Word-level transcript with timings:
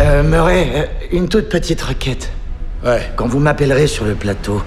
Euh, 0.00 0.22
Murray, 0.22 0.68
euh, 0.74 0.86
une 1.10 1.28
toute 1.28 1.48
petite 1.48 1.82
requête. 1.82 2.30
Ouais. 2.84 3.02
Quand 3.16 3.26
vous 3.26 3.40
m'appellerez 3.40 3.88
sur 3.88 4.04
le 4.04 4.14
plateau, 4.14 4.62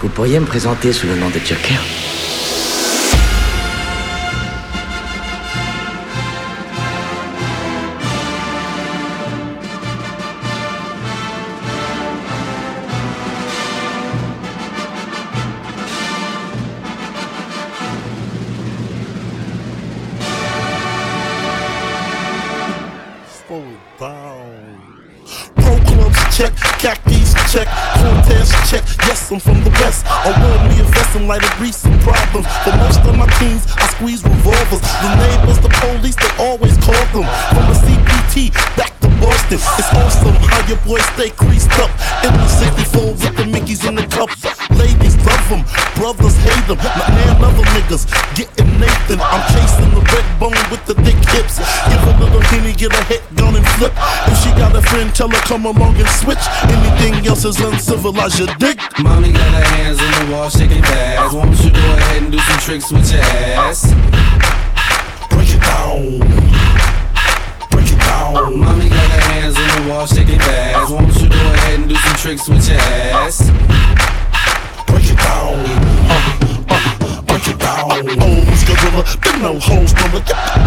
vous 0.00 0.08
pourriez 0.08 0.40
me 0.40 0.46
présenter 0.46 0.92
sous 0.92 1.06
le 1.06 1.14
nom 1.14 1.28
de 1.28 1.38
Joker 1.38 1.78
come 55.66 55.76
along 55.78 55.96
and 55.96 56.08
switch. 56.08 56.38
Anything 56.62 57.26
else 57.26 57.44
is 57.44 57.58
uncivilized, 57.60 58.38
you 58.38 58.46
dig? 58.58 58.78
Mommy 59.00 59.32
got 59.32 59.52
her 59.52 59.64
hands 59.76 59.98
on 59.98 60.26
the 60.26 60.32
wall, 60.32 60.48
shaking 60.48 60.82
fast. 60.82 61.34
Won't 61.34 61.58
you 61.64 61.70
go 61.70 61.78
ahead 61.78 62.22
and 62.22 62.32
do 62.32 62.38
some 62.38 62.58
tricks 62.60 62.92
with 62.92 63.10
your 63.10 63.20
ass? 63.20 63.92
Break 65.30 65.50
it 65.50 65.60
down. 65.60 66.18
Break 67.70 67.90
it 67.90 67.98
down. 67.98 68.58
Mommy 68.60 68.88
got 68.88 69.10
her 69.10 69.20
hands 69.32 69.56
on 69.56 69.82
the 69.82 69.90
wall, 69.90 70.06
shaking 70.06 70.38
fast. 70.38 70.92
Won't 70.92 71.14
you 71.20 71.28
go 71.28 71.52
ahead 71.54 71.80
and 71.80 71.88
do 71.88 71.96
some 71.96 72.16
tricks 72.16 72.48
with 72.48 72.68
your 72.68 72.78
ass? 72.78 73.50
Break 74.86 75.10
it 75.10 75.18
down. 75.18 75.58
Uh, 76.08 76.55
down. 77.76 77.92
Oh, 77.92 78.56
gorilla, 78.66 79.02
been 79.20 79.42
no 79.42 79.58
hoes, 79.60 79.92
no 79.94 80.06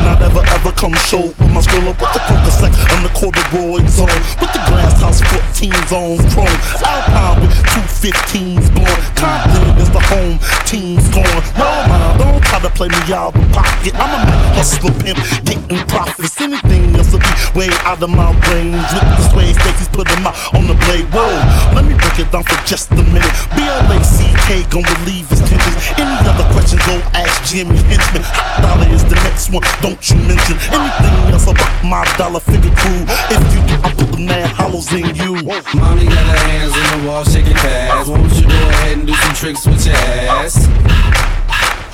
Not 0.06 0.22
ever 0.22 0.44
ever 0.46 0.72
come 0.72 0.94
show 0.94 1.28
with 1.28 1.52
my 1.52 1.62
skrilla 1.62 1.94
with 1.98 2.12
the 2.14 2.22
coca 2.28 2.52
sack 2.52 2.74
and 2.94 3.06
the 3.06 3.12
corduroy 3.18 3.86
zone. 3.88 4.22
With 4.40 4.52
the 4.54 4.62
glass 4.70 5.02
house 5.02 5.22
14 5.22 5.74
zones 5.90 6.24
chrome. 6.34 6.60
Alpine 6.86 7.42
with 7.42 7.56
two 7.74 7.86
15s 8.00 8.70
blowing. 8.74 9.04
Compton 9.16 9.78
is 9.82 9.90
the 9.90 10.00
home 10.00 10.40
team's. 10.66 11.06
Roll 11.16 11.82
mine, 11.90 12.18
don't 12.18 12.44
try 12.44 12.60
to 12.60 12.70
play 12.70 12.88
me 12.88 13.02
out 13.14 13.36
of 13.36 13.44
pocket. 13.52 13.94
I'm 13.96 14.12
a 14.14 14.20
man 14.26 14.56
hustler 14.56 14.94
pimp, 15.02 15.20
getting 15.46 15.82
profits. 15.88 16.40
Anything 16.40 16.96
else 16.96 17.12
will 17.12 17.20
be 17.20 17.34
way 17.56 17.70
out 17.84 18.02
of 18.02 18.10
my 18.10 18.32
range. 18.52 18.88
With 18.94 19.08
the 19.18 19.24
sway 19.30 19.54
Stacy's 19.54 19.90
put 19.90 20.08
them 20.08 20.28
out 20.28 20.38
on 20.54 20.68
the 20.68 20.76
blade. 20.86 21.08
Whoa, 21.12 21.28
let 21.74 21.86
me 21.86 21.96
break 21.96 22.20
it 22.20 22.32
down 22.32 22.44
for 22.44 22.60
just 22.66 22.92
a 22.92 23.04
minute. 23.10 23.34
B-L-A-C-K 23.56 24.64
gon' 24.70 24.86
relieve 25.00 25.28
his 25.30 25.42
tensions. 25.42 25.76
Any 25.98 26.16
other 26.28 26.48
questions, 26.54 26.82
go 26.86 26.99
ask 27.14 27.44
Jimmy 27.52 27.78
Henchman. 27.90 28.24
Hot 28.26 28.62
dollar 28.62 28.90
is 28.94 29.04
the 29.04 29.16
next 29.16 29.50
one, 29.50 29.64
don't 29.82 30.00
you 30.10 30.16
mention 30.28 30.58
anything 30.72 31.34
else 31.34 31.48
about 31.48 31.72
my 31.84 32.06
dollar 32.18 32.40
figure 32.40 32.74
crew. 32.76 33.06
If 33.30 33.42
you 33.54 33.62
do, 33.68 33.76
I 33.84 33.94
put 33.94 34.12
the 34.12 34.20
mad 34.20 34.50
hollows 34.52 34.92
in 34.94 35.16
you. 35.16 35.42
Mommy 35.76 36.06
got 36.06 36.26
her 36.26 36.42
hands 36.50 36.74
on 36.74 36.88
the 37.00 37.08
wall, 37.08 37.24
shaking 37.24 37.56
fast. 37.56 38.10
Won't 38.10 38.34
you 38.36 38.48
go 38.48 38.60
ahead 38.70 38.98
and 38.98 39.08
do 39.08 39.14
some 39.14 39.34
tricks 39.36 39.66
with 39.66 39.86
your 39.86 39.96
ass? 39.96 40.68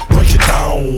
Break 0.09 0.31
it 0.33 0.43
down. 0.47 0.97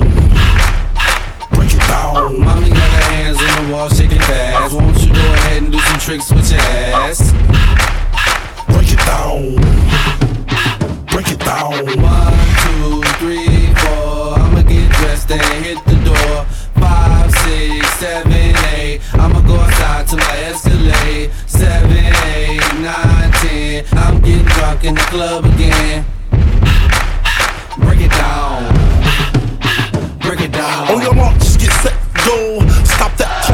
Break 1.54 1.74
it 1.74 1.86
down. 1.88 2.40
Mommy 2.40 2.70
got 2.70 2.90
her 2.92 3.06
hands 3.12 3.38
on 3.38 3.66
the 3.66 3.74
wall, 3.74 3.90
shaking 3.90 4.20
fast. 4.20 4.74
Won't 4.74 4.98
you 5.02 5.14
go 5.14 5.26
ahead 5.34 5.64
and 5.64 5.72
do 5.72 5.80
some 5.80 6.00
tricks 6.00 6.32
with 6.32 6.52
your 6.52 6.62
ass? 6.62 7.34
Break 8.68 8.92
it 8.92 9.02
down. 9.06 9.56
Break 11.08 11.30
it 11.32 11.40
down. 11.40 11.86
One, 12.02 12.34
two, 12.64 13.02
three, 13.18 13.67
dressed 15.18 15.32
and 15.32 15.66
hit 15.66 15.84
the 15.86 15.96
door. 16.06 16.46
Five, 16.80 17.32
six, 17.32 17.90
seven, 17.94 18.32
eight. 18.76 19.02
I'ma 19.14 19.42
go 19.42 19.56
outside 19.56 20.08
till 20.08 20.20
I 20.20 20.52
escalate. 20.52 21.32
Seven, 21.50 22.14
eight, 22.36 22.62
nine, 22.82 23.32
ten. 23.42 23.86
I'm 23.94 24.22
getting 24.22 24.46
drunk 24.46 24.84
in 24.84 24.96
the 24.96 25.02
club 25.02 25.46
again. 25.46 26.06
Break 27.80 28.02
it 28.02 28.12
down. 28.12 28.74
Break 30.20 30.42
it 30.42 30.52
down. 30.52 30.88
On 30.94 31.02
your 31.02 31.14
mark, 31.14 31.36
just 31.38 31.60
get 31.60 31.72
set, 31.82 31.94
go. 32.26 32.60
Stop 32.84 33.16
that 33.18 33.47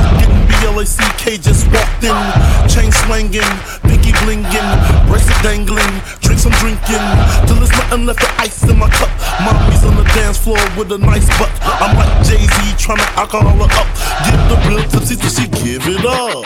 B-L-A-C-K 0.74 1.38
just 1.38 1.70
walked 1.70 2.02
in. 2.02 2.18
Chain 2.66 2.90
swinging, 3.06 3.54
pinky 3.86 4.10
blinging, 4.26 4.70
bracelet 5.06 5.38
dangling. 5.46 6.02
Drink 6.26 6.42
some 6.42 6.52
drinking 6.58 7.06
till 7.46 7.62
there's 7.62 7.70
nothing 7.78 8.06
left 8.08 8.24
of 8.24 8.34
ice 8.42 8.64
in 8.66 8.80
my 8.80 8.90
cup. 8.90 9.10
Mommy's 9.46 9.86
on 9.86 9.96
the 9.96 10.04
dance 10.18 10.40
floor 10.40 10.58
with 10.76 10.92
a 10.92 10.98
nice 10.98 11.30
butt. 11.38 11.54
I'm 11.62 11.94
like 11.96 12.10
Jay 12.26 12.42
Z 12.42 12.74
trying 12.82 12.98
to 12.98 13.10
alcohol 13.14 13.54
her 13.54 13.70
up. 13.70 13.88
Give 14.26 14.42
the 14.50 14.58
real 14.66 14.84
tipsy 14.90 15.16
till 15.16 15.30
she 15.30 15.46
give 15.62 15.86
it 15.86 16.06
up. 16.10 16.42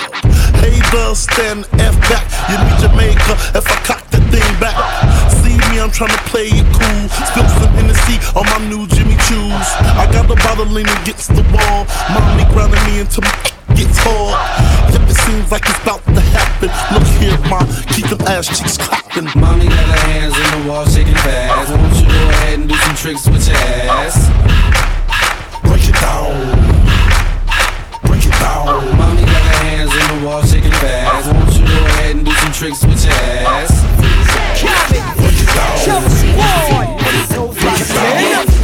Hey, 0.59 0.75
the 0.91 1.15
stand 1.15 1.63
F 1.79 1.95
back. 2.11 2.27
You 2.51 2.59
need 2.59 2.77
Jamaica 2.83 3.33
if 3.55 3.63
I 3.63 3.75
cock 3.87 4.03
that 4.11 4.23
thing 4.27 4.51
back. 4.59 4.75
See 5.39 5.55
me, 5.71 5.79
I'm 5.79 5.91
trying 5.91 6.11
to 6.11 6.23
play 6.27 6.51
it 6.51 6.67
cool. 6.75 7.07
Spill 7.31 7.47
some 7.63 7.71
Hennessy 7.79 8.19
on 8.35 8.43
my 8.51 8.59
new 8.67 8.87
Jimmy 8.91 9.15
Choos. 9.23 9.67
I 9.95 10.03
got 10.11 10.27
the 10.27 10.35
bottle 10.35 10.67
leaning 10.67 10.91
against 10.99 11.31
the 11.31 11.47
wall. 11.55 11.87
Mommy 12.11 12.43
grounding 12.51 12.83
me 12.91 12.99
into 12.99 13.21
my 13.21 13.56
gets 13.77 13.97
hard. 14.01 14.33
Yep, 14.93 15.05
it 15.09 15.17
seems 15.21 15.51
like 15.51 15.65
it's 15.69 15.79
about 15.85 16.03
to 16.05 16.21
happen. 16.33 16.69
Look 16.89 17.05
here, 17.21 17.37
ma, 17.45 17.61
keep 17.93 18.09
them 18.09 18.21
ass 18.25 18.49
cheeks 18.49 18.77
clapping. 18.77 19.29
Mommy 19.37 19.69
got 19.69 19.85
her 19.85 20.01
hands 20.09 20.33
on 20.33 20.49
the 20.57 20.67
wall, 20.67 20.85
shaking 20.89 21.13
fast. 21.21 21.69
Won't 21.69 21.95
you 22.01 22.09
go 22.09 22.29
ahead 22.29 22.59
and 22.59 22.67
do 22.67 22.75
some 22.75 22.95
tricks 22.97 23.29
with 23.29 23.45
your 23.47 23.57
ass? 23.93 24.17
Break 25.61 25.85
it 25.85 25.97
down. 26.01 26.33
Break 28.09 28.25
it 28.25 28.33
down. 28.41 28.81
Mommy 28.97 29.21
got 29.21 29.41
her 29.45 29.61
hands 29.69 29.93
on 29.93 30.05
the 30.17 30.25
wall, 30.25 30.41
shaking 30.41 30.73
fast. 30.81 31.29
Won't 31.29 31.53
you 31.53 31.65
go 31.65 31.77
ahead 31.85 32.15
and 32.17 32.25
do 32.25 32.31
some 32.33 32.51
tricks 32.51 32.81
with 32.81 33.05
your 33.05 33.13
ass? 33.13 33.69
Break 35.21 35.37
it 35.37 35.49
down. 35.53 35.77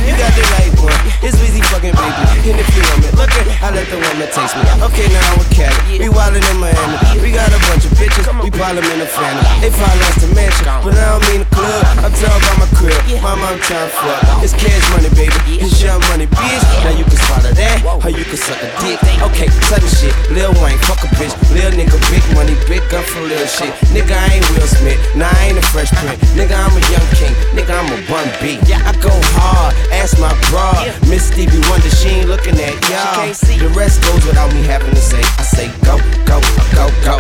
You 0.04 0.14
got 0.18 0.34
the 0.34 0.44
right 0.58 0.74
one. 0.82 1.13
It's 1.24 1.40
busy 1.40 1.62
fucking 1.72 1.96
baby. 1.96 2.52
In 2.52 2.58
the 2.60 2.68
film 2.76 3.00
it. 3.08 3.16
Look 3.16 3.32
at 3.32 3.48
I 3.64 3.72
let 3.72 3.88
the 3.88 3.96
woman 3.96 4.28
taste 4.28 4.60
me. 4.60 4.68
Okay, 4.84 5.08
now 5.08 5.24
I'm 5.32 5.40
with 5.40 5.48
Khaled. 5.56 6.04
We 6.04 6.12
wildin' 6.12 6.44
in 6.44 6.60
Miami. 6.60 7.00
We 7.24 7.32
got 7.32 7.48
a 7.48 7.60
bunch 7.72 7.88
of 7.88 7.96
bitches. 7.96 8.33
Pile 8.54 8.78
in 8.78 9.00
the 9.02 9.10
family. 9.10 9.42
They 9.66 9.74
follow 9.74 10.06
us 10.08 10.18
to 10.22 10.28
mansion. 10.38 10.70
But 10.86 10.94
I 10.94 11.18
don't 11.18 11.26
mean 11.30 11.42
the 11.42 11.50
club. 11.50 11.84
I'm 12.06 12.14
talking 12.14 12.38
about 12.38 12.58
my 12.62 12.70
crib. 12.78 13.02
Mama, 13.22 13.50
I'm 13.50 13.60
trying 13.60 13.90
to 13.90 13.96
fuck. 13.98 14.46
It's 14.46 14.54
cash 14.54 14.86
money, 14.94 15.10
baby. 15.18 15.58
It's 15.58 15.82
young 15.82 16.00
money, 16.14 16.30
bitch. 16.30 16.62
Now 16.86 16.94
you 16.94 17.04
can 17.04 17.18
swallow 17.18 17.50
that. 17.50 17.82
Or 18.06 18.12
you 18.14 18.24
can 18.24 18.38
suck 18.38 18.62
a 18.62 18.70
dick. 18.86 19.02
Okay, 19.26 19.50
sudden 19.68 19.90
shit. 19.90 20.14
Lil 20.30 20.54
Wayne, 20.62 20.78
fuck 20.86 21.02
a 21.02 21.10
bitch. 21.18 21.34
Lil 21.50 21.74
nigga, 21.74 21.98
big 22.14 22.22
money, 22.38 22.54
big 22.70 22.86
gun 22.94 23.02
for 23.04 23.26
lil 23.26 23.42
shit. 23.50 23.74
Nigga, 23.90 24.14
I 24.14 24.38
ain't 24.38 24.46
Will 24.54 24.70
Smith. 24.70 25.02
Nah, 25.18 25.34
I 25.34 25.50
ain't 25.50 25.58
a 25.58 25.66
fresh 25.74 25.90
print. 25.98 26.22
Nigga, 26.38 26.54
I'm 26.54 26.74
a 26.78 26.82
young 26.94 27.08
king. 27.18 27.34
Nigga, 27.58 27.74
I'm 27.74 27.90
a 27.90 27.98
bun 28.06 28.30
B. 28.38 28.62
I 28.70 28.94
go 29.02 29.14
hard. 29.34 29.74
Ask 29.90 30.22
my 30.22 30.30
broad. 30.54 30.78
Miss 31.10 31.26
Stevie 31.28 31.58
Wonder, 31.74 31.90
she 31.90 32.22
ain't 32.22 32.30
looking 32.30 32.56
at 32.62 32.78
y'all. 32.86 33.26
The 33.34 33.74
rest 33.74 34.06
goes 34.06 34.22
without 34.26 34.54
me 34.54 34.62
having 34.62 34.94
to 34.94 35.02
say. 35.02 35.22
I 35.42 35.44
say 35.44 35.68
go, 35.82 35.98
go, 36.30 36.38
go, 36.78 36.86
go. 37.02 37.18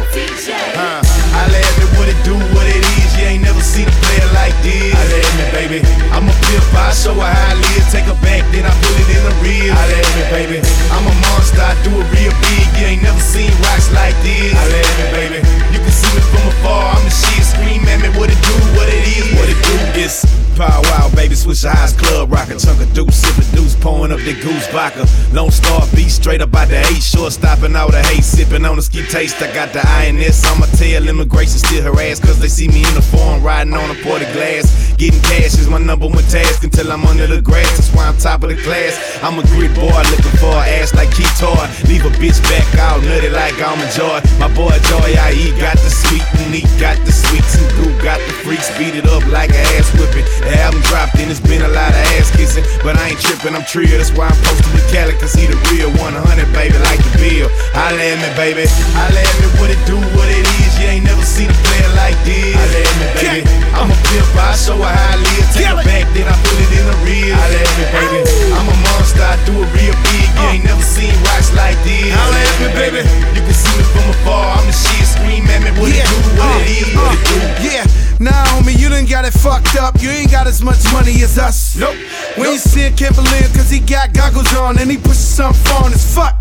Huh. 0.77 1.01
I 1.33 1.49
let 1.49 1.69
me 1.81 1.85
what 1.97 2.07
it 2.09 2.19
do, 2.21 2.37
what 2.53 2.65
it 2.69 2.83
is. 3.01 3.09
You 3.17 3.25
ain't 3.25 3.43
never 3.43 3.61
seen 3.61 3.89
a 3.89 3.95
player 4.05 4.29
like 4.37 4.55
this. 4.61 4.93
I 4.93 5.03
let 5.09 5.25
me, 5.37 5.45
baby. 5.53 5.79
I'm 6.13 6.29
a 6.29 6.33
pimp, 6.45 6.65
I 6.77 6.93
show 6.93 7.13
her 7.17 7.25
how 7.25 7.51
I 7.51 7.57
live. 7.57 7.85
Take 7.89 8.05
her 8.05 8.19
back, 8.21 8.45
then 8.53 8.65
I 8.65 8.73
put 8.85 8.95
it 9.01 9.09
in 9.09 9.21
the 9.25 9.33
real. 9.41 9.73
I 9.73 9.83
let 9.89 10.05
me, 10.13 10.23
baby. 10.29 10.59
I'm 10.93 11.05
a 11.05 11.13
monster, 11.25 11.65
I 11.65 11.73
do 11.81 11.91
it 11.93 12.07
real 12.13 12.33
big. 12.45 12.65
You 12.77 12.85
ain't 12.93 13.03
never 13.03 13.21
seen 13.21 13.49
rocks 13.65 13.89
like 13.91 14.15
this. 14.21 14.53
I 14.53 14.63
let 14.69 14.85
me, 14.97 15.05
baby. 15.13 15.39
You 15.73 15.79
can 15.81 15.93
see 15.93 16.11
me 16.13 16.21
from 16.29 16.45
afar. 16.53 16.97
I'm 16.97 17.03
the 17.03 17.11
shit. 17.11 17.41
Scream 17.43 17.85
at 17.89 18.01
me 18.01 18.09
what 18.17 18.29
it 18.29 18.39
do, 18.41 18.55
what 18.77 18.89
it 18.89 19.03
is, 19.09 19.25
what 19.37 19.49
it 19.49 19.57
do. 19.57 19.75
It's 19.99 20.42
Paul 20.55 20.81
Wall, 20.83 21.09
baby. 21.15 21.35
Switch 21.35 21.65
eyes, 21.65 21.93
club 21.93 22.31
rock. 22.31 22.47
rock 22.47 22.55
a 22.55 22.59
chunk 22.59 22.79
of 22.81 22.93
deuce, 22.93 23.15
sip 23.15 23.37
a 23.37 23.55
deuce, 23.55 23.75
pouring 23.75 24.11
up 24.11 24.19
the 24.19 24.33
goose 24.41 24.67
vodka. 24.69 25.05
Lone 25.33 25.51
Star 25.51 25.81
beat 25.95 26.09
straight 26.09 26.41
up 26.41 26.53
out 26.55 26.69
the 26.69 26.79
A, 26.79 26.93
short 27.01 27.33
stopping 27.33 27.75
all 27.75 27.89
the 27.89 28.01
hate, 28.03 28.23
sipping 28.23 28.65
on 28.65 28.75
the 28.75 28.81
ski 28.81 29.03
taste. 29.07 29.41
I 29.41 29.51
got 29.53 29.73
the 29.73 29.81
INS 29.85 30.43
my 30.59 30.67
tail, 30.77 31.07
immigration 31.07 31.57
still 31.57 31.81
harass, 31.81 32.19
cause 32.19 32.39
they 32.39 32.47
see 32.47 32.67
me 32.67 32.85
in 32.85 32.93
the 32.93 33.01
foreign, 33.01 33.41
riding 33.41 33.73
on 33.73 33.89
a 33.89 33.95
ported 34.03 34.31
glass. 34.33 34.93
Getting 34.97 35.21
cash 35.21 35.57
is 35.57 35.67
my 35.67 35.79
number 35.79 36.07
one 36.07 36.23
task 36.29 36.63
until 36.63 36.91
I'm 36.91 37.03
under 37.05 37.27
the 37.27 37.41
grass, 37.41 37.69
that's 37.75 37.91
why 37.95 38.07
I'm 38.07 38.17
top 38.17 38.43
of 38.43 38.49
the 38.49 38.57
class. 38.61 38.93
I'm 39.23 39.39
a 39.39 39.43
grit 39.57 39.73
boy, 39.73 39.89
looking 40.13 40.37
for 40.37 40.53
an 40.53 40.69
ass 40.79 40.93
like 40.93 41.09
Keytoy. 41.09 41.89
Leave 41.89 42.05
a 42.05 42.13
bitch 42.21 42.41
back 42.43 42.67
out, 42.77 43.01
nutty 43.03 43.29
like 43.29 43.59
almond 43.61 43.91
joy. 43.91 44.21
My 44.39 44.47
boy 44.53 44.77
Joy, 44.85 45.15
I 45.17 45.33
eat, 45.33 45.57
got 45.59 45.77
the 45.77 45.89
sweet 45.89 46.23
and 46.43 46.53
he 46.53 46.61
got 46.79 46.97
the 47.05 47.11
sweets 47.11 47.55
and 47.57 47.67
goo, 47.75 47.89
got 48.03 48.19
the 48.27 48.33
freaks, 48.43 48.69
beat 48.77 48.95
it 48.95 49.07
up 49.07 49.25
like 49.27 49.49
an 49.49 49.65
ass 49.75 49.89
whipping. 49.97 50.25
The 50.43 50.59
album 50.59 50.83
dropped 50.91 51.15
and 51.23 51.31
it's 51.31 51.39
been 51.39 51.63
a 51.63 51.71
lot 51.71 51.95
of 51.95 52.03
ass 52.19 52.27
kissing, 52.35 52.67
but 52.83 52.99
I 52.99 53.15
ain't 53.15 53.21
tripping, 53.23 53.55
I'm 53.55 53.63
trio, 53.63 53.95
that's 53.95 54.11
why 54.11 54.27
I'm 54.27 54.35
posted 54.43 54.83
Khaled, 54.91 55.15
cause 55.15 55.31
he 55.31 55.47
the 55.47 55.55
real 55.71 55.87
100, 55.95 56.19
baby, 56.51 56.75
like 56.83 56.99
the 56.99 57.11
bill. 57.15 57.47
Holla 57.71 57.95
at 57.95 58.19
me, 58.19 58.27
baby, 58.35 58.67
holla 58.91 59.23
at 59.23 59.35
me, 59.39 59.47
what 59.63 59.71
it 59.71 59.79
do, 59.87 59.95
what 60.19 60.27
it 60.27 60.43
is, 60.43 60.71
you 60.83 60.91
ain't 60.91 61.07
never 61.07 61.23
seen 61.23 61.47
a 61.47 61.57
player 61.63 61.91
like 61.95 62.19
this. 62.27 62.59
Holla 62.59 62.75
at 62.75 62.95
me, 62.99 63.07
baby, 63.15 63.41
I'm 63.71 63.87
a 63.87 63.97
pimp, 64.11 64.35
I 64.35 64.51
show 64.59 64.75
her 64.75 64.83
how 64.83 65.15
I 65.15 65.23
live, 65.23 65.47
take 65.55 65.71
it 65.71 65.79
back, 65.87 66.05
then 66.11 66.27
I 66.27 66.35
put 66.43 66.59
it 66.59 66.71
in 66.75 66.85
the 66.91 66.95
real. 67.07 67.33
Holla 67.39 67.59
at 67.63 67.71
me, 67.79 67.85
baby, 67.95 68.19
I'm 68.51 68.67
a 68.67 68.75
monster, 68.83 69.23
I 69.23 69.39
do 69.47 69.55
it 69.63 69.69
real 69.71 69.95
big, 69.95 70.27
you 70.27 70.45
ain't 70.51 70.65
never 70.67 70.83
seen 70.83 71.15
rocks 71.31 71.55
like 71.55 71.79
this. 71.87 72.11
Holla 72.11 72.35
at 72.35 72.55
me, 72.59 72.67
baby, 72.75 73.01
you 73.31 73.41
can 73.47 73.55
see 73.55 73.71
me 73.79 73.85
from 73.95 74.11
afar, 74.11 74.59
I'm 74.59 74.67
the 74.67 74.75
shit, 74.75 75.07
scream 75.07 75.47
at 75.47 75.63
me, 75.63 75.71
what 75.79 75.87
it 75.87 76.03
do, 76.03 76.19
what 76.35 76.51
it 76.59 76.67
uh, 76.67 76.83
is, 76.83 76.87
what 76.91 77.15
it 77.15 77.23
uh, 77.23 77.31
do. 77.31 77.63
Yeah, 77.63 77.83
nah, 78.19 78.43
homie, 78.51 78.75
you 78.75 78.91
done 78.91 79.07
got 79.07 79.23
it 79.23 79.31
fucked 79.33 79.79
up. 79.79 79.95
You 80.01 80.09
ain't 80.09 80.32
got 80.33 80.47
as 80.47 80.63
much 80.63 80.81
money 80.91 81.21
as 81.21 81.37
us. 81.37 81.77
Nope. 81.77 81.93
When 81.93 82.01
you 82.01 82.41
We 82.41 82.47
ain't 82.57 82.59
seeing 82.59 82.95
Kimberly 82.95 83.45
cause 83.53 83.69
he 83.69 83.77
got 83.79 84.13
goggles 84.13 84.51
on 84.57 84.79
and 84.79 84.89
he 84.89 84.97
pushes 84.97 85.29
something 85.37 85.61
foreign 85.69 85.93
as 85.93 86.01
fuck. 86.01 86.33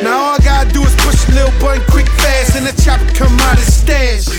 Now 0.00 0.30
all 0.30 0.34
I 0.38 0.38
gotta 0.38 0.70
do 0.72 0.80
is 0.86 0.94
push 1.02 1.26
a 1.26 1.32
little 1.34 1.50
button 1.58 1.82
quick 1.90 2.06
fast 2.22 2.54
and 2.54 2.64
the 2.64 2.70
chopper 2.80 3.10
come 3.18 3.34
out 3.50 3.58
his 3.58 3.82
stash. 3.82 4.30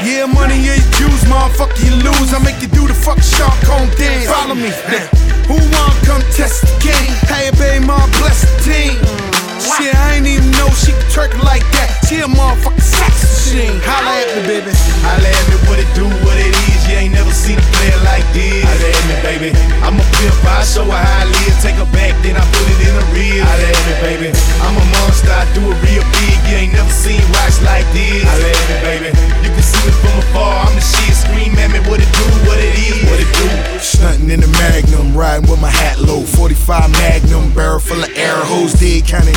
Yeah, 0.00 0.24
money 0.24 0.56
ain't 0.72 0.88
juice, 0.96 1.24
motherfucker, 1.28 1.84
you 1.84 1.92
lose. 2.00 2.32
I 2.32 2.40
make 2.40 2.62
you 2.62 2.68
do 2.68 2.88
the 2.88 2.94
fuck 2.94 3.20
shark 3.20 3.52
Cone 3.68 3.92
dance. 4.00 4.32
Follow 4.32 4.54
me. 4.54 4.72
now. 4.88 5.04
Who 5.44 5.60
want 5.76 5.92
come 6.08 6.24
test 6.32 6.64
the 6.64 6.72
game? 6.80 7.12
Hey, 7.28 7.50
baby, 7.60 7.84
mom, 7.84 8.08
bless 8.16 8.40
the 8.40 8.52
team. 8.64 9.39
Shit, 9.60 9.92
I 9.92 10.16
ain't 10.16 10.26
even 10.26 10.50
know 10.56 10.68
she 10.72 10.92
could 10.92 11.10
twerk 11.12 11.32
like 11.44 11.64
that. 11.76 11.92
She 12.08 12.24
a 12.24 12.28
motherfucking 12.28 12.80
sex 12.80 13.12
machine. 13.28 13.76
Holla 13.84 14.24
at 14.24 14.28
me, 14.32 14.42
baby. 14.48 14.72
Holla 15.04 15.28
at 15.28 15.44
me, 15.52 15.56
what 15.68 15.76
it 15.76 15.90
do, 15.92 16.08
what 16.24 16.36
it 16.40 16.54
is. 16.72 16.80
You 16.88 16.96
ain't 16.96 17.12
never 17.12 17.30
seen 17.30 17.60
a 17.60 17.66
player 17.76 18.00
like 18.02 18.24
this. 18.32 18.64
Holla 18.64 18.88
at 18.88 19.04
me, 19.04 19.16
baby. 19.20 19.48
I'm 19.84 20.00
a 20.00 20.04
pimp, 20.16 20.36
I 20.48 20.64
show 20.64 20.88
her 20.88 20.96
how 20.96 21.22
I 21.22 21.28
live. 21.28 21.54
Take 21.60 21.76
her 21.76 21.90
back, 21.92 22.16
then 22.24 22.40
I 22.40 22.44
put 22.56 22.66
it 22.72 22.80
in 22.88 22.92
the 22.96 23.04
real. 23.12 23.44
Holla 23.44 23.68
at 23.68 23.82
me, 23.84 23.94
baby. 24.00 24.28
I'm 24.64 24.76
a 24.80 24.84
monster, 24.96 25.28
I 25.28 25.44
do 25.52 25.62
it 25.68 25.78
real 25.84 26.04
big. 26.08 26.36
You 26.48 26.56
ain't 26.56 26.72
never 26.72 26.92
seen 26.92 27.20
rocks 27.36 27.60
like 27.60 27.84
this. 27.92 28.24
Holla 28.24 28.48
at 28.48 28.64
me, 28.64 28.76
baby. 28.80 29.08
You 29.44 29.50
can 29.52 29.59
see 29.70 29.86
me 29.86 29.92
from 30.02 30.18
afar. 30.18 30.66
I'm 30.66 30.74
the 30.74 30.82
shit. 30.82 31.14
Scream 31.14 31.54
at 31.62 31.70
me, 31.70 31.80
what 31.86 32.02
it 32.02 32.10
do, 32.10 32.26
what 32.48 32.58
it 32.58 32.74
is, 32.74 32.98
what 33.06 33.20
it 33.22 33.30
do. 33.38 33.46
Stunting 33.78 34.30
in 34.30 34.40
the 34.40 34.50
Magnum, 34.58 35.16
riding 35.16 35.48
with 35.48 35.60
my 35.60 35.70
hat 35.70 35.98
low. 35.98 36.22
45 36.22 36.90
Magnum, 36.92 37.54
barrel 37.54 37.78
full 37.78 38.02
of 38.02 38.10
air 38.16 38.36
hose, 38.50 38.74
dead 38.74 39.06
counting. 39.06 39.36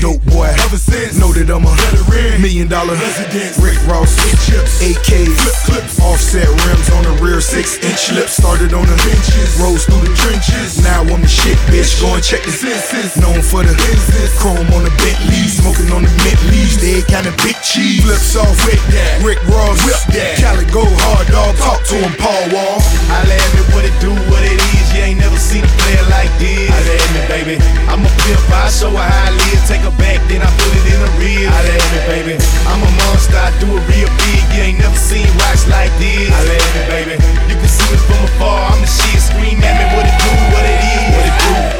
Dope 0.00 0.22
boy, 0.30 0.46
ever 0.64 0.78
since. 0.78 1.18
Know 1.18 1.32
that 1.32 1.48
I'm 1.50 1.64
a 1.64 1.74
million 2.38 2.68
dollar 2.68 2.94
resident. 2.94 3.56
Rick 3.58 3.80
Ross, 3.88 4.12
AK, 4.84 5.10
flip 5.32 5.56
clips, 5.64 5.96
offset 6.00 6.48
rims 6.68 6.88
on 6.92 7.08
the 7.08 7.14
rear, 7.24 7.40
six 7.40 7.80
inch 7.80 8.12
lips. 8.12 8.36
Started 8.36 8.76
on 8.76 8.84
the 8.84 8.98
benches, 9.00 9.56
rose 9.56 9.88
through 9.88 10.04
the 10.04 10.12
trenches. 10.20 10.82
Now 10.84 11.00
I'm 11.00 11.24
the 11.24 11.28
shit, 11.28 11.56
bitch. 11.72 11.96
Go 12.04 12.12
and 12.12 12.22
check 12.22 12.44
the 12.44 12.52
senses. 12.52 13.16
Known 13.16 13.40
for 13.40 13.64
the 13.64 13.74
chrome 14.36 14.68
on 14.76 14.84
the 14.84 14.92
Bentley, 15.00 15.48
smoking 15.48 15.88
on 15.88 16.04
the 16.04 16.12
Bentleys. 16.20 16.76
Dead 16.76 17.08
of 17.24 17.32
big 17.40 17.56
cheese. 17.64 18.04
Flips 18.04 18.36
off 18.36 18.52
with 18.68 18.84
that. 18.92 19.24
Rick 19.24 19.40
Ross, 19.48 19.63
whip 19.84 20.00
that. 20.12 20.36
Khaled 20.42 20.68
go 20.68 20.84
hard 21.06 21.26
dog. 21.32 21.56
Talk 21.56 21.80
to 21.88 21.96
him, 21.96 22.12
Paul 22.20 22.44
Wall. 22.52 22.78
Holla 23.08 23.34
at 23.34 23.50
me, 23.56 23.62
what 23.72 23.84
it 23.88 23.96
do, 24.02 24.12
what 24.28 24.42
it 24.44 24.58
is. 24.76 24.86
You 24.92 25.00
ain't 25.06 25.20
never 25.20 25.38
seen 25.40 25.64
a 25.64 25.72
player 25.80 26.04
like 26.12 26.32
this. 26.36 26.68
Holla 26.68 26.92
at 26.92 27.10
me, 27.14 27.22
baby. 27.30 27.54
I'm 27.88 28.02
a 28.04 28.10
pimp, 28.24 28.42
I 28.52 28.68
show 28.68 28.92
her 28.92 29.00
how 29.00 29.28
I 29.28 29.34
live. 29.34 29.60
Take 29.64 29.84
her 29.86 29.94
back, 29.96 30.20
then 30.28 30.44
I 30.44 30.50
put 30.60 30.72
it 30.74 30.86
in 30.92 30.98
the 31.00 31.10
real. 31.16 31.48
Holla 31.48 31.72
at 31.72 31.88
me, 31.94 32.00
baby. 32.10 32.34
I'm 32.68 32.82
a 32.82 32.90
monster, 33.06 33.38
I 33.40 33.50
do 33.62 33.68
it 33.72 33.84
real 33.88 34.10
big. 34.20 34.42
You 34.52 34.60
ain't 34.74 34.78
never 34.82 34.98
seen 34.98 35.26
rocks 35.40 35.64
like 35.72 35.92
this. 35.96 36.28
Holla 36.28 36.54
at 36.54 36.70
me, 36.76 36.82
baby. 36.90 37.14
You 37.48 37.56
can 37.56 37.70
see 37.70 37.88
me 37.88 37.98
from 38.04 38.20
afar. 38.28 38.74
I'm 38.74 38.80
the 38.84 38.90
shit. 38.90 39.16
Scream 39.24 39.56
at 39.64 39.74
me, 39.80 39.86
what 39.96 40.04
it 40.04 40.16
do, 40.20 40.30
what 40.52 40.64
it 40.68 40.80
is, 40.84 40.93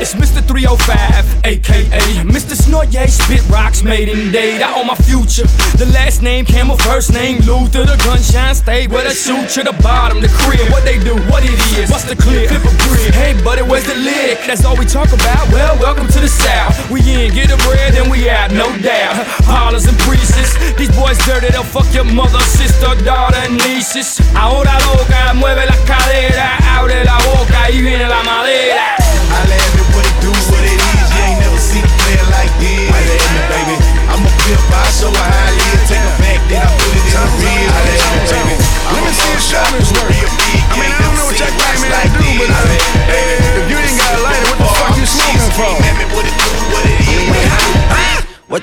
It's 0.04 0.12
Mr. 0.14 0.44
305, 0.44 1.46
aka 1.46 2.00
Mr. 2.28 2.54
Snort, 2.54 2.92
yeah, 2.92 3.06
spit 3.06 3.40
rocks 3.48 3.82
made 3.82 4.08
in 4.08 4.30
date. 4.30 4.60
I 4.60 4.78
own 4.78 4.86
my 4.86 4.94
future. 4.96 5.48
The 5.80 5.88
last 5.94 6.20
name 6.20 6.44
Camel, 6.44 6.76
first 6.76 7.12
name 7.12 7.40
Luther. 7.48 7.84
The 7.84 7.96
gunshine 8.04 8.54
stayed 8.54 8.90
where 8.92 9.04
the 9.04 9.14
shoot 9.14 9.48
to 9.56 9.64
the 9.64 9.72
bottom. 9.82 10.20
The 10.20 10.28
crib, 10.28 10.68
what 10.70 10.84
they 10.84 10.98
do, 10.98 11.16
what 11.32 11.42
it 11.42 11.56
is. 11.80 11.90
What's 11.90 12.04
the 12.04 12.16
clear? 12.16 12.48
Flip 12.48 12.64
a 12.68 12.74
grid. 12.84 13.14
Hey, 13.14 13.32
buddy, 13.42 13.62
where's 13.62 13.86
the 13.86 13.94
lick? 13.94 14.44
That's 14.46 14.64
all 14.64 14.76
we 14.76 14.84
talk 14.84 15.08
about. 15.08 15.48
Well, 15.48 15.78
welcome 15.80 16.06
to 16.08 16.20
the 16.20 16.28
South. 16.28 16.76
We 16.90 17.00
in, 17.00 17.32
get 17.32 17.48
the 17.48 17.56
bread, 17.64 17.94
then 17.94 18.10
we 18.10 18.28
out, 18.28 18.52
no 18.52 18.68
doubt. 18.84 19.24
Hollers 19.48 19.86
and 19.86 19.96
priests. 20.04 20.52
These 20.76 20.92
boys 20.96 21.16
dirty, 21.24 21.48
they'll 21.48 21.64
fuck 21.64 21.88
your 21.94 22.04
mother, 22.04 22.40
sister, 22.40 22.92
daughter, 23.04 23.40
and 23.40 23.56
nieces. 23.64 24.20
Ahora 24.36 24.76
loca, 24.92 25.32
mueve 25.34 25.64
la 25.64 25.73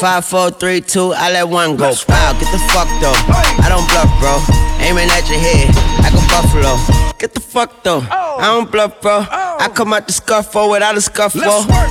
Five, 0.00 0.24
four, 0.24 0.50
three, 0.50 0.80
two, 0.80 1.12
I 1.12 1.30
let 1.30 1.46
one 1.46 1.76
go. 1.76 1.92
Wow, 2.08 2.32
get 2.40 2.50
the 2.50 2.58
fuck 2.72 2.88
though. 3.04 3.12
I 3.60 3.68
don't 3.68 3.84
bluff, 3.92 4.08
bro. 4.16 4.40
Aiming 4.80 5.10
at 5.12 5.28
your 5.28 5.38
head 5.38 5.68
like 6.00 6.16
a 6.16 6.24
buffalo. 6.32 6.72
Get 7.18 7.34
the 7.34 7.40
fuck 7.40 7.82
though. 7.82 8.00
I 8.08 8.48
don't 8.48 8.72
bluff, 8.72 9.02
bro. 9.02 9.26
I 9.28 9.68
come 9.68 9.92
out 9.92 10.06
the 10.06 10.14
scuffle 10.14 10.70
without 10.70 10.96
a 10.96 11.02
scuffle. 11.02 11.42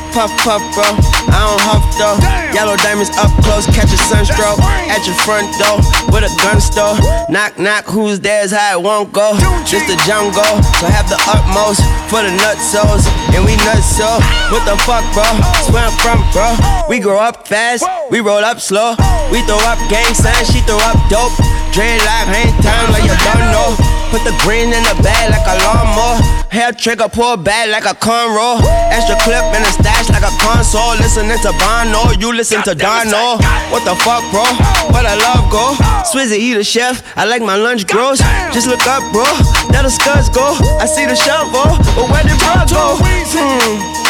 Puff, 0.09 0.33
puff, 0.41 0.63
bro. 0.73 0.89
I 1.29 1.37
don't 1.37 1.61
huff 1.61 1.85
though. 2.01 2.17
Yellow 2.49 2.75
diamonds 2.77 3.13
up 3.21 3.29
close, 3.45 3.69
catch 3.77 3.93
a 3.93 3.99
sunstroke. 4.09 4.57
at 4.89 5.05
your 5.05 5.13
front 5.21 5.45
door 5.61 5.77
with 6.09 6.25
a 6.25 6.33
gun 6.41 6.57
store. 6.57 6.97
Knock, 7.29 7.59
knock, 7.59 7.85
who's 7.85 8.19
there's 8.19 8.49
how 8.49 8.79
it 8.79 8.81
won't 8.81 9.13
go. 9.13 9.37
Just 9.69 9.85
the 9.85 9.93
jungle, 10.09 10.57
so 10.81 10.89
have 10.89 11.05
the 11.13 11.21
utmost 11.29 11.85
for 12.09 12.25
the 12.25 12.33
nutsos. 12.41 13.05
And 13.37 13.45
we 13.45 13.53
nuts 13.69 13.85
so. 13.85 14.09
What 14.49 14.65
the 14.65 14.73
fuck, 14.81 15.05
bro? 15.13 15.29
where 15.69 15.85
I'm 15.85 15.93
from, 16.01 16.25
bro. 16.33 16.49
We 16.89 16.97
grow 16.97 17.19
up 17.19 17.47
fast, 17.47 17.85
we 18.09 18.19
roll 18.19 18.43
up 18.43 18.59
slow. 18.59 18.95
We 19.31 19.41
throw 19.43 19.59
up 19.67 19.79
gang 19.89 20.13
signs, 20.13 20.49
she 20.49 20.61
throw 20.61 20.79
up 20.79 20.97
dope. 21.09 21.33
Dreadlock, 21.73 22.25
hang 22.31 22.49
time 22.63 22.91
like 22.91 23.03
you 23.03 23.15
don't 23.27 23.51
know. 23.53 23.75
Put 24.09 24.25
the 24.25 24.33
green 24.41 24.73
in 24.73 24.83
the 24.89 24.97
bag 25.05 25.29
like 25.29 25.45
a 25.45 25.55
lawnmower. 25.61 26.17
Hair 26.49 26.73
trigger, 26.73 27.07
pull 27.07 27.37
back 27.37 27.69
like 27.69 27.85
a 27.85 27.93
cornrow. 27.93 28.57
Extra 28.89 29.15
clip 29.21 29.45
in 29.53 29.61
the 29.61 29.71
stash 29.71 30.09
like 30.09 30.25
a 30.25 30.33
console. 30.41 30.97
Listening 30.97 31.37
to 31.45 31.53
Bono, 31.61 32.09
you 32.17 32.33
listen 32.33 32.63
to 32.63 32.73
Dono. 32.73 33.37
What 33.69 33.85
the 33.85 33.93
fuck, 34.01 34.25
bro? 34.33 34.43
Where 34.89 35.05
the 35.05 35.15
love 35.21 35.45
go? 35.51 35.77
Swizzy, 36.09 36.39
he 36.39 36.55
the 36.55 36.63
chef. 36.63 37.05
I 37.15 37.25
like 37.25 37.41
my 37.41 37.55
lunch 37.55 37.85
gross. 37.85 38.17
Just 38.51 38.67
look 38.67 38.85
up, 38.87 39.05
bro. 39.13 39.29
Now 39.69 39.83
the 39.83 39.91
scuds 39.93 40.29
go. 40.29 40.57
I 40.81 40.87
see 40.87 41.05
the 41.05 41.15
shovel, 41.15 41.69
but 41.93 42.09
where 42.09 42.23
did 42.23 42.39
bro 42.41 42.65
go? 42.65 42.97
Hmm 42.99 44.08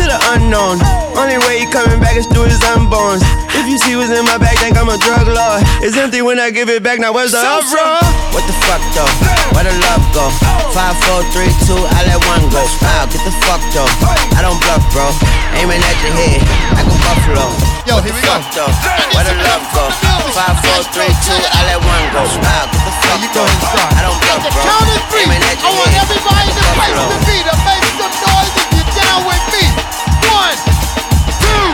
to 0.00 0.08
the 0.08 0.20
unknown. 0.32 0.80
Only 1.12 1.36
way 1.44 1.60
he 1.60 1.66
coming 1.68 2.00
back 2.00 2.16
is 2.16 2.24
through 2.32 2.48
his 2.48 2.60
unborns. 2.72 3.20
If 3.52 3.68
you 3.68 3.76
see 3.76 3.92
what's 4.00 4.08
in 4.08 4.24
my 4.24 4.40
bag, 4.40 4.56
think 4.56 4.80
I'm 4.80 4.88
a 4.88 4.96
drug 4.96 5.28
lord. 5.28 5.60
It's 5.84 5.96
empty 6.00 6.24
when 6.24 6.40
I 6.40 6.48
give 6.48 6.72
it 6.72 6.80
back. 6.80 6.96
Now 6.96 7.12
where's 7.12 7.36
the 7.36 7.42
uproar? 7.44 8.00
What 8.32 8.44
the 8.48 8.56
fuck 8.64 8.80
though? 8.96 9.12
Where 9.52 9.68
the 9.68 9.74
love 9.84 10.04
go? 10.16 10.32
Five, 10.72 10.96
four, 11.04 11.20
three, 11.36 11.52
two. 11.68 11.76
I 11.76 12.08
let 12.08 12.20
one 12.24 12.48
go. 12.48 12.62
Wow, 12.80 13.04
get 13.12 13.20
the 13.28 13.34
fuck 13.44 13.60
though. 13.76 13.90
I 14.38 14.40
don't 14.40 14.56
bluff, 14.64 14.80
bro. 14.96 15.04
Aiming 15.60 15.82
at 15.84 15.96
your 16.00 16.14
head 16.16 16.40
like 16.72 16.88
a 16.88 16.96
buffalo. 17.04 17.44
Yo, 17.84 18.00
what 18.00 18.06
here 18.06 18.14
the 18.14 18.16
we 18.16 18.22
fuck 18.24 18.40
go. 18.56 18.64
though? 18.64 18.72
Where 19.12 19.26
the 19.28 19.36
love 19.44 19.64
go? 19.76 19.84
Five, 20.32 20.56
four, 20.64 20.80
three, 20.96 21.12
two. 21.26 21.36
I 21.36 21.60
let 21.68 21.80
one 21.84 22.06
go. 22.16 22.22
Wow, 22.40 22.64
get 22.72 22.80
the 22.88 22.94
fuck 23.04 23.20
though. 23.36 23.52
I 23.92 24.00
don't 24.08 24.16
bluff, 24.24 24.42
bro. 24.56 24.64
Aiming 25.20 25.42
at 25.44 25.58
your 25.60 25.68
head. 25.68 25.68
I 25.68 25.70
want 25.76 25.92
everybody 26.00 26.48
in 26.48 26.56
the 26.56 26.64
place 26.80 26.96
to 26.96 27.18
be 27.28 27.36
to 27.44 27.54
make 27.68 27.84
some 28.00 28.14
noise 28.24 28.52
if 28.56 28.68
you're 28.72 28.92
down 28.96 29.20
with 29.28 29.44
me. 29.52 29.89
One, 30.40 30.56
two, 31.44 31.68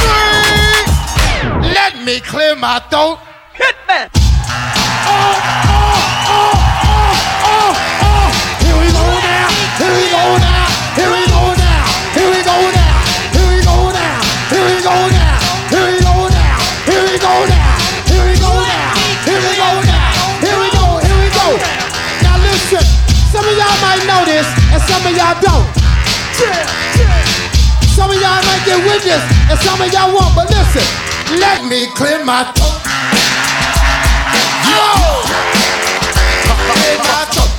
three. 0.00 0.84
Let 1.76 1.92
me 2.06 2.20
clear 2.20 2.56
my 2.56 2.78
throat. 2.88 3.18
Hit 3.52 3.76
me. 3.86 4.00
Oh, 5.08 5.65
with 28.74 29.06
and 29.06 29.58
some 29.60 29.80
of 29.80 29.92
y'all 29.92 30.12
won't. 30.12 30.34
But 30.34 30.50
listen, 30.50 30.82
let 31.38 31.64
me 31.64 31.86
clear 31.94 32.24
my 32.24 32.42
throat. 32.50 32.82
Yo! 34.66 35.22
Clear 36.74 36.98
my 36.98 37.22
throat. 37.30 37.52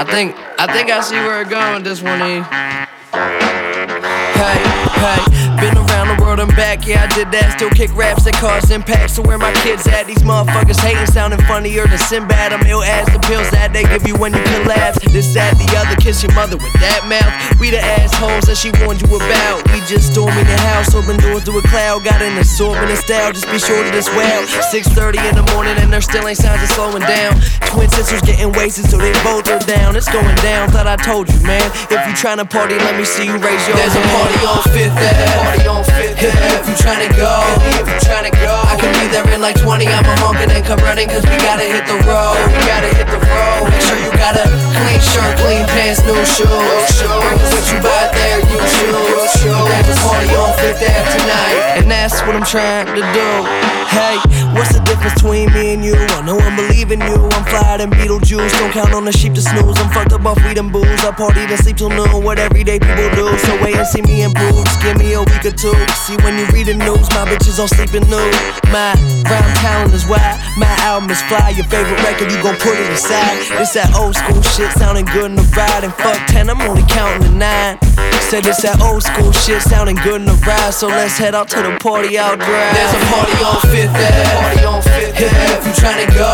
I 0.00 0.04
think 0.04 0.36
I 0.58 0.66
think 0.72 0.90
I 0.90 1.00
see 1.00 1.16
where 1.16 1.40
it's 1.42 1.50
going 1.50 1.82
this 1.82 2.00
one. 2.00 2.22
E. 2.22 2.44
Hey, 4.38 4.62
hey. 5.00 5.37
Been 6.38 6.46
around 6.46 6.54
the 6.54 6.54
world 6.54 6.54
and 6.54 6.56
back, 6.56 6.86
yeah, 6.86 7.02
I 7.02 7.06
did 7.14 7.30
that. 7.32 7.58
Still 7.58 7.70
kick 7.70 7.90
raps 7.96 8.24
that 8.24 8.34
cause 8.34 8.70
impact. 8.70 9.10
So 9.10 9.22
where 9.22 9.38
my 9.38 9.52
kids 9.66 9.86
at? 9.88 10.06
These 10.06 10.22
motherfuckers 10.22 10.78
hating, 10.78 11.06
sounding 11.06 11.40
funnier 11.46 11.86
than 11.86 11.98
Sinbad. 11.98 12.52
I'm 12.52 12.64
ill 12.66 12.82
as 12.82 13.06
the 13.10 13.18
pills 13.26 13.50
that 13.50 13.72
they 13.72 13.82
give 13.82 14.06
you 14.06 14.14
when 14.16 14.32
you 14.32 14.42
collapse. 14.62 14.98
This, 15.10 15.34
that, 15.34 15.58
the 15.58 15.66
other, 15.78 15.96
kiss 15.96 16.22
your 16.22 16.32
mother 16.34 16.56
with 16.56 16.72
that 16.78 17.02
mouth. 17.10 17.32
We 17.58 17.70
the 17.70 17.80
assholes 17.80 18.46
that 18.46 18.56
she 18.56 18.70
warned 18.84 19.02
you 19.02 19.10
about. 19.16 19.66
We 19.72 19.80
just 19.90 20.12
storming 20.12 20.46
the 20.46 20.58
house, 20.70 20.94
open 20.94 21.18
doors 21.18 21.44
to 21.44 21.52
a 21.58 21.62
cloud. 21.66 22.04
Got 22.04 22.22
an 22.22 22.38
assortment 22.38 22.90
of 22.92 22.98
style, 22.98 23.32
just 23.32 23.48
be 23.50 23.58
sure 23.58 23.82
to 23.82 23.90
this 23.90 24.08
well. 24.14 24.46
6:30 24.70 25.18
in 25.26 25.34
the 25.34 25.46
morning 25.54 25.74
and 25.78 25.90
there 25.90 26.04
still 26.04 26.26
ain't 26.28 26.38
signs 26.38 26.62
of 26.62 26.70
slowing 26.70 27.02
down. 27.02 27.40
Twin 27.72 27.88
sisters 27.90 28.22
getting 28.22 28.52
wasted, 28.54 28.86
so 28.86 28.96
they 28.96 29.12
both 29.26 29.48
are 29.50 29.62
down. 29.66 29.96
It's 29.96 30.10
going 30.10 30.36
down. 30.44 30.70
Thought 30.70 30.86
I 30.86 30.96
told 30.96 31.26
you, 31.32 31.40
man. 31.42 31.66
If 31.90 32.00
you 32.06 32.14
tryna 32.14 32.46
party, 32.48 32.78
let 32.78 32.94
me 32.96 33.04
see 33.04 33.26
you 33.26 33.38
raise 33.42 33.62
your 33.66 33.76
There's 33.76 33.92
hand. 33.92 34.06
a 34.06 34.14
party 34.14 34.38
on 34.46 34.62
Fifth 34.70 34.94
Ave 34.94 35.48
party 35.48 35.66
on 35.66 35.82
Fifth 35.84 36.27
If 36.28 36.68
you 36.68 36.76
tryna 36.76 37.08
go, 37.16 37.30
if 37.80 37.88
you 37.88 37.98
tryna 38.04 38.32
go, 38.36 38.52
I 38.52 38.76
can 38.76 38.92
be 39.00 39.08
there 39.08 39.24
in 39.32 39.40
like 39.40 39.56
20. 39.56 39.86
I'm 39.88 40.04
a 40.04 40.14
honkin' 40.20 40.48
and 40.48 40.50
then 40.50 40.64
come 40.64 40.80
running, 40.84 41.08
cause 41.08 41.24
we 41.24 41.36
gotta 41.40 41.64
hit 41.64 41.88
the 41.88 41.96
road. 42.04 42.36
We 42.52 42.60
gotta 42.68 42.92
hit 42.92 43.08
the 43.08 43.16
road. 43.16 43.72
Make 43.72 43.80
sure 43.80 43.96
you 43.96 44.12
got 44.20 44.36
a 44.36 44.44
clean 44.76 45.00
shirt, 45.00 45.32
clean 45.40 45.64
pants, 45.72 46.04
new 46.04 46.18
shoes. 46.28 46.48
Bring 47.00 47.40
what 47.40 47.64
you 47.72 47.78
buy 47.80 48.12
there, 48.12 48.40
you 48.44 48.58
choose. 48.76 49.32
There's 49.40 49.88
a 49.88 49.96
party 50.04 50.28
on 50.36 50.52
Fifth 50.60 50.84
Ave 50.84 51.08
tonight, 51.16 51.80
and 51.80 51.90
that's 51.90 52.20
what 52.28 52.36
I'm 52.36 52.44
trying 52.44 52.92
to 52.92 53.04
do. 53.16 53.28
Hey, 53.88 54.20
what's 54.58 54.74
the 54.74 54.82
difference 54.82 55.14
between 55.14 55.46
me 55.54 55.72
and 55.72 55.84
you? 55.84 55.94
I 55.94 56.20
know 56.26 56.36
I'm 56.36 56.56
believing 56.58 57.00
you. 57.00 57.30
I'm 57.30 57.44
flyer 57.46 57.78
than 57.78 57.90
Beetlejuice. 57.90 58.50
Don't 58.58 58.72
count 58.72 58.92
on 58.92 59.04
the 59.04 59.12
sheep 59.12 59.32
to 59.34 59.40
snooze. 59.40 59.78
I'm 59.78 59.88
fucked 59.94 60.12
up 60.12 60.26
off 60.26 60.42
weed 60.44 60.58
and 60.58 60.72
booze. 60.72 61.00
I 61.06 61.12
party 61.14 61.46
then 61.46 61.56
sleep 61.56 61.76
till 61.78 61.90
noon. 61.90 62.24
What 62.24 62.38
everyday 62.38 62.78
people 62.78 63.08
do. 63.14 63.30
So 63.38 63.54
wait 63.62 63.76
and 63.78 63.86
see 63.86 64.02
me 64.02 64.22
improve. 64.26 64.66
Just 64.66 64.82
give 64.82 64.98
me 64.98 65.14
a 65.14 65.22
week 65.22 65.46
or 65.46 65.54
two. 65.54 65.74
See 65.94 66.18
when 66.26 66.36
you 66.36 66.44
read 66.50 66.66
the 66.66 66.74
news, 66.74 67.06
my 67.14 67.24
bitches 67.30 67.58
all 67.62 67.70
sleeping 67.70 68.04
nude. 68.10 68.34
My 68.74 68.92
rhyme 69.30 69.54
talent 69.62 69.94
is 69.94 70.04
wide. 70.10 70.36
My 70.58 70.68
album 70.82 71.08
is 71.08 71.22
fly. 71.30 71.54
Your 71.54 71.66
favorite 71.70 72.02
record, 72.02 72.28
you 72.32 72.42
gon' 72.42 72.58
put 72.58 72.74
it 72.74 72.90
aside. 72.90 73.38
It's 73.62 73.72
that 73.78 73.94
old 73.94 74.16
school 74.18 74.42
shit 74.42 74.70
sounding 74.74 75.06
good 75.06 75.30
in 75.30 75.36
the 75.36 75.46
ride. 75.54 75.86
And 75.86 75.94
fuck 75.94 76.18
10, 76.26 76.50
I'm 76.50 76.60
only 76.66 76.82
counting 76.90 77.30
to 77.30 77.32
nine. 77.32 77.78
Said 78.28 78.44
it's 78.44 78.60
that 78.60 78.82
old 78.82 79.02
school 79.02 79.32
shit 79.32 79.62
sounding 79.62 79.96
good 80.04 80.20
in 80.20 80.26
the 80.26 80.36
ride. 80.44 80.74
So 80.74 80.88
let's 80.88 81.16
head 81.16 81.34
out 81.34 81.48
to 81.54 81.62
the 81.62 81.78
party 81.80 82.18
out 82.18 82.36
drive. 82.38 82.74
There's 82.74 82.92
a 82.92 83.02
party 83.08 83.38
on 83.40 83.60
Fifth 83.70 83.94
Ave. 83.94 84.47
Party 84.48 84.64
on 84.64 84.80
Fifth 84.80 85.12
Ave. 85.12 85.28
If 85.28 85.66
you 85.68 85.74
tryna 85.76 86.08
go, 86.16 86.24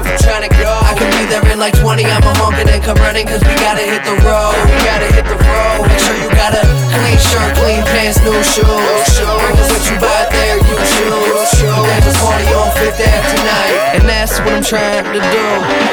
if 0.00 0.04
you 0.08 0.16
tryna 0.24 0.48
go, 0.56 0.72
I 0.72 0.96
can 0.96 1.12
be 1.20 1.28
there 1.28 1.44
in 1.52 1.60
like 1.60 1.76
20. 1.76 2.00
I'm 2.00 2.24
a 2.24 2.32
honkin' 2.40 2.64
and 2.64 2.80
come 2.80 2.96
running, 3.04 3.28
cause 3.28 3.44
we 3.44 3.52
gotta 3.60 3.84
hit 3.84 4.00
the 4.08 4.16
road. 4.24 4.56
We 4.64 4.76
gotta 4.88 5.08
hit 5.12 5.28
the 5.28 5.36
road. 5.36 5.84
Make 5.84 6.00
sure 6.00 6.16
you 6.16 6.32
got 6.32 6.56
a 6.56 6.64
clean 6.64 7.20
shirt, 7.20 7.52
clean 7.60 7.84
pants, 7.92 8.24
new 8.24 8.32
shoes. 8.40 8.64
Us 8.64 9.68
what 9.68 9.84
you 9.84 10.00
buy 10.00 10.24
there, 10.32 10.56
you 10.64 10.76
choose. 10.96 11.60
There's 11.60 12.08
a 12.08 12.16
party 12.24 12.48
on 12.56 12.72
Fifth 12.72 13.04
Ave 13.04 13.28
tonight, 13.36 14.00
and 14.00 14.04
that's 14.08 14.40
what 14.40 14.56
I'm 14.56 14.64
trying 14.64 15.04
to 15.04 15.20
do. 15.20 15.44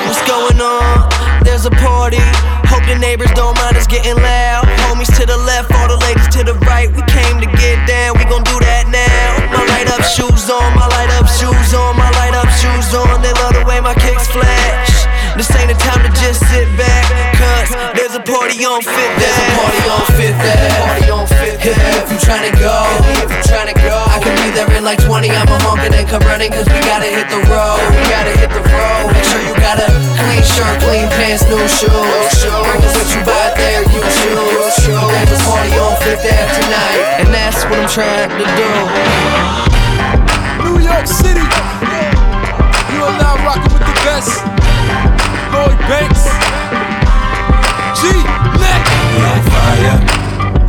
What's 0.08 0.24
going 0.24 0.60
on? 0.64 1.12
There's 1.44 1.68
a 1.68 1.76
party. 1.84 2.24
Hope 2.72 2.84
the 2.88 2.98
neighbors 2.98 3.32
don't 3.36 3.56
mind 3.60 3.78
us 3.78 3.88
getting 3.88 4.16
loud. 4.16 4.66
Homies 4.88 5.12
to 5.20 5.24
the 5.26 5.38
left, 5.38 5.72
all 5.76 5.88
the 5.88 6.00
ladies 6.08 6.28
to 6.36 6.44
the 6.44 6.56
right. 6.66 6.90
We 6.92 7.04
came 7.08 7.40
to 7.40 7.48
get 7.60 7.78
down, 7.88 7.95
shoes 10.14 10.50
on, 10.50 10.76
my 10.76 10.88
light 10.88 11.12
up 11.18 11.28
shoes 11.28 11.74
on, 11.74 11.98
my 11.98 12.10
light 12.22 12.36
up 12.36 12.50
shoes 12.62 12.94
on. 12.94 13.22
They 13.22 13.34
love 13.42 13.54
the 13.54 13.66
way 13.66 13.80
my 13.80 13.94
kicks 13.96 14.28
flash. 14.28 15.06
This 15.36 15.50
ain't 15.58 15.68
the 15.68 15.78
time 15.82 16.02
to 16.06 16.12
just 16.22 16.40
sit 16.48 16.68
back, 16.78 17.35
cause 17.66 17.92
there's 17.98 18.16
a 18.16 18.22
party 18.22 18.62
on 18.66 18.82
Fifth. 18.82 19.16
There's 19.18 19.40
a 19.42 19.48
party 19.58 19.82
on 19.90 20.06
Fifth. 20.14 20.38
Party 20.38 21.10
on 21.10 21.26
Fifth 21.26 21.66
Ave. 21.66 22.06
If 22.06 22.10
you 22.14 22.20
tryna 22.22 22.54
go, 22.62 22.74
if 23.26 23.30
you 23.30 23.42
tryna 23.50 23.74
go, 23.82 23.96
I 23.98 24.22
can 24.22 24.34
be 24.46 24.54
there 24.54 24.70
in 24.78 24.84
like 24.86 25.02
20. 25.02 25.30
I'm 25.32 25.50
a 25.50 25.58
honkin' 25.66 25.94
and 25.98 26.08
come 26.08 26.22
running, 26.30 26.52
cause 26.52 26.68
we 26.70 26.80
gotta 26.86 27.10
hit 27.10 27.28
the 27.30 27.42
road. 27.50 27.82
We 27.90 28.02
gotta 28.10 28.34
hit 28.38 28.52
the 28.54 28.62
road. 28.62 29.14
Make 29.14 29.26
sure 29.26 29.42
you 29.42 29.56
got 29.58 29.82
a 29.82 29.90
clean 29.90 30.46
shirt, 30.46 30.78
clean 30.86 31.10
pants, 31.18 31.44
new 31.50 31.58
shoes. 31.66 31.90
Us 31.90 32.94
what 32.94 33.10
you 33.10 33.22
buy 33.26 33.50
there, 33.58 33.82
you 33.90 34.02
choose. 34.02 34.78
There's 34.86 35.34
a 35.34 35.40
party 35.50 35.74
on 35.82 35.98
Fifth 36.06 36.22
Ave 36.22 36.50
tonight, 36.62 37.02
and 37.26 37.30
that's 37.34 37.66
what 37.66 37.82
I'm 37.82 37.90
trying 37.90 38.30
to 38.30 38.46
do. 38.46 38.70
New 40.70 40.78
York 40.86 41.08
City, 41.10 41.46
you 42.94 43.00
are 43.02 43.18
now 43.18 43.36
rocking 43.42 43.74
with 43.74 43.82
the 43.82 43.98
best. 44.06 44.38
Lloyd 45.50 45.80
Banks, 45.90 46.30
G. 47.96 48.12
We 48.12 49.22
on 49.24 49.42
fire, 49.50 49.98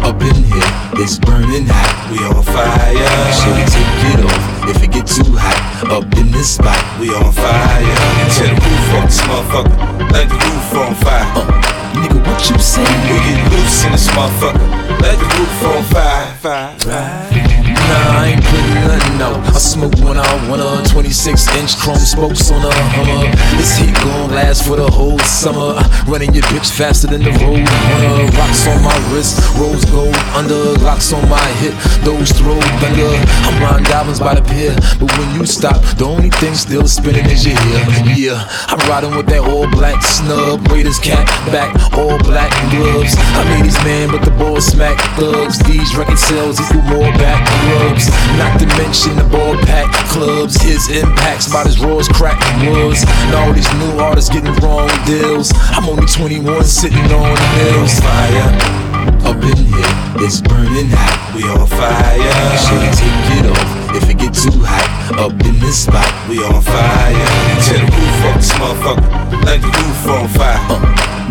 up 0.06 0.22
in 0.22 0.34
here, 0.46 0.70
it's 1.02 1.18
burning 1.18 1.66
hot. 1.66 2.10
We 2.10 2.18
on 2.22 2.42
fire. 2.42 2.94
Should 3.34 3.54
we 3.58 3.64
take 3.66 4.14
it 4.14 4.24
off 4.24 4.70
if 4.70 4.82
it 4.82 4.92
get 4.92 5.06
too 5.06 5.34
hot? 5.34 5.90
Up 5.90 6.04
in 6.16 6.30
this 6.30 6.54
spot, 6.54 6.78
we 7.00 7.10
on 7.10 7.32
fire. 7.32 7.82
Tear 8.30 8.54
the 8.54 8.60
roof 8.62 8.94
off 8.94 9.04
this 9.10 9.20
motherfucker, 9.26 10.12
let 10.12 10.28
the 10.28 10.38
roof 10.38 10.74
on 10.74 10.94
fire. 10.94 11.26
Uh, 11.34 11.98
nigga, 11.98 12.18
what 12.26 12.48
you 12.48 12.58
say? 12.58 12.82
We 12.82 13.18
get 13.26 13.52
loose 13.52 13.84
in 13.84 13.92
this 13.92 14.08
motherfucker, 14.14 15.00
let 15.00 15.18
the 15.18 15.26
roof 15.36 15.64
on 15.64 15.82
fire. 15.84 16.34
fire, 16.36 16.78
fire. 16.78 17.55
Nah, 17.86 18.20
I 18.20 18.26
ain't 18.34 18.44
putting 18.44 18.74
nothing 18.82 19.22
out. 19.22 19.38
I 19.54 19.58
smoke 19.58 19.94
when 20.02 20.18
I 20.18 20.26
want 20.48 20.60
a 20.62 20.82
26 20.90 21.48
inch 21.56 21.76
chrome 21.78 21.98
spokes 21.98 22.50
on 22.50 22.64
a 22.64 22.72
Hummer. 22.94 23.30
This 23.56 23.78
heat 23.78 23.94
gon' 24.02 24.30
last 24.30 24.66
for 24.66 24.76
the 24.76 24.90
whole 24.90 25.18
summer. 25.20 25.78
Running 26.06 26.34
your 26.34 26.44
bitch 26.50 26.70
faster 26.70 27.06
than 27.06 27.22
the 27.22 27.30
road 27.42 27.62
runner. 27.62 28.26
Rocks 28.38 28.66
on 28.66 28.82
my 28.82 28.96
wrist, 29.10 29.38
rose 29.58 29.84
gold 29.86 30.16
under. 30.34 30.78
Locks 30.82 31.12
on 31.12 31.28
my 31.28 31.46
hip, 31.62 31.74
those 32.02 32.32
throw 32.32 32.60
thunder. 32.82 33.12
I'm 33.46 33.62
riding 33.62 33.84
diamonds 33.84 34.20
by 34.20 34.34
the 34.34 34.42
pier, 34.42 34.74
but 34.98 35.10
when 35.18 35.28
you 35.38 35.46
stop, 35.46 35.80
the 35.96 36.04
only 36.04 36.30
thing 36.30 36.54
still 36.54 36.86
spinning 36.86 37.26
is 37.26 37.46
your 37.46 37.58
ear. 37.70 37.84
Yeah, 38.16 38.48
I'm 38.66 38.82
riding 38.90 39.14
with 39.16 39.26
that 39.26 39.46
all 39.46 39.70
black 39.70 40.02
snub. 40.02 40.66
Raiders 40.68 40.98
cap 40.98 41.26
back, 41.52 41.70
all 41.94 42.18
black 42.18 42.50
gloves. 42.70 43.14
I 43.38 43.44
made 43.50 43.64
these 43.64 43.78
man, 43.84 44.10
but 44.10 44.24
the 44.24 44.32
ball 44.32 44.60
smack 44.60 44.98
thugs. 45.16 45.58
These 45.60 45.96
record 45.96 46.18
sales 46.18 46.60
equal 46.60 46.82
more 46.82 47.12
back 47.18 47.46
rubs. 47.76 48.08
Not 48.40 48.58
to 48.60 48.66
mention 48.80 49.16
the 49.16 49.24
ball 49.28 49.56
pack 49.68 49.92
clubs. 50.08 50.60
His 50.60 50.88
impacts 50.88 51.48
about 51.48 51.66
as 51.66 51.78
raw 51.78 51.98
as 51.98 52.08
crack 52.08 52.40
was. 52.64 53.04
And 53.04 53.34
all 53.34 53.52
these 53.52 53.72
new 53.74 54.00
artists 54.00 54.30
getting 54.30 54.54
wrong 54.64 54.88
deals. 55.04 55.52
I'm 55.76 55.88
only 55.88 56.06
21 56.06 56.64
sitting 56.64 57.06
on 57.12 57.34
the 57.34 57.48
hills. 57.60 58.00
Fire 58.00 58.86
up 59.26 59.42
in 59.42 59.56
here, 59.56 59.92
it's 60.22 60.40
burning 60.40 60.90
hot. 60.90 61.34
We 61.34 61.42
on 61.44 61.66
fire. 61.66 62.18
Should 62.62 62.94
take 62.94 63.42
it 63.42 63.46
off 63.50 63.96
if 63.96 64.08
it 64.10 64.18
get 64.18 64.34
too 64.34 64.54
hot. 64.62 65.18
Up 65.18 65.32
in 65.32 65.58
this 65.58 65.84
spot, 65.84 66.06
we 66.28 66.38
on 66.38 66.62
fire. 66.62 67.26
Tear 67.66 67.82
the 67.82 67.90
roof 67.90 68.24
off 68.26 68.36
this 68.36 68.52
motherfucker, 68.54 69.44
like 69.44 69.62
the 69.62 69.72
roof 69.74 70.06
on 70.06 70.28
fire. 70.28 70.58
Uh, 70.70 70.78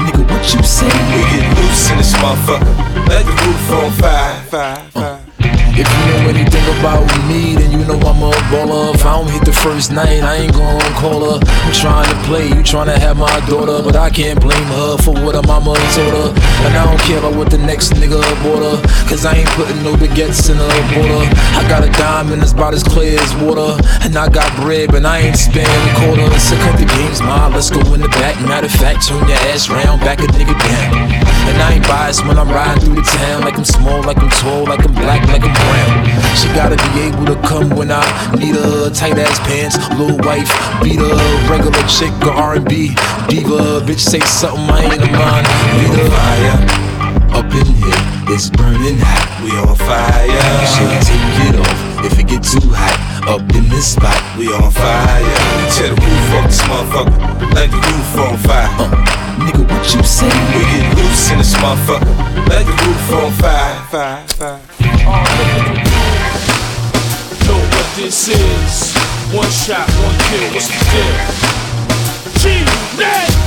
nigga, 0.04 0.24
what 0.30 0.44
you 0.54 0.64
say? 0.64 0.92
We 0.92 1.22
get 1.32 1.48
loose 1.56 1.92
in 1.92 1.98
this 1.98 2.14
motherfucker, 2.20 3.08
like 3.08 3.26
the 3.26 3.36
roof 3.48 3.72
on 3.72 3.92
fire. 3.92 4.42
fire, 4.44 4.76
fire. 4.92 5.04
Uh. 5.04 5.05
If 5.76 5.84
you 5.92 6.02
know 6.08 6.32
anything 6.32 6.64
about 6.80 7.04
me, 7.28 7.56
then 7.56 7.72
you 7.72 7.84
know 7.84 8.00
I'm 8.00 8.24
a 8.24 8.32
baller. 8.48 8.96
If 8.96 9.06
I 9.06 9.20
don't 9.20 9.30
hit 9.30 9.44
the 9.44 9.52
first 9.52 9.92
night, 9.92 10.24
I 10.24 10.48
ain't 10.48 10.54
gon' 10.54 10.80
call 10.96 11.20
her. 11.28 11.38
I'm 11.44 11.74
trying 11.74 12.08
to 12.08 12.18
play, 12.24 12.48
you 12.48 12.64
trying 12.64 12.88
to 12.88 12.98
have 12.98 13.18
my 13.18 13.40
daughter, 13.52 13.84
but 13.84 13.96
I 13.96 14.10
can't 14.10 14.40
blame 14.40 14.70
her 14.80 14.98
for 15.04 15.12
what 15.12 15.36
her 15.36 15.44
mama 15.44 15.76
told 15.92 16.16
her. 16.16 16.30
And 16.64 16.74
I 16.80 16.88
don't 16.88 17.02
care 17.02 17.20
about 17.20 17.36
what 17.36 17.52
the 17.52 17.58
next 17.58 17.92
nigga 17.92 18.24
bought 18.40 18.64
her, 18.64 18.78
cause 19.12 19.26
I 19.26 19.36
ain't 19.36 19.52
putting 19.52 19.84
no 19.84 20.00
baguettes 20.00 20.48
in 20.48 20.56
her 20.56 20.80
border. 20.96 21.28
I 21.60 21.68
got 21.68 21.84
a 21.84 21.92
diamond 21.92 22.42
that's 22.42 22.54
about 22.54 22.74
as 22.74 22.84
clear 22.84 23.20
as 23.20 23.36
water, 23.44 23.76
and 24.00 24.16
I 24.16 24.30
got 24.30 24.48
bread, 24.56 24.92
but 24.96 25.06
I 25.06 25.28
ain't 25.28 25.36
spending 25.36 25.88
quarters. 26.00 26.40
So 26.40 26.56
cut 26.64 26.80
the 26.80 26.88
games, 26.88 27.20
ma, 27.20 27.52
let's 27.52 27.70
go 27.70 27.84
in 27.94 28.00
the 28.00 28.08
back. 28.24 28.40
Matter 28.48 28.68
of 28.68 28.76
fact, 28.80 29.08
turn 29.08 29.28
your 29.28 29.38
ass 29.52 29.68
round, 29.68 30.00
back 30.00 30.20
a 30.20 30.28
nigga 30.32 30.56
down. 30.56 31.36
And 31.46 31.62
I 31.62 31.74
ain't 31.76 31.88
biased 31.88 32.26
when 32.26 32.40
I'm 32.40 32.50
riding 32.50 32.82
through 32.82 32.96
the 32.96 33.06
town, 33.06 33.42
like 33.44 33.58
I'm 33.58 33.66
small, 33.66 34.02
like 34.02 34.18
I'm 34.18 34.30
tall, 34.30 34.64
like 34.66 34.84
I'm 34.84 34.94
black, 34.96 35.28
like 35.28 35.44
I'm 35.44 35.54
she 36.36 36.48
gotta 36.54 36.76
be 36.76 37.08
able 37.08 37.26
to 37.26 37.36
come 37.48 37.70
when 37.72 37.92
I 37.92 38.04
need 38.38 38.56
her. 38.56 38.90
Tight 38.90 39.18
ass 39.18 39.40
pants, 39.48 39.78
little 39.98 40.18
wife, 40.26 40.52
beat 40.84 41.00
her. 41.00 41.50
Regular 41.50 41.86
chick 41.88 42.14
or 42.26 42.34
R&B 42.34 42.96
diva. 43.30 43.82
Bitch 43.86 44.00
say 44.00 44.20
something 44.20 44.70
I 44.70 44.84
ain't 44.84 45.04
a 45.04 45.12
mind. 45.12 45.48
Beat 45.80 45.96
her. 46.00 46.10
Fire 46.10 46.86
up 47.36 47.52
in 47.52 47.66
here, 47.66 48.02
it's 48.32 48.50
burning 48.50 48.98
hot. 48.98 49.44
We 49.44 49.52
on 49.60 49.76
fire. 49.76 50.32
Should 50.72 50.88
take 51.04 51.52
it 51.52 51.60
off 51.60 52.06
if 52.06 52.18
it 52.18 52.28
get 52.28 52.44
too 52.44 52.64
hot. 52.72 52.96
Up 53.28 53.42
in 53.56 53.68
this 53.68 53.94
spot, 53.94 54.16
we 54.38 54.48
on 54.48 54.72
fire. 54.72 55.20
Tear 55.76 55.92
the 55.92 56.00
roof 56.00 56.32
off 56.40 56.46
this 56.48 56.62
motherfucker, 56.64 57.54
like 57.54 57.72
the 57.72 57.82
roof 57.84 58.18
on 58.24 58.38
fire. 58.38 58.72
Uh, 58.80 58.88
nigga, 59.44 59.68
what 59.68 59.84
you 59.94 60.04
say? 60.04 60.32
We 60.56 60.64
get 60.72 60.96
loose 60.96 61.32
in 61.32 61.38
this 61.40 61.54
motherfucker, 61.56 62.16
like 62.48 62.66
the 62.66 62.76
roof 62.86 63.12
on 63.14 63.32
fire. 63.34 63.76
fire, 63.92 64.28
fire. 64.28 64.55
Know 65.06 65.12
what 67.62 67.88
this 67.96 68.28
is? 68.28 68.96
One 69.32 69.52
shot, 69.52 69.88
one 70.02 70.18
kill. 70.30 70.52
What's 70.52 70.68
the 70.68 70.80
deal? 70.90 71.14
G-Unit. 72.42 73.45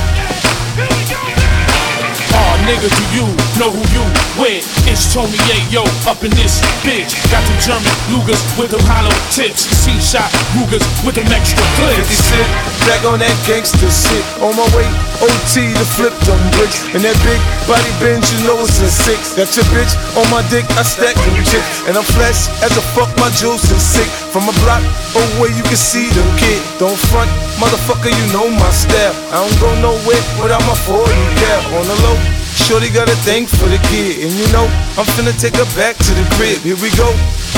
Nigga, 2.69 2.85
do 2.85 3.05
you 3.17 3.25
know 3.57 3.73
who 3.73 3.81
you 3.89 4.05
with? 4.37 4.61
It's 4.85 5.09
Tony 5.09 5.33
Yayo 5.49 5.81
up 6.05 6.21
in 6.21 6.29
this 6.37 6.61
bitch. 6.85 7.17
Got 7.33 7.41
them 7.41 7.57
German 7.65 7.95
Lugers 8.13 8.37
with 8.61 8.69
them 8.69 8.85
hollow 8.85 9.09
tips. 9.33 9.65
C-shot 9.81 10.29
Rugers 10.53 10.85
with 11.01 11.17
them 11.17 11.25
extra 11.33 11.65
clips. 11.81 12.05
50 12.13 12.29
cent, 12.29 12.49
back 12.85 13.01
on 13.09 13.25
that 13.25 13.33
gangster 13.49 13.89
shit. 13.89 14.21
On 14.45 14.53
my 14.53 14.69
way, 14.77 14.85
OT 15.17 15.73
to 15.73 15.85
flip 15.97 16.13
them 16.29 16.37
bricks. 16.61 16.85
And 16.93 17.01
that 17.01 17.17
big 17.25 17.41
body 17.65 17.89
bench, 17.97 18.29
you 18.37 18.45
know 18.45 18.61
it's 18.61 18.77
a 18.85 18.89
six. 18.93 19.33
Got 19.33 19.49
your 19.57 19.65
bitch 19.73 19.89
on 20.13 20.29
my 20.29 20.45
dick, 20.53 20.69
I 20.77 20.85
stack 20.85 21.17
them 21.17 21.41
chicks. 21.49 21.89
And 21.89 21.97
I'm 21.97 22.05
flesh 22.05 22.53
as 22.61 22.77
a 22.77 22.85
fuck, 22.93 23.09
my 23.17 23.33
juice 23.33 23.65
is 23.73 23.81
sick. 23.81 24.13
From 24.29 24.45
a 24.45 24.53
block 24.61 24.85
away, 25.17 25.57
you 25.57 25.65
can 25.65 25.73
see 25.73 26.05
them 26.13 26.29
kid. 26.37 26.61
Don't 26.77 27.01
front, 27.09 27.33
motherfucker, 27.57 28.13
you 28.13 28.25
know 28.29 28.45
my 28.45 28.69
style. 28.69 29.17
I 29.33 29.41
don't 29.41 29.57
go 29.57 29.69
nowhere 29.81 30.21
without 30.37 30.61
my 30.69 30.77
40 30.85 31.09
cap 31.41 31.65
on 31.73 31.89
the 31.89 31.97
low. 32.05 32.38
Shorty 32.55 32.89
got 32.89 33.09
a 33.09 33.15
thing 33.25 33.45
for 33.45 33.67
the 33.67 33.79
kid, 33.89 34.23
and 34.23 34.31
you 34.33 34.47
know 34.51 34.65
I'm 34.97 35.05
finna 35.17 35.33
take 35.39 35.55
her 35.55 35.69
back 35.75 35.97
to 35.97 36.11
the 36.13 36.25
crib. 36.35 36.59
Here 36.61 36.77
we 36.77 36.89
go. 36.95 37.09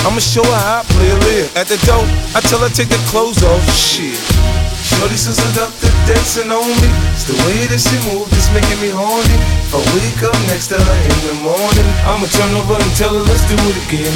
I'ma 0.03 0.19
show 0.19 0.43
her 0.43 0.59
how 0.67 0.81
I 0.81 0.83
play 0.83 1.09
a 1.09 1.15
live. 1.15 1.55
At 1.55 1.67
the 1.67 1.77
door, 1.85 2.03
I 2.35 2.41
tell 2.41 2.59
her 2.59 2.69
take 2.69 2.89
the 2.89 3.01
clothes 3.09 3.43
off. 3.43 3.61
Shit. 3.71 4.60
Shorty 4.97 5.15
so 5.17 5.31
seductive, 5.31 5.93
dancing 6.05 6.51
on 6.51 6.67
me. 6.67 6.89
It's 7.15 7.23
the 7.23 7.37
way 7.47 7.65
that 7.71 7.79
she 7.79 7.95
moves, 8.11 8.31
it's 8.35 8.51
making 8.51 8.79
me 8.83 8.91
horny. 8.91 9.37
If 9.71 9.71
I 9.71 9.81
wake 9.95 10.21
up 10.27 10.35
next 10.51 10.67
to 10.69 10.77
her 10.77 10.99
in 11.07 11.19
the 11.31 11.35
morning, 11.47 11.87
I'ma 12.03 12.27
turn 12.27 12.51
over 12.59 12.75
and 12.75 12.93
tell 12.99 13.15
her 13.15 13.23
let's 13.23 13.47
do 13.47 13.55
it 13.55 13.77
again. 13.87 14.11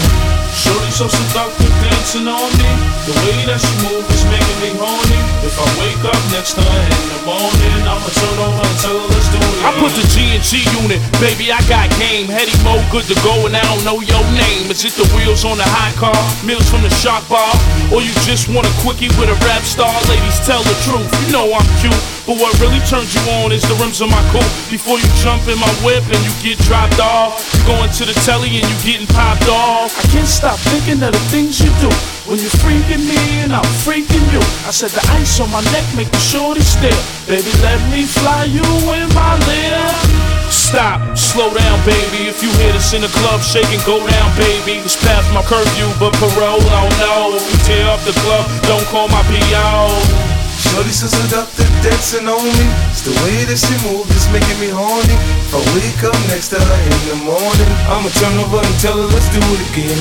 Shorty 0.51 0.91
so 0.91 1.07
seductive, 1.07 1.71
dancing 1.79 2.27
on 2.27 2.51
me. 2.59 2.71
The 3.07 3.15
way 3.23 3.37
that 3.47 3.59
she 3.59 3.73
moves 3.87 4.07
is 4.11 4.23
making 4.27 4.59
me 4.59 4.71
horny. 4.75 5.19
If 5.47 5.55
I 5.55 5.67
wake 5.79 6.03
up 6.03 6.19
next 6.35 6.59
to 6.59 6.63
her 6.63 6.83
in 6.91 7.05
the 7.11 7.19
morning, 7.23 7.79
I'ma 7.87 8.09
turn 8.11 8.37
over 8.39 8.63
and 8.63 8.77
tell 8.83 8.97
her 8.99 9.07
let's 9.13 9.29
do 9.31 9.39
it 9.39 9.45
again. 9.45 9.67
I 9.67 9.71
put 9.79 9.93
the 9.95 10.05
G 10.09 10.35
and 10.35 10.43
G 10.43 10.63
unit, 10.83 10.99
baby, 11.23 11.55
I 11.55 11.59
got 11.71 11.87
game. 12.01 12.27
Heady 12.27 12.55
mo, 12.63 12.81
good 12.89 13.07
to 13.07 13.17
go, 13.21 13.45
and 13.45 13.55
I 13.55 13.63
don't 13.69 13.83
know 13.85 14.01
your 14.01 14.25
name. 14.35 14.67
Is 14.71 14.83
it 14.83 14.95
the 14.97 15.05
wheels 15.15 15.45
on 15.45 15.55
the 15.61 15.67
high 15.67 15.93
car, 15.95 16.17
meals 16.41 16.67
from 16.67 16.81
the 16.81 16.91
shark 16.99 17.23
bar, 17.31 17.53
or 17.93 18.01
you 18.01 18.11
just 18.25 18.49
want 18.49 18.65
a 18.65 18.73
quickie 18.81 19.11
with 19.21 19.29
a 19.29 19.37
rap 19.45 19.61
star? 19.61 19.93
Ladies, 20.09 20.39
tell 20.43 20.64
the 20.65 20.75
truth, 20.83 21.07
you 21.25 21.31
know 21.31 21.47
I'm 21.53 21.65
cute. 21.79 21.95
But 22.25 22.41
what 22.41 22.57
really 22.57 22.81
turns 22.89 23.13
you 23.13 23.21
on 23.37 23.53
is 23.53 23.61
the 23.69 23.77
rims 23.77 24.01
on 24.01 24.09
my 24.09 24.21
coupe. 24.33 24.49
Before 24.73 24.97
you 24.97 25.05
jump 25.21 25.45
in 25.45 25.61
my 25.61 25.69
whip 25.85 26.01
and 26.09 26.21
you 26.25 26.33
get 26.41 26.57
dropped 26.65 26.97
off, 26.97 27.37
you 27.53 27.61
going 27.69 27.93
to 28.01 28.03
the 28.05 28.17
telly 28.25 28.49
and 28.49 28.65
you 28.65 28.77
getting 28.81 29.05
popped 29.13 29.45
off. 29.45 29.93
I 29.93 30.03
can't 30.09 30.27
stop 30.27 30.57
thinking 30.73 31.01
of 31.05 31.13
the 31.13 31.23
things 31.29 31.61
you 31.61 31.69
do. 31.77 31.93
When 32.25 32.41
you're 32.41 32.57
freaking 32.65 33.05
me 33.05 33.45
and 33.45 33.53
I'm 33.53 33.69
freaking 33.85 34.25
you. 34.33 34.41
I 34.65 34.73
said 34.73 34.89
the 34.97 35.05
ice 35.13 35.37
on 35.39 35.53
my 35.53 35.61
neck 35.69 35.85
make 35.93 36.09
the 36.09 36.17
shorty 36.17 36.65
still. 36.65 36.97
Baby, 37.29 37.53
let 37.61 37.77
me 37.93 38.09
fly 38.09 38.49
you 38.49 38.65
in 38.65 39.07
my 39.13 39.37
lip. 39.45 40.25
Stop, 40.49 41.15
slow 41.15 41.53
down, 41.53 41.77
baby. 41.85 42.25
If 42.25 42.41
you 42.41 42.49
hear 42.57 42.73
this 42.73 42.93
in 42.93 43.01
the 43.01 43.13
club, 43.21 43.41
shake 43.41 43.69
go 43.85 44.01
down, 44.01 44.29
baby. 44.33 44.81
It's 44.81 44.97
past 44.97 45.29
my 45.29 45.45
curfew, 45.45 45.93
but 46.01 46.13
parole, 46.17 46.57
oh 46.57 46.89
no. 46.97 47.37
Tear 47.69 47.85
up 47.89 48.01
the 48.01 48.17
club, 48.25 48.49
don't 48.65 48.85
call 48.89 49.07
my 49.09 49.21
PO. 49.29 50.34
Shorty 50.75 50.91
so 50.91 51.07
seductive, 51.07 51.71
dancing 51.87 52.27
on 52.27 52.43
me. 52.43 52.67
It's 52.91 53.07
the 53.07 53.15
way 53.23 53.47
that 53.47 53.55
she 53.55 53.71
moves, 53.87 54.11
it's 54.11 54.27
making 54.27 54.59
me 54.59 54.75
horny. 54.75 55.15
If 55.47 55.55
I 55.55 55.63
wake 55.71 56.03
up 56.03 56.19
next 56.27 56.51
to 56.51 56.59
her 56.59 56.79
in 56.83 57.01
the 57.15 57.19
morning, 57.23 57.71
I'ma 57.87 58.11
turn 58.19 58.35
over 58.43 58.59
and 58.59 58.75
tell 58.83 58.99
her 58.99 59.07
let's 59.07 59.31
do 59.31 59.39
it 59.39 59.61
again. 59.71 59.95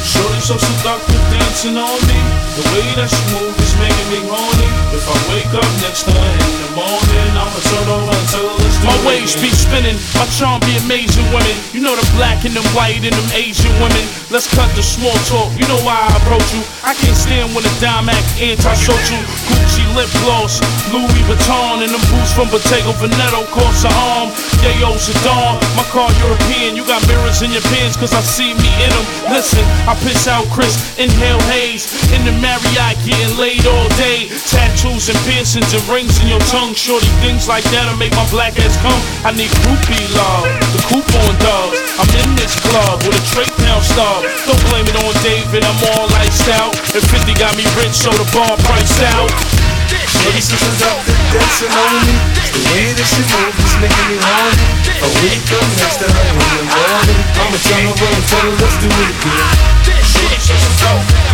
Shorty 0.00 0.40
so 0.40 0.56
seductive, 0.56 1.20
dancing 1.28 1.76
on 1.76 2.00
me. 2.08 2.20
The 2.56 2.64
way 2.72 2.88
that 2.96 3.12
she 3.12 3.20
moves 3.36 3.52
is 3.60 3.76
making 3.76 4.08
me 4.16 4.20
horny. 4.24 4.68
If 4.96 5.04
I 5.04 5.16
wake 5.28 5.52
up 5.52 5.68
next 5.84 6.08
to 6.08 6.12
her 6.16 6.32
in 6.40 6.56
the 6.56 6.70
morning, 6.72 7.28
I'ma 7.36 7.60
turn 7.60 7.88
over 7.92 8.16
and 8.16 8.28
tell 8.32 8.48
her 8.48 8.56
let's 8.64 8.80
do 8.80 8.88
my 8.88 8.96
it 8.96 9.04
again. 9.04 9.04
My 9.04 9.20
waves 9.20 9.36
be 9.36 9.52
spinning, 9.52 9.98
my 10.16 10.24
charm 10.40 10.64
be 10.64 10.72
amazing 10.88 11.28
women. 11.36 11.56
You 11.76 11.84
know 11.84 11.92
the 11.92 12.08
black 12.16 12.48
and 12.48 12.56
the 12.56 12.64
white 12.72 13.04
and 13.04 13.12
them 13.12 13.28
Asian 13.36 13.76
women. 13.76 14.04
Let's 14.32 14.48
cut 14.48 14.72
the 14.72 14.80
small 14.80 15.16
talk, 15.28 15.52
you 15.60 15.68
know 15.68 15.80
why 15.84 16.00
I 16.00 16.08
approach 16.16 16.48
you. 16.56 16.64
I 16.80 16.96
can't 16.96 17.16
stand 17.16 17.52
when 17.52 17.68
a 17.68 17.74
dime 17.76 18.08
act 18.08 18.40
anti-social. 18.40 19.20
Gucci 19.52 19.84
lip 19.92 20.13
gloss, 20.22 20.62
Louis 20.92 21.22
Vuitton, 21.26 21.82
and 21.82 21.90
them 21.90 22.04
boots 22.12 22.32
from 22.32 22.46
Bottega 22.52 22.92
Veneta 23.00 23.42
cost 23.50 23.84
an 23.86 23.92
arm. 24.14 24.28
Yayo's 24.62 25.08
a 25.10 25.16
dawn, 25.26 25.58
my 25.74 25.84
car 25.90 26.10
European. 26.22 26.76
You 26.76 26.84
got 26.86 27.02
mirrors 27.08 27.42
in 27.42 27.50
your 27.50 27.64
pants, 27.74 27.96
cause 27.96 28.14
I 28.14 28.20
see 28.20 28.54
me 28.54 28.70
in 28.84 28.90
them. 28.90 29.06
Listen, 29.30 29.64
I 29.88 29.94
piss 30.04 30.26
out 30.26 30.46
Chris, 30.54 30.76
inhale 30.98 31.40
haze. 31.50 31.88
In 32.12 32.24
the 32.24 32.34
Marriott, 32.40 32.96
getting 33.04 33.34
laid 33.36 33.64
all 33.66 33.88
day. 34.00 34.30
Tattoos 34.48 35.08
and 35.08 35.18
piercings 35.26 35.72
and 35.74 35.84
rings 35.88 36.20
in 36.22 36.28
your 36.28 36.42
tongue. 36.52 36.74
Shorty 36.74 37.10
things 37.24 37.48
like 37.48 37.64
that'll 37.74 37.96
make 37.96 38.12
my 38.12 38.26
black 38.30 38.56
ass 38.60 38.76
come. 38.80 39.00
I 39.24 39.32
need 39.32 39.50
groupie 39.64 40.06
love, 40.16 40.46
the 40.72 40.80
coupon 40.88 41.32
dogs. 41.40 41.78
I'm 41.98 42.10
in 42.20 42.30
this 42.36 42.54
club 42.60 43.02
with 43.06 43.16
a 43.16 43.22
Trey 43.32 43.48
Pound 43.64 43.84
star. 43.84 44.22
Don't 44.46 44.62
blame 44.70 44.86
it 44.86 44.96
on 45.00 45.14
David, 45.22 45.64
I'm 45.64 45.80
all 45.94 46.08
out. 46.50 46.74
And 46.94 47.02
50 47.02 47.34
got 47.34 47.56
me 47.56 47.64
rich, 47.80 47.94
so 47.94 48.10
the 48.10 48.28
bar 48.34 48.56
priced 48.68 49.02
out. 49.02 49.63
Faces 50.04 50.60
is 50.60 50.82
up 50.84 51.00
to 51.00 51.12
dancing 51.32 51.72
on 51.72 51.96
me. 52.04 52.12
The 52.52 52.60
way 52.68 52.92
that 52.92 53.08
she 53.08 53.24
moves 53.24 53.56
is 53.56 53.74
making 53.80 54.06
me 54.12 54.20
horny. 54.20 54.68
A 55.00 55.08
week 55.24 55.48
up 55.56 55.64
next 55.80 55.96
to 56.00 56.06
her 56.12 56.24
in 56.28 56.36
the 56.36 56.66
morning. 56.68 57.20
I'ma 57.40 57.56
turn 57.64 57.88
over 57.88 58.04
and 58.04 58.24
tell 58.28 58.44
her 58.44 58.52
let's 58.60 58.76
do 58.84 58.88
it 58.92 59.10
again. 59.16 59.48
Shake, 59.80 60.04
shake, 60.04 60.60
shake, 60.60 61.24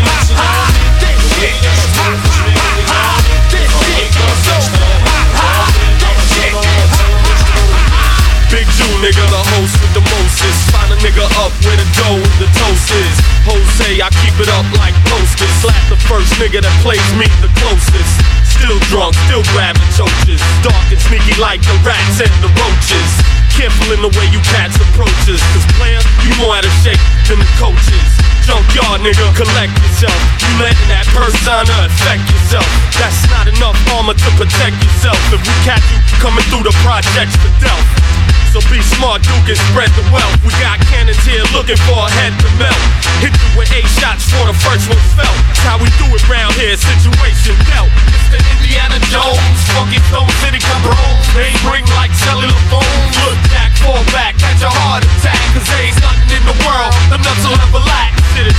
Big 8.50 8.66
Jew, 8.74 8.90
nigga, 8.98 9.22
the 9.30 9.42
host 9.54 9.74
with 9.82 9.94
the 9.94 10.02
Moses. 10.02 10.56
Find 10.70 10.90
a 10.94 10.98
nigga 11.02 11.26
up 11.42 11.54
where 11.66 11.74
the 11.74 11.86
dough 11.98 12.18
and 12.18 12.38
the 12.38 12.50
toast 12.54 12.90
is. 12.94 13.16
Jose, 13.46 14.02
I 14.02 14.10
keep 14.22 14.34
it 14.38 14.50
up 14.50 14.66
like 14.78 14.94
posters. 15.10 15.50
Slap 15.58 15.78
the 15.90 15.98
first 16.06 16.34
nigga 16.38 16.62
that 16.62 16.74
plays 16.82 17.02
me 17.18 17.26
the 17.42 17.50
closest. 17.58 18.29
Still 18.60 18.76
drunk, 18.92 19.16
still 19.24 19.40
grabbing 19.56 19.80
choaches. 19.96 20.36
Dark 20.60 20.92
and 20.92 21.00
sneaky 21.00 21.32
like 21.40 21.64
the 21.64 21.72
rats 21.80 22.20
and 22.20 22.28
the 22.44 22.52
roaches. 22.60 23.10
Careful 23.56 23.96
in 23.96 24.04
the 24.04 24.12
way 24.12 24.28
you 24.28 24.40
cats 24.52 24.76
approaches. 24.76 25.40
Cause 25.56 25.64
player, 25.80 26.00
you 26.20 26.30
more 26.36 26.52
out 26.52 26.68
of 26.68 26.74
shape 26.84 27.00
than 27.24 27.40
the 27.40 27.48
coaches. 27.56 28.08
Junkyard 28.44 29.00
nigga, 29.00 29.24
collect 29.32 29.72
yourself. 29.80 30.20
You 30.44 30.52
letting 30.60 30.88
that 30.92 31.08
persona 31.08 31.72
affect 31.88 32.20
yourself. 32.28 32.68
That's 33.00 33.24
not 33.32 33.48
enough 33.48 33.80
armor 33.96 34.12
to 34.12 34.28
protect 34.36 34.76
yourself. 34.84 35.16
If 35.32 35.40
we 35.40 35.54
catch 35.64 35.84
you 35.88 35.98
coming 36.20 36.44
through 36.52 36.68
the 36.68 36.76
projects 36.84 37.40
for 37.40 37.48
death. 37.64 38.29
So 38.50 38.58
be 38.66 38.82
smart, 38.82 39.22
Duke, 39.22 39.46
and 39.46 39.60
spread 39.70 39.94
the 39.94 40.02
wealth. 40.10 40.34
We 40.42 40.50
got 40.58 40.82
cannons 40.90 41.22
here 41.22 41.46
looking 41.54 41.78
for 41.86 42.02
a 42.02 42.10
head 42.10 42.34
to 42.34 42.50
melt. 42.58 42.82
Hit 43.22 43.30
you 43.30 43.50
with 43.54 43.70
eight 43.70 43.86
shots 44.02 44.26
for 44.26 44.42
the 44.42 44.56
first 44.66 44.90
one 44.90 44.98
felt. 45.14 45.38
That's 45.46 45.62
how 45.62 45.78
we 45.78 45.86
do 46.02 46.10
it 46.10 46.18
round 46.26 46.58
here, 46.58 46.74
situation 46.74 47.54
dealt. 47.70 47.94
It's 48.10 48.26
the 48.34 48.42
Indiana 48.42 48.98
Jones, 49.06 49.58
funky 49.70 50.02
Stone 50.10 50.34
City 50.42 50.58
Cabrones. 50.58 51.26
They 51.30 51.54
ring 51.70 51.86
like 51.94 52.10
cellular 52.26 52.58
phones. 52.66 53.14
Look 53.22 53.38
back, 53.54 53.70
fall 53.78 54.02
back, 54.10 54.34
catch 54.34 54.66
a 54.66 54.70
heart 54.82 55.06
attack. 55.06 55.38
Cause 55.54 55.70
there 55.70 55.86
ain't 55.86 55.94
nothing 56.02 56.34
in 56.34 56.42
the 56.50 56.56
world, 56.66 56.90
the 57.06 57.22
nuts 57.22 57.46
will 57.46 57.54
ever 57.54 57.82
lack. 57.86 58.18
This 58.34 58.50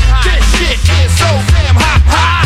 shit 0.56 0.80
is 1.04 1.12
so 1.20 1.28
damn 1.52 1.76
hot, 1.76 2.00
hot. 2.08 2.41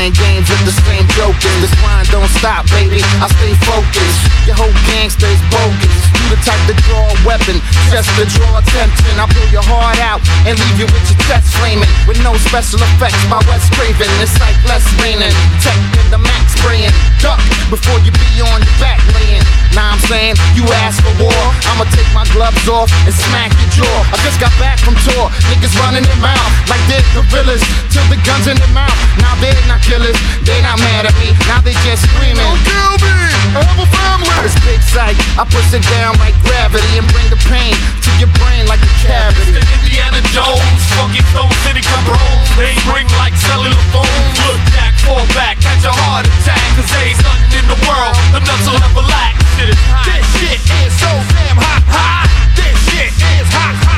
Playing 0.00 0.12
games 0.14 0.48
with 0.48 0.64
the 0.64 0.72
same 0.88 1.06
jokers. 1.08 1.60
This 1.60 1.74
grind 1.80 2.08
don't 2.08 2.28
stop, 2.40 2.64
baby. 2.70 3.02
I 3.20 3.28
stay 3.36 3.52
focused. 3.68 4.46
Your 4.46 4.56
whole 4.56 4.72
gangster's 4.88 5.40
bogus. 5.52 6.09
You 6.20 6.26
the 6.32 6.40
type 6.40 6.60
to 6.66 6.74
draw 6.88 7.04
a 7.04 7.16
weapon 7.28 7.60
just 7.92 8.08
to 8.16 8.24
draw 8.24 8.58
attention. 8.58 9.12
I 9.20 9.28
pull 9.28 9.48
your 9.52 9.64
heart 9.64 10.00
out 10.00 10.24
and 10.48 10.56
leave 10.56 10.84
you 10.84 10.88
with 10.88 11.04
your 11.12 11.20
chest 11.28 11.52
flaming. 11.60 11.88
With 12.08 12.20
no 12.24 12.34
special 12.48 12.80
effects 12.80 13.20
by 13.28 13.38
Wes 13.46 13.68
Craven. 13.76 14.08
It's 14.24 14.34
like 14.40 14.56
less 14.64 14.84
raining. 15.04 15.32
Tech 15.60 15.76
in 16.00 16.06
the 16.08 16.20
max 16.20 16.56
spraying. 16.56 16.92
Duck 17.20 17.40
before 17.68 18.00
you 18.00 18.10
be 18.16 18.40
on 18.40 18.58
your 18.64 18.76
back 18.80 19.00
laying. 19.12 19.44
Now 19.76 19.94
I'm 19.94 20.02
saying, 20.10 20.34
you 20.56 20.64
ask 20.82 20.98
for 21.04 21.14
war. 21.28 21.44
I'ma 21.70 21.84
take 21.92 22.08
my 22.16 22.26
gloves 22.32 22.64
off 22.66 22.90
and 23.04 23.14
smack 23.14 23.52
your 23.60 23.84
jaw. 23.84 23.98
I 24.10 24.16
just 24.24 24.40
got 24.40 24.52
back 24.56 24.80
from 24.80 24.96
tour. 25.04 25.28
Niggas 25.52 25.76
running 25.84 26.02
their 26.02 26.22
mouth 26.24 26.52
like 26.66 26.82
they're 26.88 27.04
gorillas. 27.12 27.62
Till 27.92 28.04
the 28.08 28.18
guns 28.24 28.48
in 28.48 28.56
their 28.56 28.74
mouth. 28.74 28.96
Now 29.20 29.36
they 29.38 29.50
they 29.50 29.66
not 29.66 29.82
killers, 29.82 30.16
they 30.46 30.58
not 30.62 30.78
mad 30.78 31.06
at 31.06 31.14
me. 31.18 31.34
Now 31.50 31.60
they 31.60 31.74
just 31.82 32.06
screaming. 32.06 32.38
Don't 32.38 32.62
kill 32.62 32.94
me, 33.02 33.14
I 33.56 33.60
have 33.66 33.78
a 33.82 33.88
family. 33.90 34.30
This 34.46 34.56
big 34.64 34.80
sight, 34.80 35.16
I 35.36 35.44
push 35.44 35.74
it 35.74 35.82
down 35.90 36.09
like 36.18 36.34
gravity 36.42 36.98
and 36.98 37.06
bring 37.12 37.28
the 37.30 37.38
pain 37.46 37.76
to 38.02 38.10
your 38.18 38.32
brain 38.40 38.66
like 38.66 38.82
a 38.82 38.92
cavity. 39.04 39.54
Indiana 39.54 40.18
Jones, 40.34 40.82
funky 40.96 41.22
Stone 41.30 41.52
City 41.62 41.82
Cabrones. 41.84 42.48
They 42.58 42.74
ring 42.90 43.06
like 43.22 43.36
cellular 43.36 43.78
phones. 43.94 44.34
Look 44.48 44.60
back, 44.74 44.94
fall 45.04 45.26
back, 45.36 45.60
catch 45.60 45.84
a 45.86 45.92
heart 45.92 46.26
attack. 46.26 46.62
Cause 46.74 46.90
ain't 46.98 47.20
nothing 47.22 47.62
in 47.62 47.66
the 47.70 47.78
world, 47.86 48.14
the 48.34 48.40
nuts 48.42 48.66
will 48.66 48.80
ever 48.80 49.04
lack. 49.06 49.36
This 49.60 50.24
shit 50.40 50.58
is 50.58 50.92
so 50.96 51.10
damn 51.36 51.60
hot, 51.60 51.84
hot. 51.92 52.28
This 52.56 52.74
shit 52.88 53.12
is 53.12 53.48
hot, 53.52 53.76
hot. 53.84 53.89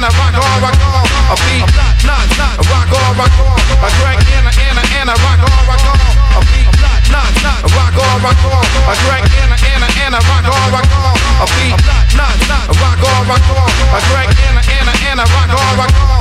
In, 0.00 0.08
in, 0.08 0.16
rock 0.16 0.32
on, 0.32 0.62
rock 0.64 0.80
on. 0.80 1.04
A 1.28 1.36
beat, 1.44 1.68
not, 2.08 2.24
not, 2.40 2.56
rock 2.72 2.88
on, 2.88 3.12
rock 3.20 3.36
on. 3.36 3.60
I 3.84 3.88
drag 4.00 4.16
in, 4.32 4.46
in, 4.48 4.76
in, 4.96 5.08
rock 5.12 5.44
on, 5.44 5.60
rock 5.68 5.84
on. 5.84 6.00
A 6.36 6.42
beat, 6.48 6.68
not, 7.12 7.32
not, 7.44 7.60
rock 7.76 7.96
on, 8.00 8.16
rock 8.24 8.40
on. 8.48 8.64
I 8.88 8.94
drag 9.04 9.24
in, 9.28 9.50
in, 9.52 9.82
in, 10.00 10.12
rock 10.16 10.48
on, 10.48 10.72
rock 10.72 10.88
on. 10.88 11.16
A 11.40 11.46
beat, 11.52 11.76
not, 12.16 12.36
not, 12.48 12.66
rock 12.80 13.02
on, 13.04 13.28
rock 13.28 13.44
on. 13.52 13.68
I 13.92 14.00
drag 14.08 14.28
in, 14.32 14.56
in, 14.72 14.88
in, 14.88 15.18
rock 15.20 15.52
on, 15.52 15.72
rock 15.76 15.92
on. 16.00 16.20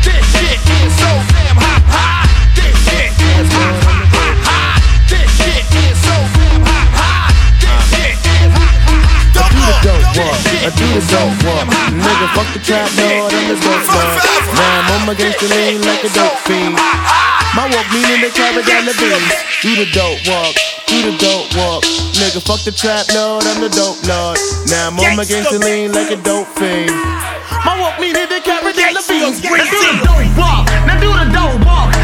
This 0.00 0.24
shit 0.32 0.56
is 0.56 0.92
so 0.96 1.10
damn 1.36 1.60
hot, 1.60 1.84
hot. 1.92 2.28
This 2.56 2.72
shit 2.88 3.12
is 3.12 3.52
hot, 3.52 3.84
hot. 3.84 4.17
The 10.18 10.26
dope 10.26 10.34
walk, 10.34 10.42
I 10.66 10.70
do 10.74 10.86
the 10.98 11.02
dope 11.06 11.38
walk. 11.46 11.66
Nigga, 11.94 12.26
fuck 12.34 12.48
the 12.50 12.58
trap, 12.58 12.90
lord, 12.98 13.30
I'm 13.30 13.46
the 13.48 13.56
dope 13.62 13.86
lord. 13.86 14.18
Now 14.54 14.78
I'm 14.78 14.90
on 14.98 15.06
my 15.06 15.14
gangster 15.14 15.46
lean 15.46 15.82
like 15.82 16.02
a 16.02 16.10
dope 16.10 16.38
fiend. 16.42 16.74
My 17.54 17.70
walk 17.70 17.86
meaning 17.94 18.20
they 18.20 18.30
carry 18.30 18.62
down 18.66 18.84
the 18.84 18.94
beans. 18.98 19.32
Do 19.62 19.74
the 19.78 19.86
dope 19.94 20.18
walk, 20.26 20.54
do 20.86 21.02
the 21.06 21.14
dope 21.18 21.54
walk. 21.54 21.84
Nigga, 22.18 22.42
fuck 22.42 22.62
the 22.66 22.72
trap, 22.72 23.06
lord, 23.14 23.46
I'm 23.46 23.62
the 23.62 23.70
dope 23.70 24.02
lord. 24.10 24.38
Now 24.66 24.90
I'm 24.90 24.98
on 24.98 25.16
my 25.16 25.24
gangster 25.24 25.58
lean 25.58 25.92
like 25.92 26.10
a 26.10 26.18
dope 26.18 26.50
fiend. 26.58 26.90
My 27.64 27.78
walk 27.78 27.98
meaning 28.02 28.26
they 28.28 28.40
carry 28.42 28.72
down 28.74 28.94
the 28.94 29.04
beans. 29.06 29.38
Now 29.42 30.98
do 30.98 31.10
the 31.14 31.26
dope 31.30 31.62
walk, 31.62 31.94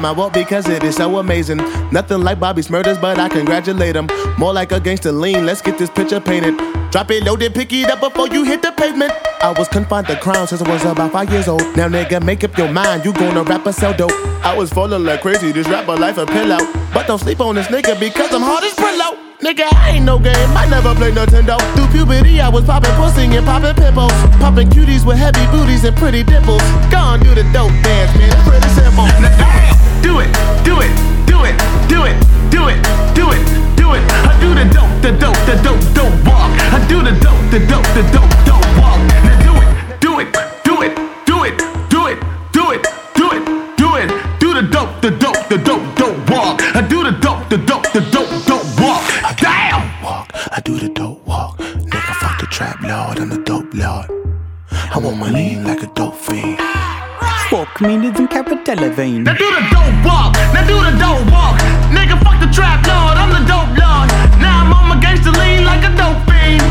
My 0.00 0.10
walk 0.10 0.32
because 0.32 0.68
it 0.68 0.82
is 0.82 0.96
so 0.96 1.18
amazing. 1.18 1.58
Nothing 1.90 2.20
like 2.20 2.40
Bobby's 2.40 2.68
murders, 2.68 2.98
but 2.98 3.18
I 3.18 3.28
congratulate 3.28 3.96
him. 3.96 4.08
More 4.38 4.52
like 4.52 4.72
a 4.72 4.80
gangster 4.80 5.12
lean, 5.12 5.46
let's 5.46 5.62
get 5.62 5.78
this 5.78 5.88
picture 5.88 6.20
painted. 6.20 6.56
Drop 6.90 7.10
it 7.10 7.24
then 7.24 7.52
pick 7.52 7.72
it 7.72 7.90
up 7.90 8.00
before 8.00 8.28
you 8.28 8.44
hit 8.44 8.60
the 8.60 8.72
pavement. 8.72 9.12
I 9.40 9.54
was 9.56 9.68
confined 9.68 10.06
to 10.08 10.16
crown 10.16 10.46
since 10.46 10.62
I 10.62 10.70
was 10.70 10.84
about 10.84 11.12
five 11.12 11.30
years 11.30 11.48
old. 11.48 11.62
Now, 11.76 11.88
nigga, 11.88 12.22
make 12.22 12.44
up 12.44 12.56
your 12.58 12.70
mind, 12.70 13.04
you 13.04 13.12
gonna 13.12 13.44
rap 13.44 13.66
or 13.66 13.72
sell 13.72 13.94
dope. 13.94 14.12
I 14.44 14.54
was 14.56 14.70
falling 14.70 15.04
like 15.04 15.22
crazy, 15.22 15.52
this 15.52 15.68
rapper 15.68 15.96
life 15.96 16.18
a 16.18 16.26
pillow. 16.26 16.58
But 16.92 17.06
don't 17.06 17.18
sleep 17.18 17.40
on 17.40 17.54
this 17.54 17.68
nigga 17.68 17.98
because 17.98 18.32
I'm 18.34 18.42
hard 18.42 18.64
as 18.64 18.74
pillow. 18.74 19.18
Nigga, 19.40 19.72
I 19.74 19.96
ain't 19.96 20.04
no 20.04 20.18
game, 20.18 20.34
I 20.56 20.66
never 20.68 20.94
play 20.94 21.12
Nintendo. 21.12 21.58
Through 21.74 21.88
puberty, 21.88 22.40
I 22.40 22.48
was 22.48 22.64
popping 22.64 22.94
pussy 22.96 23.24
and 23.24 23.46
popping 23.46 23.74
pimples. 23.74 24.12
Popping 24.38 24.68
cuties 24.70 25.06
with 25.06 25.16
heavy 25.16 25.46
booties 25.50 25.84
and 25.84 25.96
pretty 25.96 26.22
dimples. 26.22 26.62
Go 26.90 26.98
on, 26.98 27.20
do 27.20 27.34
the 27.34 27.42
dope 27.52 27.72
dance, 27.82 28.16
man, 28.18 28.32
it's 28.32 28.48
pretty 28.48 28.68
simple. 28.74 29.83
Do 30.04 30.20
it, 30.20 30.28
do 30.68 30.76
it, 30.84 30.92
do 31.24 31.38
it, 31.48 31.56
do 31.88 32.04
it, 32.04 32.16
do 32.52 32.68
it, 32.68 32.76
do 33.16 33.24
it, 33.32 33.40
do 33.74 33.94
it. 33.96 34.02
I 34.28 34.36
do 34.38 34.52
the 34.52 34.66
dope, 34.68 34.92
the 35.00 35.12
dope, 35.16 35.40
the 35.48 35.56
dope, 35.64 35.80
dope 35.96 36.12
walk. 36.28 36.52
I 36.76 36.78
do 36.86 37.00
the 37.00 37.12
dope, 37.24 37.40
the 37.48 37.60
dope, 37.64 37.88
the 37.96 38.04
dope, 38.12 38.34
dope 38.44 38.68
walk. 38.76 39.00
Now 39.24 39.36
do 39.40 39.52
it, 39.64 39.68
do 40.04 40.20
it, 40.20 40.28
do 40.62 40.82
it, 40.84 40.92
do 41.24 41.44
it, 41.44 41.56
do 41.88 42.06
it, 42.12 42.18
do 42.52 42.70
it, 42.74 42.82
do 43.16 43.32
it, 43.32 43.42
do 43.80 43.96
it. 43.96 44.08
Do 44.40 44.52
the 44.52 44.62
dope, 44.70 45.00
the 45.00 45.10
dope, 45.10 45.48
the 45.48 45.56
dope, 45.56 45.96
dope 45.96 46.30
walk. 46.30 46.60
I 46.76 46.86
do 46.86 47.02
the 47.02 47.12
dope, 47.12 47.48
the 47.48 47.56
dope, 47.56 47.90
the 47.92 48.00
dope, 48.12 48.28
dope 48.44 48.68
walk. 48.78 49.02
Damn. 49.38 50.04
Walk, 50.04 50.30
I 50.52 50.60
do 50.62 50.78
the 50.78 50.90
dope 50.90 51.26
walk. 51.26 51.56
Nigga, 51.58 52.14
fuck 52.20 52.40
the 52.40 52.46
trap 52.46 52.82
lord, 52.82 53.18
I'm 53.18 53.30
the 53.30 53.42
dope 53.42 53.72
lord. 53.72 54.10
I 54.70 54.98
want 54.98 55.16
my 55.16 55.30
lean 55.30 55.64
like 55.64 55.82
a 55.82 55.86
dope 55.94 56.14
fiend. 56.14 56.60
Walk 57.54 57.80
meaning 57.80 58.10
in 58.16 58.26
capital 58.26 58.90
vein. 58.90 59.22
Now 59.22 59.38
do 59.38 59.46
the 59.46 59.62
dope 59.70 60.02
walk. 60.02 60.34
Now 60.50 60.66
do 60.66 60.74
the 60.74 60.90
dope 60.98 61.22
walk. 61.30 61.54
Nigga, 61.94 62.18
fuck 62.26 62.42
the 62.42 62.50
trap 62.50 62.82
lord. 62.82 63.14
I'm 63.14 63.30
the 63.30 63.46
dope 63.46 63.70
lord. 63.78 64.10
Now 64.42 64.66
I'm 64.66 64.74
on 64.74 64.88
my 64.90 64.98
gangster 64.98 65.30
lean 65.30 65.62
like 65.62 65.86
a 65.86 65.94
dope 65.94 66.18
fiend. 66.26 66.66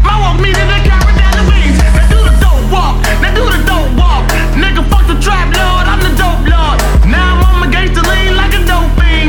My 0.00 0.16
walk 0.16 0.40
me 0.40 0.48
to 0.48 0.64
the 0.64 0.80
carry 0.80 1.12
down 1.20 1.36
the 1.36 1.44
beans. 1.52 1.76
Now 1.76 2.08
do 2.08 2.24
the 2.24 2.32
dope 2.40 2.64
walk. 2.72 3.04
Now 3.20 3.36
do 3.36 3.44
the 3.52 3.60
dope 3.68 3.92
walk. 4.00 4.24
Nigga, 4.56 4.80
fuck 4.88 5.04
the 5.04 5.20
trap 5.20 5.44
lord. 5.52 5.84
I'm 5.92 6.00
the 6.00 6.16
dope 6.16 6.48
lord. 6.48 6.80
Now 7.04 7.36
I'm 7.36 7.44
on 7.44 7.60
my 7.60 7.68
gangster 7.68 8.00
lean 8.00 8.32
like 8.32 8.56
a 8.56 8.64
dope 8.64 8.96
fiend. 8.96 9.28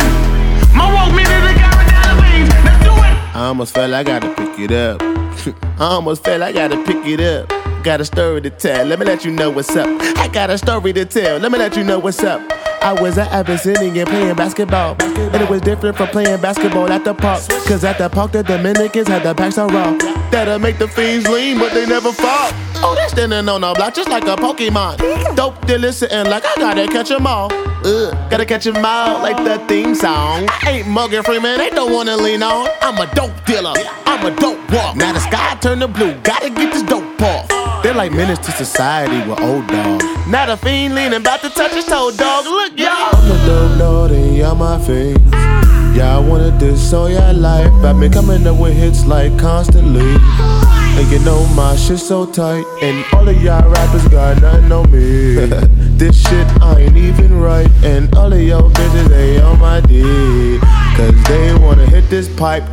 My 0.71 0.87
walk 0.87 1.11
me 1.11 1.27
to 1.27 1.37
the 1.43 1.59
carry 1.59 1.85
down 1.91 2.07
the 2.07 2.15
beans. 2.23 2.55
Now 2.63 2.79
do 2.87 2.95
it. 3.03 3.15
I 3.35 3.51
almost 3.51 3.75
felt 3.75 3.91
I 3.91 3.99
gotta 4.07 4.31
pick 4.31 4.63
it 4.63 4.71
up. 4.71 5.03
I 5.75 5.91
almost 5.99 6.23
felt 6.23 6.39
I 6.39 6.55
gotta 6.55 6.79
pick 6.87 7.03
it 7.03 7.19
up. 7.19 7.64
Got 7.85 8.01
a 8.01 8.05
story 8.05 8.41
to 8.41 8.49
tell, 8.49 8.83
let 8.87 8.97
me 8.97 9.05
let 9.05 9.23
you 9.23 9.29
know 9.29 9.51
what's 9.51 9.75
up. 9.75 9.87
I 10.17 10.27
got 10.27 10.49
a 10.49 10.57
story 10.57 10.91
to 10.93 11.05
tell, 11.05 11.37
let 11.37 11.51
me 11.51 11.59
let 11.59 11.77
you 11.77 11.83
know 11.83 11.99
what's 11.99 12.23
up. 12.23 12.41
I 12.81 12.93
was 12.99 13.19
at 13.19 13.31
Abyssinian 13.31 14.07
playing 14.07 14.35
basketball. 14.35 14.95
And 14.99 15.35
it 15.35 15.47
was 15.47 15.61
different 15.61 15.95
from 15.95 16.07
playing 16.07 16.41
basketball 16.41 16.91
at 16.91 17.03
the 17.05 17.13
park. 17.13 17.43
Cause 17.67 17.83
at 17.83 17.99
the 17.99 18.09
park, 18.09 18.31
the 18.31 18.41
Dominicans 18.41 19.07
had 19.07 19.21
the 19.21 19.35
packs 19.35 19.59
on 19.59 19.71
raw. 19.71 19.95
That'll 20.31 20.57
make 20.57 20.79
the 20.79 20.87
fiends 20.87 21.27
lean, 21.29 21.59
but 21.59 21.75
they 21.75 21.85
never 21.85 22.11
fall. 22.11 22.49
Oh, 22.77 22.95
they 22.95 23.07
standing 23.07 23.47
on 23.47 23.63
a 23.63 23.75
block 23.75 23.93
just 23.93 24.09
like 24.09 24.23
a 24.23 24.35
Pokemon. 24.35 25.35
Dope 25.35 25.63
dealer 25.67 25.91
sitting 25.91 26.25
like 26.25 26.43
I 26.43 26.55
gotta 26.55 26.87
catch 26.87 27.11
'em 27.11 27.27
all. 27.27 27.53
Ugh, 27.53 28.17
gotta 28.31 28.47
catch 28.47 28.63
catch 28.63 28.75
'em 28.75 28.83
all 28.83 29.21
like 29.21 29.37
the 29.37 29.59
theme 29.67 29.93
song. 29.93 30.47
I 30.49 30.71
ain't 30.71 30.87
Morgan 30.87 31.21
Freeman, 31.21 31.59
they 31.59 31.69
don't 31.69 31.93
wanna 31.93 32.17
lean 32.17 32.41
on. 32.41 32.67
I'm 32.81 32.97
a 32.97 33.05
dope 33.13 33.45
dealer, 33.45 33.73
I'm 34.07 34.25
a 34.25 34.31
dope 34.31 34.71
walk. 34.71 34.95
Now 34.95 35.13
the 35.13 35.19
sky 35.19 35.55
turned 35.61 35.81
to 35.81 35.87
blue, 35.87 36.15
gotta 36.23 36.49
get 36.49 36.73
this 36.73 36.81
dope 36.81 37.21
off. 37.21 37.64
They're 37.85 37.93
like 37.93 38.13
menace 38.13 38.39
to 38.39 38.51
society 38.51 39.19
with 39.29 39.39
old 39.41 39.67
dogs. 39.67 40.03
Not 40.27 40.49
a 40.49 40.57
fiend 40.57 40.95
leaning, 40.95 41.19
about 41.19 41.41
to 41.41 41.51
touch 41.51 41.71
his 41.71 41.85
toe, 41.85 42.11
dog. 42.17 42.45
Look, 42.45 42.79
y'all. 42.79 42.89
I'm 42.89 43.29
the 43.29 43.45
dope 43.45 43.77
naughty 43.77 44.41
on 44.41 44.57
my 44.57 44.79
face. 44.79 45.15
Yeah, 45.95 46.17
I 46.17 46.19
wanted 46.19 46.59
this 46.59 46.91
all 46.93 47.07
your 47.07 47.31
life. 47.33 47.71
I've 47.83 47.99
been 47.99 48.11
coming 48.11 48.47
up 48.47 48.59
with 48.59 48.75
hits 48.75 49.05
like 49.05 49.37
constantly. 49.37 50.15
And 50.97 51.11
you 51.11 51.19
know 51.19 51.45
my 51.53 51.75
shit 51.75 51.99
so 51.99 52.25
tight. 52.25 52.65
And 52.81 53.05
all 53.13 53.29
of 53.29 53.39
y'all 53.39 53.69
rappers 53.69 54.07
got 54.07 54.41
nothing 54.41 54.71
on 54.71 54.91
me. 54.91 55.35
this 55.95 56.19
shit 56.23 56.47
I 56.63 56.79
ain't 56.79 56.97
even 56.97 57.39
right. 57.39 57.69
And 57.83 58.11
all 58.15 58.33
of 58.33 58.41
y'all 58.41 58.71
bitches, 58.71 59.09
they 59.09 59.39
on 59.41 59.59
my 59.59 59.79
dick. 59.81 60.59
Cause 60.97 61.23
they 61.25 61.53
wanna 61.59 61.85
hit 61.85 62.09
this 62.09 62.35
pipe. 62.35 62.63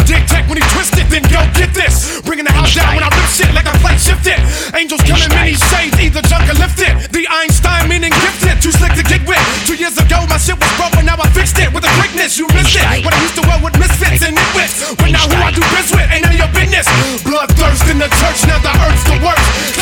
You 0.00 0.16
dig 0.16 0.24
tech 0.28 0.48
when 0.48 0.56
he 0.56 0.64
twisted, 0.72 1.04
then 1.12 1.22
go 1.28 1.40
get 1.52 1.72
this. 1.76 2.20
Bringing 2.24 2.44
the 2.44 2.52
house 2.52 2.72
down 2.72 2.96
when 2.96 3.04
I 3.04 3.10
rip 3.12 3.28
shit 3.28 3.52
like 3.52 3.68
I 3.68 3.74
play 3.84 3.96
shifted. 4.00 4.40
Angels 4.72 5.02
coming 5.04 5.28
in 5.28 5.32
many 5.36 5.54
shades, 5.56 5.96
either 6.00 6.22
junk 6.24 6.48
or 6.48 6.56
lifted. 6.56 7.12
The 7.12 7.28
Einstein 7.28 7.88
meaning 7.88 8.12
gifted, 8.24 8.62
too 8.62 8.72
slick 8.72 8.96
to 8.96 9.04
get 9.04 9.20
with. 9.28 9.40
Two 9.68 9.76
years 9.76 9.96
ago, 9.98 10.24
my 10.28 10.40
shit 10.40 10.56
was 10.56 10.72
broken, 10.80 11.04
now 11.04 11.20
I 11.20 11.28
fixed 11.36 11.58
it 11.58 11.68
with 11.72 11.84
a 11.84 11.92
quickness. 12.00 12.38
You 12.38 12.48
missed 12.56 12.76
it. 12.76 13.04
When 13.04 13.12
I 13.12 13.20
used 13.20 13.36
to 13.36 13.44
wear 13.44 13.60
with 13.60 13.76
misfits 13.76 14.24
and 14.24 14.36
nitwits. 14.36 14.96
But 14.96 15.10
now 15.12 15.26
who 15.28 15.36
I 15.36 15.50
do 15.52 15.62
biz 15.74 15.92
with, 15.92 16.08
ain't 16.08 16.24
none 16.24 16.32
of 16.32 16.40
your 16.40 16.52
business. 16.56 16.86
Bloodthirst 17.26 17.90
in 17.90 17.98
the 17.98 18.08
church, 18.08 18.40
now 18.48 18.60
the 18.62 18.72
earth's 18.72 19.04
the 19.04 19.16
worst. 19.20 19.79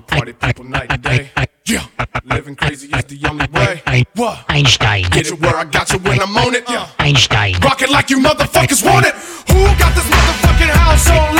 The 0.00 0.06
party 0.16 0.32
people 0.32 0.64
night 0.64 0.86
and 0.88 1.02
day. 1.02 1.30
Yeah, 1.66 1.84
living 2.24 2.56
crazy 2.56 2.88
is 2.88 3.04
the 3.04 3.28
only 3.28 3.46
way. 3.52 4.06
What? 4.14 4.46
Einstein. 4.48 5.04
Get 5.10 5.26
it 5.26 5.38
where 5.38 5.54
I 5.54 5.64
got 5.64 5.92
you 5.92 5.98
when 5.98 6.22
I'm 6.22 6.34
on 6.38 6.54
it. 6.54 6.64
Yeah. 6.70 6.88
Einstein. 6.98 7.60
Rock 7.60 7.82
it 7.82 7.90
like 7.90 8.08
you 8.08 8.18
motherfuckers 8.18 8.82
want 8.82 9.04
it. 9.04 9.14
Who 9.52 9.60
got 9.76 9.94
this 9.94 10.08
motherfucking 10.08 10.70
house 10.70 11.10
on 11.10 11.39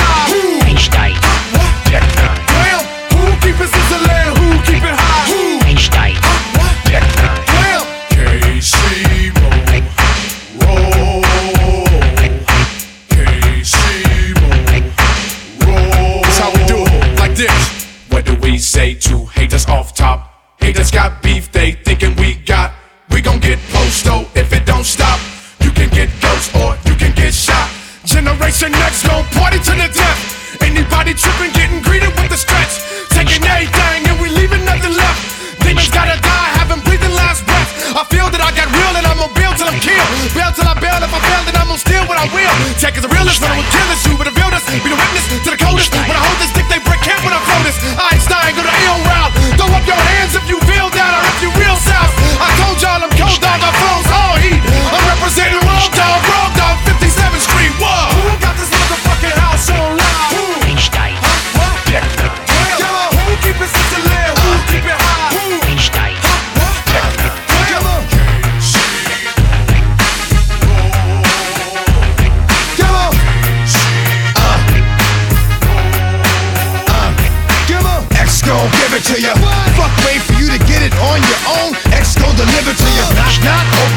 off 19.71 19.95
top? 19.95 20.19
Haters 20.59 20.91
got 20.91 21.23
beef, 21.23 21.51
they 21.51 21.71
thinking 21.71 22.15
we 22.17 22.35
got. 22.35 22.73
We 23.09 23.21
gon' 23.21 23.39
get 23.39 23.57
posto 23.71 24.27
if 24.35 24.51
it 24.53 24.65
don't 24.65 24.83
stop. 24.83 25.19
You 25.63 25.71
can 25.71 25.89
get 25.89 26.09
ghost 26.21 26.53
or 26.55 26.75
you 26.85 26.95
can 26.95 27.15
get 27.15 27.33
shot. 27.33 27.71
Generation 28.05 28.71
Next 28.71 29.07
gon' 29.07 29.23
party 29.31 29.59
to 29.63 29.71
the 29.71 29.89
death. 29.89 30.19
Anybody 30.61 31.13
tripping, 31.15 31.51
getting 31.55 31.81
greeted 31.81 32.11
with 32.19 32.29
the 32.29 32.37
stretch. 32.37 32.83
Taking 33.15 33.41
everything 33.47 33.99
and 34.11 34.17
we 34.21 34.27
leaving 34.29 34.63
nothing 34.67 34.93
left. 34.93 35.19
Demons 35.63 35.89
gotta 35.89 36.19
die, 36.19 36.49
haven't 36.59 36.83
breathed 36.83 37.01
breathing 37.01 37.15
last 37.15 37.41
breath. 37.47 37.71
I 37.95 38.03
feel 38.11 38.27
that 38.27 38.41
I 38.43 38.51
got 38.51 38.67
real 38.75 38.93
and 38.99 39.07
I'm 39.07 39.17
gonna 39.17 39.33
build 39.39 39.55
till 39.55 39.71
I'm 39.71 39.79
killed. 39.79 40.09
Bail 40.35 40.51
till 40.51 40.67
I 40.67 40.75
bail, 40.83 40.99
if 40.99 41.11
I 41.15 41.19
fail, 41.19 41.41
then 41.47 41.55
I'm 41.55 41.67
gonna 41.71 41.79
steal 41.79 42.03
what 42.11 42.19
I 42.19 42.27
will. 42.35 42.55
Tech 42.75 42.99
is 42.99 43.03
the 43.07 43.11
realest, 43.11 43.39
when 43.39 43.51
I 43.51 43.55
will 43.55 43.71
kill 43.71 43.87
this, 43.87 44.03
you 44.03 44.13
better 44.19 44.35
build 44.35 44.51
us. 44.51 44.63
Be 44.67 44.89
the 44.91 44.99
witness 44.99 45.25
to 45.47 45.49
the 45.55 45.59
coldest. 45.59 45.91
When 45.95 46.17
I 46.17 46.21
hold 46.21 46.39
this 46.43 46.60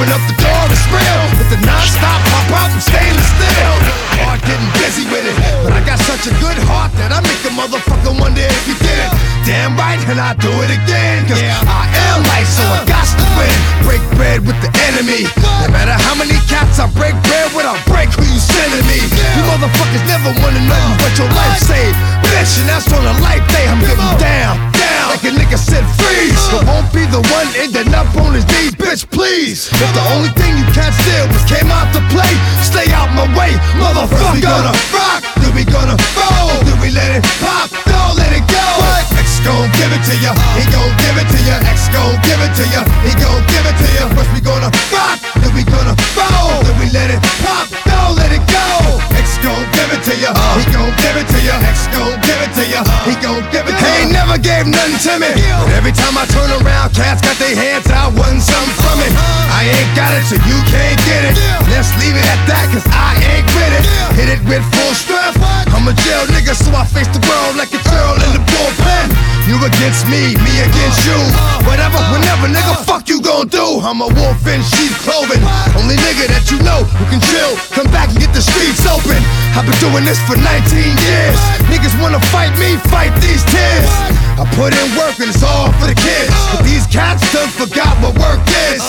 open 0.05 0.21
up 0.21 0.25
the 0.29 0.37
door, 0.37 0.63
it's 0.69 0.87
real. 0.93 1.21
With 1.41 1.49
the 1.49 1.61
non-stop 1.65 2.21
pop 2.29 2.47
out 2.61 2.69
from 2.69 2.85
stainless 2.85 3.29
steel. 3.41 3.75
Heart 4.21 4.41
getting 4.45 4.71
busy 4.77 5.05
with 5.09 5.25
it. 5.25 5.37
But 5.65 5.73
I 5.73 5.81
got 5.85 5.99
such 6.05 6.29
a 6.29 6.35
good 6.45 6.59
heart 6.69 6.93
that 7.01 7.09
I 7.09 7.25
make 7.25 7.41
a 7.49 7.53
motherfucker 7.53 8.13
wonder 8.21 8.45
if 8.45 8.63
you 8.69 8.77
did 8.85 8.99
it. 9.01 9.11
Damn 9.49 9.77
right, 9.81 10.01
and 10.09 10.21
I 10.21 10.37
do 10.37 10.53
it 10.65 10.73
again. 10.73 11.25
Cause 11.25 11.41
yeah. 11.41 11.57
I 11.65 11.89
am 12.13 12.21
light, 12.29 12.49
so 12.49 12.65
I 12.65 12.85
got 12.85 13.09
to 13.09 13.27
win. 13.41 13.57
Break 13.89 14.05
bread 14.17 14.45
with 14.45 14.59
the 14.61 14.71
enemy. 14.93 15.25
No 15.65 15.73
matter 15.73 15.97
how 15.97 16.13
many 16.17 16.37
cats 16.53 16.77
I 16.77 16.89
break 16.93 17.17
bread 17.25 17.49
with, 17.57 17.65
I'll 17.65 17.81
break 17.89 18.13
who 18.13 18.25
you 18.29 18.41
sending 18.41 18.85
me. 18.85 19.01
You 19.01 19.43
motherfuckers 19.49 20.05
never 20.05 20.33
wanna 20.45 20.61
nothing 20.69 20.97
but 21.01 21.13
your 21.17 21.31
life 21.33 21.61
saved. 21.65 21.97
Bitch, 22.29 22.61
and 22.61 22.69
that's 22.69 22.89
on 22.93 23.05
a 23.05 23.15
life 23.25 23.45
day. 23.49 23.65
I'm 23.69 23.81
getting 23.81 24.13
down. 24.21 24.74
Like 25.15 25.31
a 25.31 25.39
nigga 25.39 25.55
said, 25.55 25.87
freeze. 25.95 26.43
But 26.51 26.67
won't 26.67 26.91
be 26.91 27.07
the 27.07 27.23
one 27.31 27.47
ending 27.55 27.95
up 27.95 28.11
on 28.19 28.35
his 28.35 28.43
knees, 28.51 28.75
bitch, 28.75 29.07
please. 29.15 29.71
If 29.71 29.91
the 29.95 30.03
only 30.11 30.27
thing 30.35 30.59
you 30.59 30.67
can't 30.75 30.91
steal 30.91 31.31
was 31.31 31.47
came 31.47 31.71
out 31.71 31.87
to 31.95 32.03
play, 32.11 32.35
stay 32.67 32.91
out 32.91 33.15
my 33.15 33.23
way, 33.39 33.55
motherfucker. 33.79 34.11
First 34.11 34.35
we 34.35 34.43
gonna 34.43 34.75
rock, 34.91 35.23
then 35.39 35.55
we 35.55 35.63
gonna 35.71 35.95
roll, 36.19 36.59
then 36.67 36.83
we 36.83 36.91
let 36.91 37.15
it 37.15 37.23
pop, 37.39 37.71
don't 37.87 38.19
let 38.19 38.35
it 38.35 38.43
go. 38.51 38.67
X 39.15 39.39
gon' 39.47 39.71
give 39.79 39.95
it 39.95 40.03
to 40.03 40.15
ya. 40.19 40.35
He 40.59 40.67
gon' 40.75 40.91
give 40.99 41.15
it 41.15 41.31
to 41.31 41.39
ya. 41.47 41.63
X 41.63 41.87
gon' 41.95 42.19
give 42.27 42.43
it 42.43 42.51
to 42.59 42.65
ya. 42.75 42.83
He 43.07 43.15
gon' 43.15 43.39
give 43.55 43.67
it 43.71 43.77
to 43.79 43.87
ya. 43.95 44.11
First 44.19 44.35
we 44.35 44.43
gonna 44.43 44.67
rock, 44.91 45.23
then 45.39 45.55
we 45.55 45.63
gonna 45.63 45.95
roll, 46.19 46.59
then 46.67 46.75
we 46.83 46.91
let 46.91 47.15
it 47.15 47.23
pop, 47.39 47.71
don't 47.87 48.19
let 48.19 48.35
it 48.35 48.43
go. 48.65 49.01
X 49.15 49.39
gon' 49.41 49.65
give 49.73 49.91
it 49.93 50.03
to 50.09 50.15
ya. 50.17 50.31
He 50.57 50.65
gon' 50.73 50.93
give 51.01 51.17
it 51.21 51.29
to 51.29 51.39
ya. 51.45 51.57
X 51.69 51.89
gon' 51.93 52.17
give 52.25 52.41
it 52.41 52.53
to 52.57 52.65
ya. 52.65 52.81
He 53.05 53.15
gon' 53.21 53.45
give 53.53 53.67
it 53.69 53.75
to 53.77 53.81
ya. 53.81 53.85
He 53.85 54.03
ain't 54.05 54.13
never 54.13 54.37
gave 54.39 54.67
nothing 54.67 54.99
to 55.07 55.13
me. 55.21 55.31
But 55.65 55.73
every 55.77 55.95
time 55.95 56.17
I 56.17 56.25
turn 56.33 56.51
around, 56.61 56.95
cats 56.95 57.21
got 57.21 57.37
their 57.37 57.55
hands 57.57 57.89
out, 57.91 58.13
wanting 58.17 58.43
something 58.43 58.77
from 58.81 58.99
it. 59.05 59.13
I 59.53 59.69
ain't 59.69 59.93
got 59.97 60.13
it, 60.17 60.25
so 60.27 60.37
you 60.49 60.59
can't 60.69 60.99
get 61.09 61.23
it. 61.29 61.35
Let's 61.73 61.91
leave 62.01 62.17
it 62.17 62.27
at 62.27 62.41
that, 62.51 62.67
cause 62.73 62.87
I 62.91 63.17
ain't 63.35 63.49
with 63.55 63.73
it. 63.79 63.85
Hit 64.19 64.29
it 64.35 64.43
with 64.49 64.65
full 64.75 64.95
strength. 64.95 65.39
I'm 65.75 65.87
a 65.89 65.95
jail 66.07 66.25
nigga, 66.33 66.55
so 66.57 66.71
I 66.73 66.85
face 66.87 67.09
the 67.13 67.21
world 67.29 67.57
like 67.57 67.73
a 67.75 67.83
girl 67.91 68.15
in 68.17 68.31
the 68.33 68.43
bullpen. 68.49 69.35
You 69.45 69.61
against 69.61 70.09
me, 70.09 70.33
me 70.41 70.53
against 70.65 71.05
you. 71.05 71.13
Uh, 71.13 71.37
uh, 71.37 71.69
Whatever, 71.69 72.01
uh, 72.01 72.17
whenever, 72.17 72.49
nigga, 72.49 72.81
fuck 72.89 73.09
you 73.13 73.21
gon' 73.21 73.49
do. 73.49 73.77
I'm 73.85 74.01
a 74.01 74.09
wolf 74.09 74.41
in 74.49 74.65
sheep's 74.65 74.97
clothing. 75.05 75.43
Only 75.77 76.01
nigga 76.01 76.33
that 76.33 76.49
you 76.49 76.57
know 76.65 76.81
who 76.97 77.05
can 77.13 77.21
chill. 77.21 77.53
Come 77.77 77.93
back 77.93 78.09
and 78.09 78.19
get 78.25 78.33
the 78.33 78.41
streets 78.55 78.87
open. 78.87 79.19
I've 79.59 79.67
been 79.67 79.79
doing 79.83 80.07
this 80.07 80.23
for 80.31 80.39
19 80.39 80.47
years. 80.47 81.39
Niggas 81.71 81.95
wanna 81.99 82.23
fight 82.31 82.55
me, 82.63 82.79
fight 82.95 83.11
these 83.19 83.43
tears. 83.51 83.91
I 84.39 84.47
put 84.55 84.71
in 84.71 84.87
work 84.95 85.19
and 85.19 85.31
it's 85.31 85.43
all 85.43 85.75
for 85.79 85.87
the 85.91 85.99
kids. 85.99 86.31
But 86.55 86.63
these 86.63 86.87
cats 86.87 87.23
done 87.35 87.51
forgot 87.51 87.95
what 88.03 88.15
work 88.19 88.43
is. 88.71 88.83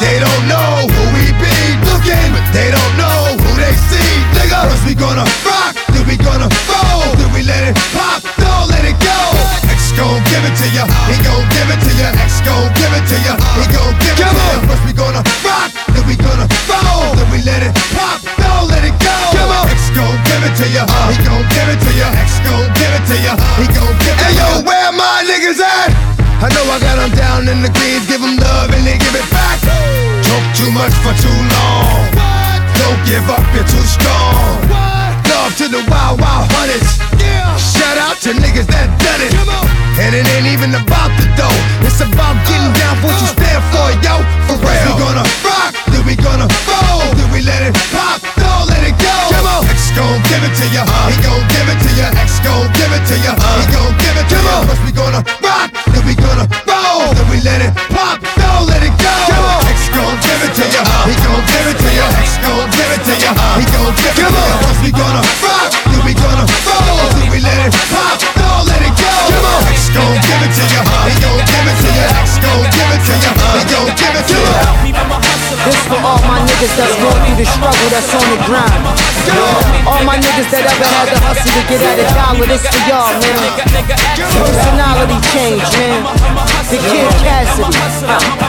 They 0.00 0.16
don't 0.20 0.44
know 0.52 0.84
who 0.92 1.04
we 1.16 1.24
be 1.40 1.56
looking, 1.88 2.28
but 2.36 2.44
they 2.52 2.68
don't 2.68 2.94
know 3.00 3.17
it 50.58 50.68
to 50.68 50.74
ya. 50.74 50.84
He 51.08 51.16
gon' 51.22 51.46
give 51.48 51.68
it 51.68 51.78
to 51.82 51.90
ya. 51.94 52.08
X 52.18 52.40
gon' 52.40 52.66
give 52.72 52.92
it 52.92 53.04
to 53.06 53.16
ya. 53.22 53.32
He 53.58 53.66
gon' 53.72 53.87
niggas 76.58 76.74
that's 76.74 76.96
going 76.98 77.22
through 77.22 77.38
the 77.38 77.46
struggle 77.46 77.88
that's 77.88 78.10
on 78.14 78.26
the 78.34 78.38
grind. 78.50 78.82
All 79.86 80.02
my 80.02 80.18
niggas 80.18 80.50
that 80.50 80.66
ever 80.66 80.88
had 80.90 81.06
to 81.14 81.18
hustle 81.22 81.54
to 81.54 81.62
get 81.70 81.78
at 81.86 82.02
a 82.02 82.06
dollar, 82.18 82.46
this 82.50 82.66
for 82.66 82.82
y'all, 82.90 83.14
man. 83.14 83.38
Personality 84.18 85.18
change, 85.30 85.62
man. 85.78 86.02
The 86.66 86.78
Kid 86.82 87.06
Cassidy. 87.22 87.78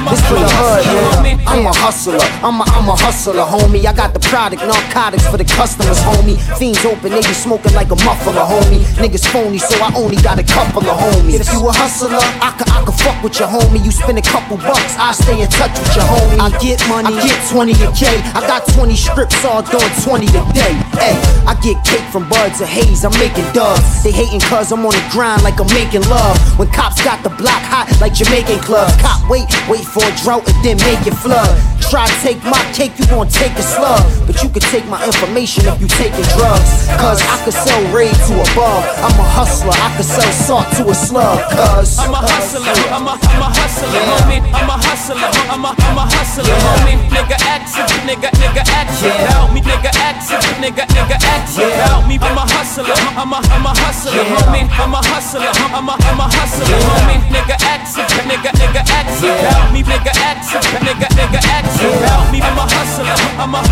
This 0.10 0.22
for 0.26 0.41
the 0.41 0.50
hood, 0.58 0.86
man. 0.89 1.38
I'm 1.45 1.67
a 1.69 1.74
hustler. 1.78 2.17
I'm 2.41 2.58
a, 2.58 2.65
I'm 2.74 2.89
a 2.89 2.98
hustler, 2.98 3.45
homie. 3.45 3.86
I 3.86 3.93
got 3.93 4.17
the 4.17 4.19
product, 4.26 4.65
narcotics 4.65 5.28
for 5.30 5.38
the 5.38 5.45
customers, 5.45 6.02
homie. 6.02 6.41
Fiends 6.58 6.84
open, 6.86 7.13
they 7.13 7.22
be 7.22 7.36
smoking 7.38 7.74
like 7.78 7.93
a 7.93 8.00
muffler, 8.02 8.41
homie. 8.41 8.82
Niggas 8.98 9.30
phony, 9.30 9.60
so 9.60 9.78
I 9.86 9.93
only 9.93 10.17
got 10.17 10.39
a 10.39 10.43
couple 10.43 10.82
of 10.82 10.98
homies. 10.98 11.45
If 11.45 11.54
you 11.54 11.62
a 11.62 11.72
hustler, 11.72 12.17
I 12.41 12.58
could, 12.58 12.68
Could 12.89 13.06
fuck 13.06 13.21
with 13.21 13.38
your 13.38 13.47
homie. 13.47 13.86
You 13.86 13.91
spend 13.91 14.17
a 14.17 14.21
couple 14.21 14.58
bucks, 14.58 14.97
I 14.97 15.13
stay 15.13 15.38
in 15.38 15.47
touch 15.49 15.78
with 15.78 15.93
your 15.93 16.10
homie. 16.10 16.41
I 16.41 16.49
get 16.58 16.82
money, 16.89 17.13
I 17.13 17.21
get 17.21 17.38
20 17.45 17.71
a 17.86 17.89
K. 17.93 18.10
I 18.34 18.41
got 18.49 18.65
20 18.73 18.95
strips 18.95 19.45
all 19.45 19.62
doing 19.62 19.93
20 20.02 20.25
today. 20.25 20.73
Hey, 20.97 21.13
I 21.45 21.54
get 21.62 21.78
cake 21.86 22.02
from 22.10 22.28
buds 22.28 22.62
of 22.62 22.67
haze, 22.67 23.06
I'm 23.06 23.13
making 23.21 23.45
dubs. 23.54 24.02
They 24.02 24.10
hating 24.10 24.41
cause 24.41 24.71
I'm 24.71 24.84
on 24.88 24.93
the 24.97 25.06
grind 25.12 25.43
like 25.43 25.62
I'm 25.62 25.69
making 25.69 26.02
love. 26.10 26.34
When 26.58 26.67
cops 26.69 26.97
got 27.06 27.21
the 27.21 27.30
block 27.30 27.62
hot 27.62 27.93
like 28.02 28.15
Jamaican 28.15 28.58
clubs. 28.65 28.97
Cop 29.06 29.21
wait, 29.30 29.45
wait 29.69 29.86
for 29.86 30.02
a 30.02 30.13
drought 30.25 30.49
and 30.49 30.58
then 30.65 30.78
make 30.82 31.06
it 31.06 31.13
flood. 31.13 31.78
Try 31.89 32.06
to 32.06 32.21
take 32.21 32.38
my 32.45 32.62
cake, 32.69 32.93
you 33.02 33.06
gon' 33.10 33.25
take 33.34 33.49
a 33.58 33.65
slug. 33.65 34.06
But 34.30 34.43
you 34.45 34.49
can 34.54 34.62
take 34.62 34.86
my 34.86 35.02
information 35.10 35.65
if 35.65 35.82
you 35.82 35.89
taking 35.89 36.21
drugs. 36.38 36.86
Cause 37.02 37.17
I 37.25 37.41
could 37.41 37.58
sell 37.58 37.82
raid 37.89 38.13
to 38.30 38.34
a 38.38 38.45
bug. 38.54 38.86
I'm 39.02 39.17
a 39.17 39.25
hustler, 39.25 39.73
I 39.73 39.89
could 39.97 40.06
sell 40.06 40.30
salt 40.38 40.69
to 40.78 40.86
a 40.86 40.93
slug. 40.93 41.41
Cause 41.49 41.97
I'm 41.97 42.13
a 42.13 42.21
uh, 42.21 42.30
hustler, 42.30 42.78
I'm 42.93 43.10
a, 43.10 43.17
I'm 43.17 43.41
a 43.41 43.49
hustler, 43.49 43.89
homie. 44.06 44.38
I'm 44.54 44.69
a 44.69 44.78
hustler, 44.78 45.17
I'm 45.49 45.65
a, 45.65 45.73
I'm 45.73 45.97
a 45.97 46.06
hustler, 46.13 46.54
homie. 46.62 47.02
Nigga 47.10 47.41
action, 47.49 47.89
nigga, 48.06 48.30
nigga 48.38 48.62
action. 48.69 49.10
Help 49.25 49.49
me, 49.49 49.65
nigga 49.65 49.89
action, 49.97 50.38
nigga, 50.62 50.86
nigga 50.93 51.17
action. 51.25 51.73
Help 51.89 52.06
me, 52.06 52.21
I'm 52.21 52.38
a 52.38 52.45
hustler, 52.54 52.86
I'm 53.17 53.34
a, 53.34 53.41
I'm 53.41 53.65
a 53.65 53.73
hustler, 53.82 54.13
homie. 54.38 54.69
I'm 54.78 54.93
a 54.93 55.02
hustler, 55.10 55.41
I'm 55.73 55.89
a, 55.89 55.97
I'm 55.97 56.21
a 56.21 56.25
hustler, 56.38 56.69
homie. 56.69 57.17
Nigga 57.34 57.58
action, 57.65 58.06
nigga, 58.30 58.54
nigga 58.62 58.86
action. 58.93 59.34
Help 59.41 59.73
me, 59.73 59.82
nigga 59.82 60.13
action, 60.21 60.62
nigga, 60.86 61.10
nigga 61.17 61.41
action. 61.49 61.78
I'm 61.81 63.55
a 63.55 63.69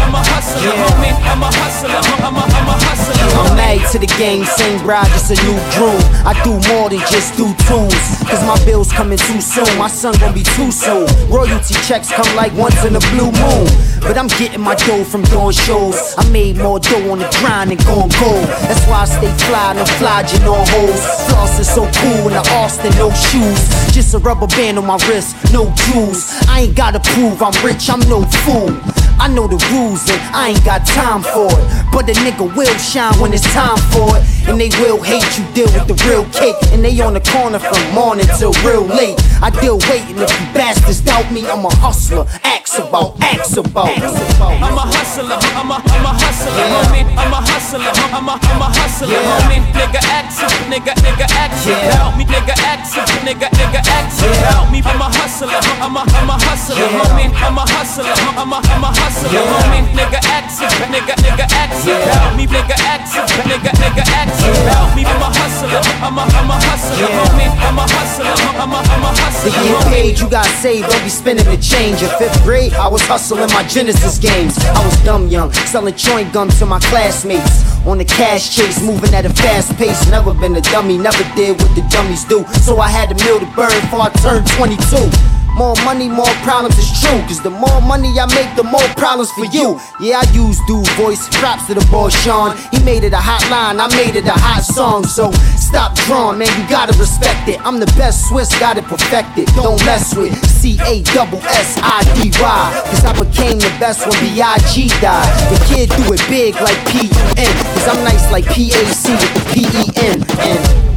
to 3.91 3.99
the 3.99 4.13
game, 4.17 4.43
same 4.43 4.81
bride, 4.83 5.07
just 5.07 5.31
a 5.31 5.35
new 5.47 5.55
groom. 5.71 6.01
I 6.27 6.35
do 6.43 6.59
more 6.67 6.89
than 6.89 6.99
just 7.07 7.37
do 7.37 7.47
tunes. 7.65 7.95
Cause 8.27 8.43
my 8.43 8.59
bills 8.65 8.91
coming 8.91 9.17
too 9.17 9.39
soon. 9.39 9.67
My 9.77 9.87
son 9.87 10.13
gon' 10.19 10.33
be 10.33 10.43
too 10.43 10.71
soon. 10.71 11.07
Royalty 11.29 11.73
checks 11.87 12.11
come 12.11 12.27
like 12.35 12.53
once 12.53 12.83
in 12.83 12.95
a 12.95 13.03
blue 13.15 13.31
moon. 13.31 13.67
But 14.01 14.17
I'm 14.17 14.27
getting 14.39 14.61
my 14.61 14.75
dough 14.75 15.03
from 15.03 15.23
doing 15.23 15.53
shows. 15.53 16.15
I 16.17 16.27
made 16.29 16.57
more 16.57 16.79
dough 16.79 17.11
on 17.11 17.19
the 17.19 17.29
grind 17.39 17.71
than 17.71 17.79
gon' 17.87 18.11
gold. 18.19 18.47
That's 18.67 18.83
why 18.87 19.01
I 19.01 19.05
stay 19.05 19.31
fly, 19.47 19.73
no 19.73 19.85
flogging 19.97 20.43
on 20.43 20.67
hoes. 20.67 21.01
Floss 21.31 21.59
is 21.59 21.69
so 21.69 21.89
cool 22.03 22.27
in 22.27 22.33
the 22.35 22.43
Austin, 22.59 22.91
no 22.99 23.09
shoes. 23.11 23.61
Just 23.95 24.13
a 24.13 24.19
rubber 24.19 24.47
band 24.47 24.77
on 24.77 24.85
my 24.85 24.99
wrist, 25.07 25.35
no 25.53 25.71
jewels. 25.87 26.27
I 26.47 26.67
ain't 26.67 26.75
gotta 26.75 26.99
prove 26.99 27.41
I'm 27.41 27.55
rich, 27.65 27.89
I'm 27.89 27.96
no 28.07 28.21
fool. 28.45 28.71
I 29.19 29.27
know 29.27 29.47
the 29.47 29.57
rules 29.73 30.05
and 30.09 30.21
I 30.29 30.49
ain't 30.53 30.63
got 30.63 30.85
time 30.85 31.23
for 31.25 31.49
it. 31.49 31.65
But 31.91 32.05
the 32.05 32.13
nigga 32.21 32.45
will 32.55 32.77
shine 32.77 33.17
when 33.19 33.33
it's 33.33 33.47
time 33.53 33.81
for 33.89 34.13
it. 34.13 34.23
And 34.47 34.61
they 34.61 34.69
will 34.79 35.01
hate 35.01 35.25
you, 35.35 35.43
deal 35.57 35.67
with 35.73 35.89
the 35.89 35.97
real 36.05 36.23
cake. 36.29 36.55
And 36.71 36.85
they 36.85 36.93
on 37.01 37.13
the 37.17 37.23
corner 37.33 37.59
from 37.59 37.81
morning 37.91 38.29
till 38.37 38.53
real 38.61 38.85
late. 38.85 39.17
I 39.41 39.49
deal 39.49 39.81
waiting 39.89 40.21
if 40.21 40.29
you 40.29 40.45
bastards 40.53 41.01
doubt 41.01 41.31
me. 41.33 41.49
I'm 41.49 41.65
a 41.65 41.73
hustler, 41.81 42.25
ask 42.45 42.77
about, 42.77 43.17
ask 43.19 43.57
about. 43.57 43.89
I'm 43.89 44.77
a 44.77 44.85
hustler, 44.85 45.33
I'm 45.57 45.71
a, 45.73 45.81
I'm 45.81 46.05
a 46.05 46.13
hustler, 46.13 46.53
homie. 46.53 47.03
I'm 47.17 47.33
a 47.33 47.41
hustler, 47.41 47.91
I'm 48.13 48.29
a, 48.29 48.37
I'm 48.37 48.61
a 48.61 48.69
hustler, 48.69 49.17
homie. 49.17 49.59
Nigga 49.73 50.01
action, 50.13 50.49
nigga, 50.69 50.93
nigga 51.01 51.27
action. 51.33 51.73
Help 51.97 52.15
me, 52.17 52.23
nigga 52.29 52.53
action, 52.61 53.03
nigga, 53.25 53.49
nigga 53.49 53.81
action. 53.81 54.29
Help 54.53 54.69
me, 54.71 54.79
I'm 54.85 55.01
a 55.01 55.09
hustler, 55.09 55.57
I'm 55.81 55.97
a, 55.97 56.05
I'm 56.05 56.29
a 56.29 56.37
hustler, 56.37 56.85
homie. 57.01 57.33
I'm 57.41 57.57
a 57.57 57.65
hustler, 57.65 57.86
I'm 57.87 58.51
a, 58.51 58.59
I'm 58.67 58.83
a 58.83 58.91
hustler, 58.91 59.31
homie. 59.31 59.87
Nigga 59.95 60.19
action, 60.27 60.67
nigga, 60.91 61.15
nigga 61.23 61.47
action. 61.55 61.95
Help 61.95 62.35
me, 62.35 62.43
nigga 62.43 62.75
action, 62.83 63.23
nigga, 63.47 63.71
nigga 63.79 64.03
action. 64.11 64.51
Help 64.67 64.91
me, 64.91 65.07
I'm 65.07 65.23
a 65.23 65.31
hustler, 65.31 65.79
I'm 66.03 66.19
a, 66.19 66.23
I'm 66.27 66.51
a 66.51 66.57
hustler, 66.67 67.07
homie. 67.07 67.47
I'm 67.63 67.79
a 67.79 67.87
hustler, 67.87 68.35
I'm 68.59 68.75
a, 68.75 68.79
I'm 68.83 69.03
a 69.07 69.11
hustler. 69.15 69.51
To 69.51 69.63
get 69.63 69.87
paid, 69.87 70.19
you 70.19 70.29
gotta 70.29 70.51
save, 70.59 70.83
don't 70.83 71.01
be 71.01 71.09
spending 71.09 71.47
the 71.47 71.55
change. 71.63 72.03
In 72.03 72.11
fifth 72.19 72.43
grade, 72.43 72.73
I 72.73 72.89
was 72.89 73.01
hustling 73.07 73.47
my 73.55 73.63
Genesis 73.63 74.19
games. 74.19 74.59
I 74.59 74.83
was 74.83 74.99
dumb 75.07 75.29
young, 75.29 75.53
selling 75.71 75.95
chewing 75.95 76.29
gum 76.31 76.49
to 76.59 76.65
my 76.65 76.79
classmates. 76.91 77.63
On 77.87 77.97
the 77.97 78.05
cash 78.05 78.53
chase, 78.53 78.83
moving 78.83 79.13
at 79.15 79.25
a 79.25 79.31
fast 79.31 79.71
pace. 79.77 80.11
Never 80.11 80.33
been 80.33 80.53
a 80.57 80.61
dummy, 80.75 80.97
never 80.97 81.23
did 81.39 81.55
what 81.55 81.71
the 81.71 81.87
dummies 81.87 82.25
do. 82.25 82.43
So 82.67 82.79
I 82.79 82.89
had 82.89 83.15
to 83.15 83.15
mill 83.23 83.39
the 83.39 83.47
bird 83.55 83.71
before 83.79 84.01
I 84.01 84.09
turned 84.19 84.45
22. 84.59 85.36
More 85.57 85.73
money, 85.83 86.07
more 86.07 86.29
problems, 86.45 86.77
it's 86.77 87.01
true. 87.01 87.19
Cause 87.25 87.41
the 87.41 87.49
more 87.49 87.81
money 87.81 88.13
I 88.19 88.29
make, 88.37 88.55
the 88.55 88.63
more 88.63 88.87
problems 88.93 89.31
for 89.31 89.45
you. 89.45 89.79
Yeah, 89.99 90.21
I 90.21 90.31
use 90.31 90.61
dude 90.67 90.87
voice, 90.93 91.27
props 91.39 91.65
to 91.65 91.73
the 91.73 91.85
boy 91.89 92.09
Sean. 92.09 92.55
He 92.71 92.77
made 92.83 93.03
it 93.03 93.13
a 93.13 93.17
hot 93.17 93.41
line, 93.49 93.79
I 93.81 93.87
made 93.97 94.15
it 94.15 94.25
a 94.25 94.37
hot 94.37 94.61
song. 94.61 95.05
So 95.05 95.31
Stop 95.67 95.95
drawing, 96.07 96.39
man, 96.39 96.47
you 96.57 96.65
gotta 96.69 96.97
respect 96.97 97.49
it. 97.49 97.59
I'm 97.59 97.77
the 97.77 97.91
best 97.99 98.29
Swiss, 98.29 98.47
got 98.57 98.77
it 98.77 98.85
perfected. 98.85 99.47
Don't 99.47 99.83
mess 99.83 100.15
with 100.15 100.31
C 100.47 100.79
A 100.87 101.03
double 101.11 101.43
S 101.43 101.77
I 101.83 102.07
D 102.15 102.31
Y. 102.39 102.83
Cause 102.87 103.03
I 103.03 103.11
became 103.11 103.59
the 103.59 103.67
best 103.75 104.07
when 104.07 104.15
B.I.G. 104.23 104.87
died. 105.03 105.27
The 105.51 105.59
kid 105.67 105.89
do 105.99 106.13
it 106.15 106.23
big 106.31 106.55
like 106.63 106.79
P 106.87 107.11
U 107.11 107.23
N. 107.35 107.51
Cause 107.75 107.87
I'm 107.91 108.01
nice 108.07 108.31
like 108.31 108.47
P 108.47 108.71
A 108.71 108.81
C 108.95 109.11
with 109.11 109.33
the 109.35 109.43
P 109.51 109.55
E 109.67 109.83
N. 110.07 110.23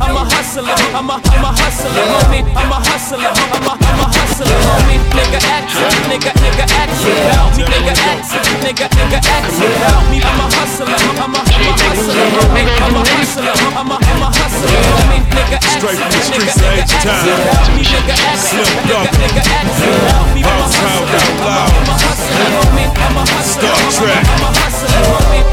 I'm 0.01 0.17
a 0.17 0.25
hustler, 0.25 0.71
I'm 0.95 1.11
a, 1.11 1.19
I'm 1.19 1.45
a 1.45 1.51
hustler, 1.51 1.91
homie. 1.91 2.47
I'm 2.55 2.71
a 2.71 2.79
hustler, 2.79 3.27
I'm 3.27 3.67
a, 3.67 3.75
I'm 3.75 4.01
a 4.01 4.07
hustler, 4.07 4.55
homie. 4.55 5.03
Nigga 5.13 5.43
action, 5.51 5.91
nigga, 6.09 6.31
nigga 6.41 6.65
action, 6.79 7.19
help 7.35 7.59
me, 7.59 7.67
nigga 7.69 7.95
action, 8.07 8.41
nigga, 8.65 8.87
nigga 8.87 9.19
action, 9.19 9.71
help 9.83 10.07
me. 10.09 10.23
I'm 10.23 10.41
a 10.41 10.47
hustler, 10.57 10.95
I'm 10.95 11.35
a, 11.35 11.43
I'm 11.43 11.69
a 11.69 11.73
hustler, 11.75 12.17
homie. 12.39 12.65
I'm 12.81 12.97
a 12.97 13.03
hustler, 13.13 13.53
I'm 13.77 13.91
a, 13.93 13.97
I'm 14.01 14.23
a 14.25 14.29
hustler, 14.33 14.60
homie. 14.69 15.21
Nigga 15.31 15.57
action, 15.57 15.81
nigga, 15.81 16.37
nigga 16.37 16.69
action, 16.77 17.17
help 17.49 17.73
me, 17.73 17.83
nigga 17.87 18.15
action, 18.29 18.61
nigga, 18.61 19.01
nigga 19.17 19.43
action, 19.49 19.95
help 20.11 20.29
me. 20.35 20.41
I'm 20.45 20.61
a 20.61 20.69
hustler, 20.69 21.21
I'm 21.21 21.41
a, 21.41 21.65
I'm 21.65 21.89
a 21.89 21.97
hustler, 22.05 22.49
homie. 22.61 22.89
I'm 22.91 23.17
a 23.17 23.25
hustler, 23.25 23.71
I'm 23.71 23.89
a, 23.91 24.19
I'm 24.21 24.45
a 24.45 24.51
hustler, 24.61 25.05
homie. 25.09 25.45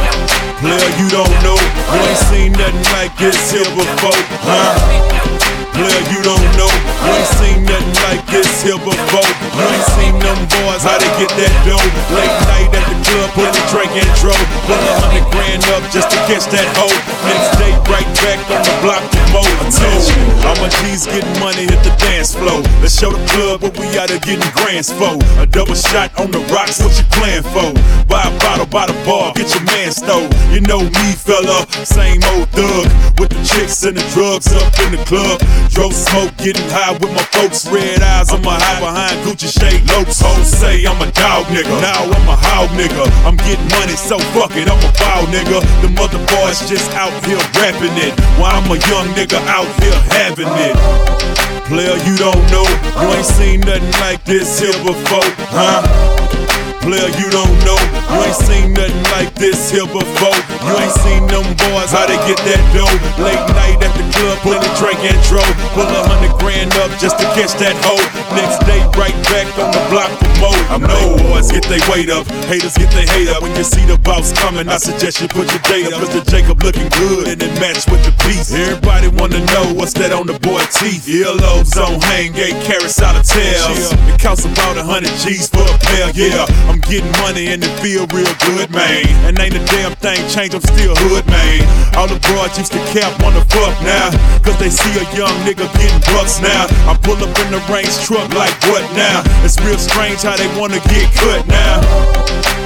Player, 0.59 0.91
you 0.97 1.07
don't 1.09 1.35
know. 1.45 1.59
You 1.93 1.99
ain't 2.01 2.17
seen 2.29 2.51
nothing 2.53 2.83
like 2.97 3.13
this 3.17 3.37
here 3.51 3.69
before, 3.77 4.17
huh? 4.41 5.56
Player, 5.77 6.03
you 6.09 6.25
don't 6.25 6.41
know. 6.57 6.73
You 7.05 7.13
ain't 7.13 7.31
seen 7.37 7.57
nothing 7.69 7.93
like 8.09 8.25
this 8.33 8.49
here 8.65 8.81
before. 8.81 9.29
You 9.53 9.63
ain't 9.69 9.87
seen 9.93 10.15
them 10.17 10.39
boys, 10.49 10.81
how 10.81 10.97
they 10.97 11.11
get 11.21 11.29
that 11.37 11.53
dough. 11.69 11.77
Late 12.17 12.33
night 12.49 12.69
at 12.73 12.85
the 12.89 12.97
club, 13.05 13.29
put 13.37 13.53
a 13.53 13.61
drink 13.69 13.93
and 13.93 14.09
drove. 14.17 14.41
Pull 14.65 14.73
a 14.73 14.93
hundred 15.05 15.25
grand 15.29 15.61
up 15.77 15.85
just 15.93 16.09
to 16.09 16.17
catch 16.25 16.49
that 16.49 16.65
hoe. 16.81 16.89
Next 17.29 17.61
day, 17.61 17.71
right 17.93 18.09
back 18.25 18.41
on 18.49 18.61
the 18.65 18.73
block 18.81 19.05
to 19.05 19.21
mow. 19.29 19.45
All 20.49 20.55
my 20.57 20.69
G's 20.81 21.05
getting 21.05 21.37
money, 21.39 21.69
hit 21.69 21.81
the 21.85 21.93
dance 22.01 22.33
floor. 22.33 22.63
Let's 22.81 22.97
show 22.97 23.11
the 23.11 23.21
club 23.29 23.61
what 23.61 23.77
we 23.77 23.85
out 23.99 24.09
of 24.09 24.21
getting 24.25 24.49
grands 24.57 24.89
for. 24.89 25.13
A 25.37 25.45
double 25.45 25.75
shot 25.75 26.09
on 26.17 26.31
the 26.31 26.39
rocks, 26.49 26.81
what 26.81 26.95
you 26.97 27.05
playing 27.13 27.45
for? 27.53 27.69
Buy 28.07 28.25
a 28.25 28.33
bottle 28.39 28.65
by 28.65 28.87
the 28.87 28.97
bar, 29.05 29.33
get 29.35 29.53
your 29.53 29.63
man 29.69 29.91
stole. 29.91 30.25
You 30.49 30.61
know 30.61 30.81
me, 30.81 31.07
fella, 31.13 31.69
same 31.85 32.23
old 32.33 32.49
thug. 32.49 32.89
With 33.19 33.29
the 33.29 33.41
chicks 33.43 33.83
and 33.83 33.97
the 33.97 34.05
drugs 34.15 34.47
up 34.55 34.73
in 34.81 34.97
the 34.97 35.03
club. 35.05 35.37
Drove 35.69 35.93
smoke, 35.93 36.35
getting 36.37 36.69
high 36.69 36.93
with 36.93 37.11
my 37.13 37.23
folks. 37.35 37.67
Red 37.67 38.01
eyes, 38.01 38.31
I'm 38.31 38.43
a 38.45 38.55
high 38.55 38.79
behind 38.79 39.15
Gucci 39.25 39.51
shade 39.51 39.83
lopes. 39.91 40.21
Hoes 40.21 40.47
say 40.47 40.85
I'm 40.85 40.99
a 41.01 41.09
dog 41.11 41.45
nigga. 41.53 41.73
Now 41.81 42.03
I'm 42.03 42.27
a 42.27 42.35
hog 42.35 42.69
nigga. 42.73 43.05
I'm 43.27 43.37
getting 43.45 43.67
money, 43.77 43.95
so 43.95 44.17
fuck 44.33 44.55
it, 44.55 44.69
I'm 44.69 44.81
a 44.81 44.91
foul 44.97 45.25
nigga. 45.29 45.61
The 45.81 45.89
mother 45.93 46.19
boys 46.33 46.63
just 46.67 46.89
out 46.93 47.13
here 47.25 47.39
rapping 47.59 47.97
it. 47.99 48.17
While 48.39 48.55
I'm 48.55 48.69
a 48.71 48.77
young 48.89 49.07
nigga 49.13 49.39
out 49.47 49.69
here 49.83 49.99
having 50.15 50.49
it. 50.65 50.75
Player, 51.67 51.97
you 52.07 52.15
don't 52.15 52.43
know. 52.49 52.65
You 53.03 53.07
ain't 53.13 53.25
seen 53.25 53.59
nothing 53.61 53.91
like 53.99 54.23
this 54.23 54.59
here 54.59 54.77
before, 54.83 55.27
huh? 55.51 56.46
Player, 56.87 57.11
you 57.19 57.27
don't 57.27 57.51
know. 57.67 57.75
You 58.15 58.23
ain't 58.23 58.39
seen 58.47 58.71
nothing 58.71 59.03
like 59.11 59.35
this 59.35 59.67
here 59.67 59.83
before. 59.83 60.39
You 60.63 60.73
ain't 60.79 60.95
seen 61.03 61.27
them 61.27 61.43
boys, 61.67 61.91
how 61.91 62.07
they 62.07 62.15
get 62.23 62.39
that 62.47 62.63
dough. 62.71 62.87
Late 63.19 63.43
night 63.59 63.75
at 63.83 63.91
the 63.91 64.07
club, 64.15 64.39
put 64.39 64.55
a 64.55 64.69
drink 64.79 65.03
and 65.03 65.19
drove. 65.27 65.51
Pull 65.75 65.83
a 65.83 66.01
hundred 66.07 66.31
grand 66.39 66.71
up 66.79 66.87
just 66.95 67.19
to 67.19 67.27
catch 67.35 67.59
that 67.59 67.75
hoe. 67.83 67.99
Next 68.39 68.63
day, 68.63 68.79
right 68.95 69.11
back 69.27 69.51
on 69.59 69.75
the 69.75 69.83
block 69.91 70.07
for 70.15 70.31
more. 70.39 70.63
I 70.71 70.79
know 70.79 71.19
boys 71.27 71.51
get 71.51 71.67
their 71.67 71.83
weight 71.91 72.07
up, 72.07 72.23
haters 72.47 72.79
get 72.79 72.87
their 72.95 73.03
hate 73.03 73.27
up. 73.35 73.43
When 73.43 73.51
you 73.59 73.67
see 73.67 73.83
the 73.83 73.99
boss 73.99 74.31
coming, 74.31 74.71
I 74.71 74.79
suggest 74.79 75.19
you 75.19 75.27
put 75.27 75.51
your 75.51 75.63
date 75.67 75.91
up. 75.91 75.99
Mr. 75.99 76.23
Jacob 76.23 76.63
looking 76.63 76.87
good 76.95 77.27
and 77.27 77.43
it 77.43 77.51
match 77.59 77.83
with 77.91 77.99
the 78.07 78.15
piece. 78.23 78.55
Everybody 78.55 79.11
wanna 79.19 79.43
know 79.51 79.75
what's 79.75 79.91
that 79.99 80.15
on 80.15 80.23
the 80.23 80.39
boy 80.39 80.63
teeth. 80.71 81.03
Earlobes 81.03 81.75
on 81.75 81.99
hang, 82.07 82.31
eight 82.39 82.55
carats 82.63 83.03
out 83.03 83.19
of 83.19 83.27
tails. 83.27 83.91
It 84.07 84.23
costs 84.23 84.47
about 84.47 84.79
a 84.79 84.87
hundred 84.87 85.11
G's 85.19 85.51
for 85.51 85.67
a 85.67 85.77
pair, 85.83 86.15
yeah. 86.15 86.47
I'm 86.71 86.76
getting 86.81 87.11
money 87.23 87.47
and 87.53 87.63
it 87.63 87.73
feel 87.79 88.05
real 88.13 88.29
good, 88.45 88.69
man. 88.71 89.05
And 89.25 89.39
ain't 89.39 89.55
a 89.55 89.63
damn 89.71 89.95
thing 89.97 90.19
changed, 90.29 90.55
I'm 90.55 90.61
still 90.61 90.95
hood, 91.07 91.25
man. 91.27 91.63
All 91.95 92.07
the 92.07 92.19
broads 92.29 92.57
used 92.57 92.71
to 92.73 92.81
cap 92.93 93.11
wanna 93.23 93.43
fuck 93.49 93.73
now. 93.81 94.11
Cause 94.43 94.57
they 94.59 94.69
see 94.69 94.93
a 94.99 95.05
young 95.15 95.33
nigga 95.47 95.65
getting 95.79 96.03
bucks 96.13 96.41
now. 96.41 96.67
I 96.85 96.97
pull 97.01 97.17
up 97.17 97.33
in 97.41 97.49
the 97.51 97.61
range 97.71 97.93
truck 98.05 98.27
like 98.33 98.53
what 98.69 98.83
now? 98.93 99.23
It's 99.43 99.57
real 99.61 99.79
strange 99.79 100.21
how 100.21 100.35
they 100.37 100.49
wanna 100.59 100.79
get 100.91 101.07
cut 101.15 101.47
now. 101.47 101.81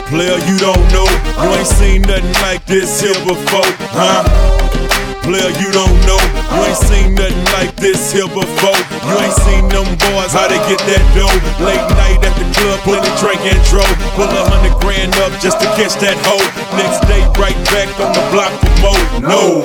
Player, 0.10 0.38
you 0.50 0.58
don't 0.60 0.86
know. 0.92 1.08
You 1.40 1.50
ain't 1.56 1.68
seen 1.68 2.02
nothing 2.04 2.34
like 2.44 2.66
this 2.66 3.02
here 3.02 3.16
before, 3.24 3.72
huh? 3.96 4.91
Player, 5.22 5.54
you 5.62 5.70
don't 5.72 5.94
know. 6.10 6.22
You 6.52 6.60
ain't 6.66 6.78
seen 6.78 7.16
nothing 7.16 7.46
like 7.54 7.76
this 7.78 8.12
here 8.12 8.28
before. 8.28 8.80
You 9.06 9.16
ain't 9.22 9.38
seen 9.46 9.70
them 9.70 9.86
boys, 10.02 10.34
how 10.34 10.48
they 10.50 10.58
get 10.66 10.82
that 10.90 11.04
dough. 11.14 11.38
Late 11.64 11.86
night 11.96 12.20
at 12.26 12.34
the 12.38 12.46
club, 12.58 13.06
a 13.06 13.12
drink 13.22 13.42
and 13.46 13.62
drove. 13.70 13.86
Pull 14.18 14.26
a 14.28 14.44
hundred 14.50 14.76
grand 14.82 15.14
up 15.22 15.32
just 15.40 15.62
to 15.62 15.68
catch 15.78 15.96
that 16.02 16.18
hoe. 16.26 16.42
Next 16.76 17.06
day, 17.08 17.22
right 17.38 17.58
back 17.70 17.88
on 18.02 18.12
the 18.18 18.24
block 18.34 18.52
for 18.82 18.82
more. 18.82 19.30
No. 19.30 19.62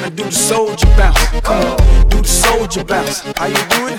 Now 0.00 0.08
do 0.10 0.24
the 0.24 0.30
soldier 0.30 0.86
bounce. 0.96 1.18
Come 1.42 1.58
on, 1.66 2.08
do 2.08 2.22
the 2.22 2.28
soldier 2.28 2.84
bounce. 2.84 3.20
How 3.36 3.46
you 3.46 3.62
do 3.74 3.90
it? 3.90 3.98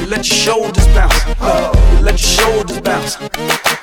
You 0.00 0.06
let 0.06 0.26
your 0.26 0.38
shoulders 0.44 0.86
bounce. 0.88 1.14
You 1.94 2.02
let 2.02 2.18
your 2.18 2.34
shoulders 2.42 2.80
bounce. 2.80 3.16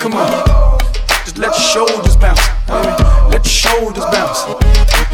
Come 0.03 0.13
on, 0.13 0.79
just 1.27 1.39
let 1.39 1.51
your 1.59 1.87
shoulders 1.87 2.15
bounce. 2.15 2.39
Let 2.69 3.43
your 3.43 3.43
shoulders 3.43 4.05
bounce. 4.05 4.45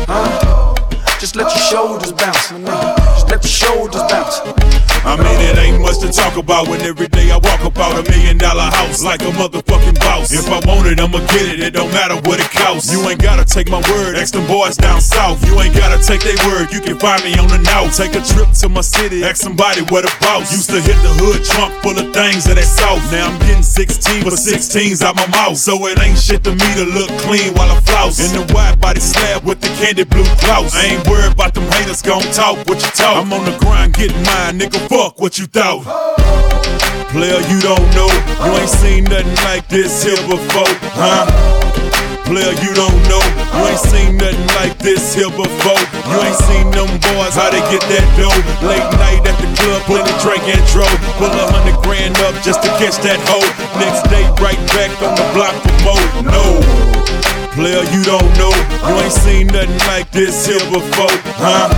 Huh? 0.06 0.76
Just 1.20 1.36
let 1.36 1.50
your 1.56 1.66
shoulders 1.66 2.14
bounce. 2.14 3.13
Let 3.34 3.42
your 3.42 3.50
shoulders 3.50 4.04
bounce. 4.14 4.42
I 5.04 5.18
mean, 5.18 5.40
it 5.42 5.58
ain't 5.58 5.82
much 5.82 6.00
to 6.00 6.08
talk 6.14 6.38
about 6.38 6.70
when 6.70 6.80
every 6.82 7.10
day 7.10 7.32
I 7.34 7.36
walk 7.36 7.66
about 7.66 7.98
a 8.00 8.04
million 8.10 8.38
dollar 8.38 8.70
house 8.72 9.04
like 9.04 9.22
a 9.22 9.34
motherfucking 9.36 10.00
boss. 10.00 10.32
If 10.32 10.48
I 10.48 10.62
want 10.64 10.88
it, 10.88 11.00
I'ma 11.02 11.20
get 11.34 11.50
it. 11.52 11.60
It 11.60 11.74
don't 11.74 11.92
matter 11.92 12.16
what 12.24 12.40
it 12.40 12.48
costs. 12.54 12.94
You 12.94 13.02
ain't 13.10 13.22
gotta 13.22 13.44
take 13.44 13.70
my 13.70 13.82
word. 13.92 14.16
Ask 14.16 14.34
them 14.34 14.48
boys 14.48 14.78
down 14.78 15.02
south. 15.02 15.44
You 15.46 15.60
ain't 15.60 15.76
gotta 15.76 16.00
take 16.00 16.22
their 16.22 16.38
word. 16.48 16.72
You 16.72 16.80
can 16.80 16.96
find 16.98 17.20
me 17.26 17.36
on 17.36 17.50
the 17.50 17.58
now. 17.68 17.90
Take 17.92 18.16
a 18.16 18.24
trip 18.24 18.54
to 18.64 18.70
my 18.70 18.80
city. 18.80 19.26
Ask 19.26 19.42
somebody 19.44 19.82
what 19.92 20.08
the 20.08 20.14
boss. 20.22 20.54
Used 20.54 20.70
to 20.70 20.80
hit 20.80 20.96
the 21.04 21.12
hood 21.20 21.44
trunk 21.44 21.74
full 21.84 21.98
of 22.00 22.14
things 22.14 22.46
that 22.46 22.56
they 22.56 22.64
south. 22.64 23.04
Now 23.12 23.28
I'm 23.28 23.38
getting 23.44 23.66
16 23.66 24.24
but 24.24 24.40
16s 24.40 25.04
out 25.04 25.18
my 25.18 25.28
mouth. 25.28 25.58
So 25.58 25.76
it 25.90 26.00
ain't 26.00 26.18
shit 26.18 26.46
to 26.46 26.56
me 26.56 26.70
to 26.80 26.86
look 26.86 27.12
clean 27.28 27.52
while 27.60 27.68
I 27.68 27.82
flouse. 27.82 28.24
In 28.24 28.32
the 28.32 28.46
wide 28.54 28.80
body 28.80 29.02
slab 29.02 29.44
with 29.44 29.60
the 29.60 29.68
candy 29.84 30.06
blue 30.08 30.24
blouse. 30.40 30.72
I 30.78 30.96
ain't 30.96 31.04
worried 31.10 31.34
about 31.34 31.54
them 31.54 31.68
gon' 32.02 32.24
talk 32.34 32.58
what 32.66 32.82
you 32.82 32.90
talk. 32.96 33.22
I'm 33.22 33.34
on 33.34 33.46
the 33.46 33.56
grind 33.60 33.94
getting 33.94 34.18
mine, 34.24 34.58
nigga. 34.58 34.80
Fuck 34.90 35.22
what 35.22 35.38
you 35.38 35.46
thought. 35.46 35.84
Player, 37.14 37.38
you 37.52 37.60
don't 37.62 37.86
know. 37.94 38.10
You 38.42 38.52
ain't 38.58 38.70
seen 38.70 39.04
nothing 39.06 39.36
like 39.46 39.68
this 39.70 40.02
here 40.02 40.18
before, 40.26 40.74
huh? 40.98 41.30
Player, 42.26 42.56
you 42.66 42.74
don't 42.74 42.98
know. 43.12 43.22
You 43.54 43.70
ain't 43.70 43.78
seen 43.78 44.18
nothing 44.18 44.48
like 44.58 44.80
this 44.80 45.14
here 45.14 45.30
before. 45.30 45.84
You 46.10 46.18
ain't 46.24 46.40
seen 46.50 46.72
them 46.74 46.90
boys, 47.14 47.38
how 47.38 47.54
they 47.54 47.62
get 47.70 47.86
that 47.86 48.08
dough. 48.18 48.42
Late 48.66 48.90
night 48.98 49.22
at 49.30 49.38
the 49.38 49.50
club, 49.54 50.08
a 50.08 50.14
drink 50.26 50.42
and 50.50 50.64
drove. 50.74 50.98
Pull 51.22 51.30
a 51.30 51.46
hundred 51.52 51.78
grand 51.86 52.18
up 52.26 52.34
just 52.42 52.64
to 52.64 52.70
catch 52.82 52.98
that 53.06 53.22
hoe. 53.30 53.46
Next 53.78 54.10
day, 54.10 54.26
right 54.42 54.58
back 54.74 54.90
on 55.06 55.14
the 55.14 55.28
block 55.38 55.54
for 55.62 55.78
more. 55.86 56.32
No. 56.32 57.23
Player, 57.54 57.86
you 57.94 58.02
don't 58.04 58.26
know. 58.42 58.50
You 58.90 58.98
ain't 58.98 59.14
seen 59.14 59.48
nothing 59.48 59.78
like 59.86 60.10
this 60.10 60.48
here 60.48 60.66
before, 60.74 61.14
huh? 61.38 61.70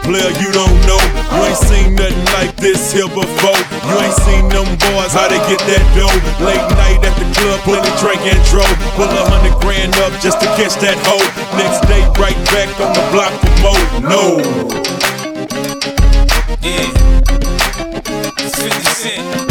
Player, 0.00 0.32
you 0.40 0.48
don't 0.50 0.80
know. 0.88 0.96
You 1.28 1.44
ain't 1.44 1.60
seen 1.60 1.94
nothing 1.94 2.24
like 2.32 2.56
this 2.56 2.90
here 2.90 3.08
before. 3.12 3.60
You 3.84 3.94
ain't 4.00 4.16
seen 4.24 4.48
them 4.48 4.64
boys, 4.80 5.12
how 5.12 5.28
they 5.28 5.36
get 5.44 5.60
that 5.68 5.84
dough. 5.92 6.08
Late 6.40 6.64
night 6.80 7.04
at 7.04 7.12
the 7.20 7.28
club, 7.36 7.84
a 7.84 7.92
drink 8.00 8.24
and 8.24 8.40
drove. 8.48 8.64
Pull 8.96 9.12
a 9.12 9.24
hundred 9.28 9.60
grand 9.60 9.92
up 10.00 10.12
just 10.24 10.40
to 10.40 10.48
catch 10.56 10.80
that 10.80 10.96
hoe. 11.04 11.20
Next 11.60 11.84
day, 11.84 12.00
right 12.16 12.40
back 12.48 12.72
on 12.80 12.96
the 12.96 13.04
block 13.12 13.32
for 13.44 13.52
more. 13.60 13.84
No. 14.08 14.40
Yeah. 16.64 16.88
50 18.56 18.82
Cent, 18.96 19.47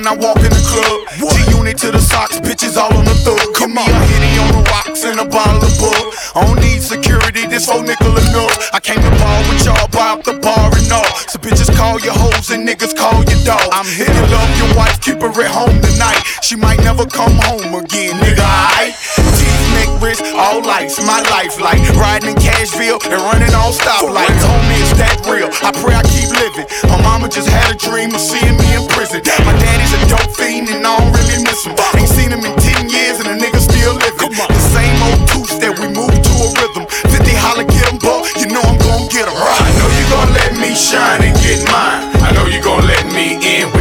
when 0.00 0.08
I 0.08 0.16
walk 0.16 0.40
in 0.40 0.48
the 0.48 0.64
club. 0.64 0.96
G-Unit 1.12 1.76
to 1.84 1.92
the 1.92 2.00
socks, 2.00 2.40
bitches 2.40 2.80
all 2.80 2.88
on 2.96 3.04
the 3.04 3.12
thug. 3.20 3.52
Come 3.52 3.76
on, 3.76 3.84
a 3.84 4.00
hitty 4.08 4.32
on 4.40 4.48
the 4.56 4.62
rocks 4.72 5.04
and 5.04 5.20
a 5.20 5.26
bottle 5.28 5.60
of 5.60 5.76
bug. 5.76 6.04
I 6.32 6.46
don't 6.46 6.60
need 6.60 6.80
security, 6.80 7.44
this 7.44 7.68
whole 7.68 7.82
nickel 7.82 8.16
enough. 8.16 8.72
I 8.72 8.80
came 8.80 8.96
to 8.96 9.12
ball 9.20 9.40
with 9.52 9.60
y'all, 9.60 9.88
buy 9.92 10.16
up 10.16 10.24
the 10.24 10.40
bar 10.40 10.72
and 10.72 10.88
all. 10.88 11.04
So 11.28 11.36
bitches 11.36 11.68
call 11.76 12.00
your 12.00 12.16
hoes 12.16 12.48
and 12.48 12.64
niggas 12.64 12.96
call 12.96 13.20
your 13.28 13.40
dog. 13.44 13.60
I'm 13.76 13.84
here 13.84 14.08
to 14.08 14.24
love 14.32 14.52
your 14.56 14.59
wife, 14.59 14.59
keep 14.98 15.20
her 15.22 15.30
at 15.30 15.50
home 15.50 15.78
tonight. 15.80 16.22
She 16.42 16.56
might 16.56 16.80
never 16.82 17.06
come 17.06 17.36
home 17.46 17.74
again, 17.78 18.18
nigga. 18.18 18.42
I 18.42 18.90
Teeth, 19.38 19.64
neck, 19.76 19.90
wrist, 20.02 20.24
all 20.34 20.62
lights. 20.62 20.98
My 21.04 21.22
life 21.30 21.60
like 21.60 21.78
riding 21.94 22.34
in 22.34 22.36
Cashville 22.36 22.98
and 23.06 23.20
running 23.22 23.54
on 23.54 23.70
stoplights. 23.70 24.42
Homie, 24.42 24.80
it's 24.82 24.94
that 24.98 25.20
real. 25.28 25.50
I 25.62 25.70
pray 25.70 25.94
I 25.94 26.02
keep 26.10 26.30
living. 26.34 26.66
My 26.90 26.98
mama 27.02 27.28
just 27.28 27.48
had 27.48 27.70
a 27.70 27.78
dream 27.78 28.10
of 28.14 28.20
seeing 28.20 28.56
me 28.58 28.66
in 28.74 28.84
prison. 28.90 29.22
My 29.46 29.54
daddy's 29.58 29.94
a 29.94 30.00
dope 30.10 30.34
fiend 30.34 30.68
and 30.68 30.82
I 30.82 30.98
don't 30.98 31.12
really 31.14 31.38
miss 31.44 31.64
him. 31.64 31.76
Ain't 31.94 32.10
seen 32.10 32.30
him 32.32 32.42
in 32.42 32.54
10 32.58 32.90
years 32.90 33.22
and 33.22 33.28
the 33.30 33.36
nigga 33.38 33.60
still 33.60 33.94
living. 33.94 34.32
The 34.34 34.64
same 34.74 34.96
old 35.06 35.22
two 35.30 35.44
that 35.62 35.72
we 35.78 35.86
move 35.92 36.14
to 36.14 36.32
a 36.42 36.48
rhythm. 36.58 36.84
50 36.88 37.30
holler, 37.38 37.66
get 37.68 37.86
him, 37.86 37.98
boy. 37.98 38.26
You 38.40 38.48
know 38.50 38.62
I'm 38.64 38.78
gon' 38.80 39.06
get 39.12 39.28
him. 39.28 39.36
I 39.36 39.68
know 39.76 39.88
you 39.94 40.04
gon' 40.10 40.30
let 40.34 40.52
me 40.56 40.74
shine 40.74 41.22
and 41.22 41.36
get 41.44 41.60
mine. 41.68 42.10
I 42.24 42.32
know 42.32 42.46
you 42.46 42.62
gon' 42.62 42.86
let 42.86 43.06
me 43.12 43.38
in 43.38 43.79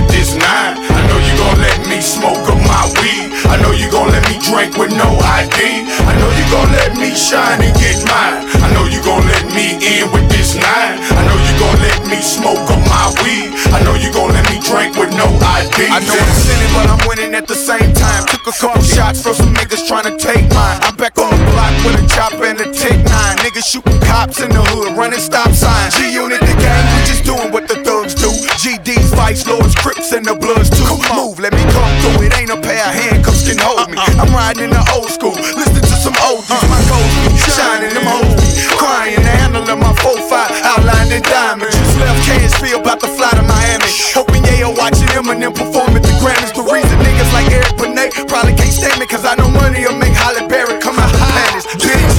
I 3.50 3.58
know 3.58 3.74
you 3.74 3.90
gon' 3.90 4.14
let 4.14 4.22
me 4.30 4.38
drink 4.46 4.78
with 4.78 4.94
no 4.94 5.10
ID. 5.18 5.58
I 6.06 6.14
know 6.22 6.30
you 6.38 6.46
gon' 6.54 6.70
let 6.70 6.94
me 6.94 7.10
shine 7.18 7.58
and 7.66 7.74
get 7.82 7.98
mine. 8.06 8.46
I 8.62 8.70
know 8.78 8.86
you 8.86 9.02
gon' 9.02 9.26
let 9.26 9.50
me 9.50 9.74
in 9.82 10.06
with 10.14 10.30
this 10.30 10.54
nine. 10.54 11.02
I 11.02 11.22
know 11.26 11.34
you 11.34 11.54
gon' 11.58 11.82
let 11.82 12.00
me 12.06 12.22
smoke 12.22 12.62
up 12.70 12.82
my 12.86 13.10
weed. 13.26 13.50
I 13.74 13.82
know 13.82 13.98
you 13.98 14.14
gon' 14.14 14.30
let 14.30 14.46
me 14.54 14.62
drink 14.62 14.94
with 14.94 15.10
no 15.18 15.26
ID. 15.26 15.90
I 15.90 15.98
know 15.98 16.14
I'm 16.14 16.34
sinning, 16.38 16.72
but 16.78 16.86
I'm 16.94 17.02
winning 17.10 17.34
at 17.34 17.50
the 17.50 17.58
same 17.58 17.90
time. 17.98 18.30
Took 18.30 18.46
a 18.46 18.54
couple 18.54 18.86
shots 18.86 19.26
from 19.26 19.34
some 19.34 19.54
niggas 19.58 19.82
trying 19.90 20.06
to 20.06 20.16
take 20.18 20.46
mine. 20.54 20.78
I'm 20.86 20.96
back 20.96 21.18
on 21.18 21.34
the 21.34 21.42
block 21.50 21.74
with 21.82 21.98
a 21.98 22.06
chopper 22.06 22.46
and 22.46 22.62
a 22.62 22.70
Tech 22.70 23.02
9. 23.02 23.06
Niggas 23.42 23.66
shooting 23.66 24.00
cops 24.06 24.42
in 24.42 24.50
the 24.54 24.62
hood, 24.74 24.94
running 24.94 25.20
stop 25.20 25.50
signs. 25.58 25.98
G-Unit, 25.98 26.40
the 26.42 26.56
gang, 26.62 26.86
we 26.94 27.00
just 27.10 27.26
doing 27.26 27.50
what 27.50 27.68
the 27.68 27.82
thugs 27.82 28.14
do. 28.14 28.30
GDs, 28.62 29.10
Vice 29.18 29.48
Lords, 29.48 29.74
Crips, 29.74 30.14
and 30.14 30.26
the 30.26 30.36
Bloods 30.36 30.70
too. 30.70 30.86
Move, 31.16 31.40
let 31.40 31.54
me 31.54 31.64
come 31.74 31.94
through. 32.02 32.28
It 32.28 32.38
ain't 32.38 32.52
a 32.52 32.60
pair 32.62 32.86
of 32.86 32.94
handcuffs 32.94 33.29
can 33.50 33.58
hold 33.66 33.90
me. 33.90 33.98
I'm 34.22 34.30
riding 34.30 34.70
in 34.70 34.74
the 34.78 34.84
old 34.94 35.10
school, 35.10 35.34
listening 35.34 35.82
to 35.82 35.98
some 35.98 36.14
oldies. 36.22 36.54
My 36.70 36.82
gold 36.86 37.10
shining 37.50 37.94
them 37.98 38.06
hoes. 38.06 38.38
Crying, 38.78 39.18
the 39.18 39.34
handle 39.42 39.66
of 39.66 39.80
my 39.82 39.94
4-5 40.06 40.54
outlined 40.62 41.10
in 41.10 41.24
diamonds. 41.26 41.74
Just 41.74 41.98
left 41.98 42.22
Cashville, 42.30 42.82
about 42.82 43.02
to 43.02 43.10
fly 43.10 43.32
to 43.34 43.42
Miami. 43.42 43.90
Hoping 44.14 44.46
Yayo 44.46 44.70
watching 44.78 45.10
Eminem 45.18 45.54
perform 45.56 45.98
at 45.98 46.04
the 46.06 46.14
Grammys. 46.22 46.54
The 46.54 46.66
reason 46.70 46.94
niggas 47.02 47.32
like 47.34 47.50
Eric 47.50 47.74
Benet 47.82 48.14
probably 48.30 48.54
can't 48.54 48.74
stand 48.74 49.00
me, 49.02 49.08
cause 49.10 49.26
I 49.26 49.34
know 49.36 49.50
money 49.50 49.82
will 49.82 49.98
make 49.98 50.14
Halle 50.14 50.46
Berry 50.48 50.78
come 50.78 51.00
out 51.02 51.10
the 51.10 51.18
planets. 51.18 51.66
Bitch. 51.82 52.16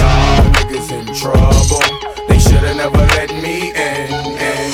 niggas 0.59 0.91
in 0.91 1.07
trouble. 1.15 1.85
They 2.27 2.39
should've 2.43 2.77
never 2.77 3.07
let 3.15 3.31
me 3.39 3.71
in. 3.71 4.11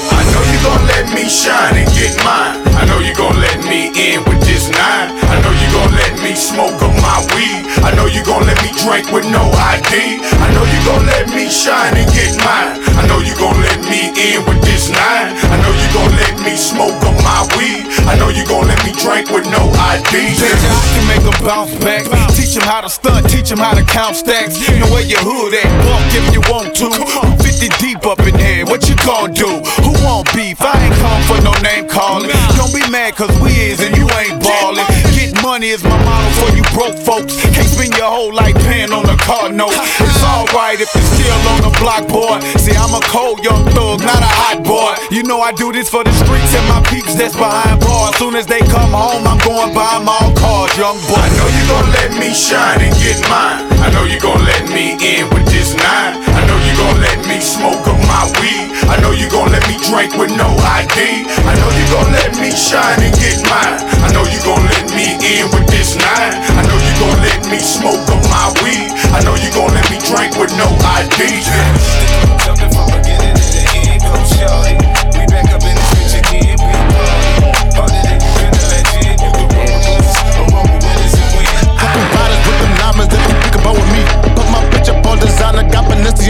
I 0.09 0.21
know 0.33 0.43
you 0.49 0.59
gon' 0.65 0.85
let 0.89 1.07
me 1.13 1.29
shine 1.29 1.77
and 1.77 1.89
get 1.93 2.17
mine. 2.25 2.65
I 2.81 2.85
know 2.89 3.01
you 3.05 3.15
gon' 3.15 3.37
let 3.41 3.46
me 3.65 3.89
in 3.95 4.25
with 4.25 4.41
this 4.45 4.69
nine. 4.69 5.15
I 5.33 5.41
know 5.41 5.53
you 5.57 5.69
gon' 5.73 5.93
let 5.95 6.15
me 6.23 6.35
smoke 6.35 6.77
up 6.83 6.95
my 7.01 7.25
weed. 7.33 7.65
I 7.85 7.95
know 7.95 8.07
you 8.07 8.25
gon' 8.25 8.45
let 8.45 8.59
me 8.63 8.71
drink 8.83 9.13
with 9.13 9.27
no 9.31 9.43
ID. 9.55 10.21
I 10.21 10.47
know 10.53 10.65
you 10.67 10.81
gon' 10.85 11.07
let 11.07 11.29
me 11.31 11.49
shine 11.49 11.97
and 11.97 12.09
get 12.13 12.37
mine. 12.45 12.83
I 12.99 13.07
know 13.07 13.21
you 13.21 13.35
gon' 13.37 13.57
let 13.63 13.81
me 13.89 14.13
in 14.13 14.45
with 14.45 14.61
this 14.67 14.91
nine. 14.91 15.37
I 15.37 15.57
know 15.63 15.73
you 15.73 15.89
gon' 15.95 16.13
let 16.17 16.35
me 16.45 16.57
smoke 16.57 16.99
up 17.07 17.17
my 17.23 17.47
weed. 17.57 17.87
I 18.11 18.19
know 18.19 18.29
you 18.29 18.45
gon' 18.47 18.67
let 18.67 18.81
me 18.85 18.93
drink 18.99 19.31
with 19.31 19.47
no 19.49 19.63
ID. 19.73 20.13
I 20.13 20.83
can 20.95 21.05
make 21.09 21.23
them 21.23 21.37
bounce 21.45 21.75
back. 21.83 22.05
Teach 22.35 22.55
them 22.55 22.67
how 22.67 22.81
to 22.81 22.91
stunt, 22.91 23.29
teach 23.29 23.49
them 23.51 23.59
how 23.59 23.75
to 23.75 23.85
count 23.85 24.17
stacks. 24.17 24.57
You 24.69 24.79
know 24.79 24.91
where 24.91 25.05
your 25.05 25.21
hood 25.21 25.55
at, 25.55 25.69
walk 25.87 26.05
if 26.15 26.27
you 26.35 26.43
want 26.53 26.75
to. 26.83 26.89
I'm 27.23 27.37
50 27.39 27.69
deep 27.79 28.07
up 28.07 28.21
in 28.21 28.39
here, 28.39 28.65
what 28.65 28.89
you 28.89 28.97
gon' 29.05 29.33
do? 29.35 29.61
Who 29.83 29.93
want 30.05 30.33
beef? 30.35 30.61
I 30.61 30.75
ain't 30.87 30.97
come 30.99 31.23
for 31.29 31.39
no 31.43 31.53
name 31.63 31.89
calling. 31.89 32.31
Don't 32.57 32.73
be 32.73 32.83
mad 32.91 33.15
cause 33.17 33.33
we 33.41 33.46
is 33.49 33.81
and 33.81 33.97
you 33.97 34.07
ain't 34.19 34.43
ballin'. 34.43 34.87
Get 35.15 35.35
money 35.43 35.71
is 35.71 35.83
my 35.85 35.97
motto 36.05 36.31
for 36.41 36.51
you 36.57 36.65
broke 36.75 36.99
folks. 36.99 37.39
Can't 37.55 37.69
spend 37.69 37.95
your 37.97 38.11
whole 38.11 38.35
life 38.35 38.57
paying 38.67 38.93
on 38.93 39.09
a 39.09 39.17
car 39.17 39.49
note. 39.51 39.73
It's 39.73 40.23
alright 40.23 40.81
if 40.81 40.91
you're 40.93 41.11
still 41.17 41.41
on 41.55 41.61
the 41.63 41.73
block, 41.81 42.07
boy. 42.09 42.41
See, 42.61 42.77
I'm 42.77 42.93
a 42.95 43.03
cold 43.09 43.43
young 43.43 43.65
thug, 43.73 44.01
not 44.05 44.21
a 44.21 44.33
hot 44.43 44.61
boy. 44.63 44.95
You 45.15 45.23
know 45.23 45.41
I 45.41 45.53
do 45.53 45.73
this 45.73 45.89
for 45.89 46.05
the 46.05 46.13
streets 46.13 46.53
and 46.55 46.67
my 46.69 46.83
peeps 46.91 47.15
that's 47.15 47.35
behind 47.35 47.81
bars. 47.81 48.17
Soon 48.17 48.35
as 48.35 48.47
they 48.47 48.61
come 48.61 48.93
home, 48.93 49.25
I'm 49.27 49.39
going 49.45 49.73
buy 49.75 49.99
them 49.99 50.09
all 50.09 50.33
cars, 50.37 50.75
young 50.77 50.99
boy. 51.09 51.17
I 51.17 51.29
know 51.39 51.49
you 51.49 51.65
gon' 51.71 51.89
let 51.97 52.11
me 52.21 52.31
shine 52.35 52.83
and 52.85 52.95
get 53.01 53.19
mine. 53.33 53.65
I 53.81 53.89
know 53.95 54.05
you 54.05 54.21
gon' 54.21 54.45
let 54.45 54.69
me 54.69 55.01
in 55.01 55.25
with 55.33 55.47
this 55.49 55.73
nine. 55.73 56.21
I 56.21 56.43
know 56.45 56.59
you 56.69 56.75
gon' 56.77 57.01
let 57.01 57.19
me 57.25 57.41
smoke 57.41 57.87
up 57.89 57.99
my 58.05 58.29
weed. 58.43 58.77
I 58.93 59.01
know 59.01 59.11
you 59.17 59.27
gon' 59.33 59.51
let 59.51 59.65
me 59.67 59.81
drink 59.89 60.13
with 60.21 60.37
no 60.37 60.49
ID. 60.61 61.25
I 61.25 61.53
know 61.57 61.71
you 61.73 61.87
gon' 61.91 62.13
let 62.13 62.37
me 62.37 62.53
shine 62.53 63.01
and 63.01 63.16
mine. 63.51 63.79
I 64.05 64.09
know 64.13 64.25
you 64.27 64.41
gon' 64.43 64.65
let 64.67 64.91
me 64.95 65.17
in 65.21 65.47
with 65.51 65.67
this 65.69 65.97
nine. 65.97 66.35
I 66.57 66.63
know 66.67 66.79
you 66.79 66.95
gon' 67.01 67.19
let 67.23 67.41
me 67.51 67.59
smoke 67.59 68.07
up 68.11 68.23
my 68.31 68.53
weed. 68.63 68.91
I 69.13 69.21
know 69.25 69.35
you 69.35 69.51
gon' 69.53 69.73
let 69.75 69.87
me 69.91 69.99
drink 70.05 70.37
with 70.39 70.53
no 70.57 70.69
ID. 70.97 72.76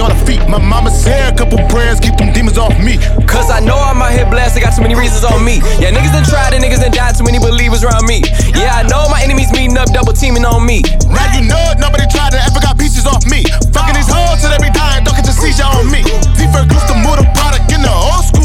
On 0.01 0.11
her 0.11 0.23
feet. 0.27 0.43
My 0.49 0.59
mama 0.59 0.91
said 0.91 1.33
a 1.33 1.37
couple 1.37 1.57
prayers, 1.69 2.01
keep 2.01 2.17
them 2.17 2.33
demons 2.33 2.59
off 2.59 2.77
me. 2.81 2.99
Cause 3.25 3.51
I 3.51 3.61
know 3.61 3.77
I'm 3.77 4.01
out 4.03 4.13
here 4.13 4.29
blessed, 4.29 4.57
I 4.57 4.61
got 4.61 4.77
too 4.77 4.83
many 4.83 4.95
reasons 4.95 5.25
on 5.25 5.45
me. 5.45 5.61
Yeah, 5.81 5.93
niggas 5.93 6.13
done 6.13 6.27
tried 6.27 6.53
and 6.53 6.63
niggas 6.63 6.81
done 6.81 6.93
died, 6.93 7.17
too 7.17 7.25
many 7.25 7.39
believers 7.39 7.85
around 7.85 8.05
me. 8.07 8.21
Yeah, 8.53 8.77
I 8.77 8.83
know 8.85 9.09
my 9.09 9.23
enemies 9.23 9.53
meeting 9.53 9.77
up, 9.77 9.89
double 9.93 10.13
teaming 10.13 10.45
on 10.45 10.67
me. 10.67 10.83
Now 11.09 11.27
you 11.33 11.49
know 11.49 11.61
it, 11.73 11.79
nobody 11.81 12.05
tried 12.13 12.33
to 12.37 12.41
ever 12.41 12.61
got 12.61 12.79
pieces 12.79 13.07
off 13.07 13.25
me. 13.27 13.45
Fucking 13.73 13.97
these 13.97 14.11
hoes 14.11 14.41
till 14.41 14.53
they 14.53 14.61
be 14.61 14.73
dying, 14.73 15.05
don't 15.05 15.17
get 15.17 15.25
the 15.25 15.33
seizure 15.33 15.65
on 15.65 15.89
me. 15.89 16.05
Deeper 16.37 16.65
goose 16.69 16.85
to 16.93 16.97
move 17.01 17.17
the 17.23 17.29
product 17.33 17.73
in 17.73 17.81
the 17.81 17.93
old 17.93 18.25
school. 18.25 18.36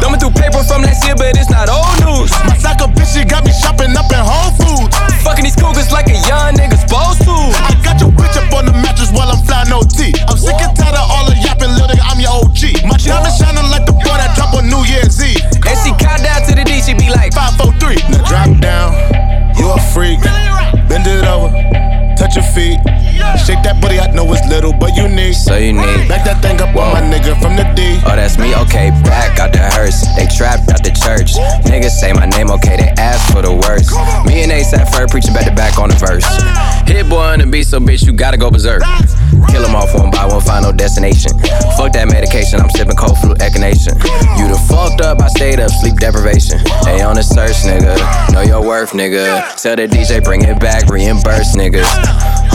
Thumbing 0.00 0.20
through 0.20 0.34
paper 0.34 0.64
from 0.64 0.82
last 0.82 1.04
year, 1.04 1.14
but 1.14 1.36
it's 1.36 1.52
not 1.52 1.68
old 1.68 1.92
news. 2.02 2.32
My 2.48 2.56
soccer 2.56 2.88
bitch, 2.88 3.12
she 3.12 3.24
got 3.24 3.44
me 3.44 3.52
shopping 3.52 3.92
up 3.96 4.08
in 4.08 4.20
Whole 4.20 4.52
Foods. 4.56 4.96
Fucking 5.22 5.44
these 5.44 5.56
cougars 5.56 5.92
like 5.92 6.08
a 6.08 6.16
young 6.24 6.56
nigga 6.56 6.80
supposed 6.80 7.20
to. 7.28 7.36
I 7.60 7.76
got 7.84 8.00
your 8.00 8.10
bitch 8.10 8.36
up 8.40 8.48
on 8.56 8.64
the 8.64 8.72
mattress 8.72 9.12
while 9.12 9.28
I'm 9.28 9.44
flying 9.44 9.68
OT. 9.72 10.16
I'm 10.24 10.40
sick 10.40 10.56
and 10.56 10.72
tired 10.72 10.96
of 10.96 11.04
all 11.04 11.28
the 11.28 11.36
yapping, 11.44 11.70
little 11.76 11.92
nigga, 11.92 12.04
I'm 12.08 12.16
your 12.16 12.32
OG. 12.32 12.88
My 12.88 12.96
diamond 12.96 13.34
shining 13.36 13.68
like 13.68 13.84
the 13.84 13.92
boy 13.92 14.16
that 14.16 14.32
drop 14.34 14.56
on 14.56 14.66
New 14.72 14.82
Year's 14.88 15.20
Eve. 15.20 15.44
And 15.68 15.76
she 15.84 15.92
count 16.00 16.24
down 16.24 16.40
to 16.48 16.52
the 16.56 16.64
D, 16.64 16.80
she 16.80 16.96
be 16.96 17.12
like, 17.12 17.36
5, 17.36 17.60
4, 17.60 17.72
3. 17.76 18.00
Now 18.08 18.24
drop 18.24 18.50
down, 18.56 18.90
you 19.60 19.68
a 19.70 19.78
freak. 19.92 20.20
Bend 20.88 21.06
it 21.06 21.24
over, 21.28 21.52
touch 22.16 22.34
your 22.34 22.48
feet. 22.56 22.80
Shake 23.44 23.62
that 23.62 23.78
booty, 23.80 24.00
I 24.00 24.10
know 24.10 24.26
it's 24.32 24.42
little, 24.48 24.72
but 24.72 24.96
unique. 24.96 25.34
So 25.34 25.56
unique. 25.56 26.08
Back 26.08 26.24
that 26.24 26.42
thing 26.42 26.60
up 26.60 26.74
on 26.74 26.96
my 26.96 27.02
nigga 27.04 27.36
from 27.38 27.54
the 27.54 27.68
D. 27.76 28.00
Oh, 28.08 28.16
that's 28.16 28.38
me, 28.38 28.56
okay, 28.66 28.90
back 29.04 29.38
out 29.38 29.52
the 29.52 29.60
hearse. 29.60 30.00
They 30.16 30.26
trapped 30.26 30.72
out 30.72 30.82
the 30.82 30.90
church. 30.90 31.36
Niggas 31.68 32.00
say 32.00 32.12
my 32.12 32.26
name, 32.26 32.50
okay, 32.50 32.76
they 32.76 32.90
ask 32.96 33.32
for 33.32 33.42
the 33.42 33.52
worst. 33.52 33.92
Me 34.26 34.42
and 34.42 34.50
Ace 34.50 34.72
at 34.72 34.90
first, 34.92 35.12
preaching 35.12 35.34
back 35.34 35.44
to 35.46 35.54
back 35.54 35.78
on 35.78 35.90
the 35.90 35.96
verse. 35.96 36.26
Hit-Boy 36.88 37.38
on 37.38 37.38
the 37.38 37.46
beat, 37.46 37.66
so 37.66 37.78
bitch, 37.78 38.04
you 38.06 38.12
gotta 38.12 38.36
go 38.36 38.50
berserk. 38.50 38.82
Kill 39.48 39.62
them 39.62 39.74
off 39.74 39.94
one 39.94 40.10
by 40.10 40.26
one, 40.26 40.40
final 40.40 40.72
destination. 40.72 41.38
Fuck 41.76 41.92
that 41.94 42.08
medication, 42.08 42.60
I'm 42.60 42.70
sipping 42.70 42.96
cold 42.96 43.18
flu 43.18 43.34
echinacea. 43.34 43.96
You 44.38 44.48
done 44.48 44.66
fucked 44.68 45.00
up, 45.00 45.20
I 45.20 45.28
stayed 45.28 45.60
up, 45.60 45.70
sleep 45.70 45.96
deprivation. 45.96 46.60
They 46.84 47.00
on 47.00 47.16
the 47.16 47.22
search, 47.22 47.64
nigga. 47.64 47.96
Know 48.32 48.42
your 48.42 48.62
worth, 48.62 48.92
nigga. 48.92 49.56
Tell 49.56 49.76
the 49.76 49.86
DJ, 49.86 50.22
bring 50.22 50.42
it 50.42 50.60
back, 50.60 50.88
reimburse 50.88 51.56
niggas. 51.56 51.88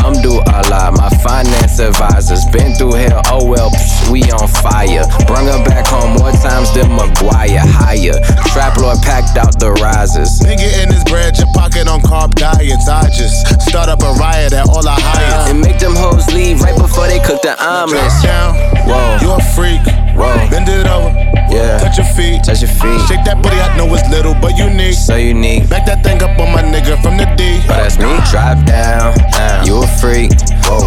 Alhamdulillah, 0.06 0.94
my 0.94 1.10
finance 1.26 1.80
advisors 1.80 2.46
been 2.54 2.76
through 2.76 2.94
hell. 2.94 3.22
Oh 3.26 3.42
well, 3.42 3.72
psh, 3.72 4.12
we 4.12 4.22
on 4.30 4.48
fire. 4.62 5.02
Bring 5.26 5.50
her 5.50 5.66
back 5.66 5.88
home 5.88 6.14
more 6.22 6.32
times 6.46 6.70
than 6.78 6.94
Maguire. 6.94 7.66
Higher. 7.66 8.22
Trap 8.54 8.78
Lord 8.78 9.02
packed 9.02 9.38
out 9.38 9.58
the 9.58 9.74
risers. 9.82 10.38
Nigga 10.46 10.84
in 10.84 10.94
his 10.94 11.04
bread, 11.06 11.38
your 11.38 11.50
pocket 11.58 11.88
on 11.88 12.02
carb 12.02 12.36
diets. 12.36 12.88
I 12.88 13.10
just 13.10 13.50
start 13.66 13.90
up 13.90 14.04
a 14.04 14.14
riot 14.22 14.54
at 14.54 14.70
all 14.70 14.88
I 14.88 14.94
hire. 15.00 15.50
And 15.50 15.60
make 15.60 15.80
them 15.80 15.96
hoes 15.96 16.28
leave 16.34 16.62
right 16.62 16.75
before 16.78 17.08
they 17.08 17.20
cook 17.20 17.42
the 17.42 17.56
omelets. 17.62 18.22
Down, 18.24 18.56
Whoa, 18.88 19.18
you 19.22 19.32
a 19.34 19.42
freak. 19.56 19.82
whoa, 20.16 20.36
Bend 20.50 20.70
it 20.70 20.88
over, 20.88 21.10
yeah. 21.50 21.80
touch 21.80 21.98
your 21.98 22.08
feet. 22.16 22.44
Touch 22.44 22.62
your 22.62 22.72
feet. 22.72 23.00
Shake 23.08 23.24
that 23.26 23.42
booty, 23.42 23.58
I 23.58 23.76
know 23.78 23.88
it's 23.94 24.08
little, 24.10 24.34
but 24.36 24.58
unique. 24.58 24.94
So 24.96 25.16
unique. 25.16 25.68
Back 25.70 25.86
that 25.88 26.04
thing 26.04 26.22
up 26.22 26.38
on 26.40 26.52
my 26.54 26.62
nigga 26.62 27.02
from 27.02 27.18
the 27.18 27.26
D. 27.36 27.60
Oh, 27.66 27.76
that's 27.80 27.98
me. 27.98 28.10
Drop 28.32 28.58
down. 28.66 29.14
down. 29.32 29.66
You 29.66 29.82
a 29.84 29.88
freak. 30.00 30.32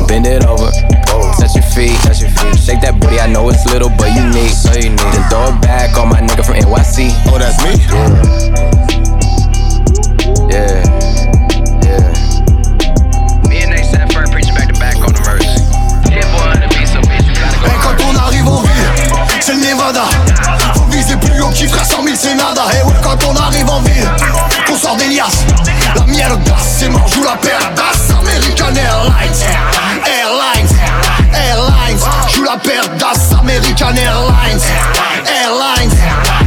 Bend 0.07 0.27
it 0.27 0.45
over. 0.47 0.71
Touch 1.39 1.55
your 1.55 1.65
feet. 1.75 1.95
Touch 2.03 2.21
your 2.21 2.31
feet. 2.31 2.57
Shake 2.59 2.81
that 2.83 2.99
booty. 3.01 3.19
I 3.21 3.27
know 3.31 3.49
it's 3.51 3.65
little, 3.67 3.91
but 3.99 4.11
unique. 4.15 4.51
So 4.55 4.73
unique. 4.75 4.99
Then 5.15 5.25
throw 5.31 5.51
it 5.55 5.61
back 5.63 5.97
on 5.99 6.09
my 6.09 6.21
nigga 6.21 6.45
from 6.45 6.57
NYC. 6.57 7.11
Oh, 7.31 7.39
that's 7.39 7.59
me? 7.63 7.75
Yeah. 7.91 8.59
Yeah. 10.51 11.08
Nevada. 19.89 20.05
Faut 20.75 20.85
viser 20.91 21.17
plus 21.17 21.41
haut 21.41 21.51
qui 21.51 21.67
fera 21.67 21.85
100 21.85 22.03
000, 22.03 22.17
c'est 22.19 22.35
nada. 22.35 22.63
Et 22.73 22.87
ouais, 22.87 22.95
quand 23.03 23.17
on 23.27 23.37
arrive 23.37 23.69
en 23.69 23.81
ville, 23.81 24.09
qu'on 24.67 24.77
sort 24.77 24.97
des 24.97 25.07
liasses. 25.07 25.45
La 25.95 26.05
mierda, 26.05 26.57
c'est 26.61 26.89
mort, 26.89 27.07
joue 27.09 27.23
la 27.23 27.37
d'as. 27.37 28.15
American 28.21 28.75
Airlines, 28.75 29.35
Airlines. 30.05 30.69
paire 32.63 32.89
d'As 32.99 33.35
American 33.41 33.95
Airlines 33.95 34.61
Airlines 35.27 35.93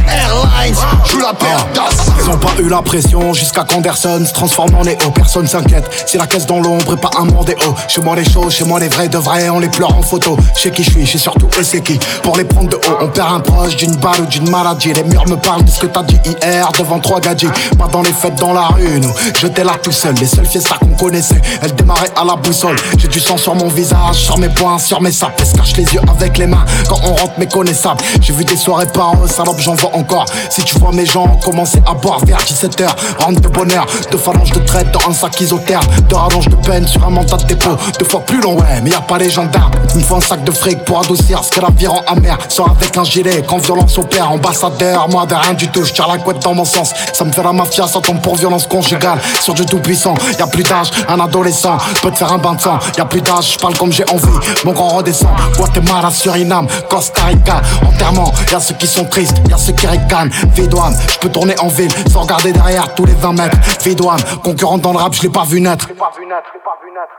Airlines 0.08 0.76
Joue 1.06 1.18
la 1.18 1.32
d'As 1.32 2.11
Ils 2.24 2.30
ont 2.30 2.38
pas 2.38 2.52
eu 2.60 2.68
la 2.68 2.82
pression 2.82 3.32
jusqu'à 3.32 3.64
qu'Anderson 3.64 4.24
se 4.24 4.32
transforme 4.32 4.76
en 4.76 4.84
Néo. 4.84 5.10
Personne 5.12 5.48
s'inquiète, 5.48 5.84
c'est 6.06 6.18
la 6.18 6.26
caisse 6.28 6.46
dans 6.46 6.60
l'ombre 6.60 6.94
et 6.94 6.96
pas 6.96 7.10
un 7.18 7.24
monde 7.24 7.52
haut. 7.66 7.74
Chez 7.88 8.00
moi 8.00 8.14
les 8.14 8.24
choses, 8.24 8.54
chez 8.54 8.64
moi 8.64 8.78
les 8.78 8.88
vrais 8.88 9.08
de 9.08 9.18
vrais, 9.18 9.48
on 9.48 9.58
les 9.58 9.68
pleure 9.68 9.96
en 9.96 10.02
photo. 10.02 10.36
Chez 10.54 10.70
qui 10.70 10.84
je 10.84 10.90
suis, 10.90 11.06
sais 11.06 11.18
surtout 11.18 11.48
eux 11.58 11.64
c'est 11.64 11.80
qui. 11.80 11.98
Pour 12.22 12.36
les 12.36 12.44
prendre 12.44 12.68
de 12.68 12.76
haut, 12.76 12.98
on 13.00 13.08
perd 13.08 13.32
un 13.32 13.40
proche 13.40 13.74
d'une 13.74 13.96
balle 13.96 14.20
ou 14.20 14.26
d'une 14.26 14.48
maladie. 14.48 14.92
Les 14.92 15.02
murs 15.02 15.26
me 15.26 15.34
parlent 15.34 15.64
de 15.64 15.70
ce 15.70 15.80
que 15.80 15.86
t'as 15.88 16.04
dit 16.04 16.20
hier 16.24 16.70
devant 16.78 17.00
trois 17.00 17.18
gadgets. 17.18 17.50
Pas 17.76 17.88
dans 17.88 18.02
les 18.02 18.12
fêtes 18.12 18.36
dans 18.36 18.52
la 18.52 18.68
rue, 18.68 19.00
nous. 19.00 19.12
J'étais 19.40 19.64
là 19.64 19.72
tout 19.82 19.90
seul, 19.90 20.14
les 20.14 20.26
seules 20.26 20.46
fiestas 20.46 20.76
qu'on 20.78 20.94
connaissait. 20.94 21.40
Elles 21.60 21.74
démarraient 21.74 22.12
à 22.14 22.24
la 22.24 22.36
boussole. 22.36 22.76
J'ai 22.98 23.08
du 23.08 23.18
sang 23.18 23.36
sur 23.36 23.56
mon 23.56 23.66
visage, 23.66 24.14
sur 24.14 24.38
mes 24.38 24.48
poings, 24.48 24.78
sur 24.78 25.00
mes 25.00 25.10
sapes. 25.10 25.40
Et 25.40 25.44
se 25.44 25.54
cache 25.54 25.76
les 25.76 25.92
yeux 25.92 26.02
avec 26.08 26.38
les 26.38 26.46
mains 26.46 26.64
quand 26.88 27.00
on 27.02 27.14
rentre 27.14 27.36
méconnaissable. 27.38 28.00
J'ai 28.20 28.32
vu 28.32 28.44
des 28.44 28.56
soirées 28.56 28.86
par 28.86 29.14
salope, 29.26 29.58
j'en 29.58 29.74
vois 29.74 29.96
encore. 29.96 30.26
Si 30.50 30.62
tu 30.62 30.78
vois 30.78 30.92
mes 30.92 31.06
gens 31.06 31.26
commencer 31.44 31.82
à 31.84 31.94
boire 31.94 32.12
vers 32.26 32.38
17h, 32.38 32.88
rentre 33.18 33.40
de 33.40 33.48
bonheur, 33.48 33.86
deux 34.10 34.18
phalanges 34.18 34.52
de 34.52 34.60
traite 34.60 34.90
dans 34.92 35.10
un 35.10 35.12
sac 35.12 35.40
isotherme, 35.40 35.84
deux 36.08 36.16
rallonges 36.16 36.48
de 36.48 36.56
peine 36.56 36.86
sur 36.86 37.04
un 37.04 37.10
mandat 37.10 37.36
de 37.36 37.44
dépôt, 37.44 37.76
deux 37.98 38.04
fois 38.04 38.20
plus 38.20 38.40
long, 38.40 38.54
ouais, 38.58 38.80
mais 38.82 38.90
y 38.90 38.94
a 38.94 39.00
pas 39.00 39.18
les 39.18 39.30
gendarmes. 39.30 39.72
Une 39.94 40.02
fois 40.02 40.18
un 40.18 40.20
sac 40.20 40.44
de 40.44 40.50
fric 40.50 40.84
pour 40.84 41.00
adoucir 41.00 41.42
ce 41.44 41.50
que 41.50 41.60
la 41.60 41.68
vie 41.70 41.86
rend 41.86 42.02
amer. 42.06 42.36
Sors 42.48 42.70
avec 42.70 42.96
un 42.96 43.04
gilet 43.04 43.42
quand 43.46 43.58
violence 43.58 43.98
opère, 43.98 44.30
ambassadeur, 44.30 45.08
moi 45.08 45.26
de 45.26 45.34
rien 45.34 45.54
du 45.54 45.68
tout, 45.68 45.84
je 45.84 45.92
tire 45.92 46.08
la 46.08 46.18
couette 46.18 46.42
dans 46.42 46.54
mon 46.54 46.64
sens. 46.64 46.92
Ça 47.12 47.24
me 47.24 47.32
fait 47.32 47.42
la 47.42 47.52
mafia, 47.52 47.86
ça 47.86 48.00
tombe 48.00 48.20
pour 48.20 48.36
violence 48.36 48.66
conjugale. 48.66 49.18
Sur 49.40 49.54
du 49.54 49.66
tout 49.66 49.78
puissant, 49.78 50.14
y 50.38 50.42
a 50.42 50.46
plus 50.46 50.62
d'âge, 50.62 50.90
un 51.08 51.20
adolescent 51.20 51.76
peut 52.02 52.10
te 52.10 52.16
faire 52.16 52.32
un 52.32 52.38
bain 52.38 52.54
de 52.54 52.60
sang. 52.60 52.78
Y 52.96 53.00
a 53.00 53.04
plus 53.04 53.20
d'âge, 53.20 53.52
je 53.54 53.58
parle 53.58 53.76
comme 53.76 53.92
j'ai 53.92 54.08
envie, 54.10 54.26
mon 54.64 54.72
grand 54.72 54.88
redescend. 54.88 55.30
Guatemala, 55.56 56.10
Suriname, 56.10 56.66
Costa 56.88 57.22
Rica, 57.24 57.60
enterrement. 57.86 58.32
Y 58.50 58.54
a 58.54 58.60
ceux 58.60 58.74
qui 58.74 58.86
sont 58.86 59.04
tristes, 59.04 59.36
y 59.48 59.52
a 59.52 59.58
ceux 59.58 59.72
qui 59.72 59.86
ricanent. 59.86 60.30
Vidouane, 60.54 60.96
je 61.08 61.18
peux 61.18 61.28
tourner 61.28 61.58
en 61.60 61.68
ville 61.68 61.92
sans 62.10 62.22
regarder 62.22 62.52
derrière 62.52 62.94
tous 62.94 63.04
les 63.04 63.14
20 63.14 63.32
mètres. 63.32 63.56
Vidouane, 63.84 64.20
concurrent 64.42 64.78
dans 64.78 64.92
le 64.92 64.98
rap, 64.98 65.14
je 65.14 65.22
l'ai 65.22 65.28
pas 65.28 65.44
vu 65.44 65.60
naître. 65.60 65.88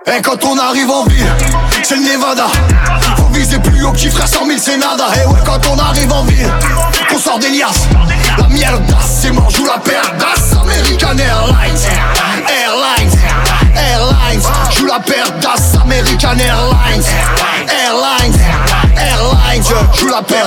Et 0.05 0.21
quand 0.21 0.43
on 0.45 0.57
arrive 0.57 0.89
en 0.89 1.03
ville, 1.05 1.25
c'est 1.83 1.95
le 1.95 2.03
Nevada. 2.03 2.47
Faut 3.17 3.33
viser 3.33 3.59
plus 3.59 3.83
haut, 3.83 3.91
petit 3.91 4.09
frère, 4.09 4.27
100 4.27 4.45
000 4.45 4.57
c'est 4.59 4.77
nada. 4.77 5.05
Et 5.15 5.27
ouais, 5.27 5.39
quand 5.45 5.59
on 5.71 5.77
arrive 5.77 6.11
en 6.11 6.23
ville, 6.23 6.51
qu'on 7.09 7.17
sort 7.17 7.39
des 7.39 7.49
liasses. 7.49 7.87
La 8.37 8.47
merde, 8.47 8.83
c'est 9.07 9.31
mort, 9.31 9.49
joue 9.49 9.65
la 9.65 9.77
d'As. 9.77 10.57
American 10.61 11.17
Airlines, 11.17 11.79
Airlines, 12.47 13.19
Airlines. 13.75 14.41
Joue 14.71 14.85
la 14.85 14.99
d'As. 14.99 15.77
American 15.83 16.37
Airlines, 16.37 17.03
Airlines, 17.67 18.39
Airlines. 18.39 18.92
Joue 19.93 20.07
la 20.07 20.21
paire 20.21 20.45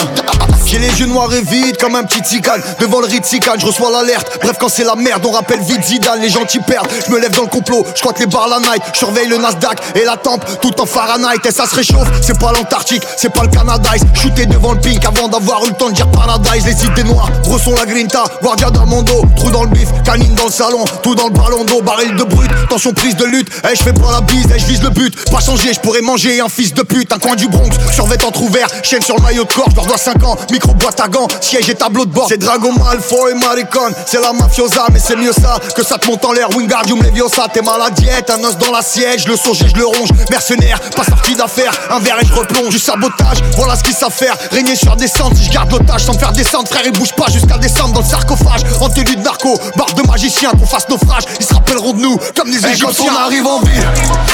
J'ai 0.67 0.79
les 0.79 0.89
yeux 0.99 1.07
noirs 1.07 1.33
et 1.33 1.41
vides 1.41 1.77
comme 1.79 1.95
un 1.95 2.03
petit 2.03 2.21
ticane 2.23 2.61
Devant 2.81 3.01
le 3.01 3.07
Ritzikan, 3.07 3.53
je 3.57 3.67
reçois 3.67 3.91
l'alerte. 3.91 4.39
Bref 4.43 4.57
quand 4.59 4.69
c'est 4.69 4.85
la 4.85 4.97
merde, 4.97 5.25
on 5.25 5.31
rappelle 5.31 5.61
vite 5.61 5.85
Zidane 5.85 6.21
Les 6.21 6.29
gentils 6.29 6.59
perdent, 6.59 6.89
je 7.07 7.13
me 7.13 7.21
lève 7.21 7.31
dans 7.31 7.43
le 7.43 7.49
complot 7.49 7.87
Je 7.95 8.01
crois 8.01 8.13
que 8.13 8.21
les 8.21 8.27
bars 8.27 8.49
la 8.49 8.59
night, 8.59 8.83
je 8.93 8.99
surveille 8.99 9.29
le 9.29 9.39
Nasdaq 9.39 9.81
Et 9.95 10.05
la 10.05 10.17
tempe, 10.17 10.45
tout 10.61 10.81
en 10.81 10.87
Fahrenheit. 10.87 11.39
Et 11.45 11.53
ça 11.53 11.67
se 11.67 11.75
réchauffe, 11.77 12.09
c'est 12.21 12.39
pas 12.39 12.53
l'Antarctique 12.53 13.03
C'est 13.17 13.33
pas 13.33 13.43
le 13.43 13.49
Canada. 13.49 13.91
Shooté 14.15 14.47
devant 14.47 14.73
le 14.73 14.81
pink 14.81 15.05
avant 15.05 15.29
d'avoir 15.29 15.65
eu 15.65 15.69
le 15.69 15.75
temps 15.75 15.89
de 15.89 15.95
dire 15.95 16.11
paradise. 16.11 16.67
Les 16.67 16.85
idées 16.85 17.05
noires, 17.05 17.31
bressons 17.45 17.75
la 17.75 17.87
grinta. 17.87 18.25
Guardia 18.43 18.71
dos, 18.71 19.25
trou 19.37 19.51
dans 19.51 19.63
le 19.63 19.71
bif 19.71 19.89
Canine 20.05 20.35
dans 20.35 20.47
le 20.47 20.53
salon, 20.53 20.85
tout 21.03 21.15
dans 21.15 21.29
le 21.29 21.33
ballon 21.33 21.65
d'eau. 21.65 21.81
Baril 21.81 22.17
de 22.17 22.25
brut, 22.25 22.51
tension 22.69 22.93
prise 22.93 23.15
de 23.17 23.25
lutte. 23.25 23.49
Eh 23.71 23.77
je 23.77 23.83
fais 23.83 23.93
pas 23.93 24.11
la 24.11 24.21
bise, 24.21 24.47
eh 24.55 24.59
je 24.59 24.67
vise 24.67 24.83
le 24.83 24.91
but. 24.91 25.15
Pas 25.31 25.41
changer, 25.41 25.73
je 25.73 25.81
pourrais 25.81 26.01
manger 26.01 26.41
un 26.41 26.49
fils 26.49 26.75
de 26.75 26.83
pute. 26.83 27.13
Un 27.13 27.19
coin 27.19 27.37
du 27.37 27.49
Bronx, 27.49 27.71
survêt 27.93 28.17
ouvert 28.47 28.69
Chaîne 28.83 29.03
sur 29.03 29.17
le 29.17 29.23
maillot 29.23 29.45
de 29.45 29.53
corps, 29.53 29.69
je 29.71 29.77
leur 29.77 29.87
dois 29.87 29.99
5 29.99 30.23
ans 30.25 30.37
Micro 30.51 30.73
boîte 30.75 31.01
à 31.01 31.09
gants, 31.09 31.29
siège 31.41 31.69
et 31.69 31.75
tableau 31.75 32.05
de 32.05 32.13
bord. 32.13 32.27
C'est 32.29 32.39
Dragon 32.39 32.73
Malfoy 32.73 33.33
et 33.33 33.35
Maricon 33.35 33.91
C'est 34.07 34.21
la 34.21 34.33
mafiosa, 34.33 34.87
mais 34.93 35.01
c'est 35.05 35.17
mieux 35.17 35.33
ça 35.33 35.59
Que 35.75 35.85
ça 35.85 35.99
te 35.99 36.07
monte 36.07 36.25
en 36.25 36.33
l'air, 36.33 36.49
Wingardium 36.55 37.03
Leviosa 37.03 37.47
T'es 37.53 37.63
mal 37.63 37.81
à 37.83 37.91
diète, 37.91 38.31
un 38.31 38.43
os 38.45 38.57
dans 38.59 38.71
la 38.71 38.83
siège 38.83 39.27
Le 39.27 39.37
songe 39.37 39.63
et 39.63 39.69
je 39.69 39.77
le 39.77 39.87
ronge, 39.87 40.11
mercenaire 40.31 40.81
Pas 40.97 41.05
sorti 41.05 41.35
d'affaires, 41.35 41.73
un 41.91 41.99
verre 42.01 42.19
et 42.23 42.27
je 42.27 42.33
replonge 42.33 42.71
Du 42.71 42.79
sabotage, 42.79 43.39
voilà 43.57 43.77
ce 43.77 43.83
qu'ils 43.83 43.95
savent 43.95 44.13
faire 44.13 44.37
Régner 44.53 44.77
sur 44.77 44.97
des 44.97 45.09
si 45.35 45.45
je 45.45 45.51
garde 45.51 45.71
l'otage 45.71 46.05
Sans 46.05 46.15
me 46.15 46.19
faire 46.19 46.33
descendre, 46.33 46.69
frère, 46.69 46.83
il 46.85 46.93
bouge 46.93 47.13
pas 47.13 47.27
jusqu'à 47.31 47.59
descendre 47.59 47.95
dans 47.95 48.01
le 48.01 48.07
sarcophage. 48.07 48.61
En 48.81 48.89
tenue 48.89 49.17
de 49.17 49.23
narco, 49.23 49.59
barbe 49.77 49.95
de 49.95 50.07
magicien 50.07 50.51
Qu'on 50.51 50.67
fasse 50.67 50.89
naufrage, 50.89 51.25
ils 51.41 51.47
se 51.47 51.55
rappelleront 51.55 51.93
de 51.93 52.01
nous 52.01 52.19
Comme 52.37 52.51
des 52.51 52.65
Égyptiens 52.67 52.87
quand 52.97 53.13
on 53.13 53.25
arrive 53.25 53.47
en 53.47 53.61
ville, 53.61 53.89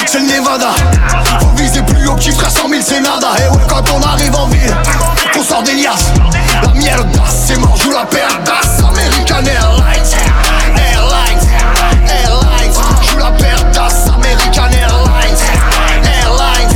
c'est 0.05 0.19
le 0.19 0.25
Nevada. 0.25 0.71
Faut 1.39 1.63
viser 1.63 1.81
plus 1.83 2.07
haut, 2.07 2.15
petit 2.15 2.31
frère, 2.31 2.51
100 2.51 2.69
000 2.69 2.81
c'est 2.85 2.99
nada 2.99 3.29
Et 3.39 3.49
ouais, 3.49 3.63
quand 3.69 3.92
on 3.93 4.01
arrive 4.01 4.35
en 4.35 4.47
ville, 4.47 4.75
qu'on 5.33 5.43
sort 5.43 5.63
des 5.63 5.73
liasses. 5.73 6.11
La 6.63 6.73
merde, 6.73 7.07
c'est 7.27 7.57
mort, 7.57 7.75
joue 7.77 7.91
la 7.91 8.03
d'As 8.05 8.83
American 8.89 9.45
Airlines 9.45 10.09
Airlines 10.77 11.47
Airlines. 12.09 12.73
Joue 13.03 13.17
la 13.17 13.31
d'As 13.71 14.09
American 14.15 14.69
Airlines 14.71 15.41
Airlines 16.05 16.75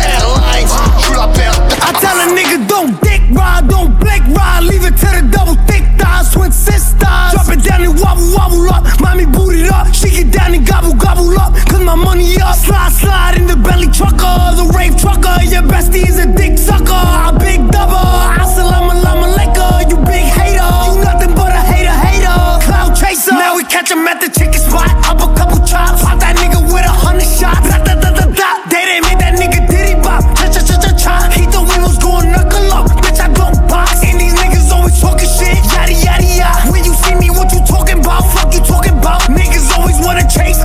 Airlines. 0.00 0.68
Joue 1.02 1.14
la 1.14 1.28
paire 1.28 1.52
I 1.82 1.92
tell 2.00 2.18
a 2.18 2.26
nigga 2.34 2.66
don't 2.66 3.00
dick 3.02 3.22
ride, 3.32 3.68
don't 3.68 3.98
blick 3.98 4.22
ride, 4.28 4.64
leave 4.64 4.84
it 4.84 4.96
to 4.96 5.06
the 5.06 5.28
double 5.30 5.56
thick 5.66 5.84
thighs, 5.98 6.32
twin 6.32 6.52
sisters. 6.52 7.32
Drop 7.32 7.48
it 7.50 7.62
down 7.62 7.82
and 7.82 7.98
wobble 8.00 8.32
wobble 8.34 8.68
up, 8.70 8.84
mommy 9.00 9.26
boot 9.26 9.54
it 9.54 9.70
up, 9.70 9.92
she 9.92 10.10
get 10.10 10.32
down 10.32 10.54
and 10.54 10.66
gobble 10.66 10.94
gobble 10.94 11.38
up, 11.38 11.54
my 11.88 11.94
money 11.94 12.36
up. 12.42 12.54
Slide 12.54 12.92
slide 12.92 13.34
in 13.40 13.46
the 13.46 13.56
belly 13.56 13.88
trucker, 13.88 14.36
the 14.60 14.68
rave 14.76 14.92
trucker, 15.00 15.40
your 15.48 15.64
bestie 15.64 16.04
is 16.04 16.18
a 16.20 16.28
dick 16.28 16.58
sucker, 16.58 16.92
a 16.92 17.32
big 17.40 17.64
double. 17.72 18.12
Assalamu 18.36 18.92
alaikum, 18.92 19.88
you 19.88 19.96
big 20.04 20.28
hater, 20.36 20.68
you 20.84 21.00
nothing 21.00 21.32
but 21.32 21.48
a 21.48 21.62
hater 21.72 21.96
hater. 22.04 22.36
Cloud 22.68 22.92
chaser, 22.92 23.32
now 23.32 23.56
we 23.56 23.64
catch 23.64 23.90
him 23.90 24.04
at 24.04 24.20
the 24.20 24.28
chicken 24.28 24.60
spot, 24.60 24.90
up 25.08 25.24
a 25.24 25.28
couple 25.32 25.64
chops, 25.64 26.04
pop 26.04 26.20
that 26.20 26.36
nigga 26.36 26.60
with 26.60 26.84
a 26.84 26.92
hundred 26.92 27.24
shots. 27.24 27.64
Da, 27.72 27.80
da, 27.80 27.94
da, 27.96 28.10
da, 28.12 28.26
da. 28.36 28.48
They 28.68 28.84
didn't 28.84 29.08
make 29.08 29.20
that 29.24 29.40
nigga 29.40 29.64
diddy 29.72 29.96
bop, 30.04 30.20
cha 30.36 30.52
cha 30.52 30.60
cha 30.60 30.76
cha 30.76 30.92
cha. 30.92 31.14
He 31.32 31.48
thought 31.48 31.72
we 31.72 31.76
was 31.80 31.96
going 31.96 32.28
knuckle 32.28 32.68
up, 32.68 32.92
bitch 33.00 33.16
I 33.16 33.32
don't 33.32 33.56
box. 33.64 34.04
And 34.04 34.20
these 34.20 34.36
niggas 34.36 34.68
always 34.76 35.00
talking 35.00 35.24
shit, 35.24 35.56
yada 35.72 35.96
yada 35.96 36.28
yada. 36.36 36.68
When 36.68 36.84
you 36.84 36.92
see 36.92 37.16
me, 37.16 37.32
what 37.32 37.48
you 37.56 37.64
talking 37.64 38.04
about? 38.04 38.28
Fuck 38.36 38.52
you 38.52 38.60
talking 38.60 38.92
about? 39.00 39.24
Niggas 39.32 39.72
always 39.72 39.96
wanna 40.04 40.28
chase 40.28 40.57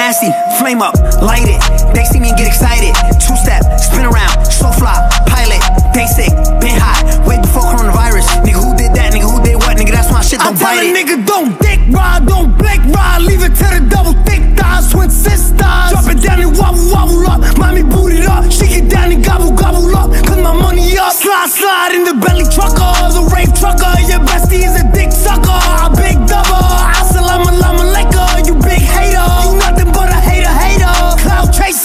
nasty. 0.00 0.32
Flame 0.56 0.80
up, 0.80 0.96
light 1.20 1.44
it. 1.44 1.60
They 1.92 2.04
see 2.08 2.20
me 2.20 2.32
and 2.32 2.38
get 2.40 2.48
excited. 2.48 2.96
Two 3.20 3.36
step, 3.36 3.60
spin 3.76 4.08
around, 4.08 4.48
so 4.48 4.72
fly, 4.72 4.96
pilot, 5.28 5.60
basic, 5.92 6.32
been 6.64 6.80
hot. 6.80 7.04
Way 7.28 7.36
before 7.36 7.68
coronavirus. 7.68 8.24
Nigga, 8.40 8.60
who 8.64 8.72
did 8.80 8.96
that? 8.96 9.12
Nigga, 9.12 9.28
who 9.28 9.36
did 9.44 9.56
what? 9.60 9.76
Nigga, 9.76 9.92
that's 9.92 10.08
my 10.08 10.24
shit. 10.24 10.40
Don't 10.40 10.56
I 10.56 10.58
tell 10.58 10.72
bite 10.72 10.80
a 10.80 10.88
it. 10.88 10.96
nigga 10.96 11.16
don't 11.28 11.52
dick 11.60 11.80
ride, 11.92 12.24
don't 12.24 12.56
blick 12.56 12.80
ride, 12.88 13.20
leave 13.28 13.44
it 13.44 13.52
to 13.60 13.66
the 13.76 13.80
double 13.92 14.16
thick 14.24 14.40
thighs, 14.56 14.88
twin 14.88 15.10
sisters. 15.12 15.84
Drop 15.92 16.08
it 16.08 16.24
down 16.24 16.40
and 16.40 16.56
wobble 16.56 16.88
wobble 16.88 17.28
up, 17.28 17.40
mommy 17.60 17.84
boot 17.84 18.16
it 18.16 18.24
up, 18.24 18.48
she 18.48 18.64
get 18.72 18.88
down 18.88 19.12
and 19.12 19.20
gobble 19.20 19.52
gobble 19.52 19.92
up, 19.92 20.08
cause 20.24 20.40
my 20.40 20.56
money 20.56 20.96
up. 20.96 21.12
Slide 21.12 21.50
slide 21.52 21.92
in 21.92 22.08
the 22.08 22.16
belly 22.16 22.48
trucker, 22.48 22.88
the 23.12 23.22
rave 23.36 23.52
trucker, 23.52 23.92
your 24.08 24.24
bestie 24.24 24.64
is 24.64 24.80
a 24.80 24.84
dick 24.96 25.12
sucker, 25.12 25.60
a 25.84 25.92
big 25.92 26.16
double. 26.24 26.89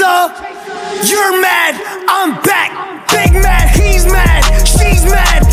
Chaser. 0.05 1.09
You're 1.09 1.41
mad, 1.41 1.73
I'm 2.07 2.41
back, 2.41 2.71
big 3.09 3.33
mad, 3.33 3.75
he's 3.75 4.05
mad, 4.05 4.43
she's 4.67 5.03
mad, 5.05 5.44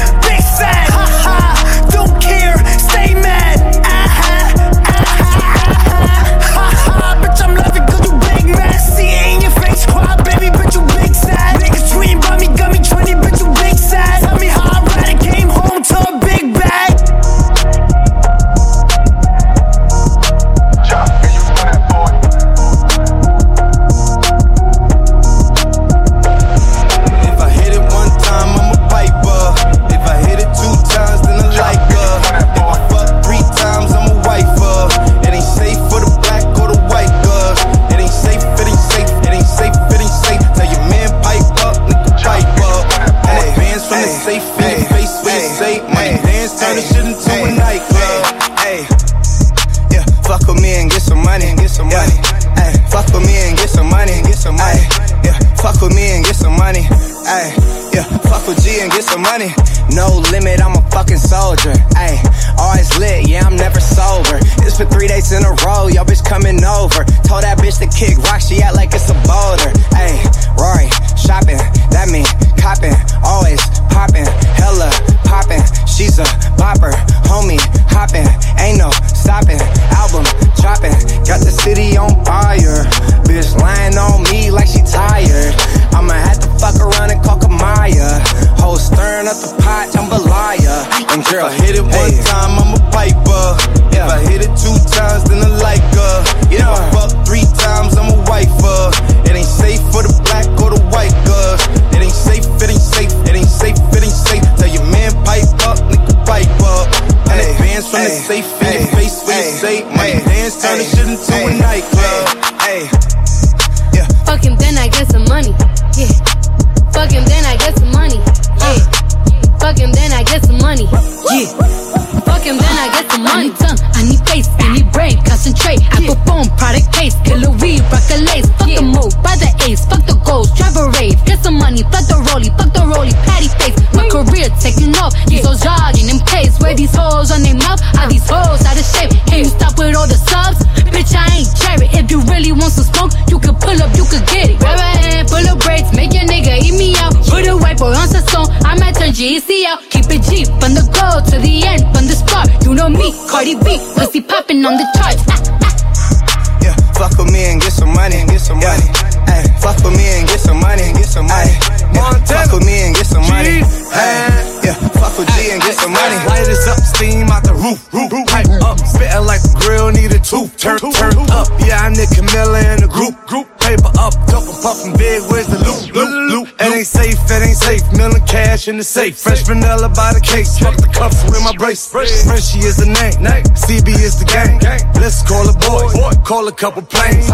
in 178.73 178.79
the 178.79 178.85
safe. 178.85 179.19
Fresh 179.19 179.47
vanilla 179.47 179.89
by 179.91 180.13
the 180.15 180.21
case. 180.21 180.59
Fuck 180.59 180.77
the 180.77 180.89
cuffs 180.89 181.23
with 181.25 181.45
my 181.45 181.53
brace. 181.57 181.87
Frenchie 181.87 182.65
is 182.65 182.77
the 182.77 182.89
name, 182.89 183.45
CB 183.53 183.89
is 184.01 184.19
the 184.19 184.25
gang. 184.25 184.59
Let's 184.97 185.23
call 185.23 185.45
a 185.45 185.53
boy, 185.53 185.93
call 186.25 186.49
a 186.49 186.53
couple 186.53 186.81
planes. 186.81 187.29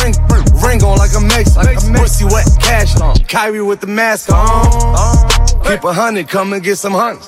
Ring, 0.00 0.16
ring 0.64 0.82
on 0.82 0.96
like 0.96 1.12
a 1.12 1.20
mace. 1.20 1.52
Pussy 1.92 2.24
wet, 2.24 2.48
cash 2.58 2.98
on. 3.00 3.16
Kyrie 3.28 3.60
with 3.60 3.80
the 3.80 3.86
mask 3.86 4.32
on. 4.32 4.64
Keep 5.64 5.84
a 5.84 5.92
hundred, 5.92 6.28
come 6.28 6.54
and 6.54 6.62
get 6.62 6.76
some 6.76 6.94
hunts. 6.94 7.26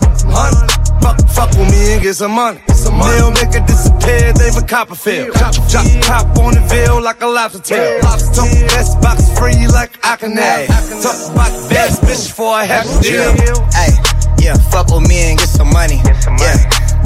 Fuck, 1.05 1.21
fuck 1.29 1.51
with 1.51 1.71
me 1.71 1.93
and 1.93 2.03
get 2.03 2.15
some 2.15 2.33
money. 2.33 2.61
They'll 2.67 3.31
make 3.31 3.53
it 3.53 3.67
disappear, 4.03 4.33
they 4.33 4.51
for 4.51 4.67
Copperfield. 4.67 5.35
Chop, 5.37 5.55
chop, 5.69 5.87
chop 6.03 6.39
on 6.39 6.55
the 6.55 6.61
veil 6.69 7.01
like 7.01 7.23
a 7.23 7.27
lobster 7.27 7.61
tail. 7.61 8.01
Talk 8.01 8.19
best 8.75 9.01
box 9.01 9.39
free 9.39 9.67
like 9.69 9.99
I 10.05 10.17
can 10.17 10.37
have. 10.37 10.69
Talk 11.03 11.33
about 11.33 11.51
the 11.51 11.69
best 11.69 12.03
bitch 12.03 12.33
for 12.33 12.61
a 12.61 12.65
half 12.65 12.87
deal. 13.03 13.33
Hey, 13.73 13.93
yeah, 14.39 14.55
fuck 14.71 14.89
with 14.89 15.09
me 15.09 15.31
and 15.31 15.39
get 15.39 15.49
some 15.49 15.71
money. 15.71 16.01
Yeah. 16.39 16.59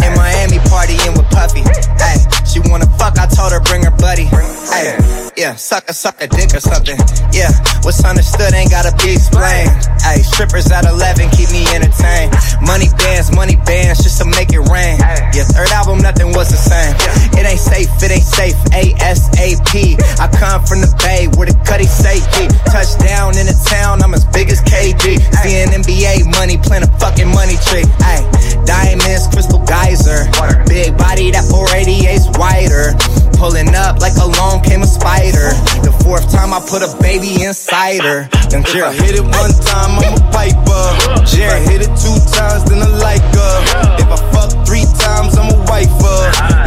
In 0.04 0.14
Miami, 0.14 0.58
partying 0.68 1.16
with 1.16 1.28
Puffy. 1.30 1.62
Hey, 1.98 2.18
she 2.44 2.60
wanna 2.70 2.86
fuck, 2.98 3.18
I 3.18 3.26
told 3.26 3.52
her 3.52 3.60
bring 3.60 3.84
her 3.84 3.90
buddy. 3.90 4.24
Hey, 4.24 5.25
yeah, 5.36 5.54
suck 5.54 5.84
a 5.88 5.92
suck 5.92 6.16
a 6.22 6.26
dick 6.26 6.54
or 6.56 6.60
something. 6.60 6.96
Yeah, 7.28 7.52
what's 7.84 8.02
understood 8.02 8.56
ain't 8.56 8.70
gotta 8.70 8.96
be 9.04 9.12
explained. 9.12 9.68
Hey, 10.00 10.24
strippers 10.24 10.72
at 10.72 10.88
11 10.88 11.28
keep 11.36 11.52
me 11.52 11.68
entertained. 11.76 12.32
Money 12.64 12.88
bands, 12.96 13.28
money 13.36 13.56
bands, 13.68 14.00
just 14.02 14.16
to 14.20 14.24
make 14.24 14.52
it 14.56 14.64
rain. 14.72 14.96
Yeah, 15.36 15.44
third 15.52 15.68
album, 15.76 16.00
nothing 16.00 16.32
was 16.32 16.48
the 16.48 16.56
same. 16.56 16.96
It 17.36 17.44
ain't 17.44 17.60
safe, 17.60 17.92
it 18.00 18.10
ain't 18.10 18.24
safe. 18.24 18.56
ASAP. 18.72 20.00
I 20.16 20.26
come 20.32 20.64
from 20.64 20.80
the 20.80 20.88
Bay 21.04 21.28
where 21.36 21.52
the 21.52 21.56
cutty 21.68 21.84
G. 21.84 22.48
Touchdown 22.72 23.36
in 23.36 23.44
the 23.44 23.56
town, 23.68 24.00
I'm 24.00 24.14
as 24.16 24.24
big 24.24 24.48
as 24.48 24.64
KG. 24.64 25.20
Seeing 25.44 25.68
NBA 25.68 26.32
money, 26.32 26.56
playing 26.56 26.88
a 26.88 26.90
fucking 26.96 27.28
money 27.28 27.60
tree. 27.68 27.84
Ay, 28.00 28.24
diamonds, 28.64 29.28
crystal 29.28 29.60
geyser. 29.68 30.24
Big 30.64 30.96
body, 30.96 31.30
that 31.36 31.44
488's 31.52 32.32
wider. 32.40 32.96
Pulling 33.36 33.74
up 33.76 34.00
like 34.00 34.16
along 34.16 34.64
came 34.64 34.80
a 34.80 34.86
spider. 34.86 35.25
The 35.34 35.90
fourth 36.04 36.30
time 36.30 36.54
I 36.54 36.60
put 36.60 36.82
a 36.86 36.90
baby 37.02 37.42
inside 37.42 38.02
her. 38.02 38.28
Then 38.50 38.62
If 38.62 38.78
I 38.78 38.92
hit 38.94 39.16
it 39.18 39.26
one 39.26 39.54
time, 39.66 39.98
I'm 39.98 40.14
a 40.14 40.22
piper. 40.30 40.84
If 41.26 41.50
I 41.50 41.58
hit 41.66 41.82
it 41.82 41.90
two 41.98 42.14
times, 42.30 42.62
then 42.70 42.78
I 42.78 42.90
like 43.02 43.24
her. 43.34 43.54
If 43.98 44.06
I 44.06 44.18
fuck 44.30 44.50
three 44.66 44.86
times, 45.02 45.34
I'm 45.34 45.50
a 45.50 45.58
wifer. 45.66 46.18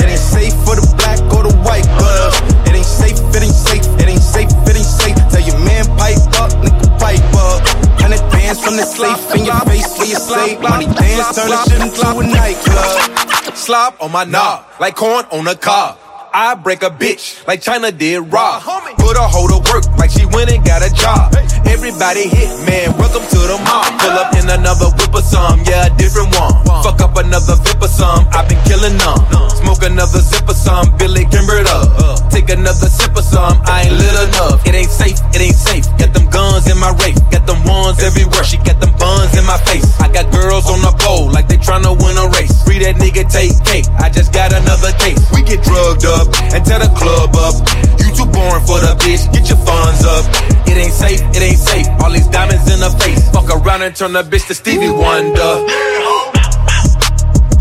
It 0.03 0.11
ain't 0.11 0.19
safe 0.19 0.51
for 0.67 0.75
the 0.75 0.83
black 0.99 1.19
or 1.31 1.47
the 1.47 1.55
white 1.63 1.87
girl. 1.95 2.29
It 2.67 2.75
ain't 2.75 2.85
safe, 2.85 3.15
it 3.31 3.43
ain't 3.43 3.55
safe, 3.55 3.85
it 3.95 4.07
ain't 4.11 4.21
safe, 4.21 4.51
it 4.67 4.75
ain't 4.75 4.91
safe. 4.99 5.15
Tell 5.31 5.43
your 5.43 5.59
man 5.63 5.87
pipe 5.95 6.19
up, 6.43 6.51
nigga 6.59 6.87
pipe 6.99 7.23
up. 7.39 7.63
Hundred 8.03 8.23
bands 8.31 8.59
from 8.59 8.75
the 8.75 8.83
safe 8.83 9.23
in 9.39 9.45
your 9.47 9.59
face 9.71 9.87
for 9.95 10.03
your 10.03 10.19
safe. 10.19 10.59
Money 10.59 10.85
dance, 10.91 11.31
turn 11.31 11.47
the 11.47 11.59
shit 11.63 11.79
into 11.79 12.03
a 12.03 12.23
nightclub. 12.27 13.55
Slop 13.55 13.95
on 14.03 14.11
my 14.11 14.25
knob, 14.25 14.65
like 14.79 14.95
corn 14.95 15.23
on 15.31 15.47
a 15.47 15.55
cob. 15.55 15.97
I 16.33 16.55
break 16.55 16.83
a 16.83 16.89
bitch 16.89 17.45
like 17.47 17.61
Chyna 17.61 17.97
did 17.97 18.19
Rob. 18.19 18.61
Put 18.97 19.17
a 19.17 19.21
hoe 19.21 19.47
to 19.47 19.71
work 19.71 19.85
like 19.97 20.11
she 20.11 20.18
went 20.33 20.51
and 20.51 20.63
got 20.65 20.81
a 20.81 20.91
job. 20.93 21.33
Everybody 21.65 22.27
hit, 22.27 22.49
man, 22.65 22.91
welcome 22.97 23.23
to 23.23 23.39
the 23.39 23.57
mob. 23.63 23.87
Pull 23.99 24.15
up 24.19 24.33
in 24.35 24.49
another 24.49 24.89
whip 24.97 25.13
or 25.13 25.21
some, 25.21 25.61
yeah, 25.65 25.87
a 25.87 25.89
different 25.97 26.33
one. 26.35 26.53
Fuck 26.83 27.01
up 27.01 27.15
another 27.17 27.55
vip 27.61 27.81
or 27.81 27.87
some, 27.87 28.27
I've 28.31 28.47
been 28.47 28.59
killing 28.65 28.97
them. 28.97 29.17
Smoke 29.59 29.83
another 29.83 30.19
zip 30.19 30.47
or 30.47 30.55
some, 30.55 30.95
Billy 30.97 31.25
Kimbered 31.25 31.67
up. 31.67 32.29
Take 32.31 32.49
another 32.49 32.87
sip 32.87 33.15
or 33.15 33.21
some, 33.21 33.59
I 33.65 33.87
ain't 33.87 33.95
lit 33.95 34.15
enough. 34.29 34.65
It 34.65 34.75
ain't 34.75 34.91
safe, 34.91 35.19
it 35.35 35.41
ain't 35.41 35.55
safe. 35.55 35.85
Got 35.97 36.13
them 36.13 36.29
guns 36.29 36.67
in 36.71 36.77
my 36.77 36.91
race, 37.03 37.19
got 37.31 37.45
them 37.45 37.63
ones 37.67 37.99
everywhere. 38.03 38.43
She 38.43 38.57
got 38.57 38.79
them 38.79 38.91
buns 38.97 39.35
in 39.37 39.45
my 39.45 39.57
face. 39.67 39.85
I 39.99 40.07
got 40.11 40.31
girls 40.31 40.69
on 40.69 40.81
the 40.81 40.93
pole 40.99 41.31
like 41.31 41.47
they 41.47 41.57
tryna 41.57 41.95
win 41.95 42.17
a 42.17 42.27
race. 42.35 42.63
Free 42.63 42.79
that 42.79 42.95
nigga 42.95 43.27
take 43.27 43.55
cake, 43.63 43.87
I 43.99 44.09
just 44.09 44.33
got 44.33 44.53
another 44.53 44.91
case. 44.99 45.19
We 45.31 45.43
get 45.43 45.63
drugged 45.63 46.05
up 46.05 46.27
and 46.55 46.63
tear 46.65 46.79
the 46.79 46.91
club 46.95 47.35
up. 47.35 47.55
You 47.99 48.07
too 48.15 48.27
boring 48.31 48.63
for 48.63 48.79
the 48.79 48.95
bitch, 48.99 49.27
get 49.31 49.47
your 49.47 49.59
funds 49.67 50.03
up. 50.07 50.18
It 50.67 50.77
ain't 50.77 50.93
safe, 50.93 51.21
it 51.35 51.41
ain't 51.41 51.57
safe. 51.57 51.87
All 52.01 52.11
these 52.11 52.27
diamonds 52.27 52.69
in 52.71 52.79
the 52.79 52.89
face. 53.01 53.29
Fuck 53.31 53.49
around 53.49 53.81
and 53.83 53.95
turn 53.95 54.13
the 54.13 54.23
bitch 54.23 54.47
to 54.47 54.53
Stevie 54.55 54.89
Wonder. 54.89 55.65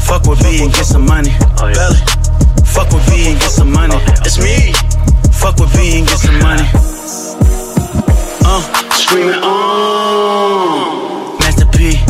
Fuck 0.09 0.25
with 0.27 0.41
B 0.43 0.63
and 0.63 0.73
get 0.73 0.87
some 0.87 1.05
money. 1.05 1.31
Belly. 1.57 2.01
Fuck 2.65 2.93
with 2.93 3.07
B 3.09 3.29
and 3.29 3.39
get 3.39 3.51
some 3.51 3.73
money. 3.73 3.97
It's 4.25 4.39
me. 4.39 4.73
Fuck 5.33 5.59
with 5.61 5.73
B 5.77 5.99
and 5.99 6.07
get 6.07 6.19
some 6.19 6.39
money. 6.41 6.65
Uh, 8.45 8.63
screaming 8.93 9.43
on. 9.43 11.39
Master 11.39 11.67
P. 11.67 12.01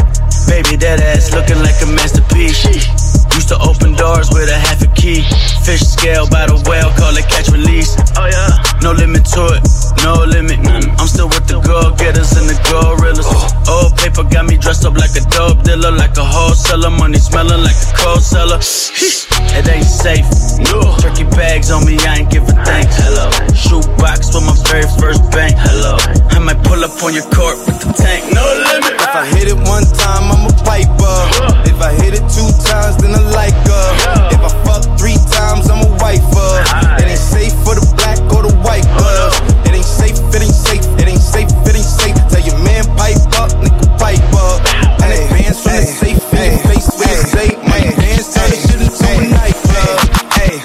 Baby, 0.46 0.76
that 0.76 1.00
ass 1.00 1.34
looking 1.34 1.58
like 1.62 1.80
a 1.82 1.86
masterpiece. 1.86 2.97
Used 3.38 3.54
to 3.54 3.62
open 3.62 3.94
doors 3.94 4.34
with 4.34 4.50
a 4.50 4.58
half 4.58 4.82
a 4.82 4.90
key. 4.98 5.22
Fish 5.62 5.86
scale 5.86 6.26
by 6.26 6.50
the 6.50 6.58
whale, 6.66 6.90
call 6.98 7.14
it 7.14 7.22
catch 7.30 7.46
release. 7.54 7.94
Oh 8.18 8.26
yeah. 8.26 8.50
No 8.82 8.90
limit 8.90 9.22
to 9.30 9.54
it, 9.54 9.62
no 10.02 10.26
limit. 10.26 10.58
I'm 10.98 11.06
still 11.06 11.30
with 11.30 11.46
the 11.46 11.62
go 11.62 11.94
getters 11.94 12.34
and 12.34 12.50
the 12.50 12.58
gorillas. 12.66 13.30
Old 13.70 13.94
paper 13.94 14.26
got 14.26 14.50
me 14.50 14.58
dressed 14.58 14.82
up 14.82 14.98
like 14.98 15.14
a 15.14 15.22
dope 15.30 15.62
dealer, 15.62 15.94
like 15.94 16.18
a 16.18 16.26
wholesaler. 16.26 16.90
Money 16.90 17.22
smelling 17.22 17.62
like 17.62 17.78
a 17.78 17.90
cold 17.94 18.26
cellar. 18.26 18.58
It 18.58 19.70
ain't 19.70 19.86
safe. 19.86 20.26
No. 20.74 20.98
Turkey 20.98 21.22
bags 21.38 21.70
on 21.70 21.86
me, 21.86 21.94
I 22.02 22.26
ain't 22.26 22.34
give 22.34 22.42
a 22.42 22.58
thanks. 22.66 22.98
Hello. 22.98 23.30
Shoe 23.54 23.86
box 24.02 24.34
for 24.34 24.42
my 24.42 24.58
very 24.66 24.90
first 24.98 25.22
bank. 25.30 25.54
Hello. 25.54 25.94
I 26.34 26.42
might 26.42 26.58
pull 26.66 26.82
up 26.82 26.90
on 27.06 27.14
your 27.14 27.30
court 27.30 27.54
with 27.70 27.86
the 27.86 27.94
tank. 27.94 28.34
No 28.34 28.42
limit. 28.42 28.98
If 29.08 29.16
I 29.16 29.24
hit 29.24 29.48
it 29.48 29.56
one 29.64 29.88
time, 29.96 30.28
I'm 30.28 30.44
a 30.44 30.52
piper. 30.68 31.16
If 31.64 31.80
I 31.80 31.96
hit 31.96 32.12
it 32.12 32.28
two 32.28 32.44
times, 32.68 33.00
then 33.00 33.16
I 33.16 33.24
like 33.32 33.56
her. 33.56 33.88
If 34.28 34.44
I 34.44 34.52
fuck 34.68 34.84
three 35.00 35.16
times, 35.32 35.72
I'm 35.72 35.80
a 35.80 35.90
wifer. 35.96 36.52
It 37.00 37.08
ain't 37.08 37.16
safe 37.16 37.56
for 37.64 37.72
the 37.72 37.88
black 37.96 38.20
or 38.36 38.44
the 38.44 38.52
white 38.60 38.84
girl. 39.00 39.32
It 39.64 39.72
ain't 39.72 39.88
safe, 39.88 40.20
it 40.36 40.44
ain't 40.44 40.52
safe, 40.52 40.84
it 41.00 41.08
ain't 41.08 41.24
safe, 41.24 41.48
it 41.48 41.72
ain't 41.72 41.88
safe. 41.88 42.20
Tell 42.28 42.44
your 42.44 42.60
man 42.60 42.84
pipe 43.00 43.16
up, 43.40 43.48
nigga 43.64 43.88
pipe 43.96 44.20
up. 44.36 44.60
And 45.00 45.08
it 45.16 45.24
bands 45.32 45.56
from 45.56 45.80
the 45.80 45.88
safe 45.88 46.20
in 46.36 46.52
your 46.52 46.60
face 46.68 46.92
when 46.92 47.08
you 47.08 47.24
say, 47.32 47.48
my 47.64 47.80
dance 47.80 48.28
turn 48.36 48.52
this 48.52 48.60
shit 48.60 48.76
into 48.76 49.08
a 49.08 49.24
nightclub. 49.24 50.04
Hey, 50.36 50.60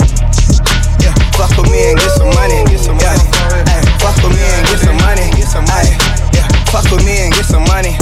yeah, 0.99 1.15
fuck 1.39 1.55
with 1.55 1.71
me 1.71 1.79
and 1.79 1.95
get 1.95 2.11
some 2.19 2.27
money. 2.35 2.59
Get 2.67 2.83
some 2.83 2.99
money. 2.99 3.23
Hey, 3.71 3.79
fuck 4.03 4.19
with 4.19 4.35
me 4.35 4.43
and 4.43 4.67
get 4.67 4.83
some 4.83 4.99
money. 4.99 5.31
Get 5.31 5.47
some 5.47 5.63
money. 5.63 5.95
Yeah, 6.35 6.43
fuck 6.67 6.91
with 6.91 7.07
me 7.07 7.23
and 7.23 7.31
get 7.31 7.47
some 7.47 7.63
money. 7.71 7.95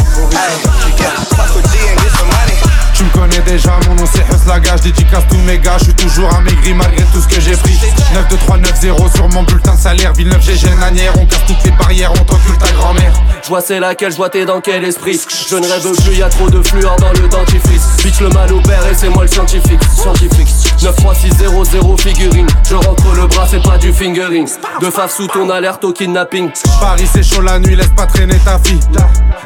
Déjà, 3.52 3.78
mon 3.88 3.96
nom 3.96 4.06
c'est 4.06 4.24
Huslaga, 4.34 4.78
je 4.78 4.84
dédicace 4.84 5.24
tous 5.30 5.38
mes 5.40 5.60
gars, 5.60 5.78
je 5.78 5.86
suis 5.86 5.94
toujours 5.94 6.34
amaigri 6.34 6.74
malgré 6.74 7.04
tout 7.14 7.20
ce 7.22 7.28
que 7.28 7.42
j'ai 7.42 7.56
pris. 7.58 7.78
9 8.14 8.28
2 8.30 8.38
3 8.38 8.58
9 8.58 8.82
0 8.82 9.10
sur 9.14 9.28
mon 9.30 9.44
bulletin 9.44 9.76
de 9.76 9.80
salaire, 9.80 10.14
Villeneuve 10.14 10.42
GG 10.42 10.70
Nanière, 10.80 11.14
on 11.20 11.26
casse 11.26 11.46
toutes 11.46 11.64
les 11.66 11.72
barrières, 11.72 12.12
on 12.14 12.24
t'encule 12.24 12.58
ta 12.58 12.72
grand-mère. 12.72 13.14
Je 13.44 13.50
vois 13.50 13.62
c'est 13.62 13.80
laquelle, 13.80 14.12
je 14.12 14.18
vois 14.18 14.30
t'es 14.30 14.46
dans 14.46 14.62
quel 14.62 14.86
esprit. 14.86 15.20
Je 15.50 15.56
ne 15.56 15.68
rêve 15.68 16.04
plus, 16.04 16.16
y 16.16 16.24
a 16.24 16.30
trop 16.30 16.50
de 16.50 16.62
fluor 16.64 16.96
dans 16.98 17.12
le 17.12 17.28
dentifrice. 17.28 17.88
Pitch 17.98 18.22
le 18.22 18.30
mal 18.30 18.54
au 18.54 18.62
père 18.62 18.86
et 18.90 18.96
c'est 18.96 19.10
moi 19.10 19.24
le 19.24 19.30
scientifique. 19.30 19.82
Scientifique. 19.96 20.48
9 20.82 20.96
3 20.96 21.16
6 21.16 21.32
0 21.40 21.66
0 21.66 21.98
figurine. 21.98 22.48
Je 22.70 22.76
rentre 22.76 23.14
le 23.16 23.28
bras, 23.28 23.48
c'est 23.50 23.62
pas 23.62 23.78
du 23.78 23.92
fingering. 23.92 24.48
De 24.80 24.90
faf 24.90 25.14
sous 25.14 25.28
ton 25.28 25.50
alerte 25.50 25.84
au 25.84 25.92
kidnapping. 25.92 26.50
Paris 26.80 27.10
c'est 27.12 27.24
chaud 27.24 27.42
la 27.42 27.60
nuit, 27.60 27.76
laisse 27.76 27.92
pas 27.96 28.06
traîner 28.06 28.38
ta 28.46 28.58
fille 28.60 28.80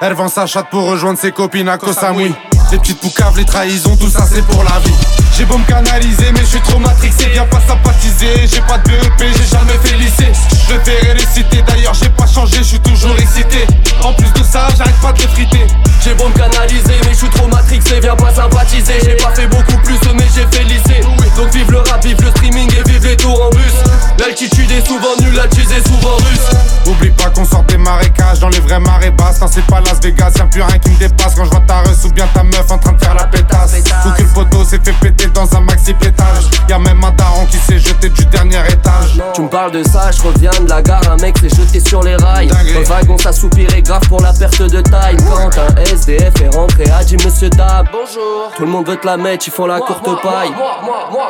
Elle 0.01 0.13
vend 0.13 0.27
sa 0.27 0.45
chatte 0.45 0.69
pour 0.69 0.85
rejoindre 0.85 1.17
ses 1.17 1.31
copines 1.31 1.69
à 1.69 1.77
Koh 1.77 1.93
Samui. 1.93 2.31
Les 2.71 2.79
petites 2.79 2.99
poucaves, 2.99 3.37
les 3.37 3.45
trahisons, 3.45 3.94
tout 3.95 4.09
ça 4.09 4.25
c'est 4.31 4.45
pour 4.45 4.63
la 4.63 4.79
vie. 4.79 4.93
J'ai 5.37 5.45
beau 5.45 5.57
me 5.57 5.65
canaliser 5.65 6.31
mais 6.33 6.41
je 6.41 6.45
suis 6.45 6.61
trop 6.61 6.79
matrixé 6.79 7.29
Viens 7.33 7.45
pas 7.45 7.61
sympathiser, 7.67 8.47
j'ai 8.47 8.61
pas 8.61 8.77
de 8.77 8.89
BEP, 8.89 9.19
j'ai 9.19 9.57
jamais 9.57 9.77
fait 9.83 9.97
lycée. 9.97 10.31
Je 10.69 10.75
vais 10.75 11.11
réciter, 11.13 11.61
d'ailleurs 11.67 11.93
j'ai 11.93 12.09
pas 12.09 12.27
changé, 12.27 12.57
je 12.57 12.63
suis 12.63 12.79
toujours 12.79 13.15
excité. 13.19 13.67
En 14.01 14.13
plus 14.13 14.31
de 14.33 14.43
ça, 14.43 14.67
j'arrête 14.77 14.99
pas 15.01 15.11
de 15.13 15.19
l'effriter 15.19 15.65
J'ai 16.03 16.13
beau 16.13 16.27
me 16.27 16.33
canaliser 16.33 16.95
mais 17.05 17.11
je 17.11 17.17
suis 17.17 17.29
trop 17.29 17.47
matrixé 17.47 17.99
Viens 18.01 18.15
pas 18.15 18.33
sympathiser 18.33 18.93
J'ai 19.03 19.15
pas 19.15 19.33
fait 19.33 19.47
beaucoup 19.47 19.77
plus 19.83 19.95
mais 20.13 20.25
j'ai 20.35 20.45
fait 20.55 20.63
lycée. 20.63 21.01
Donc 21.35 21.51
vive 21.53 21.71
le 21.71 21.79
rap, 21.79 22.03
vive 22.03 22.21
le 22.21 22.29
streaming 22.29 22.69
et 22.73 22.89
vive 22.89 23.05
les 23.05 23.17
tours 23.17 23.41
en 23.41 23.49
bus. 23.49 23.73
L'altitude 24.19 24.69
est 24.71 24.85
souvent 24.85 25.15
nulle, 25.19 25.33
la 25.35 25.43
cheese 25.43 25.71
est 25.71 25.87
souvent 25.87 26.15
russe. 26.15 26.57
Oublie 26.87 27.09
pas 27.11 27.29
qu'on 27.29 27.45
sort 27.45 27.63
des 27.63 27.77
marécages 27.77 28.39
dans 28.39 28.49
les 28.49 28.59
vraies 28.59 28.79
marées 28.79 29.11
basses. 29.11 29.41
Non 29.41 29.47
c'est 29.51 29.65
pas 29.65 29.81
Las 29.81 29.99
Vegas, 30.01 30.33
y'a 30.37 30.45
plus 30.45 30.61
rien 30.61 30.77
qui 30.79 30.91
me 30.91 30.97
dépasse. 30.97 31.35
Quand 31.35 31.45
je 31.45 31.49
vois 31.49 31.63
ta 31.67 31.81
reuse 31.81 32.05
ou 32.05 32.11
bien 32.11 32.27
ta 32.33 32.43
meuf 32.43 32.69
en 32.69 32.77
train 32.77 32.93
de 32.93 33.03
faire 33.03 33.15
la 33.15 33.25
pétasse 33.25 33.73
Le 34.17 34.33
poteau 34.33 34.63
s'est 34.63 34.79
fait 34.83 34.93
péter 34.93 35.27
dans 35.27 35.51
un 35.55 35.61
maxi 35.61 35.93
pétage 35.93 36.45
Y'a 36.69 36.79
même 36.79 37.03
un 37.03 37.11
daron 37.11 37.45
qui 37.45 37.57
s'est 37.57 37.79
jeté 37.79 38.09
du 38.09 38.25
dernier 38.25 38.59
étage. 38.69 39.21
Tu 39.33 39.41
me 39.41 39.47
parles 39.47 39.71
de 39.71 39.83
ça, 39.83 40.11
je 40.11 40.21
reviens 40.21 40.51
de 40.61 40.69
la 40.69 40.81
gare, 40.81 41.01
un 41.11 41.17
mec 41.17 41.37
s'est 41.37 41.49
jeté 41.49 41.79
sur 41.79 42.01
les 42.01 42.15
rails. 42.15 42.49
Le 42.73 42.83
wagon 42.83 43.17
s'assoupirait 43.17 43.81
grave 43.81 44.07
pour 44.07 44.21
la 44.21 44.33
perte 44.33 44.61
de 44.61 44.81
taille. 44.81 45.17
Quand 45.29 45.59
un 45.59 45.75
SDF 45.83 46.41
est 46.41 46.55
rentré, 46.55 46.89
a 46.89 47.03
dit 47.03 47.17
monsieur 47.23 47.49
Dab 47.49 47.87
Bonjour. 47.91 48.51
Tout 48.55 48.63
le 48.63 48.69
monde 48.69 48.87
veut 48.87 48.97
te 48.97 49.05
la 49.05 49.17
mettre, 49.17 49.47
ils 49.47 49.51
font 49.53 49.67
la 49.67 49.79
courte 49.79 50.21
paille. 50.21 50.51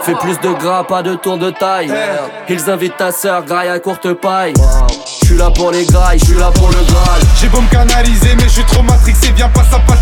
Fais 0.03 0.15
plus 0.15 0.39
de 0.39 0.53
gras, 0.53 0.83
pas 0.83 1.03
de 1.03 1.15
tour 1.15 1.37
de 1.37 1.49
taille. 1.49 1.91
Ils 2.49 2.69
invitent 2.69 2.97
ta 2.97 3.11
sœur, 3.11 3.43
graille 3.43 3.69
à 3.69 3.79
courte 3.79 4.13
paille. 4.13 4.53
Je 5.21 5.25
suis 5.29 5.37
là 5.37 5.49
pour 5.49 5.71
les 5.71 5.85
grailles, 5.85 6.19
je 6.19 6.25
suis 6.25 6.35
là 6.35 6.51
pour 6.51 6.69
le 6.69 6.75
Graal. 6.75 7.21
J'ai 7.41 7.47
beau 7.47 7.59
me 7.59 7.67
canaliser 7.69 8.35
mais 8.35 8.43
je 8.43 8.49
suis 8.49 8.65
trop 8.65 8.83
matrixé. 8.83 9.31
Viens 9.35 9.49
pas 9.49 9.63
sympathiser, 9.63 9.94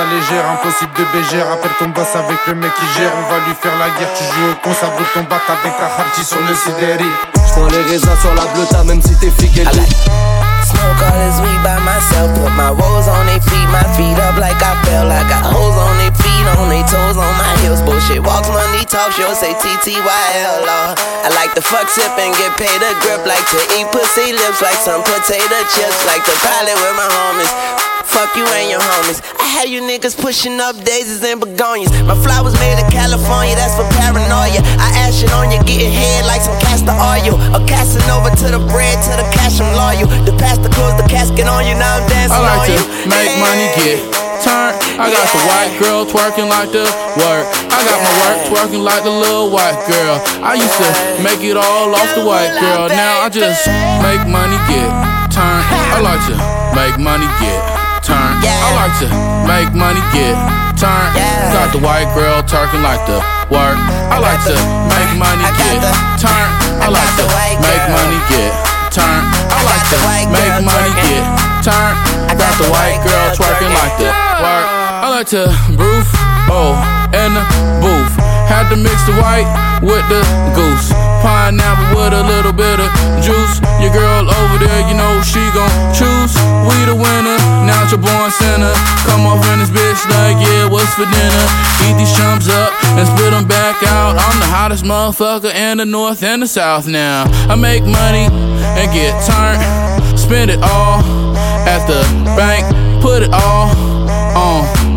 Rapta 0.00 0.14
légère, 0.14 0.44
impossible 0.50 0.92
de 0.96 1.04
BG 1.12 1.42
Rappelle 1.42 1.76
ton 1.78 1.88
boss 1.88 2.08
avec 2.14 2.38
le 2.46 2.54
mec 2.54 2.72
qui 2.74 2.86
gère 2.96 3.12
On 3.16 3.30
va 3.30 3.38
lui 3.46 3.54
faire 3.60 3.76
la 3.78 3.90
guerre, 3.98 4.08
tu 4.16 4.24
joues 4.24 4.50
au 4.50 4.54
con, 4.62 4.72
ça 4.72 4.86
brûle 4.86 5.06
ton 5.12 5.24
bat 5.24 5.40
avec 5.48 5.76
ta 5.76 5.84
hardy 5.84 6.24
sur 6.24 6.40
le 6.40 6.54
CDRI 6.54 7.10
J'prends 7.46 7.66
les 7.66 7.82
raisins 7.82 8.16
sur 8.20 8.34
la 8.34 8.46
bleuta 8.52 8.84
même 8.84 9.02
si 9.02 9.14
t'es 9.18 9.30
figué 9.30 9.64
Smoke 9.64 11.02
all 11.04 11.18
this 11.20 11.40
weed 11.40 11.60
by 11.64 11.76
myself. 11.84 12.30
Put 12.36 12.52
my 12.54 12.70
woes 12.70 13.08
on 13.08 13.26
their 13.26 13.40
feet, 13.42 13.68
my 13.72 13.82
feet 13.96 14.16
up 14.22 14.38
like 14.38 14.60
I 14.62 14.76
fell. 14.84 15.10
I 15.10 15.24
got 15.28 15.42
hoes 15.42 15.76
on 15.76 15.98
their 15.98 16.14
feet, 16.14 16.46
on 16.56 16.68
their 16.68 16.84
toes, 16.86 17.16
on 17.16 17.32
my 17.36 17.50
heels. 17.60 17.82
Bullshit 17.82 18.22
walks, 18.22 18.48
money 18.48 18.84
talks, 18.86 19.18
you'll 19.18 19.34
say 19.34 19.52
TTYL. 19.56 20.64
I 20.68 21.28
like 21.34 21.52
to 21.56 21.62
fuck, 21.62 21.88
sip, 21.88 22.12
and 22.16 22.32
get 22.36 22.54
paid 22.56 22.80
a 22.80 22.92
grip. 23.02 23.26
Like 23.26 23.44
to 23.50 23.60
eat 23.76 23.88
pussy 23.90 24.32
lips, 24.32 24.62
like 24.62 24.78
some 24.78 25.02
potato 25.02 25.58
chips. 25.74 25.98
Like 26.06 26.22
to 26.28 26.34
pilot 26.38 26.76
with 26.76 26.94
my 26.94 27.08
homies. 27.08 27.99
Fuck 28.10 28.34
you 28.34 28.42
and 28.42 28.68
your 28.70 28.82
homies. 28.82 29.22
I 29.38 29.46
had 29.46 29.70
you 29.70 29.80
niggas 29.86 30.18
pushing 30.18 30.58
up 30.58 30.74
daisies 30.82 31.22
and 31.22 31.38
begonias. 31.40 31.94
My 32.04 32.18
flowers 32.18 32.58
made 32.58 32.74
in 32.74 32.88
California, 32.90 33.54
that's 33.54 33.78
for 33.78 33.86
paranoia. 33.96 34.60
I 34.82 34.90
ash 35.06 35.22
it 35.22 35.30
on 35.30 35.54
you, 35.54 35.62
getting 35.62 35.94
head 35.94 36.26
like 36.26 36.42
some 36.42 36.58
castor 36.58 36.90
oil. 36.90 37.38
Casting 37.70 38.02
over 38.10 38.34
to 38.34 38.46
the 38.50 38.58
bread, 38.66 38.98
to 39.06 39.14
the 39.14 39.26
cash, 39.30 39.62
I'm 39.62 39.70
loyal. 39.78 40.10
The 40.26 40.34
pastor 40.42 40.68
closed 40.74 40.98
the 40.98 41.06
casket 41.06 41.46
on 41.46 41.62
you, 41.64 41.78
now 41.78 42.02
I'm 42.02 42.06
dancing 42.10 42.34
I 42.34 42.58
like 42.58 42.60
on 42.60 42.66
to 42.66 42.74
you. 42.74 42.84
make 43.06 43.32
money, 43.38 43.66
get 43.78 43.98
turned. 44.42 44.74
I 44.98 45.06
got 45.06 45.26
the 45.30 45.42
white 45.46 45.72
girl 45.78 46.02
twerking 46.02 46.50
like 46.50 46.74
the 46.74 46.82
work. 47.14 47.46
I 47.70 47.78
got 47.86 47.98
my 48.02 48.14
work 48.26 48.38
twerking 48.50 48.82
like 48.82 49.06
the 49.06 49.14
little 49.14 49.54
white 49.54 49.78
girl. 49.86 50.18
I 50.42 50.58
used 50.58 50.76
to 50.82 50.90
make 51.22 51.46
it 51.46 51.56
all 51.56 51.94
off 51.94 52.10
the 52.18 52.26
white 52.26 52.58
girl. 52.58 52.90
Now 52.90 53.22
I 53.22 53.30
just 53.30 53.64
make 54.02 54.26
money, 54.26 54.58
get 54.66 54.90
turned. 55.30 55.62
I 55.94 56.02
like 56.02 56.20
to 56.26 56.34
make 56.74 56.98
money, 56.98 57.30
get 57.38 57.79
turned. 58.02 58.40
I 58.44 58.68
like 58.76 58.94
to 59.04 59.08
make 59.46 59.70
money, 59.76 60.00
get 60.12 60.36
turned. 60.80 61.12
Got 61.52 61.72
the 61.72 61.80
white 61.80 62.08
girl 62.16 62.42
twerking 62.42 62.82
like 62.82 63.04
the 63.06 63.20
work. 63.52 63.76
I 64.10 64.18
like 64.18 64.40
to 64.48 64.56
make 64.88 65.12
money, 65.20 65.44
get 65.60 65.80
turned. 66.20 66.52
I 66.80 66.88
like 66.88 67.12
to 67.20 67.26
make 67.60 67.84
money, 67.92 68.20
get 68.32 68.52
turned. 68.92 69.24
I 69.52 69.60
like 69.64 69.84
to 69.92 69.98
make 70.32 70.56
money, 70.64 70.92
get 71.04 71.24
turned. 71.64 71.96
I 72.28 72.34
got 72.36 72.54
the 72.56 72.68
white 72.72 73.00
girl 73.04 73.26
twerking 73.36 73.72
like 73.72 73.94
the 74.00 74.10
work. 74.40 74.79
Like 75.10 75.26
to 75.34 75.50
roof, 75.74 76.06
oh, 76.46 76.78
in 77.10 77.34
the 77.34 77.42
booth. 77.82 78.14
Had 78.46 78.70
to 78.70 78.78
mix 78.78 78.94
the 79.10 79.12
white 79.18 79.44
with 79.82 80.06
the 80.06 80.22
goose. 80.54 80.94
Pineapple 81.18 81.98
with 81.98 82.14
a 82.14 82.22
little 82.22 82.54
bit 82.54 82.78
of 82.78 82.88
juice. 83.18 83.58
Your 83.82 83.90
girl 83.90 84.30
over 84.30 84.56
there, 84.62 84.80
you 84.86 84.94
know 84.94 85.18
she 85.26 85.42
gon' 85.50 85.68
choose. 85.92 86.30
We 86.62 86.78
the 86.86 86.94
winner, 86.94 87.36
now 87.66 87.90
your 87.90 87.98
born 87.98 88.30
sinner. 88.30 88.70
Come 89.02 89.26
off 89.26 89.42
in 89.50 89.58
this 89.58 89.74
bitch 89.74 89.98
like, 90.14 90.38
yeah, 90.38 90.70
what's 90.70 90.94
for 90.94 91.10
dinner? 91.10 91.46
Eat 91.90 91.98
these 91.98 92.14
chumps 92.14 92.46
up 92.48 92.70
and 92.94 93.04
spit 93.04 93.34
them 93.34 93.50
back 93.50 93.82
out. 93.90 94.14
I'm 94.14 94.38
the 94.38 94.46
hottest 94.46 94.84
motherfucker 94.86 95.52
in 95.52 95.78
the 95.78 95.86
north 95.86 96.22
and 96.22 96.40
the 96.40 96.46
south 96.46 96.86
now. 96.86 97.26
I 97.50 97.56
make 97.56 97.82
money 97.82 98.30
and 98.78 98.86
get 98.94 99.10
turned. 99.26 99.58
Spend 100.16 100.52
it 100.54 100.62
all 100.62 101.02
at 101.66 101.82
the 101.90 102.00
bank. 102.38 102.62
Put 103.02 103.24
it 103.24 103.34
all 103.34 103.89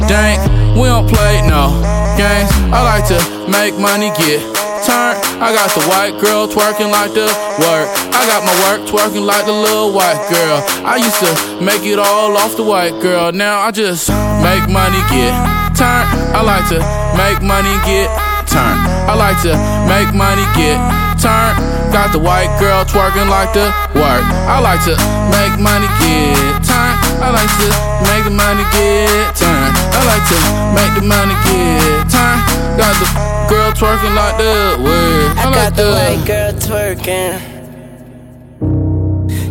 dank. 0.08 0.42
We 0.76 0.90
don't 0.90 1.08
play 1.08 1.42
no 1.46 1.70
games. 2.18 2.50
I 2.74 2.82
like 2.82 3.06
to 3.14 3.20
make 3.50 3.78
money, 3.78 4.10
get 4.18 4.42
turned. 4.86 5.18
I 5.40 5.54
got 5.54 5.70
the 5.76 5.84
white 5.88 6.16
girl 6.20 6.48
twerking 6.48 6.92
like 6.92 7.14
the 7.14 7.28
work. 7.64 7.88
I 8.12 8.22
got 8.28 8.42
my 8.44 8.56
work 8.68 8.82
twerking 8.90 9.26
like 9.26 9.46
the 9.46 9.54
little 9.54 9.94
white 9.94 10.20
girl. 10.30 10.60
I 10.86 10.98
used 10.98 11.20
to 11.24 11.32
make 11.64 11.84
it 11.84 12.00
all 12.00 12.36
off 12.38 12.56
the 12.56 12.64
white 12.64 12.96
girl. 13.02 13.32
Now 13.32 13.62
I 13.62 13.72
just 13.72 14.10
make 14.44 14.66
money, 14.70 15.00
get 15.10 15.34
turned. 15.78 16.08
I 16.36 16.42
like 16.42 16.68
to 16.70 16.80
make 17.18 17.42
money, 17.42 17.74
get 17.86 18.10
turned. 18.48 18.80
I 19.10 19.14
like 19.16 19.40
to 19.44 19.54
make 19.88 20.14
money, 20.14 20.46
get 20.58 20.78
turned. 21.22 21.58
Got 21.94 22.12
the 22.12 22.20
white 22.20 22.50
girl 22.60 22.84
twerking 22.86 23.30
like 23.30 23.54
the 23.54 23.70
work. 23.94 24.26
I 24.50 24.60
like 24.60 24.82
to 24.90 24.96
make 25.30 25.56
money, 25.62 25.88
get 26.02 26.66
turned. 26.66 26.98
I 27.22 27.30
like 27.30 27.54
to 27.62 27.68
make 28.10 28.26
money, 28.34 28.66
get 28.74 29.36
turned. 29.36 29.76
I 29.96 30.02
like 30.12 30.26
to 30.32 30.38
make 30.78 30.94
the 30.98 31.06
money, 31.06 31.36
get 31.46 32.10
turned. 32.10 32.42
Got 32.80 32.94
the 33.02 33.08
girl 33.50 33.72
twerking 33.74 34.16
like 34.16 34.38
the 34.38 34.82
work. 34.84 35.38
I, 35.38 35.50
I 35.50 35.54
got 35.54 35.76
the 35.76 35.84
the 35.84 35.92
white 35.92 36.26
girl 36.26 36.52
twerking. 36.54 37.34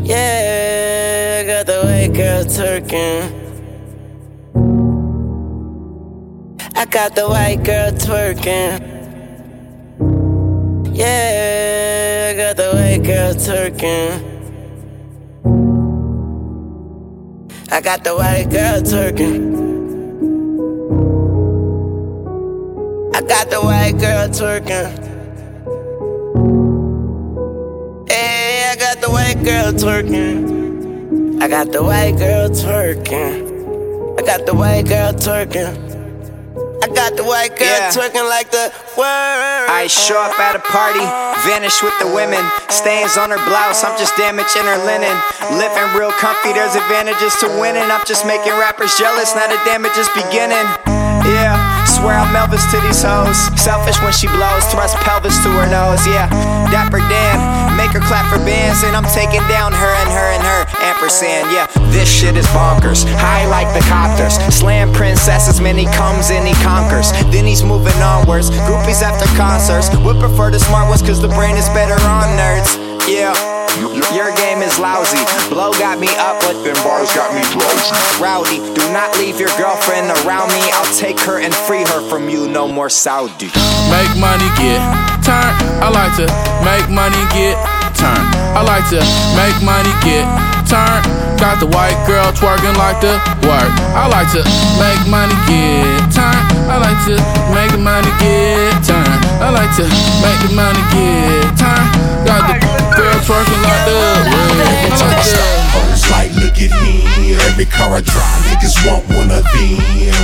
Yeah. 0.05 0.62
I 1.43 1.45
got 1.45 1.66
the 1.66 1.80
white 1.82 2.12
girl 2.14 2.45
twerking. 2.45 3.43
I 6.76 6.84
got 6.84 7.16
the 7.16 7.28
white 7.28 7.64
girl 7.64 7.90
twerking. 7.90 8.93
Yeah, 10.95 12.30
I 12.30 12.36
got 12.36 12.57
the 12.57 12.70
white 12.76 13.03
girl 13.03 13.34
twerking. 13.34 14.22
I 17.72 17.80
got 17.80 18.05
the 18.05 18.14
white 18.14 18.51
girl 18.51 18.80
twerking. 18.82 19.72
I 23.14 23.20
got 23.20 23.50
the 23.50 23.60
white 23.60 23.98
girl 23.98 24.28
twerking. 24.28 24.88
Hey, 28.10 28.70
I 28.72 28.76
got 28.76 29.00
the 29.00 29.10
white 29.10 29.42
girl 29.44 29.72
twerking. 29.72 31.42
I 31.42 31.48
got 31.48 31.72
the 31.72 31.82
white 31.82 32.16
girl 32.16 32.48
twerking. 32.48 34.18
I 34.18 34.22
got 34.22 34.46
the 34.46 34.54
white 34.54 34.86
girl 34.86 35.12
twerking. 35.12 35.90
I 36.82 36.86
got 36.88 37.16
the 37.16 37.24
white 37.24 37.56
girl 37.56 37.68
Yeah. 37.68 37.90
twerking 37.90 38.28
like 38.28 38.50
the 38.50 38.72
word. 38.96 39.66
I 39.70 39.86
show 39.88 40.18
up 40.20 40.38
at 40.38 40.56
a 40.56 40.60
party, 40.60 41.04
vanish 41.48 41.82
with 41.82 41.96
the 42.00 42.06
women. 42.08 42.42
Stains 42.68 43.16
on 43.16 43.30
her 43.30 43.42
blouse, 43.46 43.84
I'm 43.84 43.96
just 43.98 44.16
damaging 44.16 44.64
her 44.64 44.78
linen. 44.84 45.16
Living 45.58 45.88
real 45.98 46.12
comfy, 46.12 46.52
there's 46.52 46.74
advantages 46.74 47.36
to 47.40 47.46
winning. 47.60 47.84
I'm 47.84 48.04
just 48.06 48.26
making 48.26 48.52
rappers 48.58 48.96
jealous, 48.98 49.34
now 49.34 49.46
the 49.48 49.58
damage 49.64 49.96
is 49.96 50.08
beginning. 50.14 50.66
Yeah, 51.22 51.54
swear 52.03 52.18
I'm 52.18 52.34
Elvis 52.34 52.66
to 52.74 52.82
these 52.82 53.07
hoes. 53.07 53.38
Selfish 53.55 54.03
when 54.03 54.12
she 54.12 54.26
blows, 54.26 54.66
thrust 54.74 54.98
pelvis 55.07 55.38
to 55.46 55.50
her 55.55 55.70
nose. 55.70 56.03
Yeah, 56.03 56.26
Dapper 56.74 56.98
Dan, 56.98 57.38
make 57.78 57.94
her 57.94 58.03
clap 58.03 58.26
for 58.26 58.42
bands, 58.42 58.82
and 58.82 58.98
I'm 58.98 59.07
taking 59.14 59.40
down 59.46 59.70
her 59.70 59.92
and 60.03 60.11
her 60.11 60.28
and 60.34 60.42
her. 60.42 60.61
Ampersand, 60.82 61.55
yeah, 61.55 61.70
this 61.94 62.11
shit 62.11 62.36
is 62.36 62.46
bonkers. 62.50 63.07
High 63.07 63.46
like 63.46 63.70
the 63.70 63.86
copters, 63.86 64.34
slam 64.50 64.92
princesses, 64.92 65.61
man, 65.61 65.78
he 65.78 65.86
comes 65.94 66.30
and 66.30 66.42
he 66.46 66.55
conquers. 66.66 67.12
Then 67.30 67.46
he's 67.46 67.62
moving 67.62 67.96
onwards, 68.03 68.50
groupies 68.66 69.00
after 69.00 69.26
concerts. 69.38 69.94
Would 70.03 70.18
prefer 70.18 70.50
the 70.50 70.59
smart 70.59 70.88
ones, 70.90 71.03
cause 71.03 71.22
the 71.22 71.30
brain 71.30 71.57
is 71.57 71.68
better 71.70 71.94
on 72.03 72.26
nerds. 72.34 72.74
Yeah. 73.07 73.61
Your 73.81 74.29
game 74.37 74.61
is 74.61 74.79
lousy. 74.79 75.16
Blow 75.49 75.73
got 75.73 75.99
me 75.99 76.09
up, 76.20 76.37
but 76.45 76.61
them 76.61 76.77
bars 76.85 77.09
got 77.16 77.33
me 77.33 77.41
drowsy. 77.49 77.97
Rowdy, 78.20 78.59
do 78.77 78.85
not 78.93 79.16
leave 79.16 79.41
your 79.41 79.49
girlfriend 79.57 80.12
around 80.23 80.53
me. 80.53 80.61
I'll 80.77 80.95
take 80.95 81.18
her 81.20 81.41
and 81.41 81.55
free 81.55 81.81
her 81.81 82.01
from 82.09 82.29
you. 82.29 82.49
No 82.49 82.68
more 82.68 82.91
Saudi. 82.91 83.49
Make 83.89 84.12
money, 84.20 84.49
get 84.61 84.81
turned. 85.25 85.57
I 85.81 85.89
like 85.89 86.12
to 86.20 86.29
make 86.61 86.87
money, 86.93 87.16
get 87.33 87.57
turned. 87.97 88.29
I 88.53 88.61
like 88.61 88.85
to 88.93 89.01
make 89.33 89.57
money, 89.64 89.93
get 90.05 90.29
turned. 90.68 91.09
Got 91.41 91.59
the 91.59 91.66
white 91.66 91.97
girl 92.07 92.29
twerking 92.37 92.77
like 92.77 93.01
the 93.01 93.16
work. 93.49 93.73
I 93.97 94.07
like 94.12 94.29
to 94.37 94.45
make 94.77 95.03
money, 95.09 95.35
get 95.49 96.12
turned. 96.12 96.45
I 96.68 96.77
like 96.77 97.01
to 97.09 97.16
make 97.57 97.73
money, 97.81 98.12
get 98.20 98.85
turned. 98.85 99.32
I 99.53 99.68
like 99.68 99.76
to 99.76 99.84
make 100.24 100.40
the 100.48 100.57
money, 100.57 100.80
get 100.96 101.53
time. 101.61 101.84
Got 102.24 102.48
the 102.48 102.57
girl 102.96 103.20
twerking 103.20 103.61
like 103.61 103.84
the 103.84 103.92
work. 103.92 104.24
I 104.24 104.57
like. 104.57 104.88
Hoes 105.76 106.09
like, 106.09 106.32
look 106.40 106.57
at 106.57 106.72
him. 106.72 107.36
Every 107.53 107.68
car 107.68 107.92
I 107.92 108.00
drive, 108.00 108.40
niggas 108.48 108.80
want 108.88 109.05
one 109.12 109.28
of 109.28 109.44
them. 109.44 109.76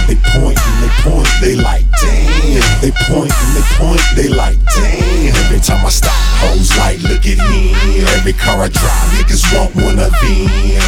They 0.08 0.16
point 0.32 0.56
and 0.56 0.78
they 0.80 0.92
point, 1.04 1.28
they 1.44 1.60
like, 1.60 1.84
damn. 2.00 2.64
They 2.80 2.88
point 3.04 3.28
and 3.28 3.52
they 3.52 3.64
point, 3.76 4.00
they 4.16 4.32
like, 4.32 4.56
damn. 4.72 5.36
Every 5.44 5.60
time 5.60 5.84
I 5.84 5.92
stop, 5.92 6.16
hoes 6.40 6.72
like, 6.80 6.96
look 7.04 7.28
at 7.28 7.36
him. 7.36 8.08
Every 8.16 8.32
car 8.32 8.64
I 8.64 8.72
drive, 8.72 9.08
niggas 9.12 9.44
want 9.52 9.76
one 9.76 10.00
of 10.00 10.08
them. 10.08 10.40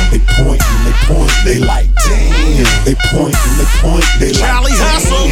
They 0.08 0.20
point 0.40 0.64
and 0.64 0.80
they 0.88 0.96
point, 1.04 1.32
they 1.44 1.60
like, 1.60 1.92
damn. 2.08 2.64
They 2.88 2.96
point 3.12 3.36
and 3.36 3.54
they 3.60 3.68
point, 3.84 4.08
they 4.16 4.32
like, 4.32 4.48
Charlie 4.48 4.72
damn. 4.72 4.96
Hustle, 4.96 5.28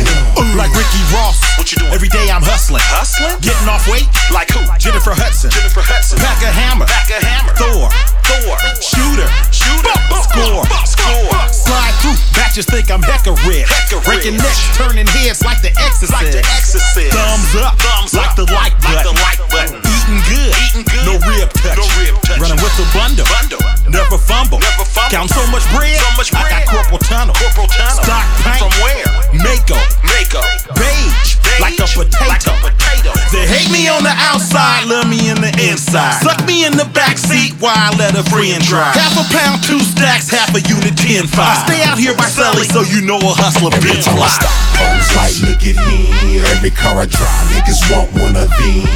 like 0.60 0.72
Ricky 0.76 1.00
Ross. 1.16 1.40
What 1.56 1.72
you 1.72 1.78
doing? 1.78 1.92
Every 1.92 2.08
day 2.08 2.30
I'm 2.30 2.42
hustling. 2.42 2.84
Hustling? 2.98 3.38
Getting 3.38 3.70
off 3.70 3.86
weight? 3.86 4.10
Like 4.34 4.50
who? 4.50 4.58
Jennifer 4.74 5.14
Hudson. 5.14 5.54
Jennifer 5.54 5.86
Hudson. 5.86 6.18
Pack 6.18 6.42
a 6.42 6.50
hammer. 6.50 6.82
Pack 6.82 7.06
a 7.14 7.22
hammer. 7.22 7.54
Thor. 7.54 7.86
Thor. 8.26 8.58
Shooter. 8.82 9.30
Shooter. 9.54 9.94
Score. 10.26 10.66
Score. 10.82 11.38
Slide 11.46 11.94
through. 12.02 12.18
Batches 12.34 12.66
think 12.66 12.90
I'm 12.90 12.98
rich. 13.46 13.70
Hecka 13.70 14.02
Breaking 14.02 14.34
necks, 14.34 14.66
turning 14.74 15.06
heads 15.06 15.46
like 15.46 15.62
the 15.62 15.70
exorcist. 15.78 16.10
Like 16.10 16.34
the 16.34 16.42
exorcist. 16.42 17.14
Thumbs 17.14 17.54
up. 17.62 17.78
Thumbs 17.78 18.18
like 18.18 18.34
the 18.34 18.50
like 18.50 18.74
button. 18.82 18.98
Like 18.98 19.06
the 19.06 19.14
like 19.22 19.40
button. 19.46 19.78
Eating 19.78 20.18
good. 20.26 20.50
Eating 20.66 20.82
good. 20.90 21.06
No 21.06 21.14
rib 21.22 21.54
touch. 21.54 21.78
No 21.78 21.86
rib 22.02 22.18
touch. 22.26 22.42
Running 22.42 22.58
with 22.58 22.74
the 22.82 22.86
bundle. 22.90 23.30
Bundle. 23.30 23.62
Never 23.94 24.18
fumble. 24.18 24.58
Never 24.58 24.82
fumble. 24.82 25.14
Count 25.14 25.30
so 25.30 25.46
much 25.54 25.62
bread. 25.70 26.02
So 26.02 26.10
much 26.18 26.34
bread. 26.34 26.50
I 26.50 26.66
got 26.66 26.82
carpal 26.82 26.98
tunnel. 27.06 27.30
Carpal 27.38 27.70
tunnel. 27.70 28.02
Stock 28.02 28.26
paint. 28.42 28.58
From 28.58 28.74
where? 28.82 29.06
Mako. 29.38 29.78
Mako. 30.02 30.42
Beige. 30.74 31.38
Like 31.60 31.78
a 31.78 31.86
potato. 31.90 33.12
They 33.32 33.44
hate 33.44 33.70
me 33.70 33.88
on 33.88 34.02
the 34.02 34.14
outside, 34.30 34.88
love 34.88 35.08
me 35.08 35.28
in 35.28 35.36
the 35.40 35.52
inside. 35.68 36.22
Suck 36.24 36.40
me 36.46 36.64
in 36.64 36.72
the 36.76 36.88
back 36.96 37.18
seat 37.18 37.52
while 37.60 37.76
I 37.76 37.92
let 37.98 38.16
a 38.16 38.24
friend 38.24 38.62
drive. 38.64 38.96
Half 38.96 39.20
a 39.20 39.26
pound, 39.28 39.62
two 39.62 39.80
stacks, 39.80 40.30
half 40.30 40.54
a 40.56 40.60
unit, 40.64 40.96
ten 40.96 41.26
five. 41.28 41.60
I 41.60 41.66
Stay 41.68 41.80
out 41.84 41.98
here 41.98 42.16
by 42.16 42.26
Sully 42.30 42.64
so 42.70 42.82
you 42.88 43.04
know 43.04 43.20
a 43.20 43.32
hustler 43.36 43.68
Every 43.74 43.92
been 43.94 44.00
time 44.00 44.16
I 44.16 44.26
fly. 44.26 44.40
stop, 44.40 44.54
hoes 44.80 45.08
like, 45.18 45.36
look 45.44 45.62
at 45.66 45.76
him. 45.76 46.40
Every 46.56 46.72
car 46.72 46.96
I 47.02 47.06
drive, 47.06 47.46
niggas 47.52 47.82
want 47.92 48.08
one 48.16 48.34
of 48.38 48.48
them. 48.48 48.86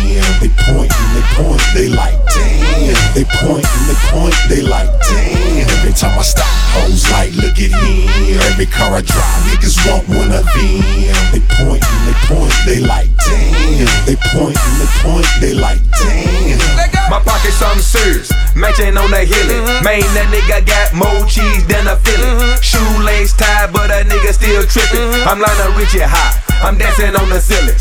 They 0.41 0.51
point 0.65 0.91
and 0.91 1.11
they 1.13 1.25
point, 1.37 1.63
they 1.77 1.89
like, 1.93 2.17
damn. 2.33 2.97
They 3.13 3.27
point 3.43 3.67
and 3.69 3.85
they 3.85 3.99
point, 4.09 4.37
they 4.49 4.63
like, 4.65 4.89
damn. 5.13 5.69
Every 5.77 5.93
time 5.93 6.17
I 6.19 6.25
stop, 6.25 6.49
hoes 6.73 7.05
like, 7.13 7.35
look 7.37 7.59
at 7.61 7.69
him. 7.75 8.09
Every 8.49 8.67
car 8.67 8.97
I 8.97 9.03
drive, 9.05 9.41
niggas 9.53 9.77
want 9.85 10.09
one 10.09 10.33
of 10.33 10.45
them. 10.47 10.81
They 11.37 11.43
point 11.53 11.85
and 11.85 12.03
they 12.09 12.17
point, 12.27 12.52
they 12.67 12.81
like, 12.81 13.11
damn. 13.25 13.89
They 14.07 14.17
point 14.31 14.57
and 14.57 14.75
they 14.81 14.91
point, 15.03 15.27
they 15.41 15.55
like, 15.55 15.81
damn. 15.99 16.61
My 17.11 17.21
pocket 17.21 17.53
something 17.53 17.83
serious, 17.83 18.33
matching 18.57 18.97
on 18.97 19.11
the 19.11 19.25
hilly. 19.27 19.59
Mm-hmm. 19.61 19.85
Man, 19.85 20.07
that 20.17 20.31
nigga 20.33 20.65
got 20.65 20.95
more 20.97 21.27
cheese 21.29 21.67
than 21.67 21.87
a 21.91 21.97
Philly. 22.01 22.25
Mm-hmm. 22.25 22.63
Shoelace 22.63 23.35
tied, 23.37 23.73
but 23.73 23.91
a 23.91 24.07
nigga 24.07 24.33
still 24.33 24.65
tripping. 24.65 25.03
Mm-hmm. 25.03 25.29
I'm 25.29 25.39
Lionel 25.43 25.77
Richie 25.77 26.07
high, 26.07 26.33
I'm 26.65 26.79
dancing 26.79 27.13
on 27.17 27.29
the 27.29 27.41
ceiling. 27.41 27.77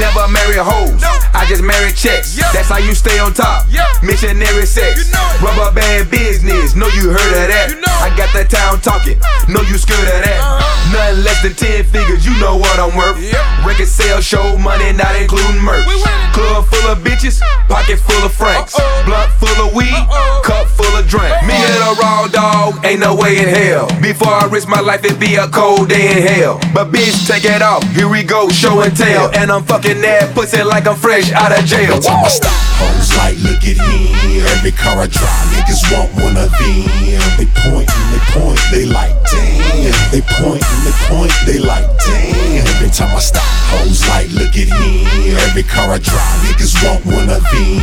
Never 0.00 0.32
marry 0.32 0.56
hoes, 0.56 1.04
I 1.36 1.44
just 1.44 1.62
marry 1.62 1.92
checks. 1.92 2.34
That's 2.56 2.72
how 2.72 2.78
you 2.80 2.94
stay 2.94 3.20
on 3.20 3.34
top. 3.34 3.68
Missionary 4.02 4.64
sex, 4.64 5.12
rubber 5.44 5.68
band 5.76 6.10
business. 6.10 6.74
Know 6.74 6.88
you 6.96 7.12
heard 7.12 7.32
of 7.36 7.46
that? 7.52 7.68
I 8.00 8.08
got 8.16 8.32
the 8.32 8.48
town 8.48 8.80
talking. 8.80 9.20
Know 9.52 9.60
you 9.68 9.76
scared 9.76 10.00
of 10.08 10.24
that? 10.24 10.40
Nothing 10.88 11.20
less 11.22 11.42
than 11.44 11.52
ten 11.52 11.84
figures. 11.84 12.24
You 12.24 12.32
know 12.40 12.56
what 12.56 12.80
I'm 12.80 12.96
worth. 12.96 13.20
Record 13.60 13.86
sales, 13.86 14.24
show 14.24 14.56
money, 14.56 14.90
not 14.96 15.12
including 15.20 15.60
merch. 15.60 15.84
Club 16.32 16.64
full 16.64 16.88
of 16.88 17.04
bitches, 17.04 17.44
pocket 17.68 18.00
full 18.00 18.24
of 18.24 18.32
francs. 18.32 18.72
Blunt 19.04 19.30
full 19.36 19.68
of 19.68 19.76
weed, 19.76 20.00
cup 20.40 20.64
full 20.66 20.96
of 20.96 21.04
drink. 21.04 21.28
Me 21.44 21.52
and 21.52 21.84
a 21.84 21.92
raw 22.00 22.24
dog, 22.32 22.80
ain't 22.88 23.04
no 23.04 23.14
way 23.14 23.36
in 23.36 23.48
hell. 23.52 23.84
Before 24.00 24.32
I 24.32 24.48
risk 24.48 24.66
my 24.66 24.80
life, 24.80 25.04
it'd 25.04 25.20
be 25.20 25.36
a 25.36 25.46
cold 25.48 25.92
day 25.92 26.16
in 26.16 26.22
hell. 26.24 26.56
But 26.72 26.88
bitch, 26.88 27.28
take 27.28 27.44
it 27.44 27.60
off. 27.60 27.84
Here 27.92 28.08
we 28.08 28.24
go, 28.24 28.48
show 28.48 28.80
and 28.80 28.96
tell. 28.96 29.28
And 29.36 29.52
I'm 29.52 29.62
fucking 29.62 29.89
that 29.98 30.30
pussy 30.34 30.62
like 30.62 30.86
I'm 30.86 30.94
fresh 30.94 31.32
out 31.32 31.50
of 31.50 31.66
jail. 31.66 31.98
Every 31.98 32.06
time 32.06 32.22
I 32.22 32.30
stop, 32.30 32.54
hoes 32.78 33.10
like, 33.18 33.34
look 33.42 33.62
at 33.66 33.74
him. 33.74 34.46
Every 34.54 34.70
car 34.70 35.02
I 35.02 35.10
drive, 35.10 35.46
niggas 35.50 35.82
want 35.90 36.14
one 36.14 36.36
of 36.38 36.50
them. 36.54 36.86
They 37.34 37.50
point 37.66 37.90
and 37.90 38.08
they 38.14 38.22
point, 38.30 38.60
they 38.70 38.86
like, 38.86 39.10
damn. 39.26 39.90
They 40.14 40.22
point 40.38 40.62
and 40.62 40.80
they 40.86 40.94
point, 41.10 41.34
they 41.42 41.58
like, 41.58 41.88
damn. 42.06 42.62
Every 42.78 42.90
time 42.94 43.10
I 43.10 43.18
stop, 43.18 43.42
hoes 43.74 44.06
like, 44.06 44.30
look 44.30 44.54
at 44.54 44.70
him. 44.70 45.34
Every 45.50 45.66
car 45.66 45.90
I 45.90 45.98
drive, 45.98 46.38
niggas 46.46 46.78
want 46.86 47.02
one 47.10 47.26
of 47.26 47.42
them. 47.42 47.74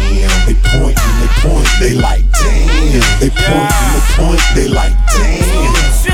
They 0.48 0.56
point 0.72 0.96
and 0.96 1.18
they 1.20 1.32
point, 1.44 1.68
they 1.84 1.94
like, 2.00 2.24
damn. 2.40 3.04
They 3.20 3.32
point 3.34 3.68
and 3.68 3.90
they 3.92 4.04
point, 4.16 4.42
they 4.56 4.68
like, 4.72 4.96
damn. 5.12 6.08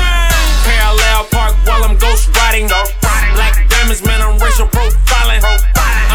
Parallel 0.66 1.22
park 1.30 1.54
while 1.62 1.84
I'm 1.84 1.94
ghost 1.98 2.34
riding. 2.34 2.66
Black 2.66 3.54
diamonds, 3.68 4.02
man, 4.02 4.22
I'm 4.22 4.38
racial 4.38 4.66
profiling. 4.66 5.44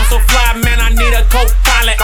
So 0.09 0.17
fly, 0.25 0.57
man, 0.65 0.81
I 0.81 0.89
need 0.89 1.13
a 1.13 1.21
co-pilot. 1.29 2.01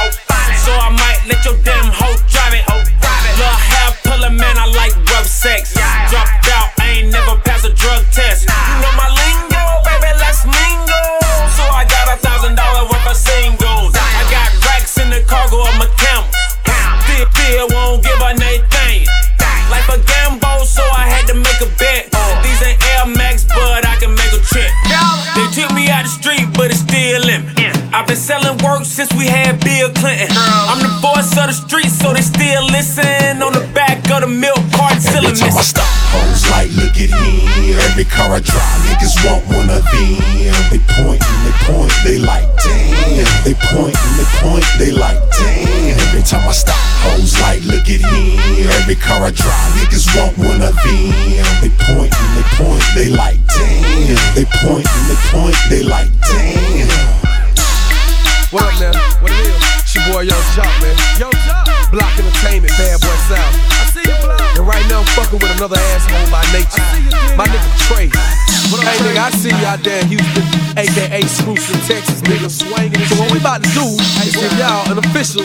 So 0.61 0.69
I 0.77 0.93
might 0.93 1.25
let 1.25 1.41
your 1.41 1.57
damn 1.65 1.89
hoe 1.89 2.13
drive 2.29 2.53
it. 2.53 2.61
Lil' 2.69 3.49
hair 3.49 3.89
pulling, 4.05 4.37
man, 4.37 4.57
I 4.57 4.69
like 4.77 4.93
rough 5.09 5.25
sex. 5.25 5.73
Dropped 6.13 6.45
out, 6.53 6.69
I 6.77 7.01
ain't 7.01 7.11
never 7.11 7.35
passed 7.41 7.65
a 7.65 7.73
drug 7.73 8.05
test. 8.13 8.45
You 8.45 8.75
know 8.77 8.93
my 8.93 9.09
work 28.65 28.83
since 28.83 29.13
we 29.13 29.29
had 29.29 29.61
Bill 29.61 29.93
Clinton. 29.93 30.33
I'm 30.33 30.81
the 30.81 30.89
voice 30.97 31.29
of 31.37 31.47
the 31.47 31.55
streets, 31.55 31.93
so 31.93 32.13
they 32.13 32.25
still 32.25 32.65
listen. 32.73 33.41
On 33.45 33.53
the 33.53 33.65
back 33.77 34.01
of 34.09 34.25
the 34.25 34.27
milk 34.27 34.57
carton 34.73 34.97
Every 34.97 35.37
ceiling 35.37 35.37
time 35.37 35.53
I 35.53 35.61
stop, 35.61 35.85
hoes 36.09 36.41
like, 36.49 36.69
look 36.73 36.97
at 36.97 37.13
him. 37.13 37.45
Every 37.93 38.05
car 38.05 38.33
I 38.33 38.41
drive, 38.41 38.79
niggas 38.89 39.15
want 39.21 39.45
one 39.53 39.69
of 39.69 39.85
them. 39.85 40.17
They 40.73 40.81
point 40.97 41.21
and 41.21 41.41
they 41.45 41.55
point, 41.69 41.93
they 42.01 42.17
like, 42.17 42.49
damn. 42.65 43.29
They 43.45 43.55
point 43.69 43.93
and 43.93 44.13
they 44.17 44.27
point, 44.41 44.65
they 44.81 44.91
like, 44.91 45.21
damn. 45.37 45.99
Every 46.09 46.25
time 46.25 46.47
I 46.49 46.53
stop, 46.53 46.81
hoes 47.05 47.37
like, 47.45 47.61
look 47.69 47.85
at 47.85 48.01
him. 48.01 48.39
Every 48.81 48.97
car 48.97 49.21
I 49.21 49.31
drive, 49.31 49.71
niggas 49.77 50.09
want 50.17 50.33
one 50.41 50.61
of 50.65 50.73
them. 50.73 51.13
They 51.61 51.71
point 51.85 52.09
and 52.09 52.31
they 52.33 52.47
point, 52.57 52.83
they 52.97 53.09
like, 53.13 53.39
damn. 53.45 54.17
They 54.33 54.45
point 54.65 54.87
and 54.89 55.05
they 55.05 55.19
point, 55.29 55.57
they 55.69 55.83
like, 55.83 56.09
damn. 56.25 57.24
What 58.55 58.71
up, 58.71 58.79
man? 58.79 58.95
What 59.19 59.35
it 59.35 59.51
is? 59.51 59.91
Your 59.91 60.15
boy 60.15 60.23
Yung 60.23 60.47
Joc, 60.55 60.71
man. 60.79 60.95
Yung 61.19 61.35
Joc. 61.43 61.91
Block 61.91 62.07
Entertainment, 62.15 62.71
Bad 62.79 63.03
Boy 63.03 63.19
South. 63.27 63.51
I 63.51 63.83
see 63.91 63.99
you, 64.07 64.15
Block. 64.23 64.39
And 64.55 64.63
right 64.63 64.87
now 64.87 65.03
I'm 65.03 65.09
fucking 65.11 65.43
with 65.43 65.51
another 65.59 65.75
asshole 65.91 66.23
by 66.31 66.39
nature. 66.55 66.79
My 67.35 67.51
nigga 67.51 67.67
Trae. 67.83 68.07
Hey, 68.79 68.95
nigga, 69.03 69.27
I 69.27 69.29
see 69.35 69.51
there 69.83 69.99
in 69.99 70.07
Houston, 70.07 70.47
aka 70.79 71.19
Screwston 71.27 71.83
Texas, 71.83 72.23
nigga, 72.23 72.47
swinging. 72.47 73.03
So 73.11 73.19
what 73.19 73.35
we 73.35 73.43
about 73.43 73.59
to 73.59 73.69
do 73.75 73.91
is 74.23 74.31
give 74.39 74.55
y'all 74.55 74.87
an 74.87 75.03
official 75.03 75.43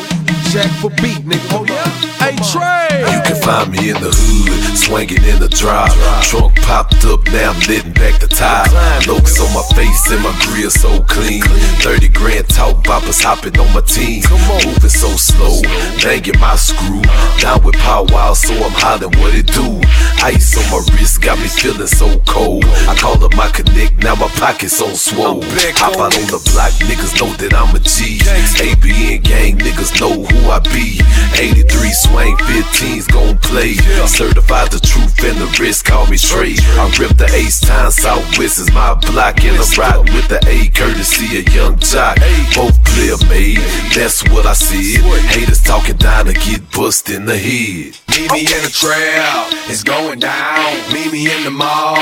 Jack 0.50 0.66
for 0.82 0.90
beat, 0.98 1.22
nigga. 1.22 1.46
Oh 1.54 1.64
yeah. 1.64 1.86
Hey 2.18 2.34
Trae. 2.50 2.90
You 3.06 3.22
can 3.22 3.38
find 3.40 3.70
me 3.70 3.90
in 3.90 4.02
the 4.02 4.10
hood, 4.10 4.76
swinging 4.76 5.22
in 5.22 5.38
the 5.38 5.48
drive. 5.48 5.94
Trunk 6.26 6.58
popped 6.66 7.06
up, 7.06 7.22
now 7.30 7.54
I'm 7.54 7.60
letting 7.70 7.94
back 7.94 8.18
the 8.18 8.26
tire. 8.26 8.66
Looks 9.06 9.38
on 9.38 9.46
my 9.54 9.62
face 9.78 10.10
and 10.10 10.18
my 10.26 10.34
grill 10.42 10.70
so 10.70 11.06
clean. 11.06 11.46
30 11.86 12.08
grand 12.08 12.48
talk 12.48 12.82
boppers 12.82 13.22
hopping 13.22 13.54
on 13.62 13.70
my 13.70 13.80
team. 13.86 14.26
Moving 14.66 14.90
so 14.90 15.14
slow, 15.14 15.62
banging 16.02 16.34
my 16.42 16.56
screw. 16.56 16.98
Down 17.38 17.62
with 17.62 17.78
Paul 17.86 18.10
Wall, 18.10 18.34
so 18.34 18.50
I'm 18.58 18.74
hollering 18.74 19.14
what 19.22 19.38
it 19.38 19.46
do. 19.54 19.78
Ice 20.26 20.58
on 20.58 20.66
my 20.74 20.82
wrist 20.98 21.22
got 21.22 21.38
me 21.38 21.46
feeling 21.46 21.86
so 21.86 22.18
cold. 22.26 22.66
I 22.90 22.98
call 22.98 23.22
up 23.22 23.38
my 23.38 23.46
connect, 23.54 24.02
now 24.02 24.18
my 24.18 24.26
pockets 24.34 24.82
on 24.82 24.98
swole. 24.98 25.46
Hop 25.78 25.94
out 25.94 26.18
on 26.18 26.26
the 26.26 26.42
block, 26.50 26.74
niggas 26.90 27.14
know 27.22 27.30
that 27.38 27.54
I'm 27.54 27.70
a 27.70 27.78
G. 27.78 28.18
ABN 28.58 29.22
gang, 29.22 29.54
niggas 29.56 29.94
know 30.02 30.26
who 30.26 30.39
I 30.48 30.60
be. 30.60 31.00
83 31.38 31.92
swing, 31.92 32.36
15's 32.36 33.06
gon' 33.06 33.38
play. 33.38 33.74
Certified 34.06 34.70
the 34.70 34.80
truth 34.80 35.16
and 35.24 35.38
the 35.38 35.46
risk, 35.60 35.86
call 35.86 36.06
me 36.06 36.16
Trae. 36.16 36.58
I 36.78 36.88
rip 36.98 37.16
the 37.16 37.30
H-Town, 37.32 37.90
Southwest 37.90 38.58
is 38.58 38.72
my 38.72 38.94
block. 38.94 39.42
And 39.44 39.56
I'm 39.56 39.78
riding 39.78 40.14
with 40.14 40.28
the 40.28 40.40
A, 40.48 40.68
courtesy 40.70 41.38
of 41.38 41.48
Yung 41.54 41.76
Joc. 41.76 42.16
Both 42.54 42.82
clear 42.84 43.16
made, 43.28 43.58
that's 43.94 44.22
what 44.30 44.46
I 44.46 44.52
said. 44.52 45.02
Haters 45.30 45.62
talking 45.62 45.96
down 45.96 46.26
to 46.26 46.32
get 46.34 46.70
bust 46.72 47.10
in 47.10 47.24
the 47.26 47.38
head. 47.38 47.96
Meet 48.10 48.32
me 48.32 48.40
in 48.40 48.62
the 48.62 48.72
trail, 48.72 49.46
it's 49.70 49.82
going 49.82 50.18
down. 50.18 50.74
Meet 50.92 51.12
me 51.12 51.30
in 51.30 51.44
the 51.44 51.50
mall, 51.50 51.96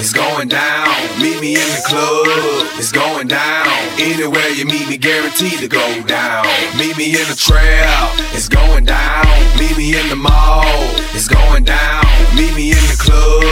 it's 0.00 0.12
going 0.12 0.48
down. 0.48 0.88
Meet 1.20 1.40
me 1.40 1.54
in 1.54 1.68
the 1.76 1.82
club, 1.86 2.26
it's 2.78 2.92
going 2.92 3.28
down. 3.28 3.68
Anywhere 4.00 4.48
you 4.50 4.64
meet 4.64 4.88
me, 4.88 4.96
guaranteed 4.96 5.60
to 5.60 5.68
go 5.68 5.84
down. 6.06 6.46
Meet 6.78 6.96
me 6.96 7.12
in 7.12 7.28
the 7.28 7.36
trail, 7.36 7.79
it's 8.34 8.48
going 8.48 8.84
down. 8.84 9.26
Meet 9.58 9.76
me 9.76 9.98
in 9.98 10.08
the 10.08 10.16
mall, 10.16 10.64
it's 11.14 11.28
going 11.28 11.64
down. 11.64 12.04
Meet 12.34 12.54
me 12.54 12.70
in 12.70 12.84
the 12.88 12.96
club, 12.98 13.42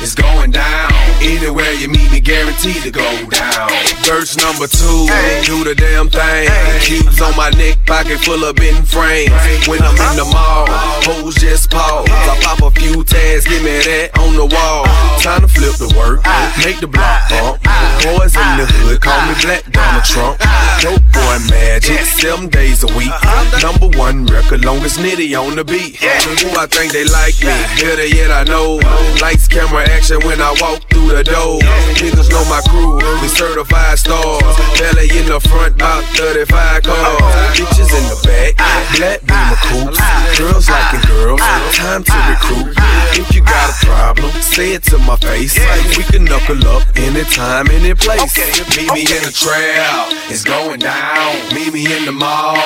it's 0.00 0.14
going 0.14 0.50
down. 0.50 0.92
Anywhere 1.20 1.72
you 1.72 1.88
meet 1.88 2.10
me, 2.12 2.20
guaranteed 2.20 2.82
to 2.82 2.90
go 2.90 3.08
down. 3.30 3.68
Verse 4.06 4.36
number 4.36 4.66
two, 4.66 5.04
do 5.44 5.64
the 5.64 5.74
damn 5.76 6.08
thing. 6.08 6.48
Cubes 6.80 7.20
on 7.20 7.36
my 7.36 7.50
neck, 7.50 7.84
pocket 7.86 8.18
full 8.20 8.44
of 8.44 8.56
bitten 8.56 8.84
frames. 8.84 9.30
When 9.68 9.82
I'm 9.82 9.98
in 9.98 10.16
the 10.16 10.24
mall, 10.24 10.66
hoes 11.04 11.34
just 11.34 11.70
pause. 11.70 12.08
I 12.08 12.38
pop 12.40 12.62
a 12.62 12.70
few 12.70 13.04
tags, 13.04 13.46
give 13.46 13.62
me 13.62 13.78
that 13.84 14.16
on 14.18 14.34
the 14.34 14.46
wall. 14.46 14.86
Uh-huh. 14.86 15.22
Time 15.22 15.42
to 15.42 15.48
flip 15.48 15.76
the 15.76 15.92
work, 15.98 16.20
uh-huh. 16.24 16.64
make 16.64 16.80
the 16.80 16.86
block 16.86 17.28
uh-huh. 17.28 17.58
bump. 17.60 18.18
Boys 18.18 18.32
in 18.32 18.50
the 18.56 18.66
hood, 18.66 19.00
call 19.02 19.20
me 19.26 19.34
Black 19.42 19.66
Donald 19.70 20.04
Trump. 20.04 20.38
Dope 20.80 21.02
boy 21.12 21.36
magic, 21.50 22.00
seven 22.06 22.48
days 22.48 22.82
a 22.82 22.90
week. 22.96 23.12
Number 23.60 23.77
one 23.80 24.26
record, 24.26 24.64
longest 24.64 24.98
nitty 24.98 25.38
on 25.38 25.56
the 25.56 25.64
beat. 25.64 26.00
Yeah. 26.02 26.18
Who 26.20 26.50
I 26.58 26.66
think 26.66 26.92
they 26.92 27.04
like 27.04 27.38
me, 27.40 27.54
better 27.80 28.06
yet 28.06 28.30
I 28.30 28.44
know. 28.44 28.80
Lights, 29.20 29.46
camera, 29.48 29.88
action 29.88 30.20
when 30.26 30.40
I 30.40 30.54
walk 30.60 30.82
through 30.90 31.14
the 31.14 31.24
door. 31.24 31.60
Niggas 31.98 32.30
know 32.30 32.44
my 32.50 32.60
crew, 32.68 32.98
we 33.22 33.28
certified 33.28 33.98
stars. 33.98 34.42
Belly 34.78 35.08
in 35.18 35.26
the 35.26 35.40
front, 35.40 35.76
about 35.76 36.04
35 36.16 36.82
cars. 36.82 36.98
Uh-huh. 36.98 37.54
Bitches 37.54 37.90
in 37.94 38.04
the 38.10 38.18
back, 38.26 38.54
uh-huh. 38.58 38.96
black 38.96 39.20
beamer 39.22 39.54
uh-huh. 39.54 39.90
coops. 39.90 40.38
Girls 40.38 40.68
liking 40.68 41.04
girls, 41.06 41.40
time 41.74 42.02
to 42.04 42.16
recruit. 42.30 42.74
If 43.18 43.34
you 43.34 43.42
got 43.42 43.70
a 43.70 43.86
problem, 43.86 44.30
say 44.42 44.74
it 44.74 44.82
to 44.84 44.98
my 44.98 45.16
face. 45.16 45.58
We 45.96 46.04
can 46.04 46.24
knuckle 46.24 46.60
up 46.68 46.82
anytime, 46.96 47.68
any 47.70 47.94
place. 47.94 48.36
Meet 48.76 48.92
me 48.92 49.02
in 49.02 49.22
the 49.24 49.34
trail, 49.34 50.06
it's 50.30 50.44
going 50.44 50.80
down. 50.80 51.34
Meet 51.54 51.72
me 51.72 51.96
in 51.96 52.04
the 52.04 52.12
mall, 52.12 52.56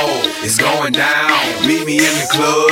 it's 0.44 0.58
going 0.58 0.92
down. 0.92 1.01
Meet 1.66 1.86
me 1.86 1.98
in 1.98 2.14
the 2.18 2.28
club, 2.30 2.68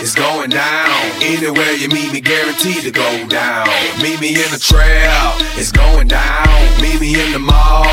it's 0.00 0.14
going 0.14 0.50
down. 0.50 0.88
Anywhere 1.20 1.72
you 1.72 1.88
meet 1.88 2.12
me, 2.12 2.20
guaranteed 2.20 2.82
to 2.82 2.90
go 2.90 3.26
down. 3.28 3.68
Meet 4.02 4.20
me 4.20 4.28
in 4.28 4.50
the 4.50 4.58
trail, 4.58 5.36
it's 5.56 5.70
going 5.72 6.08
down. 6.08 6.48
Meet 6.80 7.00
me 7.00 7.20
in 7.20 7.32
the 7.32 7.38
mall, 7.38 7.84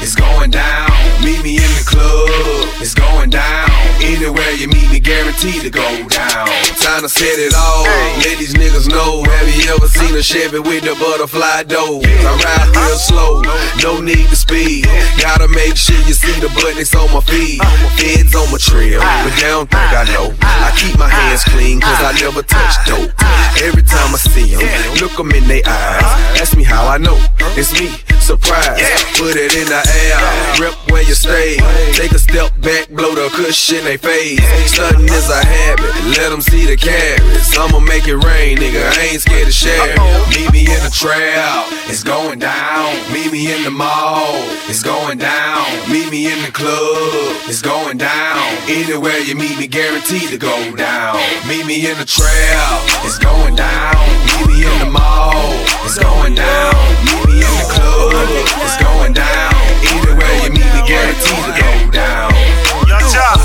it's 0.00 0.14
going 0.14 0.50
down. 0.50 0.90
Meet 1.24 1.42
me 1.42 1.56
in 1.56 1.70
the 1.80 1.84
club, 1.86 2.68
it's 2.80 2.94
going 2.94 3.30
down. 3.30 3.70
Anywhere 4.04 4.52
you 4.52 4.68
meet 4.68 4.90
me, 4.92 5.00
guaranteed 5.00 5.62
to 5.62 5.70
go 5.70 5.88
down. 6.08 6.46
Time 6.76 7.00
to 7.00 7.08
set 7.08 7.38
it 7.40 7.54
all. 7.56 7.84
Let 8.20 8.36
these 8.36 8.52
niggas 8.52 8.88
know. 8.88 9.24
Have 9.24 9.48
you 9.48 9.72
ever 9.72 9.88
seen 9.88 10.14
a 10.14 10.22
Chevy 10.22 10.58
with 10.60 10.84
the 10.84 10.94
butterfly 11.00 11.64
door? 11.64 12.04
I 12.04 12.32
ride 12.44 12.76
real 12.76 12.98
slow, 13.00 13.40
no 13.82 14.00
need 14.00 14.28
to 14.28 14.36
speed. 14.36 14.84
Gotta 15.16 15.48
make 15.48 15.76
sure 15.76 15.96
you 16.04 16.12
see 16.12 16.38
the 16.40 16.52
buttons 16.52 16.94
on 16.94 17.08
my 17.12 17.20
feet. 17.24 17.64
Feds 17.96 18.34
on 18.36 18.52
my 18.52 18.58
trail, 18.58 19.00
don't 19.40 19.70
think 19.70 19.90
I 19.92 20.04
know. 20.12 20.34
I 20.40 20.70
keep 20.76 20.98
my 20.98 21.08
hands 21.08 21.44
clean, 21.44 21.80
cause 21.80 22.02
I 22.02 22.12
never 22.20 22.42
touch 22.42 22.74
dope. 22.86 23.10
Every 23.62 23.82
time 23.82 24.14
I 24.14 24.18
see 24.18 24.54
them, 24.54 24.94
look 25.00 25.16
them 25.16 25.30
in 25.32 25.46
their 25.48 25.62
eyes. 25.66 26.40
Ask 26.40 26.56
me 26.56 26.64
how 26.64 26.86
I 26.86 26.98
know. 26.98 27.18
It's 27.56 27.72
me, 27.72 27.90
surprise. 28.24 28.80
Put 29.20 29.36
it 29.36 29.52
in 29.52 29.68
the 29.68 29.82
air, 29.84 30.16
Rip 30.56 30.74
where 30.90 31.02
you 31.02 31.14
stay. 31.14 31.60
Take 31.92 32.12
a 32.12 32.18
step 32.18 32.50
back, 32.60 32.88
blow 32.88 33.14
the 33.14 33.28
cushion 33.36 33.84
they 33.84 33.98
face. 33.98 34.40
Stunting 34.72 35.12
is 35.12 35.28
a 35.28 35.44
habit, 35.44 35.92
let 36.16 36.30
them 36.30 36.40
see 36.40 36.64
the 36.64 36.76
carats. 36.76 37.56
I'ma 37.58 37.80
make 37.80 38.08
it 38.08 38.16
rain, 38.16 38.56
nigga. 38.56 38.80
I 38.96 39.12
ain't 39.12 39.20
scared 39.20 39.46
to 39.46 39.52
share. 39.52 39.92
Meet 40.32 40.50
me 40.52 40.64
in 40.64 40.80
the 40.80 40.90
trail, 40.90 41.68
it's 41.92 42.02
going 42.02 42.38
down. 42.38 42.96
Meet 43.12 43.30
me 43.30 43.52
in 43.52 43.62
the 43.62 43.70
mall, 43.70 44.40
it's 44.72 44.82
going 44.82 45.18
down. 45.18 45.66
Meet 45.92 46.10
me 46.10 46.32
in 46.32 46.40
the 46.42 46.50
club, 46.50 47.36
it's 47.44 47.60
going 47.60 47.98
down. 47.98 48.40
Anywhere 48.66 49.18
you 49.18 49.36
meet 49.36 49.58
me, 49.58 49.66
guaranteed 49.66 50.30
to 50.30 50.38
go 50.38 50.56
down. 50.74 51.20
Meet 51.46 51.66
me 51.66 51.90
in 51.90 51.98
the 51.98 52.08
trail, 52.08 52.72
it's 53.04 53.18
going 53.18 53.54
down. 53.54 53.94
Meet 54.24 54.46
me 54.48 54.56
in 54.64 54.78
the 54.80 54.90
mall, 54.90 55.44
it's 55.84 55.98
going 55.98 56.34
down. 56.34 57.23
Me 57.34 57.42
in 57.42 57.50
the 57.58 57.66
club, 57.66 58.14
it's 58.62 58.78
going 58.78 59.12
down. 59.12 59.50
Anywhere 59.82 60.34
you 60.46 60.54
meet 60.54 60.70
me, 60.70 60.86
guaranteed 60.86 61.42
to 61.42 61.50
go 61.58 61.90
down. 61.90 62.30
Yung 62.86 63.02
Joc, 63.10 63.42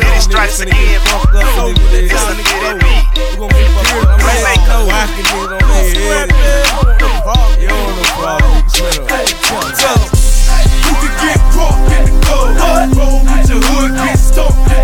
many 0.00 0.20
stripes 0.20 0.60
again. 0.60 0.96
It's 0.96 1.04
a 1.04 2.40
get 2.40 2.80
beat. 2.80 3.04
You 3.36 3.44
can 10.96 11.12
get 11.20 11.36
caught 11.52 11.76
in 11.92 12.00
the 12.08 12.16
club. 12.24 12.96
Roll 12.96 13.20
with 13.28 13.44
your 13.50 13.60
hood, 13.60 13.92
get 13.92 14.16
stuck 14.16 14.75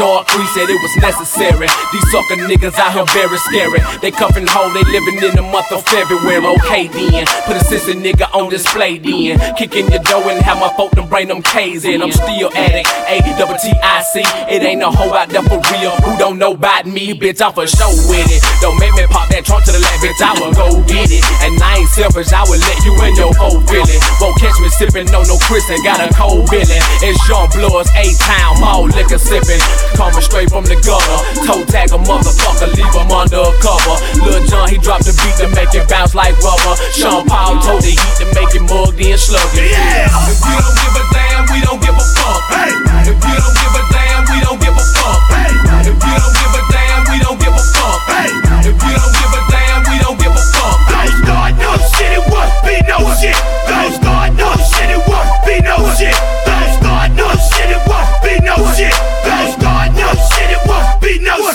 AKA 0.00 0.17
short 0.18 0.28
Cree 0.28 0.46
said 0.54 0.70
it 0.70 0.80
was 0.82 0.96
necessary. 0.96 1.68
These 1.92 2.10
sucker 2.10 2.36
niggas 2.42 2.74
out 2.78 2.92
here 2.92 3.06
very 3.14 3.38
scary. 3.38 3.80
They 4.00 4.10
cuffin' 4.10 4.46
home, 4.46 4.74
they 4.74 4.82
living 4.90 5.22
in 5.22 5.36
the 5.36 5.42
month 5.42 5.70
of 5.72 5.84
February. 5.86 6.44
Okay 6.58 6.88
then, 6.88 7.26
put 7.46 7.56
a 7.56 7.64
sister 7.64 7.92
nigga 7.92 8.26
on 8.34 8.50
display 8.50 8.98
then. 8.98 9.38
Kicking 9.56 9.90
your 9.90 10.02
door 10.02 10.22
and 10.30 10.42
have 10.42 10.58
my 10.58 10.72
folk 10.76 10.92
them 10.92 11.08
bring 11.08 11.28
them 11.28 11.42
K's 11.42 11.84
in. 11.84 12.02
I'm 12.02 12.12
still 12.12 12.50
addict, 12.54 12.88
A 13.08 13.20
double 13.38 13.58
T 13.58 13.70
I 13.82 14.02
C. 14.02 14.22
It 14.50 14.62
ain't 14.62 14.80
no 14.80 14.90
hoe 14.90 15.14
out 15.14 15.28
there 15.28 15.42
for 15.42 15.60
real. 15.72 15.92
Who 16.02 16.18
don't 16.18 16.38
know 16.38 16.54
about 16.54 16.86
me, 16.86 17.14
bitch? 17.14 17.40
I'm 17.42 17.52
for 17.52 17.66
show 17.66 17.90
with 18.08 18.28
it. 18.30 18.42
Don't 18.60 18.78
make 18.78 18.94
me 18.94 19.06
pop 19.06 19.28
that 19.30 19.44
trunk 19.44 19.64
to 19.66 19.72
the 19.72 19.80
left, 19.80 20.02
bitch. 20.02 20.20
I 20.22 20.34
will 20.40 20.54
go 20.54 20.82
get 20.86 21.10
it. 21.10 21.22
And 21.44 21.54
I 21.62 21.84
ain't 21.84 21.90
selfish, 21.90 22.32
I 22.32 22.42
will 22.48 22.58
let 22.58 22.78
you 22.84 22.94
in 23.04 23.14
your 23.14 23.34
whole 23.34 23.60
feeling. 23.70 24.00
Won't 24.20 24.38
catch 24.40 24.56
me 24.58 24.68
sippin' 24.68 25.10
no 25.12 25.22
no 25.22 25.38
Chris 25.46 25.68
and 25.70 25.82
got 25.84 26.02
a 26.02 26.10
cold 26.14 26.48
feeling. 26.50 26.82
It's 27.04 27.18
Jean 27.26 27.46
Bloods, 27.54 27.90
A 27.94 28.04
Town, 28.18 28.60
mall 28.60 28.86
liquor 28.90 29.20
sippin'. 29.20 29.60
Coming 30.08 30.24
straight 30.24 30.48
from 30.48 30.64
the 30.64 30.72
gutter. 30.88 31.20
Toe 31.44 31.68
tag 31.68 31.92
a 31.92 32.00
motherfucker, 32.00 32.72
leave 32.72 32.96
him 32.96 33.12
under 33.12 33.44
a 33.44 33.52
cover. 33.60 33.92
Lil 34.24 34.40
Jon, 34.48 34.64
he 34.72 34.80
dropped 34.80 35.04
the 35.04 35.12
beat 35.20 35.36
to 35.36 35.52
make 35.52 35.68
it 35.76 35.84
bounce 35.84 36.16
like 36.16 36.32
rubber. 36.40 36.80
Sean 36.96 37.28
Paul 37.28 37.60
told 37.60 37.84
the 37.84 37.92
heat 37.92 38.14
to 38.16 38.24
make 38.32 38.48
it 38.56 38.64
mugged 38.64 38.96
in 38.96 39.20
sluggish. 39.20 39.68
Yeah. 39.68 40.08
If 40.32 40.40
you 40.40 40.56
don't 40.56 40.76
give 40.80 40.96
a 40.96 41.04
damn, 41.12 41.44
we 41.52 41.60
don't 41.60 41.76
give 41.84 41.92
a 41.92 42.06
fuck. 42.16 42.40
Hey. 42.48 42.72
If 43.04 43.20
you 43.20 43.36
don't 43.36 43.52
give 43.52 43.74
a 43.76 43.82
damn, 43.92 44.24
we 44.32 44.40
don't 44.40 44.56
give 44.64 44.72
a 44.72 44.84
fuck. 44.96 45.20
Hey. 45.28 45.52
If 45.92 46.00
you 46.00 46.14
don't 46.16 46.36
give 46.40 46.54
a 46.56 46.62
damn, 46.72 47.00
we 47.04 47.16
don't 47.20 47.36
give 47.44 47.52
a 47.52 47.64
fuck. 47.76 48.00
Hey. 48.08 48.28
If 48.64 48.80
you 48.80 48.92
don't 48.96 49.12
give 49.12 49.32
a 49.36 49.40
damn, 49.52 49.80
we 49.92 49.96
don't 50.00 50.16
give 50.16 50.32
a 50.32 50.44
fuck. 50.56 50.76
Don't 50.88 51.12
start 51.20 51.52
no 51.60 51.76
shit, 51.84 52.16
it 52.16 52.24
won't 52.32 52.52
be 52.64 52.80
no 52.88 52.96
shit. 53.12 53.36
Don't 53.68 53.92
start 53.92 54.32
no 54.40 54.56
shit, 54.56 54.88
it 54.88 55.04
won't 55.04 55.28
be 55.44 55.60
no 55.60 55.76
shit. 56.00 56.16
Don't 56.48 56.70
start 56.80 57.12
no 57.12 57.28
shit, 57.36 57.76
it 57.76 57.82
won't 57.84 58.08
be 58.24 58.40
no 58.40 58.56
shit. 58.72 58.96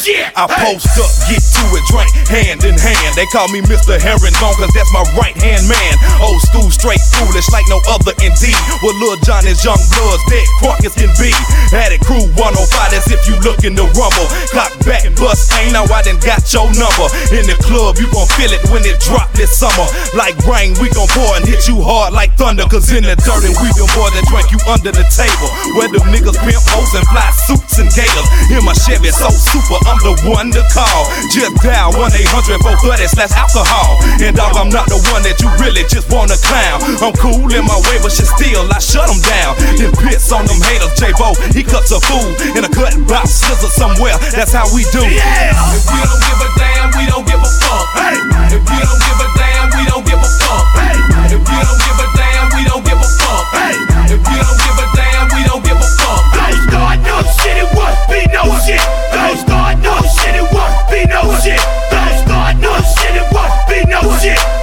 Shit. 0.03 0.35
I 0.35 0.51
post 0.51 0.99
up, 0.99 1.07
get 1.31 1.39
to 1.39 1.63
it, 1.79 1.83
drink 1.87 2.11
hand 2.27 2.59
in 2.67 2.75
hand. 2.75 3.15
They 3.15 3.23
call 3.31 3.47
me 3.55 3.63
Mr. 3.63 3.95
Herringbone, 3.95 4.59
cause 4.59 4.73
that's 4.75 4.91
my 4.91 4.99
right 5.15 5.31
hand 5.39 5.63
man. 5.63 5.95
Old 6.19 6.43
school, 6.43 6.67
straight 6.67 6.99
foolish, 7.15 7.47
like 7.55 7.63
no 7.71 7.79
other 7.87 8.11
indeed. 8.19 8.59
With 8.83 8.99
Lil 8.99 9.15
Jon 9.23 9.47
is 9.47 9.63
young 9.63 9.79
bloods, 9.95 10.19
dead 10.27 10.43
crunk 10.59 10.83
as 10.83 10.91
can 10.91 11.07
be. 11.15 11.31
Had 11.71 11.95
it 11.95 12.03
crew 12.03 12.19
105, 12.35 12.43
as 12.91 13.07
if 13.07 13.23
you 13.31 13.39
looking 13.47 13.79
to 13.79 13.87
rumble. 13.95 14.27
Clock 14.51 14.75
back, 14.83 15.07
bust 15.15 15.55
ain't 15.55 15.71
now 15.71 15.87
I 15.87 16.03
done 16.03 16.19
got 16.19 16.43
your 16.51 16.67
number. 16.75 17.07
In 17.31 17.47
the 17.47 17.55
club, 17.63 17.95
you 17.95 18.11
gon' 18.11 18.27
feel 18.35 18.51
it 18.51 18.59
when 18.75 18.83
it 18.83 18.99
drop 18.99 19.31
this 19.31 19.55
summer. 19.55 19.87
Like 20.19 20.35
rain, 20.43 20.75
we 20.83 20.91
gon' 20.91 21.07
pour 21.15 21.31
and 21.39 21.47
hit 21.47 21.63
you 21.71 21.79
hard 21.79 22.11
like 22.11 22.35
thunder. 22.35 22.67
Cause 22.67 22.91
in 22.91 23.07
the 23.07 23.15
dirt, 23.23 23.47
and 23.47 23.55
we 23.63 23.71
them 23.79 23.87
more 23.95 24.11
than 24.11 24.27
drink 24.27 24.51
you 24.51 24.59
under 24.67 24.91
the 24.91 25.07
table. 25.15 25.47
Where 25.79 25.87
them 25.87 26.11
niggas 26.11 26.35
pimp 26.43 26.59
hoes 26.75 26.91
and 26.91 27.07
fly 27.07 27.31
suits 27.47 27.79
and 27.79 27.87
gators. 27.95 28.27
In 28.51 28.67
my 28.67 28.75
Chevy, 28.75 29.07
so 29.07 29.31
super, 29.31 29.79
I'm 29.93 30.01
the 30.01 30.17
one 30.25 30.49
to 30.49 30.65
call. 30.73 31.05
Just 31.29 31.53
dial 31.61 31.93
1 31.93 32.01
800 32.01 32.65
430 32.65 33.13
slash 33.13 33.29
alcohol. 33.37 34.01
And 34.17 34.33
dog, 34.33 34.57
I'm 34.57 34.73
not 34.73 34.89
the 34.89 34.97
one 35.13 35.21
that 35.21 35.37
you 35.37 35.53
really 35.61 35.85
just 35.85 36.09
wanna 36.09 36.33
clown. 36.41 36.81
I'm 36.97 37.13
cool 37.21 37.45
in 37.53 37.61
my 37.61 37.77
way, 37.85 38.01
but 38.01 38.09
shit 38.09 38.25
still, 38.25 38.65
I 38.73 38.81
shut 38.81 39.05
them 39.05 39.21
down. 39.21 39.53
Then 39.77 39.93
bits 40.01 40.33
on 40.33 40.49
them 40.49 40.57
haters, 40.65 40.97
J-Bo, 40.97 41.37
he 41.53 41.61
cuts 41.61 41.93
a 41.93 42.01
fool 42.09 42.25
in 42.57 42.65
a 42.65 42.71
cut 42.73 42.97
box 43.05 43.37
scissor 43.37 43.69
somewhere. 43.69 44.17
That's 44.33 44.49
how 44.49 44.65
we 44.73 44.81
do. 44.89 45.05
Yeah. 45.05 45.53
If 45.77 45.85
you 45.85 46.01
don't 46.01 46.21
give 46.25 46.41
a 46.41 46.49
damn, 46.57 46.89
we 46.97 47.05
don't 47.05 47.25
give 47.29 47.41
a 47.45 47.51
fuck. 47.61 47.85
Hey. 47.93 48.17
If 48.49 48.65
you 48.65 48.81
don't 48.81 48.97
give 48.97 49.19
a 49.21 49.29
damn, 49.37 49.67
we 49.77 49.83
don't 49.85 50.05
give 50.09 50.17
a 50.17 50.29
fuck. 50.41 50.65
Hey. 50.73 50.97
If 51.37 51.43
you 51.45 51.59
don't 51.61 51.81
give 51.85 51.99
a 52.01 52.07
damn, 52.17 52.45
we 52.49 52.61
don't 52.65 52.81
give 52.81 52.97
a 52.97 53.09
fuck. 53.21 53.45
Hey. 53.53 53.77
If 54.09 54.21
you 54.25 54.37
don't 54.41 54.57
give 54.57 54.77
a 54.81 54.87
damn, 54.97 55.25
we 55.37 55.41
don't 55.45 55.61
give 55.61 55.77
a 55.77 55.89
fuck. 56.01 56.21
Don't 56.33 56.57
start 56.65 56.97
no 57.05 57.21
shit, 57.37 57.61
it 57.61 57.69
won't 57.77 57.93
be 58.09 58.25
no 58.33 58.49
shit. 58.65 58.81
Don't 59.13 59.37
start 59.37 59.62
no 59.83 59.95
shit, 60.01 60.35
it 60.35 60.47
won't 60.51 60.89
be 60.89 61.05
no 61.05 61.21
shit. 61.43 61.61
Don't 61.91 62.15
start 62.23 62.55
no 62.57 62.73
shit, 62.95 63.15
it 63.15 63.27
won't 63.31 63.53
be 63.67 63.83
no 63.91 64.01
shit. 64.17 64.62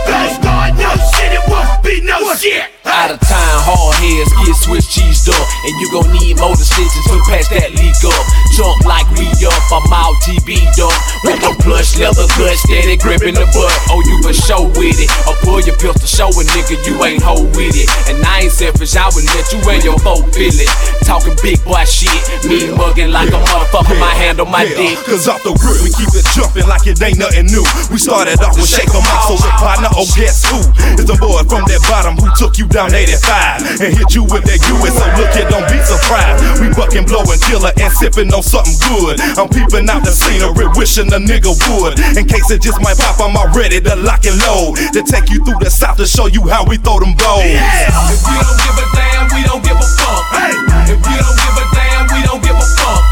Shit. 2.40 2.64
Out 2.88 3.12
of 3.12 3.20
time, 3.20 3.58
hard 3.68 3.94
heads 4.00 4.32
get 4.32 4.56
Swiss 4.56 4.88
cheesed 4.88 5.28
up. 5.28 5.44
And 5.68 5.74
you 5.76 5.86
gon' 5.92 6.08
need 6.16 6.40
motor 6.40 6.64
stitches 6.64 7.04
to 7.12 7.20
patch 7.28 7.52
that 7.52 7.76
leak 7.76 8.00
up. 8.08 8.24
Jump 8.56 8.80
like 8.88 9.06
me 9.12 9.28
up, 9.44 9.60
I'm 9.68 9.84
out 9.92 10.16
TB 10.24 10.56
up. 10.80 10.96
With 11.22 11.38
the 11.44 11.52
plush 11.60 12.00
leather 12.00 12.24
gut, 12.40 12.56
steady 12.56 12.96
gripping 12.96 13.36
the 13.36 13.44
butt. 13.52 13.72
Oh, 13.92 14.00
you 14.08 14.16
for 14.24 14.32
show 14.32 14.72
with 14.80 14.96
it. 14.96 15.12
Or 15.28 15.36
pull 15.44 15.60
your 15.60 15.76
pistol, 15.76 16.08
show 16.08 16.32
a 16.32 16.42
nigga 16.56 16.80
you 16.88 16.96
ain't 17.04 17.20
hoe 17.22 17.44
with 17.52 17.76
it. 17.76 17.86
And 18.08 18.18
I 18.24 18.48
ain't 18.48 18.52
selfish, 18.52 18.96
I 18.96 19.12
would 19.12 19.28
let 19.36 19.46
you 19.52 19.60
and 19.68 19.84
your 19.84 20.00
folk 20.00 20.24
feel 20.32 20.56
it. 20.56 20.72
Talking 21.04 21.36
big 21.44 21.60
boy 21.62 21.84
shit, 21.84 22.16
me 22.48 22.72
mugging 22.72 23.12
like 23.12 23.30
a 23.30 23.38
motherfucker, 23.38 24.00
my 24.00 24.16
hand 24.16 24.40
on 24.40 24.50
my 24.50 24.64
dick. 24.64 24.96
Cause 25.04 25.28
off 25.28 25.44
the 25.44 25.52
grip, 25.60 25.84
we 25.84 25.92
keep 25.92 26.10
it 26.16 26.24
jumping 26.32 26.66
like 26.66 26.88
it 26.88 26.96
ain't 27.04 27.20
nothing 27.20 27.52
new. 27.52 27.62
We 27.92 28.00
started 28.00 28.40
off 28.40 28.56
with 28.56 28.66
Shake 28.66 28.90
'em 28.90 29.04
Off, 29.04 29.28
so 29.28 29.36
partner, 29.60 29.92
oh 29.94 30.08
guess 30.16 30.48
who? 30.48 30.58
It's 30.96 31.06
the 31.06 31.16
boy 31.20 31.44
from 31.46 31.68
that 31.68 31.84
bottom 31.86 32.16
who 32.16 32.29
took 32.36 32.58
you 32.58 32.66
down 32.66 32.94
85 32.94 33.80
and 33.80 33.90
hit 33.96 34.14
you 34.14 34.24
with 34.24 34.44
that 34.44 34.60
US. 34.60 34.94
So 34.94 35.06
look 35.16 35.34
it, 35.36 35.46
don't 35.48 35.66
be 35.70 35.78
surprised. 35.82 36.60
We 36.60 36.68
bucking, 36.74 37.06
blowing, 37.06 37.40
killer, 37.46 37.72
and 37.78 37.90
sipping 37.92 38.32
on 38.34 38.42
something 38.42 38.76
good. 38.90 39.20
I'm 39.38 39.48
peeping 39.48 39.88
out 39.88 40.04
the 40.04 40.12
scenery, 40.12 40.68
wishing 40.76 41.08
a 41.12 41.20
nigga 41.20 41.52
would. 41.70 41.98
In 42.16 42.26
case 42.26 42.50
it 42.50 42.62
just 42.62 42.80
might 42.82 42.98
pop, 42.98 43.20
I'm 43.20 43.36
already 43.36 43.80
to 43.80 43.94
lock 43.96 44.26
and 44.26 44.36
load. 44.44 44.76
To 44.94 45.00
take 45.02 45.30
you 45.30 45.42
through 45.44 45.60
the 45.60 45.70
south 45.70 45.96
to 45.98 46.06
show 46.06 46.26
you 46.26 46.46
how 46.48 46.64
we 46.64 46.76
throw 46.76 47.00
them 47.00 47.14
bows. 47.16 47.44
Yeah. 47.46 47.88
If 48.10 48.22
you 48.26 48.38
don't 48.38 48.58
give 48.60 48.76
a 48.78 48.86
damn, 48.94 49.26
we 49.32 49.40
don't 49.46 49.62
give 49.64 49.78
a 49.78 49.88
fuck. 49.98 50.24
Hey. 50.34 50.54
If 50.90 51.00
you 51.00 51.16
don't 51.16 51.38
give 51.38 51.56
a 51.56 51.64
damn, 51.72 52.04
we 52.10 52.20
don't 52.26 52.42
give 52.42 52.58
a 52.58 52.66
fuck. 52.76 53.02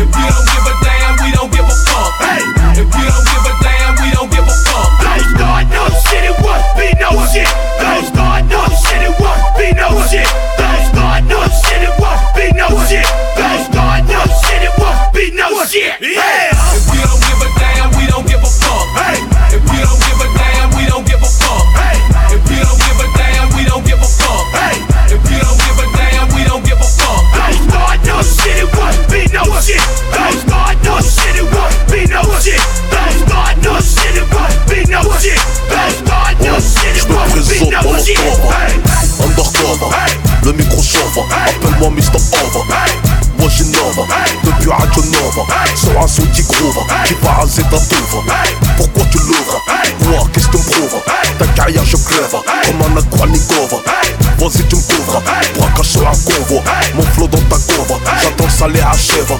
If 0.00 0.08
you 0.08 0.26
don't 0.26 0.46
give 0.48 0.66
a 0.66 0.74
damn, 0.82 1.12
we 1.20 1.28
don't 1.32 1.50
give 1.52 1.68
a 1.68 1.76
fuck. 1.86 2.12
If 2.76 2.88
you 2.88 3.04
don't 3.06 3.26
give 3.28 3.44
a 3.46 3.54
damn, 3.62 3.92
we 4.00 4.08
don't 4.14 4.30
give 4.32 4.46
a 4.46 4.56
fuck. 4.64 4.90
Don't 5.04 5.24
start 5.36 5.64
no 5.68 5.84
shit, 6.08 6.24
it 6.24 6.36
won't 6.40 6.64
be 6.78 6.88
no 6.98 7.12
shit. 7.28 7.79
Shit. 15.70 15.94
Yeah. 16.02 16.50
If 16.74 16.82
you 16.90 16.98
don't 16.98 17.22
give 17.22 17.46
a 17.46 17.48
damn, 17.54 17.94
we 17.94 18.02
don't 18.10 18.26
give 18.26 18.42
a 18.42 18.50
fuck. 18.50 18.90
If 19.54 19.62
you 19.62 19.80
don't 19.86 20.02
give 20.02 20.18
a 20.18 20.28
damn, 20.34 20.66
we 20.74 20.82
don't 20.90 21.06
give 21.06 21.22
a 21.22 21.30
fuck. 21.30 21.62
If 22.34 22.42
you 22.50 22.58
don't 22.58 22.80
give 22.82 22.98
a 22.98 23.06
damn, 23.14 23.46
we 23.54 23.62
don't 23.70 23.86
give 23.86 24.02
a 24.02 24.10
fuck. 24.18 24.50
If 25.14 25.22
you 25.30 25.38
don't 25.38 25.58
give 25.62 25.78
a 25.78 25.86
damn, 25.94 26.26
we 26.34 26.42
don't 26.42 26.66
give 26.66 26.74
a 26.74 26.88
fuck. 26.98 27.22
Don't 27.38 27.54
start 27.70 28.02
no 28.02 28.18
shit, 28.18 28.66
it 28.66 28.70
won't 28.74 28.98
be 29.14 29.30
no 29.30 29.46
shit. 29.62 29.78
Don't 30.10 30.42
start 30.42 30.74
no 30.82 30.98
shit, 30.98 31.38
it 31.38 31.46
won't 31.54 31.78
be 31.86 32.02
no 32.10 32.26
shit. 32.42 32.58
Don't 32.90 33.14
start 33.22 33.54
no 33.62 33.78
shit, 33.78 34.18
it 34.18 34.26
won't 34.26 34.58
be 34.66 34.82
no 34.90 35.06
shit. 35.22 35.38
Don't 35.70 35.94
start 36.02 36.34
no 36.42 36.58
shit, 36.58 36.98
it 36.98 37.06
won't 37.06 37.30
be 37.46 37.62
no 37.70 37.94
shit. 38.02 38.18
Undercover, 39.22 39.94
le 40.42 40.52
micro 40.52 40.82
chauffe, 40.82 41.22
appelle-moi 41.30 41.94
Mr. 41.94 42.18
Over. 42.42 43.29
Radio 44.70 45.02
Nova, 45.04 45.46
sur 45.74 46.00
un 46.00 46.06
son 46.06 46.22
qui 46.32 46.42
groove, 46.42 46.78
qui 47.04 47.14
parasite 47.14 47.68
ta 47.70 47.76
touve. 47.76 48.22
Pourquoi 48.76 49.04
tu 49.10 49.18
l'ouvres? 49.18 49.60
Moi, 50.04 50.26
qu'est-ce 50.32 50.46
que 50.46 50.56
tu 50.56 50.58
me 50.58 50.70
prouves? 50.70 51.02
Ta 51.38 51.46
carrière 51.48 51.84
je 51.84 51.96
crève, 51.96 52.36
comme 52.66 52.82
un 52.82 53.00
Aquanikova. 53.00 53.82
Vas-y 54.38 54.64
tu 54.68 54.76
me 54.76 54.82
couvres, 54.82 55.22
braquage 55.58 55.86
sur 55.86 56.08
un 56.08 56.12
convoi 56.12 56.62
Mon 56.94 57.02
flow 57.02 57.28
dans 57.28 57.42
ta 57.42 57.56
courbe, 57.56 58.00
j'attends 58.22 58.48
ça 58.48 58.68
les 58.68 58.80
achève 58.80 59.30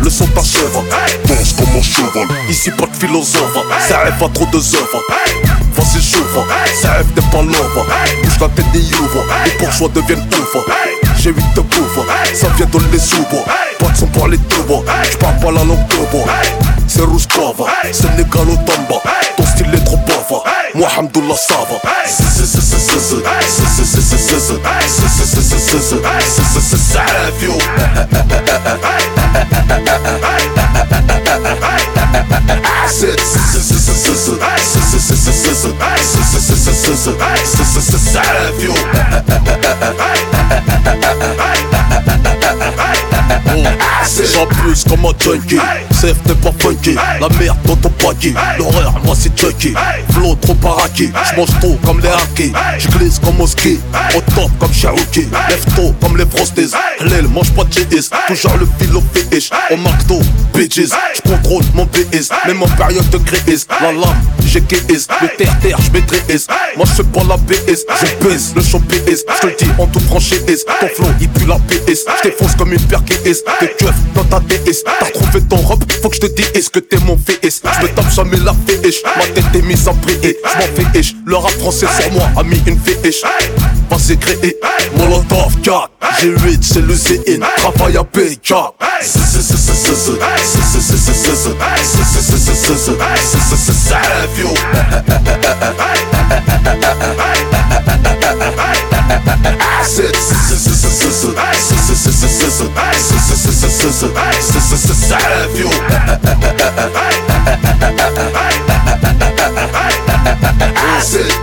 Le 0.00 0.08
son 0.10 0.26
t'achève, 0.28 0.78
danse 1.26 1.52
comme 1.54 1.76
un 1.76 1.82
cheval. 1.82 2.28
Ici 2.48 2.70
pas 2.70 2.86
de 2.86 2.96
philosophe, 2.96 3.58
ça 3.88 3.98
rêve 4.00 4.18
pas 4.18 4.28
trop 4.28 4.46
de 4.46 4.58
œuvres. 4.58 5.02
Vas-y 5.74 6.00
j'ouvre, 6.00 6.46
ça 6.80 6.92
rêve 6.92 7.12
des 7.14 7.22
l'ouvre 7.22 7.86
Bouge 8.22 8.40
la 8.40 8.48
tête 8.50 8.70
des 8.72 8.80
youves, 8.80 9.24
les 9.44 9.58
bourgeois 9.58 9.88
deviennent 9.88 10.28
ouf. 10.30 10.62
J'ai 11.18 11.30
8 11.30 11.42
de 11.56 11.60
bouffe, 11.62 11.98
ça 12.34 12.48
vient 12.56 12.66
de 12.66 12.78
pas 13.06 13.16
de 13.16 13.22
зуба 13.22 13.44
Пальцем 13.78 14.08
палит 14.08 14.40
дуба, 14.48 14.82
j'parle 15.10 15.38
pas 15.38 15.50
la 15.52 15.64
langue 15.64 15.86
de 15.88 16.10
bois 16.10 16.26
C'est 16.88 17.02
rouge 17.02 17.26
clava, 17.28 17.66
Sénégal 17.92 18.48
au 18.48 18.56
tamba 18.64 19.00
Ton 19.36 19.46
style 19.46 19.74
est 19.74 19.84
trop 19.84 19.96
bavard, 19.98 20.44
moi 20.74 20.88
Hamdoullah 20.98 21.36
plus 44.44 44.84
comme 44.84 45.06
un 45.06 45.12
junkie, 45.18 45.58
safe 45.92 46.16
t'es 46.24 46.34
pas 46.34 46.52
funky. 46.58 46.94
La 47.20 47.28
merde 47.38 47.56
dans 47.64 47.76
ton 47.76 47.88
paquet, 47.90 48.34
l'horreur 48.58 48.94
moi 49.04 49.14
c'est 49.18 49.36
Chucky. 49.38 49.74
Flow 50.12 50.34
trop 50.36 50.54
paraki, 50.54 51.10
j'mange 51.34 51.48
trop 51.60 51.78
comme 51.84 52.00
les 52.00 52.08
hackers 52.08 52.60
J'glisse 52.78 53.18
comme 53.18 53.40
au 53.40 53.46
ski, 53.46 53.78
au 54.14 54.20
top 54.34 54.50
comme 54.58 54.72
Cherokee 54.72 55.28
Lève 55.48 55.64
tôt 55.74 55.94
comme 56.00 56.16
les 56.16 56.26
frosties, 56.26 56.70
Hellel 57.00 57.28
mange 57.28 57.52
pas 57.52 57.64
de 57.64 57.70
GS 57.70 58.10
Toujours 58.26 58.56
le 58.58 58.66
fil 58.78 58.96
au 58.96 59.02
fish, 59.12 59.50
au 59.70 59.76
McDo, 59.76 60.20
bitches. 60.54 60.90
J'contrôle 61.14 61.62
mon 61.74 61.86
PS, 61.86 62.30
même 62.46 62.62
en 62.62 62.68
période 62.68 63.08
de 63.10 63.18
crise. 63.18 63.66
La 63.80 63.92
lame, 63.92 64.16
j'ai 64.46 64.60
KS, 64.60 65.06
le 65.22 65.28
terre-terre 65.36 65.78
j'maîtrise 65.80 66.46
Moi 66.76 66.86
j'fais 66.86 67.04
pas 67.04 67.22
la 67.28 67.36
PS, 67.36 67.84
je 68.00 68.26
pèse 68.26 68.52
le 68.56 68.62
champ 68.62 68.80
PS 68.80 69.24
J'te 69.36 69.44
le 69.44 69.56
dis 69.58 69.70
en 69.78 69.86
toute 69.86 70.02
franchise, 70.04 70.64
ton 70.80 70.88
flow 70.88 71.08
il 71.20 71.28
pue 71.28 71.46
la 71.46 71.56
PS 71.56 72.04
J't'effonce 72.20 72.54
comme 72.56 72.72
une 72.72 72.80
paire 72.82 73.04
KS, 73.04 73.42
t'es 73.60 73.74
keufs 73.78 73.94
dans 74.14 74.24
ta 74.28 74.40
DS 74.40 74.82
T'as 74.84 75.06
retrouvé 75.06 75.40
ton 75.48 75.56
robe, 75.56 75.84
faut 76.02 76.08
que 76.08 76.16
je 76.16 76.20
te 76.20 76.26
dise 76.26 76.68
que 76.68 76.78
t'es 76.78 76.98
mon 77.04 77.16
fils 77.16 77.62
Je 77.64 77.82
me 77.82 77.88
tape 77.88 78.12
jamais 78.12 78.38
la 78.38 78.54
fiche, 78.66 79.02
ma 79.16 79.26
tête 79.26 79.44
est 79.54 79.62
mise 79.62 79.88
en 79.88 79.94
prier 79.94 80.36
Je 80.44 80.58
m'en 80.58 80.92
fiche, 80.92 81.14
le 81.24 81.36
rap 81.36 81.52
français 81.52 81.86
sur 82.00 82.12
moi 82.12 82.28
a 82.36 82.42
mis 82.42 82.62
une 82.66 82.78
fiche 82.78 83.22
Vas-y 83.90 84.18
créé, 84.18 84.56
Molotov 84.96 85.60
4 85.62 85.90
G8 86.20 86.58
c'est 86.62 86.80
le 86.80 86.94
ZN, 86.94 87.44
travail 87.58 87.96
à 87.96 88.04
PK 88.04 88.54
سعى 105.08 105.48
فيهم 105.48 105.70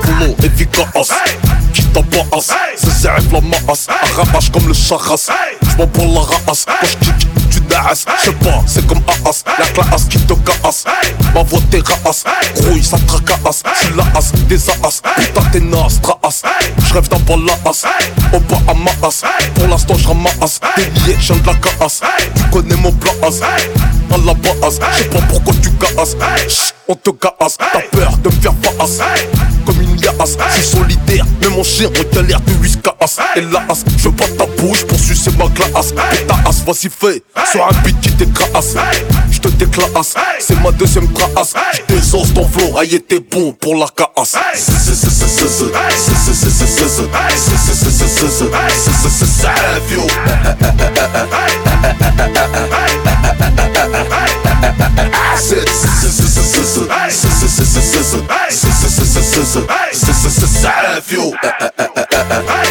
كله 0.03 0.35
في 0.57 0.65
قصص 0.65 1.11
كي 1.75 1.83
طبقص 1.95 2.51
سزعف 2.75 3.33
لمقص 3.33 3.87
اخبش 3.89 4.49
كم 4.49 4.67
للشخص 4.67 5.29
J'm'en 5.75 5.87
prends 5.87 6.05
la 6.05 6.19
race. 6.19 6.65
Quand 6.65 6.87
j'kick 6.87 7.33
tu 7.49 7.61
naas 7.69 8.05
J'sais 8.21 8.31
pas 8.31 8.63
c'est 8.65 8.85
comme 8.87 9.01
Aas. 9.07 9.43
La 9.59 9.65
classe 9.67 10.05
qui 10.05 10.19
te 10.19 10.33
casse. 10.33 10.85
Ma 11.33 11.43
voix 11.43 11.59
t'es 11.69 11.79
raas 11.79 12.23
Grouille 12.55 12.83
ça 12.83 12.97
tracasse. 13.07 13.63
J'suis 13.81 13.95
la 13.95 14.03
as 14.17 14.31
des 14.47 14.69
as. 14.69 15.01
Putain 15.15 15.41
t'es 15.51 15.59
naze 15.59 16.01
traas 16.01 16.41
J'rêve 16.87 17.09
d'un 17.09 17.19
bal 17.19 17.39
la 17.45 17.69
as 17.69 17.85
Au 18.33 18.39
bas 18.39 18.61
à 18.67 18.73
ma 18.73 18.91
as. 19.07 19.23
Pour 19.55 19.67
l'instant 19.67 19.95
j'ramasse 19.97 20.59
Des 20.77 20.85
billets 20.85 21.17
j'viens 21.19 21.37
de 21.37 21.47
la 21.47 21.53
casse. 21.55 22.01
Tu 22.35 22.43
connais 22.51 22.75
mon 22.75 22.91
plan 22.91 23.13
as 23.23 23.43
À 23.43 24.17
la 24.17 24.33
base. 24.33 24.79
J'sais 24.95 25.05
pas 25.05 25.21
pourquoi 25.29 25.53
tu 25.61 25.71
casses. 25.71 26.15
Chut, 26.47 26.73
On 26.87 26.95
te 26.95 27.09
casse. 27.11 27.57
T'as 27.57 27.81
peur 27.97 28.17
de 28.17 28.29
me 28.29 28.41
faire 28.41 28.53
face. 28.77 28.99
Comme 29.65 29.81
une 29.81 29.92
liasse 30.17 30.37
Je 30.49 30.61
suis 30.61 30.77
solidaire 30.77 31.25
Mais 31.41 31.49
mon 31.49 31.63
chien 31.63 31.89
on 31.89 32.15
galère 32.15 32.41
de 32.41 32.53
whiskas 32.61 32.95
Et 33.35 33.41
la 33.41 33.59
as 33.69 33.83
Je 33.97 34.09
veux 34.09 34.15
pas 34.15 34.27
ta 34.37 34.45
bouche 34.61 34.85
pour 34.85 34.99
sucer 34.99 35.31
ma 35.37 35.47
glace. 35.47 35.93
Et 36.13 36.25
ta 36.25 36.35
as 36.47 36.63
vas-y 36.65 36.89
fais 36.89 37.23
Sur 37.51 37.67
un 37.67 37.73
beat 37.83 37.99
qui 38.01 38.11
t'écrase 38.11 38.77
Je 39.31 39.39
te 39.39 39.47
déclasse 39.49 40.15
C'est 40.39 40.61
ma 40.61 40.71
deuxième 40.71 41.11
trace 41.13 41.53
Je 41.73 41.95
désosse 41.95 42.33
ton 42.33 42.47
flow 42.47 42.77
Aïe 42.77 42.99
t'es 43.01 43.19
bon 43.19 43.53
pour 43.53 43.75
la 43.75 43.87
casse 43.87 44.35
Damn 62.35 62.62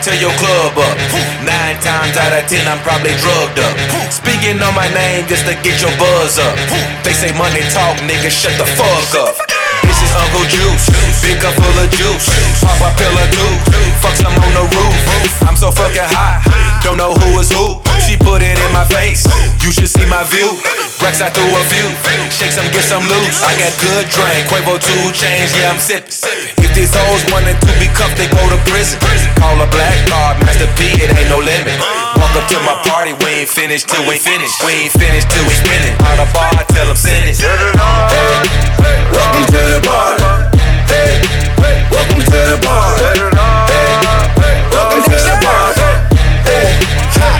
might 0.00 0.20
your 0.20 0.32
club 0.40 0.72
up. 0.78 0.96
Nine 1.44 1.76
times 1.84 2.16
out 2.16 2.32
of 2.32 2.48
ten, 2.48 2.64
I'm 2.64 2.80
probably 2.80 3.12
drugged 3.20 3.60
up. 3.60 3.76
Speaking 4.08 4.56
on 4.62 4.72
my 4.72 4.88
name 4.96 5.28
just 5.28 5.44
to 5.44 5.52
get 5.60 5.76
your 5.80 5.92
buzz 6.00 6.38
up. 6.38 6.56
They 7.04 7.12
say 7.12 7.32
money 7.36 7.60
talk, 7.68 8.00
nigga, 8.08 8.32
shut 8.32 8.56
the 8.56 8.64
fuck 8.64 9.12
up. 9.20 9.36
This 9.84 10.00
is 10.00 10.12
Uncle 10.16 10.46
Juice, 10.48 10.88
big 11.20 11.40
cup 11.40 11.52
full 11.52 11.76
of 11.76 11.90
juice. 11.92 12.28
Pop 12.64 12.80
a 12.80 12.88
pill 12.96 13.12
or 13.12 13.28
two, 13.28 13.52
fuck 14.00 14.16
some 14.16 14.32
on 14.32 14.52
the 14.56 14.64
roof. 14.72 14.96
I'm 15.44 15.56
so 15.56 15.70
fucking 15.70 16.08
hot, 16.08 16.48
don't 16.80 16.96
know 16.96 17.12
who 17.12 17.40
is 17.40 17.52
who. 17.52 17.80
She 18.00 18.16
put 18.16 18.40
it 18.40 18.56
in 18.56 18.72
my 18.72 18.84
face, 18.88 19.28
you 19.60 19.72
should 19.72 19.90
see 19.90 20.06
my 20.08 20.24
view. 20.32 20.56
Rex, 21.02 21.20
I 21.20 21.28
threw 21.28 21.44
a 21.44 21.62
few, 21.68 21.88
shake 22.32 22.52
some, 22.52 22.68
get 22.72 22.84
some 22.84 23.04
loose. 23.04 23.42
I 23.44 23.52
got 23.58 23.72
good 23.80 24.06
drink, 24.08 24.48
Quavo 24.48 24.80
two 24.80 25.12
chains, 25.12 25.52
yeah 25.56 25.72
I'm 25.72 25.80
sipping. 25.80 26.59
If 26.70 26.86
these 26.86 26.94
hoes 26.94 27.26
wanted 27.34 27.58
to 27.66 27.72
be 27.82 27.90
cuffed, 27.98 28.14
they 28.14 28.30
go 28.30 28.38
to 28.46 28.54
prison. 28.70 28.94
Call 29.42 29.58
a 29.58 29.66
black 29.74 29.90
card, 30.06 30.38
Master 30.46 30.70
P, 30.78 30.86
it 31.02 31.10
ain't 31.10 31.26
no 31.26 31.42
limit. 31.42 31.74
Walk 32.14 32.30
up 32.38 32.46
to 32.46 32.62
my 32.62 32.78
party, 32.86 33.10
we 33.26 33.42
ain't 33.42 33.50
finished 33.50 33.88
till 33.88 34.06
we 34.06 34.22
finish. 34.22 34.54
We 34.62 34.86
ain't 34.86 34.94
finished 34.94 35.26
till 35.34 35.42
we 35.50 35.50
spinning. 35.50 35.98
On 36.06 36.14
the 36.22 36.30
bar, 36.30 36.46
I 36.54 36.62
tell 36.70 36.86
them 36.86 36.94
send 36.94 37.26
it. 37.26 37.42
Welcome 39.10 39.46
to 39.50 39.60
the 39.66 39.82
party. 39.82 40.22
Hey, 40.86 41.18
hey, 41.58 41.90
welcome 41.90 42.22
to 42.22 42.38
the 42.54 42.58
party. 42.62 43.69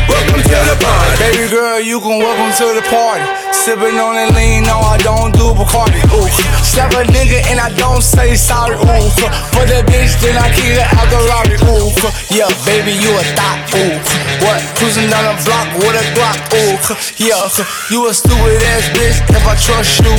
Welcome 0.09 0.43
to 0.43 0.59
the 0.69 0.77
party. 0.79 1.15
Baby 1.21 1.47
girl, 1.51 1.81
you 1.81 2.01
can 2.01 2.19
welcome 2.21 2.53
to 2.61 2.67
the 2.77 2.85
party. 2.89 3.25
Sipping 3.53 4.01
on 4.01 4.17
that 4.17 4.33
lean, 4.33 4.65
no, 4.65 4.81
I 4.81 4.97
don't 5.05 5.33
do 5.37 5.53
Bacardi. 5.53 6.01
Ooh, 6.17 6.29
slap 6.65 6.97
a 6.97 7.05
nigga 7.13 7.45
and 7.53 7.61
I 7.61 7.69
don't 7.77 8.01
say 8.01 8.35
sorry. 8.35 8.77
Ooh, 8.77 9.11
for 9.53 9.65
that 9.69 9.85
bitch, 9.85 10.17
then 10.25 10.37
I 10.41 10.49
keep 10.57 10.81
it 10.81 10.89
out 10.97 11.09
the 11.13 11.21
lobby. 11.29 11.57
Ooh, 11.69 11.93
yeah, 12.33 12.49
baby, 12.65 12.97
you 12.97 13.13
a 13.13 13.25
thought. 13.37 13.61
Ooh, 13.77 14.01
what? 14.45 14.61
Cruising 14.81 15.13
down 15.13 15.29
the 15.29 15.37
block 15.45 15.69
with 15.77 15.93
a 15.93 16.05
Glock. 16.17 16.41
Ooh, 16.57 16.77
yeah, 17.21 17.45
you 17.93 18.09
a 18.09 18.13
stupid 18.15 18.63
ass 18.75 18.89
bitch 18.97 19.21
if 19.29 19.45
I 19.45 19.55
trust 19.61 20.01
you. 20.01 20.15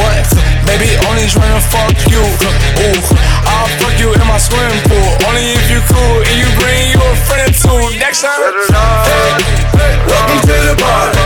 What? 0.00 0.57
Baby, 0.68 1.00
only 1.08 1.24
tryna 1.24 1.64
fuck 1.72 1.96
you. 2.12 2.20
Uh, 2.20 2.84
ooh, 2.84 3.00
I'll 3.48 3.68
fuck 3.80 3.96
you 3.98 4.12
in 4.12 4.20
my 4.28 4.36
swimming 4.36 4.84
pool. 4.84 5.10
Only 5.24 5.56
if 5.56 5.64
you 5.72 5.80
cool 5.88 6.20
and 6.20 6.36
you 6.36 6.48
bring 6.60 6.92
you 6.92 7.00
a 7.00 7.16
friend 7.24 7.48
too. 7.56 7.96
Next 7.96 8.20
time. 8.20 8.36
Hey, 8.36 9.32
hey, 9.80 9.94
welcome 10.04 10.40
to 10.44 10.56
the 10.68 10.76
party. 10.76 11.24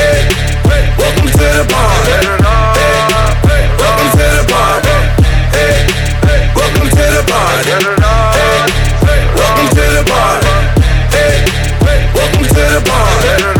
Hey, 0.00 0.24
hey, 0.64 0.82
welcome 0.96 1.28
to 1.28 1.48
the 1.60 1.64
party. 1.68 2.24
Hey, 2.80 3.04
hey, 3.52 3.68
welcome 3.76 4.10
to 4.16 4.26
the 4.32 4.44
party. 4.48 4.96
Hey, 5.52 5.76
hey, 6.24 6.40
welcome 6.56 6.88
to 6.88 7.04
the 7.04 7.22
party. 7.28 7.76
Hey, 8.32 8.64
hey, 9.04 9.20
welcome 9.36 9.68
to 9.76 9.84
the 9.92 10.02
party. 10.08 10.52
Hey, 11.12 11.36
hey, 11.84 12.00
welcome 12.16 12.48
to 12.48 12.62
the 12.72 12.80
party. 12.88 13.59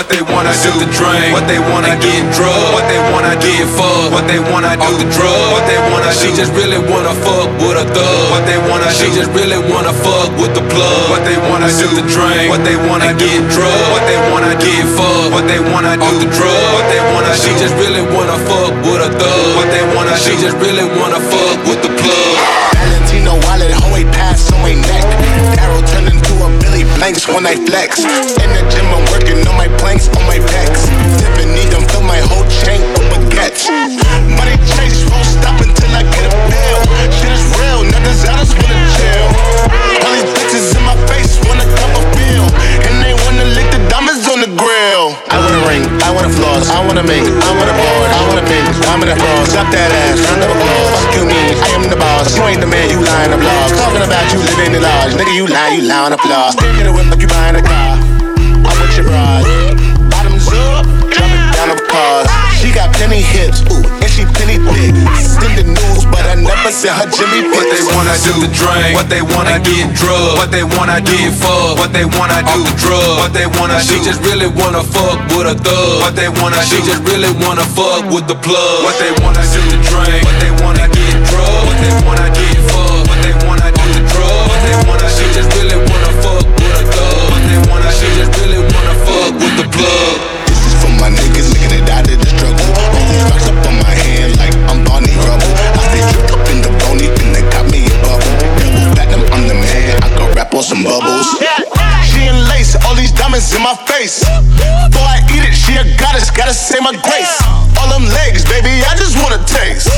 What 0.00 0.08
they 0.08 0.24
wanna 0.24 0.56
do 0.64 0.72
the 0.80 0.88
drink, 0.96 1.28
what 1.36 1.44
they 1.44 1.60
wanna 1.60 1.92
get 2.00 2.24
drugged, 2.32 2.72
what 2.72 2.88
they 2.88 2.96
wanna 3.12 3.36
get 3.36 3.68
fucked, 3.68 4.16
what 4.16 4.24
they 4.24 4.40
wanna 4.40 4.72
do 4.72 4.96
the 4.96 5.04
drug, 5.12 5.52
what 5.52 5.68
they 5.68 5.76
wanna 5.92 6.08
she 6.16 6.32
just 6.32 6.56
really 6.56 6.80
wanna 6.80 7.12
fuck 7.20 7.52
with 7.60 7.76
a 7.76 7.84
thug, 7.84 8.32
what 8.32 8.48
they 8.48 8.56
wanna 8.64 8.88
she 8.96 9.12
just 9.12 9.28
really 9.36 9.60
wanna 9.60 9.92
fuck 9.92 10.32
with 10.40 10.56
the 10.56 10.64
plug, 10.72 11.12
what 11.12 11.20
they 11.28 11.36
wanna 11.52 11.68
do 11.68 11.84
the 11.92 12.00
drink, 12.08 12.48
what 12.48 12.64
they 12.64 12.80
wanna 12.88 13.12
get 13.12 13.44
drugged, 13.52 13.92
what 13.92 14.00
they 14.08 14.16
wanna 14.32 14.56
get 14.56 14.88
fucked, 14.96 15.36
what 15.36 15.44
they 15.44 15.60
wanna 15.60 15.92
do 16.00 16.12
the 16.16 16.30
drug, 16.32 16.64
what 16.80 16.88
they 16.88 17.02
wanna 17.12 17.36
she 17.36 17.52
just 17.60 17.76
really 17.76 18.00
wanna 18.00 18.40
fuck 18.48 18.72
with 18.80 19.04
a 19.04 19.10
thug, 19.20 19.48
what 19.60 19.68
they 19.68 19.84
wanna 19.92 20.16
she 20.16 20.32
just 20.40 20.56
really 20.64 20.88
wanna 20.96 21.20
fuck 21.28 21.60
with 21.68 21.84
the 21.84 21.92
plug. 22.00 22.34
Valentino 22.72 23.36
wallet, 23.44 23.68
always 23.84 24.08
pass 24.16 24.48
on 24.48 24.64
my 24.64 24.72
neck. 24.72 25.29
Blanks 27.00 27.26
when 27.28 27.46
I 27.46 27.56
flex. 27.56 28.04
In 28.04 28.50
the 28.52 28.60
gym, 28.68 28.84
I'm 28.92 29.08
working 29.08 29.40
on 29.48 29.56
my 29.56 29.68
planks, 29.78 30.06
on 30.08 30.22
my 30.26 30.36
pecs. 30.36 30.84
Tiffany 31.16 31.64
done 31.70 31.88
fill 31.88 32.02
my 32.02 32.20
whole 32.28 32.44
chain 32.60 32.82
with 32.92 33.08
baguettes. 33.08 33.72
Money 34.36 34.60
chase 34.76 35.08
won't 35.08 35.24
stop 35.24 35.58
until 35.62 35.88
I 35.96 36.02
get 36.02 36.28
a 36.28 36.36
bill. 36.52 36.82
Shit 37.16 37.32
is 37.32 37.44
real, 37.56 37.88
niggas 37.88 38.28
out 38.28 38.40
us 38.40 38.52
wanna 38.52 38.76
chill. 39.00 39.89
Ring, 45.70 45.86
I 46.02 46.10
want 46.10 46.26
a 46.26 46.32
floss, 46.34 46.66
I 46.68 46.82
wanna 46.82 47.06
make, 47.06 47.22
I 47.22 47.50
want 47.54 47.70
a 47.70 47.76
board, 47.78 48.08
I 48.10 48.20
wanna 48.26 48.46
pink, 48.46 48.66
I'm 48.90 49.02
in 49.02 49.08
a 49.14 49.16
floss. 49.16 49.54
Drop 49.54 49.70
that 49.70 49.90
ass, 49.94 50.18
round 50.26 50.42
of 50.42 50.50
applause. 50.50 50.88
Fuck 50.98 51.14
you 51.14 51.24
mean, 51.30 51.54
I 51.62 51.68
am 51.78 51.86
the 51.86 51.98
boss. 51.98 52.34
You 52.34 52.42
ain't 52.50 52.60
the 52.60 52.70
man, 52.70 52.90
you 52.90 52.98
lying 52.98 53.30
the 53.30 53.38
blog. 53.38 53.70
Talking 53.78 54.02
about 54.02 54.26
you 54.34 54.38
living 54.42 54.66
in 54.66 54.72
the 54.74 54.82
lodge. 54.82 55.14
Nigga, 55.14 55.34
you 55.34 55.46
lie, 55.46 55.78
you 55.78 55.86
on 55.86 56.10
the 56.10 56.18
floor. 56.18 56.50
Stick 56.50 56.74
in 56.82 56.84
the 56.90 56.92
whip 56.92 57.06
like 57.06 57.22
you 57.22 57.30
buying 57.30 57.56
a 57.56 57.62
car. 57.62 57.94
I'm 58.66 58.76
with 58.82 58.96
your 58.98 59.06
bride. 59.06 59.46
Bottoms 60.10 60.46
up, 60.50 60.84
drop 61.14 61.30
it 61.30 61.42
down 61.54 61.68
the 61.70 61.78
cars. 61.86 62.39
She 62.70 62.78
got 62.78 62.94
plenty 62.94 63.18
hips, 63.18 63.66
ooh, 63.66 63.82
and 63.82 64.06
she 64.06 64.22
plenty 64.30 64.62
thick. 64.62 64.94
In 65.42 65.52
the 65.58 65.66
news, 65.74 66.06
but 66.06 66.22
I 66.22 66.38
never 66.38 66.70
seen 66.70 66.94
her 66.94 67.10
Jimmy 67.10 67.50
What 67.50 67.66
they 67.66 67.82
wanna 67.82 68.14
do 68.22 68.30
the 68.38 68.46
drink, 68.46 68.94
what 68.94 69.10
they 69.10 69.26
wanna 69.26 69.58
get 69.58 69.90
drugged, 69.98 70.38
what 70.38 70.54
they 70.54 70.62
wanna 70.62 71.02
get 71.02 71.34
fucked, 71.34 71.82
what 71.82 71.90
they 71.90 72.06
wanna 72.06 72.46
do 72.46 72.62
the 72.62 72.70
drug, 72.78 73.18
what 73.18 73.34
they 73.34 73.50
wanna 73.58 73.82
she 73.82 73.98
just 74.06 74.22
really 74.22 74.46
wanna 74.46 74.86
fuck 74.86 75.18
with 75.34 75.50
a 75.50 75.58
thug, 75.58 75.98
what 75.98 76.14
they 76.14 76.30
wanna 76.30 76.62
she 76.62 76.78
just 76.86 77.02
really 77.10 77.34
wanna 77.42 77.66
fuck 77.74 78.06
with 78.06 78.30
the 78.30 78.38
plug, 78.38 78.86
what 78.86 78.94
they 79.02 79.10
wanna 79.18 79.42
do 79.50 79.58
the 79.66 79.78
drink, 79.90 80.22
what 80.22 80.38
they 80.38 80.54
wanna 80.62 80.86
get 80.94 81.14
drugged, 81.26 81.66
what 81.66 81.78
they 81.82 81.90
wanna 82.06 82.30
get 82.30 82.54
fucked, 82.70 83.10
what 83.10 83.18
they 83.26 83.34
wanna 83.50 83.66
do 83.66 83.86
the 83.98 84.02
drug, 84.14 84.46
what 84.46 84.62
they 84.62 84.78
wanna 84.86 85.10
she 85.10 85.26
just 85.34 85.50
really 85.58 85.74
wanna 85.74 86.12
fuck 86.22 86.46
with 86.46 86.78
a 86.78 86.84
thug, 86.86 87.34
what 87.34 87.42
they 87.50 87.58
wanna 87.66 87.90
she 87.98 88.06
just 88.14 88.30
really 88.38 88.62
wanna 88.62 88.94
fuck 89.02 89.34
with 89.42 89.54
the 89.58 89.66
plug. 89.74 90.39
want 100.60 100.68
some 100.68 100.84
bubbles. 100.84 101.24
Oh, 101.40 102.04
she 102.04 102.28
in 102.28 102.36
lace, 102.52 102.76
all 102.84 102.92
these 102.92 103.12
diamonds 103.16 103.48
in 103.56 103.62
my 103.64 103.72
face. 103.88 104.20
Before 104.20 105.08
I 105.08 105.24
eat 105.32 105.48
it, 105.48 105.56
she 105.56 105.72
a 105.80 105.84
goddess, 105.96 106.28
gotta 106.28 106.52
say 106.52 106.76
my 106.84 106.92
grace. 107.00 107.32
All 107.80 107.88
them 107.88 108.04
legs, 108.04 108.44
baby, 108.44 108.84
I 108.84 108.92
just 109.00 109.16
wanna 109.16 109.40
taste. 109.48 109.88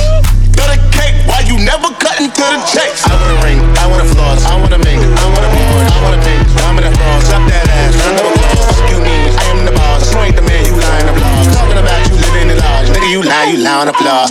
Throw 0.55 0.71
a 0.71 0.79
cake, 0.95 1.19
why 1.27 1.43
you 1.51 1.59
never 1.59 1.91
cutting 1.99 2.31
to 2.31 2.45
the 2.47 2.61
chase? 2.71 3.03
I 3.03 3.11
wanna 3.11 3.43
ring, 3.43 3.59
I 3.75 3.91
wanna 3.91 4.07
floss, 4.07 4.47
I 4.47 4.55
wanna 4.55 4.79
make, 4.79 5.03
I 5.03 5.27
wanna 5.35 5.51
more, 5.51 5.83
I 5.83 5.99
wanna 6.07 6.23
think, 6.23 6.47
I'm 6.63 6.79
in 6.79 6.87
a 6.87 6.93
frost, 6.95 7.35
up 7.35 7.43
that 7.51 7.67
ass, 7.67 7.99
I'm 8.07 8.23
a 8.23 8.31
boss. 8.31 8.79
Excuse 8.79 9.03
me, 9.03 9.19
I 9.35 9.45
am 9.51 9.67
the 9.67 9.75
boss, 9.75 10.15
you 10.15 10.19
ain't 10.23 10.37
the 10.39 10.47
man, 10.47 10.63
you 10.63 10.79
lying, 10.79 11.09
I'm. 11.11 11.19
Talking 11.59 11.79
about 11.83 11.99
you 12.07 12.15
living 12.23 12.55
in 12.55 12.59
large, 12.63 12.87
nigga, 12.87 13.11
you 13.11 13.23
lie, 13.27 13.51
you 13.51 13.59
lie 13.67 13.83
on 13.83 13.87
the 13.91 13.97
floor. 13.99 14.31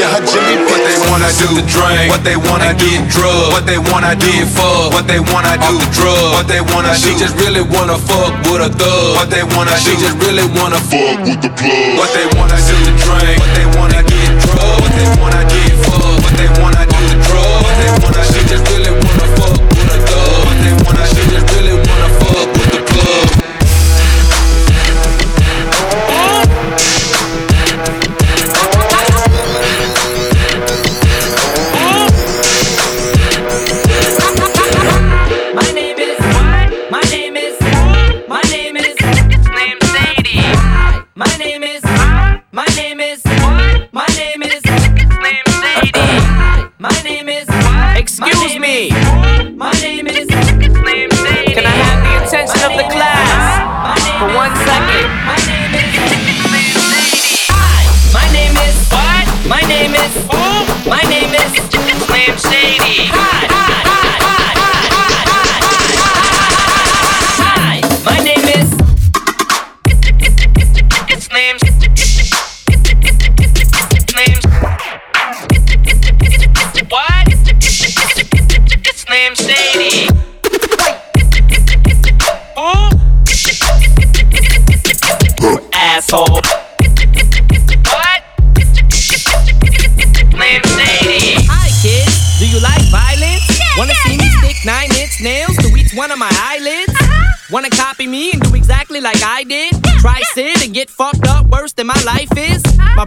I 0.00 0.16
never 0.16 0.26
sent 0.26 0.48
her 0.48 0.56
Jimmy 0.56 0.64
What 0.64 0.80
they 0.80 0.96
wanna 1.12 1.28
do 1.36 1.48
the 1.60 1.64
drink, 1.68 2.08
what 2.08 2.24
they 2.24 2.36
wanna 2.36 2.72
get 2.72 3.04
drugs, 3.12 3.52
what 3.52 3.66
they 3.68 3.76
wanna 3.76 4.16
get 4.16 4.48
fuck, 4.48 4.92
what 4.96 5.06
they 5.06 5.20
wanna 5.20 5.60
do 5.60 5.76
the 5.76 5.88
drug, 5.92 6.32
what 6.32 6.48
they 6.48 6.60
wanna 6.72 6.94
she 6.96 7.12
just 7.20 7.36
really 7.36 7.60
wanna 7.60 7.98
fuck 7.98 8.32
with 8.48 8.64
a 8.64 8.70
thug, 8.72 9.16
what 9.16 9.28
they 9.28 9.44
wanna 9.44 9.76
she 9.76 9.92
just 10.00 10.16
really 10.24 10.46
wanna 10.56 10.80
fuck 10.88 11.20
with 11.28 11.40
the 11.44 11.52
plug, 11.52 12.00
what 12.00 12.10
they 12.16 12.26
wanna 12.32 12.56
do 12.56 12.76
the 12.88 12.92
drink, 12.96 13.36
what 13.44 13.52
they 13.52 13.66
wanna 13.76 14.00
get 14.00 14.30
drugs, 14.40 14.80
what 14.80 14.92
they 14.96 15.08
wanna 15.20 15.42
get 15.52 15.72
fuck, 15.84 16.16
what 16.24 16.34
they 16.40 16.50
wanna 16.60 16.82
do 16.88 17.00
the 17.12 17.18
drug, 17.28 17.60
what 17.60 17.76
they 17.76 17.90
wanna 18.00 18.22
she 18.32 18.40
just 18.48 18.64
really 18.72 18.92
wanna 18.96 19.26
fuck 19.36 19.59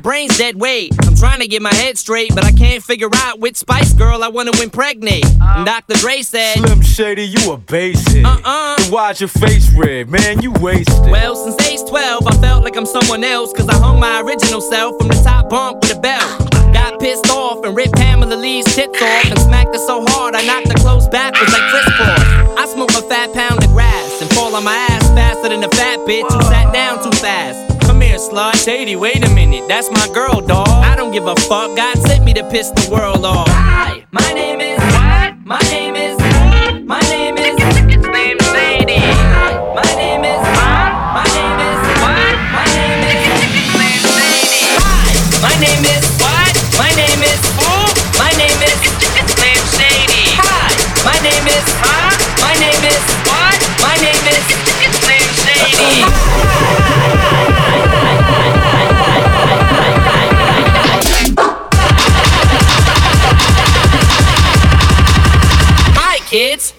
brain's 0.04 0.38
dead 0.38 0.60
weight. 0.60 0.94
I'm 1.08 1.16
trying 1.16 1.40
to 1.40 1.48
get 1.48 1.62
my 1.62 1.74
head 1.74 1.98
straight, 1.98 2.36
but 2.36 2.44
I 2.44 2.52
can't 2.52 2.84
figure 2.84 3.10
out 3.16 3.40
which 3.40 3.56
Spice 3.56 3.94
Girl 3.94 4.24
I 4.24 4.28
wanna 4.28 4.52
impregnate. 4.62 5.26
Uh. 5.42 5.54
And 5.56 5.66
Dr. 5.66 5.96
Dre 5.96 6.22
said, 6.22 6.58
Slim 6.58 6.82
Shady, 6.82 7.24
you 7.24 7.54
a 7.54 7.58
basic. 7.58 8.26
Uh-uh. 8.26 8.76
Then 8.78 8.92
why's 8.92 9.22
your 9.22 9.30
face 9.30 9.74
red, 9.74 10.10
man? 10.10 10.42
You 10.42 10.52
wasted. 10.52 11.10
Well, 11.10 11.36
since 11.36 11.60
age 11.68 11.88
12, 11.90 12.28
I 12.28 12.38
felt 12.42 12.64
like 12.64 12.76
I'm 12.76 12.86
someone 12.86 13.24
else. 13.24 13.54
Cause 13.54 13.70
I 13.70 13.76
hung 13.76 14.00
my 14.00 14.22
original 14.22 14.62
self 14.62 14.98
from 15.00 15.08
the 15.08 15.22
top 15.24 15.50
bunk 15.50 15.82
with 15.82 15.98
a 15.98 16.00
belt. 16.00 16.63
Got 16.84 17.00
pissed 17.00 17.30
off 17.30 17.64
and 17.64 17.78
ripped 17.78 17.94
Pamela 17.94 18.36
Lee's 18.36 18.66
tits 18.66 19.02
off 19.02 19.32
and 19.32 19.40
smacked 19.40 19.74
her 19.74 19.80
so 19.88 20.04
hard 20.10 20.36
I 20.36 20.46
knocked 20.46 20.68
her 20.68 20.74
clothes 20.84 21.08
backwards 21.08 21.54
like 21.54 21.62
Chris 21.72 21.86
Paul. 21.96 22.60
I 22.60 22.66
smoke 22.66 22.90
a 22.90 23.02
fat 23.08 23.32
pound 23.32 23.64
of 23.64 23.70
grass 23.70 24.22
and 24.22 24.30
fall 24.32 24.54
on 24.54 24.66
my 24.66 24.76
ass 24.76 25.08
faster 25.16 25.48
than 25.48 25.64
a 25.64 25.70
fat 25.70 26.00
bitch 26.00 26.30
who 26.30 26.42
sat 26.42 26.74
down 26.74 27.02
too 27.02 27.18
fast. 27.20 27.80
Come 27.88 28.02
here, 28.02 28.18
slut. 28.18 28.62
Shady, 28.62 28.98
wait 28.98 29.26
a 29.26 29.30
minute. 29.34 29.66
That's 29.70 29.90
my 29.92 30.10
girl, 30.14 30.42
dawg. 30.42 30.68
I 30.68 30.98
don't 30.98 31.14
give 31.14 31.26
a 31.26 31.38
fuck. 31.48 31.74
God 31.78 31.98
sent 32.00 32.26
me 32.26 32.34
to 32.34 32.44
piss 32.50 32.70
the 32.72 32.90
world 32.92 33.24
off. 33.24 33.48
Hi, 33.48 34.04
my 34.12 34.34
name 34.34 34.60
is 34.60 34.78
what? 34.78 35.38
My 35.46 35.62
name 35.72 35.96
is 35.96 36.23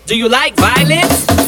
Do 0.07 0.19
you 0.19 0.29
like 0.29 0.55
violence? 0.57 1.44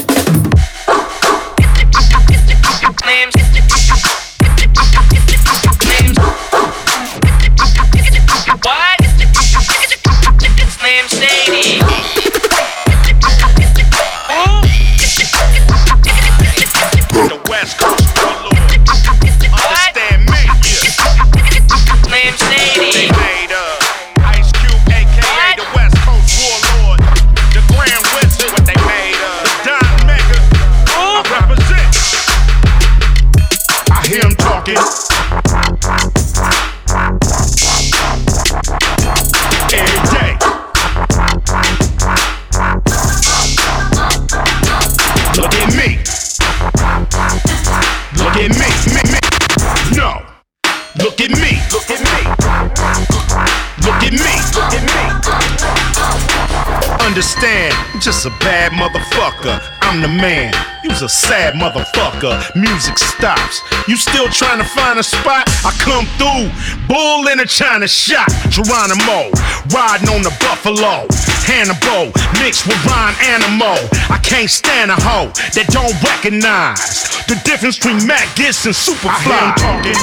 Understand, 57.17 57.73
just 57.99 58.27
a 58.27 58.29
bad 58.45 58.73
motherfucker. 58.73 59.57
I'm 59.81 60.03
the 60.03 60.07
man. 60.07 60.53
You's 60.83 61.01
a 61.01 61.09
sad 61.09 61.55
motherfucker. 61.55 62.37
Music 62.55 62.95
stops. 62.99 63.63
You 63.87 63.97
still 63.97 64.29
trying 64.29 64.59
to 64.59 64.63
find 64.63 64.99
a 64.99 65.03
spot? 65.03 65.49
I 65.65 65.73
come 65.81 66.05
through. 66.21 66.53
Bull 66.85 67.27
in 67.33 67.39
a 67.39 67.45
China 67.47 67.87
shot. 67.87 68.29
Geronimo. 68.53 69.33
Riding 69.73 70.13
on 70.13 70.21
the 70.21 70.29
buffalo. 70.45 71.09
Hannibal. 71.41 72.13
Mixed 72.37 72.67
with 72.67 72.77
Ron 72.85 73.15
Animal. 73.25 73.81
I 74.13 74.21
can't 74.21 74.47
stand 74.47 74.91
a 74.91 74.95
hoe 75.01 75.33
that 75.57 75.73
don't 75.73 75.97
recognize 76.05 77.17
the 77.25 77.41
difference 77.41 77.81
between 77.81 78.05
Matt 78.05 78.29
Gitz 78.37 78.69
and 78.69 78.77
Superfly. 78.77 79.09
I 79.09 79.25
hear 79.25 79.41
him 79.41 79.57
talking 79.57 79.97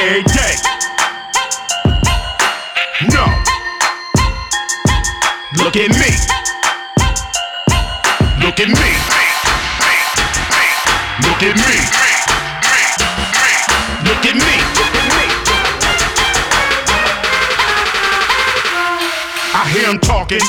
every 0.00 0.24
day. 0.32 0.83
Look 5.74 5.90
at 5.90 5.90
me. 5.90 6.06
Look 8.38 8.60
at 8.60 8.68
me. 8.68 8.74
Look 11.24 11.42
at 11.42 11.56
me. 11.56 11.74
Look 14.04 14.24
at 14.24 14.36
me. 14.36 14.54
I 19.52 19.68
hear 19.72 19.90
him 19.90 19.98
talking. 19.98 20.44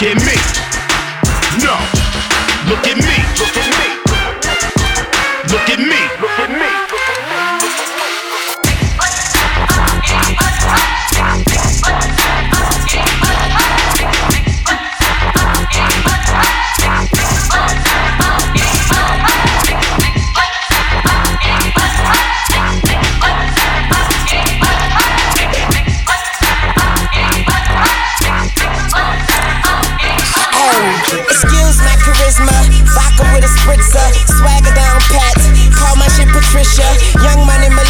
At 0.00 0.14
me. 0.24 0.47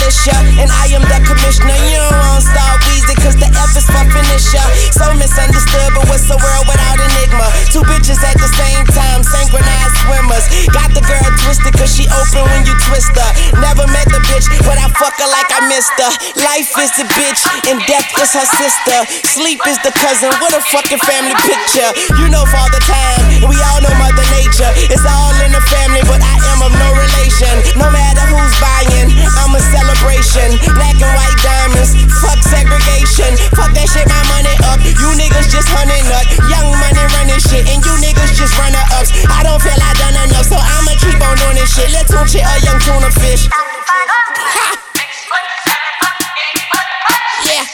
And 0.08 0.72
I 0.72 0.88
am 0.96 1.04
the 1.04 1.20
commissioner. 1.20 1.76
You 1.84 2.00
don't 2.00 2.16
want 2.16 2.40
Star 2.40 2.80
cause 3.20 3.36
the 3.36 3.44
F 3.44 3.76
is 3.76 3.84
for 3.84 4.08
finisher. 4.08 4.64
So 4.96 5.04
misunderstood, 5.12 5.92
but 5.92 6.08
what's 6.08 6.24
the 6.24 6.40
world 6.40 6.64
without 6.64 6.96
enigma? 6.96 7.44
Two 7.68 7.84
bitches 7.84 8.16
at 8.24 8.40
the 8.40 8.48
same. 8.56 8.87
Got 10.72 10.92
the 10.94 11.02
girl 11.04 11.28
twisted 11.44 11.74
cause 11.76 11.92
she 11.92 12.04
open 12.10 12.44
when 12.50 12.62
you 12.66 12.74
twist 12.88 13.12
her. 13.16 13.30
Never 13.60 13.86
met 13.88 14.08
the 14.12 14.20
bitch, 14.28 14.46
but 14.64 14.76
I 14.76 14.88
fuck 14.94 15.16
her 15.16 15.28
like 15.28 15.48
I 15.50 15.64
missed 15.68 15.96
her. 15.96 16.12
Life 16.44 16.70
is 16.78 16.92
the 17.00 17.06
bitch 17.16 17.42
and 17.66 17.80
death 17.88 18.08
is 18.20 18.32
her 18.36 18.48
sister. 18.60 18.98
Sleep 19.26 19.60
is 19.66 19.78
the 19.82 19.92
cousin. 19.96 20.30
What 20.38 20.54
a 20.54 20.60
fucking 20.60 21.02
family 21.02 21.34
picture. 21.42 21.90
You 22.20 22.28
know 22.30 22.44
father 22.52 22.78
time, 22.84 23.42
and 23.42 23.48
we 23.48 23.56
all 23.56 23.80
know 23.82 23.94
mother 23.98 24.26
nature. 24.36 24.70
It's 24.92 25.02
all 25.08 25.34
in 25.42 25.50
the 25.50 25.64
family, 25.72 26.04
but 26.04 26.22
I 26.22 26.36
am 26.54 26.62
of 26.62 26.72
no 26.76 26.88
relation. 26.94 27.54
No 27.74 27.88
matter 27.90 28.22
who's 28.28 28.54
buying, 28.62 29.08
I'm 29.42 29.56
a 29.56 29.62
celebration. 29.72 30.54
Black 30.76 30.94
and 31.00 31.12
white 31.16 31.38
diamonds, 31.42 31.96
fuck 32.22 32.38
segregation. 32.46 33.34
Fuck 33.56 33.74
that 33.74 33.88
shit, 33.90 34.06
my 34.06 34.22
money 34.30 34.54
up. 34.70 34.78
You 34.84 35.08
niggas 35.18 35.50
just 35.50 35.66
hunting 35.72 36.04
nut. 36.06 36.26
Young 36.46 36.68
money 36.78 37.04
running 37.18 37.42
shit, 37.42 37.66
and 37.66 37.80
you 37.82 37.94
niggas 37.98 38.36
just 38.36 38.54
runner 38.60 38.84
ups. 39.00 39.10
I 39.26 39.42
don't 39.42 39.58
feel 39.58 39.74
I 39.74 39.92
done 39.98 40.16
enough, 40.28 40.37
so 40.44 40.56
I'ma 40.56 40.94
keep 41.00 41.18
on 41.18 41.34
doing 41.36 41.56
this 41.58 41.74
shit. 41.74 41.90
Let's 41.90 42.10
tune 42.10 42.26
shit 42.28 42.44
a 42.44 42.54
young 42.62 42.78
tuna 42.80 43.10
fish. 43.10 43.48
Yeah. 47.46 47.64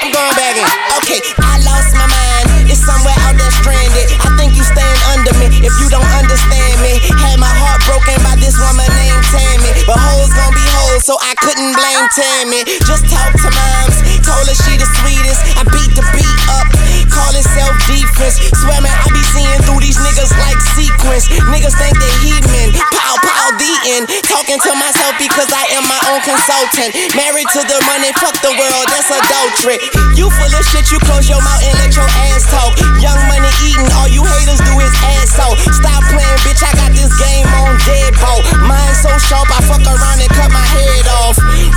I'm 0.00 0.10
going 0.12 0.34
back 0.36 0.56
in. 0.56 0.66
Okay, 1.00 1.20
I 1.40 1.58
lost 1.64 1.92
my 1.96 2.06
mind. 2.06 2.70
It's 2.70 2.82
somewhere 2.84 3.16
out 3.26 3.34
there 3.34 3.50
stranded. 3.50 4.06
I 4.22 4.30
think 4.38 4.54
you 4.54 4.62
staying 4.62 5.00
under 5.12 5.34
me 5.40 5.46
if 5.64 5.74
you 5.80 5.88
don't 5.90 6.10
understand 6.14 6.76
me. 6.84 7.00
Had 7.18 7.40
my 7.40 7.50
heart 7.50 7.82
broken 7.88 8.16
by 8.22 8.36
this 8.38 8.54
woman 8.60 8.86
named 8.86 9.24
Tammy. 9.34 9.72
But 9.86 9.98
hoes 9.98 10.30
gon' 10.30 10.54
be 10.54 10.64
hoes, 10.74 11.02
so 11.04 11.18
I 11.18 11.34
couldn't 11.40 11.74
blame 11.74 12.06
Tammy. 12.14 12.62
Just 12.86 13.08
talk 13.10 13.34
to 13.34 13.50
moms. 13.50 13.96
Told 14.22 14.46
her 14.46 14.56
she 14.56 14.78
the 14.78 14.88
sweetest. 15.02 15.42
I 15.58 15.64
beat 15.68 15.92
the 15.96 16.04
beat 16.14 16.38
up. 16.54 16.89
Call 17.10 17.34
it 17.34 17.46
self 17.46 17.74
defense. 17.90 18.38
Swear 18.62 18.80
man, 18.80 18.94
I 18.94 19.06
be 19.10 19.22
seeing 19.34 19.60
through 19.66 19.82
these 19.82 19.98
niggas 19.98 20.32
like 20.38 20.58
sequence. 20.74 21.26
Niggas 21.50 21.74
think 21.76 21.94
they 21.98 22.14
heathen. 22.22 22.74
Pow, 22.94 23.14
pow, 23.20 23.50
the 23.58 23.72
end. 23.98 24.06
Talking 24.26 24.58
to 24.62 24.72
myself 24.78 25.18
because 25.18 25.50
I 25.50 25.66
am 25.74 25.84
my 25.90 26.00
own 26.14 26.20
consultant. 26.22 26.94
Married 27.18 27.48
to 27.54 27.60
the 27.66 27.78
money, 27.90 28.10
fuck 28.18 28.34
the 28.42 28.54
world, 28.54 28.86
that's 28.88 29.10
adultery. 29.10 29.82
You 30.14 30.30
full 30.30 30.52
of 30.52 30.64
shit, 30.70 30.90
you 30.94 30.98
close 31.02 31.26
your 31.26 31.42
mouth 31.42 31.62
and 31.66 31.74
let 31.82 31.92
your 31.94 32.08
ass 32.30 32.46
talk. 32.50 32.78
Young 33.02 33.18
money 33.26 33.50
eating, 33.66 33.90
all 33.98 34.08
you 34.08 34.22
haters 34.22 34.62
do 34.62 34.74
is 34.78 34.94
ass 35.18 35.38
out. 35.42 35.58
Stop 35.74 36.02
playing, 36.10 36.38
bitch, 36.46 36.62
I 36.62 36.72
got 36.78 36.90
this 36.94 37.10
game 37.18 37.46
on 37.62 37.74
deadbolt. 37.82 38.42
Mine 38.64 38.94
so 38.94 39.10
sharp, 39.18 39.50
I 39.50 39.60
fuck 39.66 39.82
around 39.82 40.18
and 40.22 40.30
cut 40.30 40.50
my 40.50 40.62
head 40.62 41.06
off. 41.22 41.36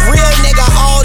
Real 0.10 0.32
nigga 0.46 0.66
all 0.78 1.02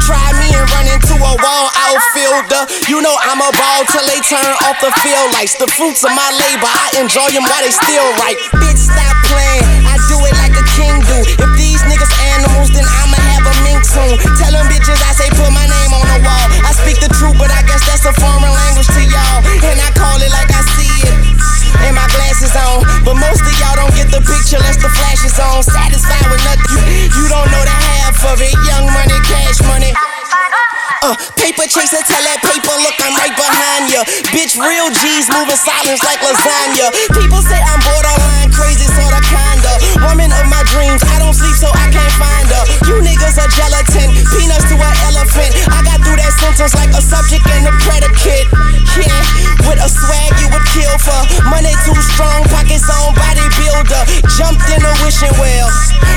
Try 0.00 0.24
me 0.40 0.48
and 0.56 0.64
run 0.72 0.86
into 0.88 1.14
a 1.20 1.32
wall 1.36 1.66
outfielder. 1.76 2.64
You 2.88 3.04
know 3.04 3.12
I'm 3.12 3.44
a 3.44 3.50
ball 3.52 3.80
till 3.92 4.06
they 4.08 4.20
turn 4.24 4.52
off 4.64 4.80
the 4.80 4.92
field 5.04 5.28
lights. 5.36 5.60
The 5.60 5.68
fruits 5.68 6.00
of 6.04 6.12
my 6.16 6.30
labor, 6.40 6.70
I 6.70 7.04
enjoy 7.04 7.28
them 7.32 7.44
while 7.44 7.60
they 7.60 7.74
still 7.74 8.08
right. 8.24 8.38
Bitch, 8.56 8.80
stop 8.88 9.16
playing. 9.28 9.84
I 9.84 10.00
do 10.08 10.16
it 10.24 10.34
like 10.40 10.56
a 10.56 10.64
king 10.72 10.96
do. 11.04 11.18
If 11.44 11.50
these 11.60 11.82
niggas 11.84 12.12
animals, 12.36 12.72
then 12.72 12.88
I'ma 12.88 13.18
have 13.36 13.44
a 13.44 13.54
mink 13.68 13.84
soon. 13.84 14.16
Tell 14.40 14.52
them 14.52 14.64
bitches 14.72 15.00
I 15.04 15.12
say 15.12 15.28
put 15.36 15.52
my 15.52 15.66
name 15.68 15.92
on 15.92 16.04
the 16.08 16.20
wall. 16.24 16.46
I 16.64 16.72
speak 16.72 17.00
the 17.04 17.12
truth, 17.12 17.36
but 17.36 17.52
I 17.52 17.60
guess 17.68 17.84
that's 17.84 18.08
a 18.08 18.14
foreign 18.16 18.48
language 18.48 18.88
to 18.96 19.02
y'all. 19.04 19.40
And 19.44 19.76
I 19.76 19.90
call 19.92 20.16
it 20.20 20.32
like 20.32 20.48
I 20.48 20.62
see 20.72 20.94
it. 21.04 21.16
And 21.84 21.96
my 21.96 22.06
glasses 22.08 22.56
on. 22.56 22.91
But 23.02 23.18
most 23.18 23.42
of 23.42 23.54
y'all 23.58 23.74
don't 23.74 23.94
get 23.98 24.08
the 24.14 24.22
picture 24.22 24.62
unless 24.62 24.78
the 24.78 24.90
flash 24.90 25.26
is 25.26 25.34
on. 25.38 25.62
Satisfied 25.66 26.26
with 26.30 26.42
nothing. 26.46 26.70
You, 26.70 27.10
you 27.10 27.24
don't 27.26 27.50
know 27.50 27.62
the 27.66 27.74
half 27.74 28.18
of 28.30 28.38
it. 28.38 28.54
Young 28.62 28.86
money, 28.94 29.18
cash 29.26 29.58
money. 29.66 29.90
Uh, 31.02 31.18
paper 31.34 31.66
chaser, 31.66 31.98
tell 32.06 32.22
that 32.22 32.38
paper, 32.46 32.70
look, 32.78 32.94
I'm 33.02 33.10
right 33.18 33.34
behind 33.34 33.90
ya. 33.90 34.06
Bitch, 34.30 34.54
real 34.54 34.86
G's 35.02 35.26
moving 35.34 35.58
silence 35.58 35.98
like 36.06 36.22
lasagna. 36.22 36.94
People 37.10 37.42
say 37.42 37.58
I'm 37.58 37.82
borderline 37.82 38.54
crazy, 38.54 38.86
sorta 38.86 39.18
kinda. 39.26 39.82
Woman 40.06 40.30
of 40.30 40.46
my 40.46 40.62
dreams, 40.70 41.02
I 41.10 41.18
don't 41.18 41.34
sleep 41.34 41.58
so 41.58 41.74
I 41.74 41.90
can't 41.90 42.14
find 42.22 42.46
her. 42.54 42.64
You 42.86 43.02
niggas 43.02 43.34
are 43.34 43.50
gelatin, 43.50 44.14
peanuts 44.30 44.70
to 44.70 44.78
an 44.78 44.94
elephant. 45.10 45.50
I 45.74 45.82
got 45.82 46.06
through 46.06 46.22
that 46.22 46.38
sentence 46.38 46.70
like 46.78 46.94
a 46.94 47.02
subject 47.02 47.50
and 47.50 47.66
a 47.66 47.74
predicate. 47.82 48.46
Yeah, 49.00 49.08
with 49.68 49.80
a 49.80 49.88
swag 49.88 50.36
you 50.36 50.48
would 50.52 50.66
kill 50.68 50.96
for. 51.00 51.20
Money 51.48 51.72
too 51.84 51.96
strong, 52.12 52.44
pockets 52.52 52.88
on 52.92 53.16
bodybuilder. 53.16 54.02
Jumped 54.36 54.68
in 54.68 54.84
a 54.84 54.92
wishing 55.00 55.32
well. 55.40 55.68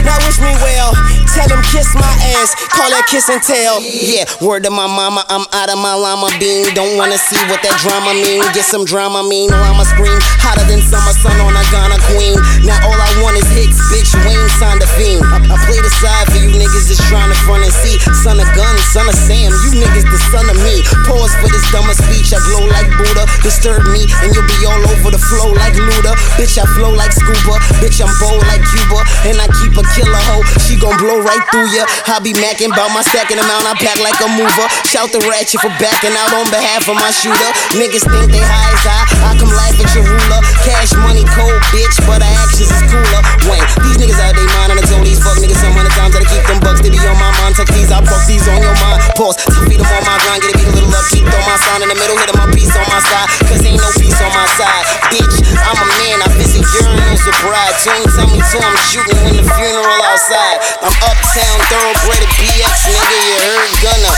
Now 0.04 0.20
wish 0.28 0.38
me 0.44 0.52
well. 0.62 0.92
Tell 1.34 1.50
him 1.52 1.64
kiss 1.72 1.92
my 1.96 2.14
ass, 2.40 2.56
call 2.72 2.88
that 2.92 3.08
kiss 3.12 3.28
and 3.28 3.42
tell. 3.44 3.82
Yeah, 3.84 4.24
word 4.40 4.64
to 4.64 4.72
my 4.72 4.88
mama, 4.88 5.26
I'm 5.28 5.44
out 5.52 5.68
of 5.68 5.80
my 5.80 5.96
llama 5.96 6.32
bean. 6.40 6.72
Don't 6.78 6.96
wanna 6.96 7.18
see 7.18 7.40
what 7.52 7.60
that 7.64 7.76
drama 7.84 8.16
mean. 8.16 8.44
Get 8.56 8.64
some 8.64 8.86
drama 8.86 9.24
mean, 9.24 9.52
llama 9.52 9.84
scream. 9.84 10.16
Hotter 10.40 10.64
than 10.70 10.80
summer 10.86 11.12
sun 11.20 11.36
on 11.44 11.56
a 11.58 11.64
Ghana 11.74 12.00
queen. 12.14 12.40
Now 12.64 12.80
all 12.88 12.96
I 12.96 13.10
want 13.20 13.36
is 13.36 13.48
hits, 13.52 13.80
bitch. 13.92 14.16
Wayne 14.24 14.48
signed 14.62 14.80
a 14.84 14.90
fiend. 14.96 15.26
I, 15.28 15.44
I 15.44 15.56
play 15.68 15.80
the 15.82 15.92
side 15.92 16.32
for 16.32 16.40
you 16.40 16.56
niggas 16.56 16.88
that's 16.88 17.04
trying 17.10 17.32
to 17.32 17.38
front 17.44 17.66
and 17.66 17.74
see. 17.84 18.00
Son 18.24 18.40
of 18.40 18.48
gun, 18.56 18.76
son 18.94 19.10
of 19.10 19.18
Sam, 19.18 19.52
you 19.68 19.82
niggas 19.82 20.08
the 20.08 20.20
son 20.32 20.48
of 20.48 20.58
me. 20.64 20.86
Pause 21.04 21.34
for 21.42 21.50
this 21.52 21.66
dumber 21.74 21.98
speech. 21.98 22.32
I 22.32 22.40
glow 22.48 22.65
like 22.70 22.90
Buddha. 22.98 23.26
Disturb 23.42 23.86
me, 23.92 24.08
and 24.26 24.34
you'll 24.34 24.48
be 24.48 24.60
all 24.66 24.82
over 24.90 25.10
the 25.12 25.22
flow 25.22 25.54
like 25.54 25.78
Luda. 25.78 26.14
Bitch, 26.40 26.58
I 26.58 26.66
flow 26.78 26.94
like 26.94 27.12
scuba. 27.12 27.62
Bitch, 27.82 28.02
I'm 28.02 28.12
bold 28.22 28.42
like 28.50 28.64
Cuba. 28.74 29.02
And 29.30 29.38
I 29.38 29.48
keep 29.62 29.78
a 29.78 29.84
killer 29.94 30.24
hoe. 30.30 30.46
She 30.66 30.76
gon' 30.80 30.98
blow 30.98 31.22
right 31.22 31.44
through 31.52 31.70
ya. 31.74 31.86
I 32.10 32.20
be 32.22 32.34
macking 32.38 32.74
about 32.74 32.92
my 32.94 33.02
stacking 33.02 33.38
amount. 33.38 33.66
I 33.66 33.74
pack 33.78 34.00
like 34.02 34.18
a 34.22 34.30
mover. 34.34 34.68
Shout 34.88 35.12
the 35.12 35.22
ratchet 35.30 35.62
for 35.62 35.74
backing 35.78 36.16
out 36.16 36.34
on 36.34 36.50
behalf 36.50 36.88
of 36.90 36.98
my 36.98 37.12
shooter. 37.12 37.52
Niggas 37.78 38.06
think 38.06 38.32
they 38.32 38.44
high 38.44 38.72
as 38.74 38.86
I. 38.86 39.00
I 39.26 39.32
come 39.38 39.52
laugh 39.54 39.78
at 39.78 39.90
your 39.94 40.06
ruler. 40.06 40.42
Cash 40.66 40.94
money 41.02 41.26
cold, 41.34 41.60
bitch, 41.74 41.98
but 42.06 42.22
our 42.22 42.36
actions 42.46 42.72
is 42.72 42.84
cooler. 42.90 43.22
Wayne, 43.50 43.66
these 43.86 43.98
niggas 44.02 44.20
out 44.22 44.34
they 44.36 44.48
mind, 44.58 44.74
I 44.74 44.84
told 44.86 45.06
these 45.06 45.22
fuck 45.22 45.38
niggas 45.40 45.62
some 45.62 45.74
hundred 45.74 45.94
times 45.94 46.14
that 46.18 46.24
I 46.24 46.28
keep 46.30 46.44
them 46.50 46.60
bucks. 46.62 46.82
They 46.82 46.90
be 46.90 47.00
on 47.04 47.18
my 47.18 47.32
mind. 47.42 47.56
Tuck 47.56 47.70
these, 47.72 47.92
I 47.92 48.02
fuck 48.04 48.24
these 48.26 48.48
on 48.50 48.60
your 48.62 48.76
mind. 48.82 49.02
Pause, 49.16 49.38
feed 49.68 49.80
them 49.80 49.90
on 49.90 50.04
my 50.04 50.18
grind. 50.26 50.42
Get 50.42 50.52
it 50.54 50.58
beat 50.60 50.70
a 50.70 50.74
little 50.76 50.94
up, 50.96 51.06
keep 51.12 51.26
my 51.26 51.58
sign 51.62 51.82
in 51.84 51.90
the 51.90 51.98
middle, 51.98 52.18
hit 52.18 52.32
my 52.36 52.48
piece 52.56 52.72
on 52.74 52.88
my 52.88 53.04
side. 53.04 53.28
Cause 53.52 53.62
ain't 53.68 53.78
no 53.78 53.92
peace 54.00 54.18
on 54.24 54.32
my 54.32 54.48
side. 54.56 54.84
Bitch, 55.12 55.44
I'm 55.68 55.76
a 55.76 55.88
man, 56.00 56.24
I 56.24 56.28
visit 56.40 56.64
urinals 56.64 57.22
with 57.28 57.38
bride. 57.44 57.76
Tune 57.84 58.08
tell 58.16 58.32
me 58.32 58.40
to, 58.40 58.58
I'm 58.64 58.80
shooting 58.88 59.20
when 59.28 59.36
the 59.36 59.44
funeral 59.44 60.00
outside. 60.08 60.64
I'm 60.80 60.96
uptown, 61.04 61.58
thoroughbred 61.68 62.24
at 62.24 62.32
BX, 62.40 62.76
nigga, 62.88 63.18
you 63.20 63.36
heard 63.44 63.72
Gunna. 63.84 64.14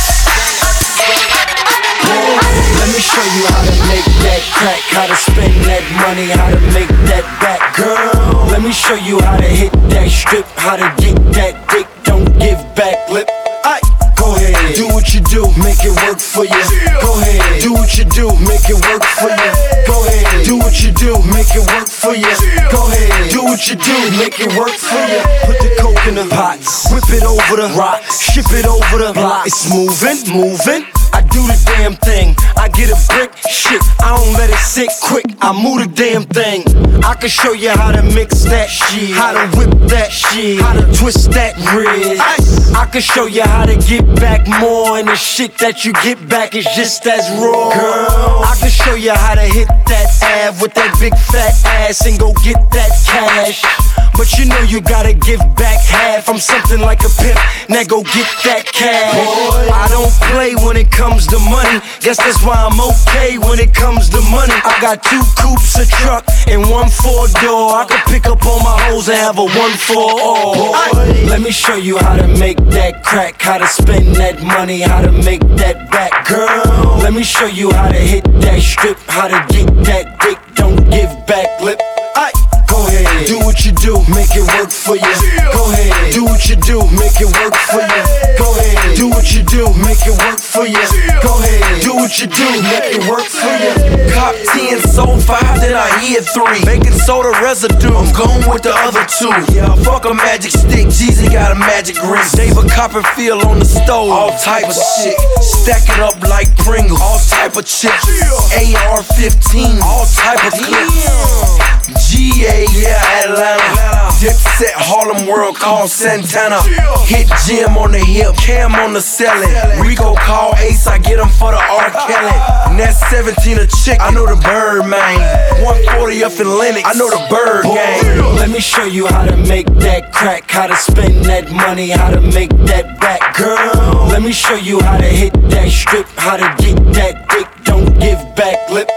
Let 2.77 2.89
me 2.93 3.01
show 3.01 3.26
you 3.26 3.43
how 3.49 3.65
to 3.65 3.76
make 3.89 4.05
that 4.23 4.41
crack, 4.53 4.81
how 4.93 5.07
to 5.09 5.18
spend 5.18 5.53
that 5.65 5.84
money, 6.05 6.30
how 6.30 6.53
to 6.53 6.61
make 6.72 6.89
that 7.09 7.26
back, 7.41 7.59
girl. 7.76 8.47
Let 8.53 8.61
me 8.61 8.72
show 8.72 8.95
you 8.95 9.19
how 9.19 9.38
to 9.38 9.49
hit 9.49 9.73
that 9.89 10.09
strip, 10.09 10.45
how 10.55 10.77
to 10.77 10.88
get 11.01 11.18
that 11.34 11.53
dick. 11.73 11.88
Don't 12.05 12.30
give 12.39 12.61
back 12.77 13.09
lip. 13.09 13.27
Aye. 13.65 13.81
Go 14.18 14.34
ahead, 14.34 14.76
do 14.76 14.88
what 14.89 15.14
you 15.14 15.22
do, 15.22 15.45
make 15.78 15.94
it 15.94 16.08
work 16.08 16.20
for 16.20 16.44
you. 16.44 16.64
Go 17.02 17.20
ahead, 17.20 17.62
do 17.62 17.74
what 17.74 17.98
you 17.98 18.06
do, 18.06 18.28
make 18.41 18.66
it 18.70 18.80
work 18.90 19.04
for 19.04 19.30
you. 19.30 19.52
Go 19.86 20.06
ahead, 20.06 20.45
do 20.45 20.58
what 20.58 20.82
you 20.82 20.91
do, 20.91 21.14
make 21.30 21.54
it 21.54 21.66
work 21.68 21.88
for 21.88 22.16
you. 22.16 22.34
Go 22.72 22.88
ahead, 22.88 23.32
do 23.32 23.44
what 23.44 23.70
you 23.70 23.76
do, 23.76 23.95
make 24.18 24.40
it 24.40 24.58
work 24.58 24.74
for 24.74 25.02
you. 25.06 25.22
Put 25.45 25.60
the 25.60 25.76
coke 25.80 26.08
in 26.08 26.16
the 26.16 26.28
pots, 26.34 26.91
whip 26.91 27.04
it 27.10 27.24
over 27.24 27.62
the 27.62 27.74
rocks, 27.78 28.32
ship 28.32 28.45
it 28.52 28.66
over 28.66 29.06
the 29.06 29.14
block. 29.14 29.48
It's 29.48 29.70
moving, 29.70 30.18
moving. 30.34 30.88
I 31.14 31.22
do 31.22 31.41
the 31.48 31.58
damn 31.66 31.95
thing. 31.95 32.36
I 32.56 32.68
get 32.70 32.90
a 32.90 32.99
brick, 33.14 33.36
shit. 33.49 33.82
I 34.02 34.16
don't 34.16 34.34
let 34.34 34.49
it 34.49 34.58
sit 34.58 34.90
quick. 35.02 35.26
I 35.41 35.52
move 35.52 35.82
the 35.82 35.90
damn 35.90 36.24
thing. 36.24 36.64
I 37.04 37.16
can 37.16 37.30
show 37.30 37.54
you 37.54 37.70
how 37.70 37.91
to 37.91 38.04
mix 38.04 38.44
that 38.44 38.70
shit, 38.70 39.16
how 39.16 39.32
to 39.34 39.58
whip 39.58 39.72
that 39.90 40.12
shit, 40.12 40.60
how 40.62 40.74
to 40.74 40.86
twist 40.94 41.32
that 41.32 41.56
wrist. 41.74 42.76
I 42.76 42.86
can 42.86 43.02
show 43.02 43.26
you 43.26 43.41
how 43.41 43.66
to 43.66 43.76
get 43.76 44.06
back 44.16 44.48
more, 44.48 44.98
and 44.99 45.08
the 45.08 45.16
shit 45.16 45.58
that 45.60 45.66
you 45.84 45.91
get 45.91 46.30
back 46.30 46.56
is 46.56 46.64
just 46.77 47.06
as 47.07 47.30
raw. 47.41 47.69
Girl, 47.73 48.41
I 48.41 48.56
can 48.57 48.69
show 48.69 48.95
you 48.95 49.11
how 49.11 49.35
to 49.35 49.41
hit 49.41 49.68
that 49.68 50.07
ab 50.23 50.61
with 50.61 50.73
that 50.76 50.95
big 50.98 51.11
fat 51.14 51.60
ass 51.65 52.06
and 52.07 52.18
go 52.18 52.31
get 52.41 52.56
that 52.72 52.91
cash. 53.06 54.06
But 54.18 54.34
you 54.39 54.45
know 54.45 54.60
you 54.61 54.81
gotta 54.81 55.14
give 55.14 55.39
back 55.56 55.80
half. 55.85 56.27
I'm 56.27 56.39
something 56.39 56.80
like 56.81 57.02
a 57.06 57.10
pimp. 57.22 57.38
Now 57.69 57.84
go 57.84 58.02
get 58.02 58.26
that 58.49 58.65
cash. 58.65 59.14
Boy, 59.14 59.69
I 59.69 59.88
don't 59.94 60.11
play 60.34 60.56
when 60.65 60.76
it 60.76 60.89
comes 60.89 61.27
to 61.27 61.38
money. 61.38 61.80
Guess 62.02 62.18
that's 62.18 62.41
why 62.41 62.57
I'm 62.57 62.81
okay 62.81 63.38
when 63.38 63.60
it 63.60 63.76
comes 63.76 64.10
to 64.10 64.22
money. 64.34 64.57
I 64.65 64.73
got 64.81 65.03
two 65.03 65.22
coupes, 65.38 65.77
a 65.77 65.85
truck, 65.85 66.26
and 66.48 66.68
one 66.68 66.89
four 66.89 67.27
door. 67.45 67.77
I 67.77 67.85
can 67.88 68.02
pick 68.10 68.26
up 68.26 68.44
all 68.44 68.57
my 68.65 68.76
hoes 68.89 69.07
and 69.07 69.18
have 69.18 69.38
a 69.38 69.45
one 69.45 69.77
for 69.77 70.02
all. 70.02 70.73
Boy, 70.73 71.30
Let 71.30 71.41
me 71.41 71.52
show 71.52 71.76
you 71.76 71.99
how 71.99 72.15
to 72.18 72.27
make 72.27 72.57
that 72.73 73.03
crack, 73.03 73.39
how 73.39 73.60
to 73.60 73.68
spend 73.68 74.15
that 74.15 74.41
money, 74.41 74.81
how 74.81 75.02
to 75.02 75.11
make 75.11 75.41
that 75.61 75.91
back, 75.91 76.26
girl. 76.27 76.98
Let 77.06 77.14
me 77.14 77.22
show 77.22 77.45
you 77.45 77.72
how 77.72 77.89
to 77.89 78.02
hit 78.02 78.23
that 78.41 78.61
strip, 78.61 78.98
how 79.06 79.27
to 79.27 79.53
get 79.53 79.68
that 79.85 80.19
dick. 80.22 80.39
Don't 80.56 80.89
give 80.89 81.14
back 81.27 81.61
lip. 81.61 81.80
I 82.15 82.31
Go 82.68 82.85
ahead, 82.85 83.06
do 83.26 83.39
what 83.39 83.65
you 83.65 83.72
do, 83.72 83.98
make 84.14 84.30
it 84.35 84.45
work 84.60 84.69
for 84.69 84.95
you. 84.95 85.14
Go 85.49 85.72
ahead, 85.72 86.14
do 86.14 86.26
what 86.26 86.45
you 86.49 86.56
do, 86.56 86.84
make 86.94 87.18
it 87.18 87.31
work 87.41 87.56
for 87.56 87.81
you. 87.81 88.02
Go 88.38 88.53
ahead, 88.53 88.98
do 88.98 89.10
what 89.10 89.34
you 89.34 89.41
do, 89.41 89.65
make 89.81 90.03
it 90.06 90.14
work 90.14 90.38
for 90.38 90.68
you. 90.68 90.84
Go 91.23 91.34
ahead, 91.41 91.81
do 91.81 91.95
what 91.95 92.19
you 92.19 92.27
do, 92.27 92.48
make 92.61 92.94
it 92.94 93.03
work 93.10 93.26
for 93.26 93.53
you. 93.57 93.73
Cop 94.14 94.35
10, 94.53 94.81
sold 94.85 95.23
5, 95.23 95.61
then 95.61 95.73
I 95.73 95.89
hit 96.03 96.26
3. 96.30 96.65
Baking 96.65 96.94
soda 96.94 97.34
residue, 97.41 97.95
I'm 97.95 98.11
going 98.14 98.45
with 98.49 98.64
the 98.64 98.76
other 98.76 99.06
two. 99.07 99.34
Yeah, 99.56 99.73
fuck 99.81 100.06
a 100.06 100.14
magic 100.14 100.52
stick, 100.52 100.88
Jeezy 100.88 101.31
got 101.31 101.52
a 101.52 101.60
magic 101.60 101.98
ring. 102.03 102.27
David 102.35 102.69
Copperfield 102.69 103.44
on 103.45 103.60
the 103.60 103.65
stove, 103.65 104.11
all 104.11 104.38
type 104.38 104.68
of 104.68 104.76
shit. 104.76 105.18
Stack 105.41 105.89
it 105.89 105.99
up 106.03 106.22
like 106.27 106.56
Pringles, 106.57 106.99
all 107.02 107.19
type 107.19 107.56
of 107.56 107.65
chips. 107.65 108.06
AR 108.53 109.03
15, 109.03 109.80
all 109.81 110.06
type 110.06 110.44
of 110.45 110.53
clips. 110.53 111.77
GA, 112.07 112.68
yeah, 112.76 112.99
Atlanta. 113.07 113.97
Dipset, 114.17 114.73
Harlem 114.73 115.27
World, 115.27 115.55
call 115.55 115.88
Santana. 115.88 116.59
Hit 117.05 117.29
Jim 117.45 117.77
on 117.77 117.91
the 117.91 117.99
hip, 117.99 118.35
Cam 118.35 118.73
on 118.73 118.93
the 118.93 119.01
selling. 119.01 119.53
Rico 119.79 120.15
call 120.15 120.55
Ace, 120.57 120.88
I 120.88 120.97
get 120.97 121.19
him 121.19 121.29
for 121.29 121.51
the 121.51 121.61
R. 121.61 121.91
Kelly. 121.91 122.75
Net 122.75 122.95
17 122.95 123.59
a 123.59 123.67
chick, 123.67 123.99
I 124.01 124.09
know 124.09 124.25
the 124.25 124.35
bird, 124.41 124.89
man. 124.89 125.21
140 125.63 126.23
up 126.23 126.31
in 126.39 126.49
Lenox, 126.57 126.84
I 126.84 126.93
know 126.97 127.09
the 127.09 127.27
bird 127.29 127.63
gang. 127.65 128.35
Let 128.35 128.49
me 128.49 128.59
show 128.59 128.85
you 128.85 129.05
how 129.05 129.23
to 129.25 129.38
make 129.38 129.67
that 129.85 130.11
crack, 130.11 130.49
how 130.49 130.65
to 130.65 130.75
spend 130.75 131.25
that 131.25 131.51
money, 131.51 131.89
how 131.89 132.09
to 132.09 132.21
make 132.21 132.49
that 132.65 132.99
back, 132.99 133.38
girl. 133.38 134.07
Let 134.07 134.23
me 134.23 134.31
show 134.31 134.55
you 134.55 134.81
how 134.81 134.97
to 134.97 135.05
hit 135.05 135.34
that 135.51 135.69
strip, 135.69 136.07
how 136.17 136.38
to 136.38 136.63
get 136.63 136.75
that 136.93 137.29
dick. 137.29 137.47
Don't 137.65 137.99
give 137.99 138.17
back 138.35 138.69
lip. 138.71 138.89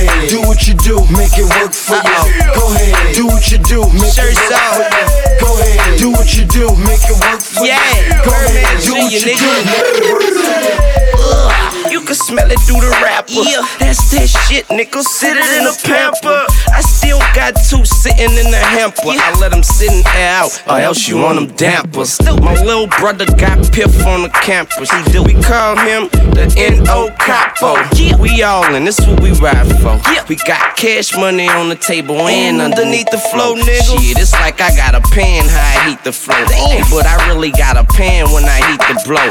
Ahead, 0.00 0.30
do 0.30 0.40
what 0.42 0.66
you 0.66 0.72
do, 0.74 0.96
make 1.12 1.36
it 1.36 1.44
work 1.60 1.72
for 1.74 1.96
you. 1.96 2.20
Go 2.54 2.72
ahead, 2.72 3.14
do 3.14 3.26
what 3.26 3.50
you 3.52 3.58
do, 3.58 3.84
make 4.00 4.16
it 4.16 4.32
work 4.40 4.56
for 4.56 4.80
you. 4.80 5.38
Go 5.40 5.58
ahead, 5.60 5.98
do 5.98 6.10
what 6.10 6.34
you 6.34 6.44
do, 6.46 6.74
make 6.80 7.04
it 7.04 7.20
work 7.20 7.40
for 7.40 7.60
you. 7.60 7.68
Yeah, 7.68 8.24
Go 8.24 8.30
ahead, 8.32 8.80
do 8.82 8.92
what 8.94 9.12
Jr., 9.12 9.28
you 9.28 9.36
do, 9.36 9.50
make 9.68 9.92
it 9.92 10.12
work 10.12 10.22
for 10.24 11.04
you. 11.04 11.09
Ugh, 11.30 11.92
you 11.92 12.00
can 12.02 12.14
smell 12.14 12.50
it 12.50 12.58
through 12.66 12.80
the 12.80 12.90
wrapper. 13.02 13.46
Yeah, 13.46 13.62
that's 13.78 14.10
that 14.10 14.26
shit, 14.26 14.66
nigga. 14.66 15.02
Sit 15.02 15.36
it 15.36 15.46
in 15.60 15.66
a 15.66 15.74
pamper. 15.86 16.42
I 16.74 16.80
still 16.82 17.20
got 17.34 17.54
two 17.70 17.84
sitting 17.84 18.34
in 18.34 18.50
the 18.50 18.58
hamper. 18.58 19.14
I 19.14 19.38
let 19.38 19.52
them 19.52 19.62
sit 19.62 19.90
and 19.90 20.06
air 20.16 20.42
out, 20.42 20.62
or 20.66 20.78
else 20.78 21.06
you 21.08 21.24
on 21.24 21.36
them 21.36 21.54
dampers. 21.56 22.20
My 22.42 22.54
little 22.62 22.88
brother 22.98 23.26
got 23.36 23.72
piff 23.72 23.94
on 24.06 24.22
the 24.22 24.30
campus. 24.42 24.90
We 25.14 25.34
call 25.42 25.76
him 25.76 26.08
the 26.34 26.52
N.O. 26.56 27.10
Capo. 27.18 27.78
We 28.18 28.42
all 28.42 28.74
in, 28.74 28.84
this 28.84 28.98
what 29.06 29.20
we 29.20 29.32
ride 29.38 29.66
for. 29.80 30.00
Yeah. 30.10 30.24
We 30.28 30.36
got 30.36 30.76
cash 30.76 31.14
money 31.16 31.48
on 31.48 31.68
the 31.68 31.76
table 31.76 32.16
and 32.26 32.60
underneath 32.60 33.10
the 33.10 33.18
flow, 33.18 33.54
nigga. 33.54 34.00
Shit, 34.00 34.18
it's 34.18 34.32
like 34.32 34.60
I 34.60 34.74
got 34.74 34.94
a 34.94 35.00
pan 35.14 35.48
how 35.48 35.60
I 35.60 35.90
heat 35.90 36.02
the 36.04 36.12
flow. 36.12 36.34
Hey, 36.46 36.82
but 36.90 37.06
I 37.06 37.28
really 37.28 37.50
got 37.52 37.76
a 37.76 37.84
pan 37.84 38.30
when 38.32 38.44
I 38.44 38.58
heat 38.70 38.80
the 38.88 39.00
blow. 39.06 39.28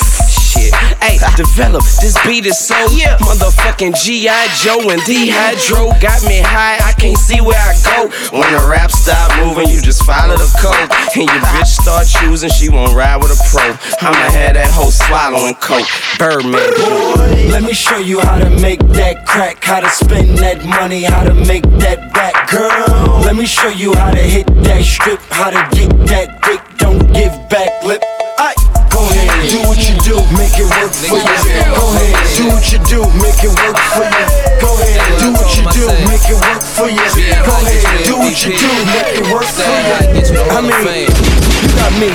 Shit, 0.49 0.73
hey, 0.97 1.19
develop 1.37 1.83
this 2.01 2.17
beat 2.25 2.47
is 2.47 2.57
so 2.57 2.73
motherfucking 2.73 3.93
G.I. 4.01 4.47
Joe 4.57 4.89
and 4.89 4.99
Dehydro 5.03 6.01
got 6.01 6.23
me 6.23 6.39
high. 6.41 6.81
I 6.81 6.91
can't 6.93 7.19
see 7.19 7.39
where 7.39 7.53
I 7.53 7.77
go. 7.85 8.09
When 8.35 8.51
the 8.51 8.67
rap 8.67 8.89
stop 8.89 9.29
moving, 9.45 9.69
you 9.69 9.79
just 9.79 10.03
follow 10.03 10.35
the 10.35 10.49
code. 10.57 10.89
And 11.13 11.29
your 11.29 11.45
bitch 11.53 11.77
start 11.77 12.07
choosing, 12.07 12.49
she 12.49 12.67
won't 12.69 12.95
ride 12.95 13.17
with 13.17 13.29
a 13.29 13.37
pro. 13.51 13.61
I'ma 14.01 14.17
have 14.33 14.55
that 14.55 14.71
hoe 14.73 14.89
swallowing 14.89 15.53
coke. 15.61 15.85
Birdman. 16.17 17.51
Let 17.51 17.61
me 17.61 17.73
show 17.73 17.97
you 17.97 18.19
how 18.19 18.39
to 18.39 18.49
make 18.49 18.79
that 18.97 19.27
crack, 19.27 19.63
how 19.63 19.81
to 19.81 19.89
spend 19.89 20.39
that 20.39 20.65
money, 20.65 21.03
how 21.03 21.25
to 21.25 21.35
make 21.35 21.69
that 21.77 22.11
back, 22.11 22.49
girl. 22.49 23.21
Let 23.21 23.35
me 23.35 23.45
show 23.45 23.69
you 23.69 23.93
how 23.93 24.09
to 24.09 24.17
hit 24.17 24.47
that 24.63 24.83
strip, 24.83 25.19
how 25.29 25.51
to 25.51 25.77
get 25.77 25.89
that 26.07 26.41
dick. 26.41 26.61
Don't 26.79 27.05
give 27.13 27.37
back 27.49 27.83
lip. 27.83 28.01
Aye. 29.49 29.57
Go 29.59 29.65
ahead, 29.65 29.65
do 29.65 29.65
what 29.65 29.81
you 29.81 29.97
do, 30.05 30.15
make 30.37 30.53
it 30.61 30.69
work 30.69 30.93
for 30.93 31.17
you. 31.17 31.25
Go 31.73 31.89
ahead, 31.89 32.13
do 32.37 32.45
what 32.53 32.69
you 32.69 32.77
do, 32.85 33.01
make 33.17 33.41
it 33.41 33.49
work 33.49 33.77
for 33.81 34.05
you. 34.05 34.25
Go 34.61 34.69
ahead, 34.77 35.01
do 35.17 35.33
what 35.33 35.49
you 35.57 35.63
do, 35.73 35.85
make 36.05 36.21
it 36.29 36.37
work 36.37 36.61
for 36.61 36.89
you. 36.89 37.01
Go 37.45 37.53
ahead, 37.57 38.05
do 38.05 38.13
what 38.21 38.37
you 38.45 38.53
do, 38.53 38.69
make 38.93 39.17
it 39.17 39.25
work 39.33 39.49
for 39.49 39.65
you. 39.65 39.97
I 40.53 40.61
mean, 40.61 41.09
you 41.65 41.69
got 41.73 41.93
me, 41.97 42.09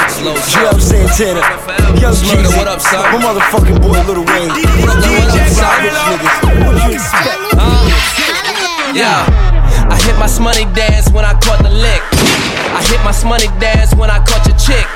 Juelz 0.46 0.86
Santana, 0.86 1.42
Young 1.98 2.14
Jeezy, 2.14 2.54
what 2.56 2.68
up, 2.68 2.80
son? 2.80 3.02
my 3.10 3.18
motherfucking 3.18 3.82
boy 3.82 3.98
Lil 4.06 4.22
Wayne. 4.22 4.50
DJ 4.54 5.36
Savage 5.50 5.90
niggas. 5.90 6.38
What 6.62 6.78
you 6.86 6.94
expect? 6.94 7.34
Yeah, 8.94 9.26
I 9.90 9.98
hit 10.06 10.14
my 10.22 10.30
money 10.38 10.66
dance 10.74 11.10
when 11.10 11.24
I 11.24 11.34
caught 11.40 11.62
the 11.62 11.70
lick. 11.70 12.02
I 12.74 12.82
hit 12.86 13.02
my 13.02 13.10
money 13.28 13.48
dance 13.58 13.92
when 13.94 14.08
I 14.10 14.22
caught 14.22 14.46
your 14.46 14.56
chick. 14.56 14.86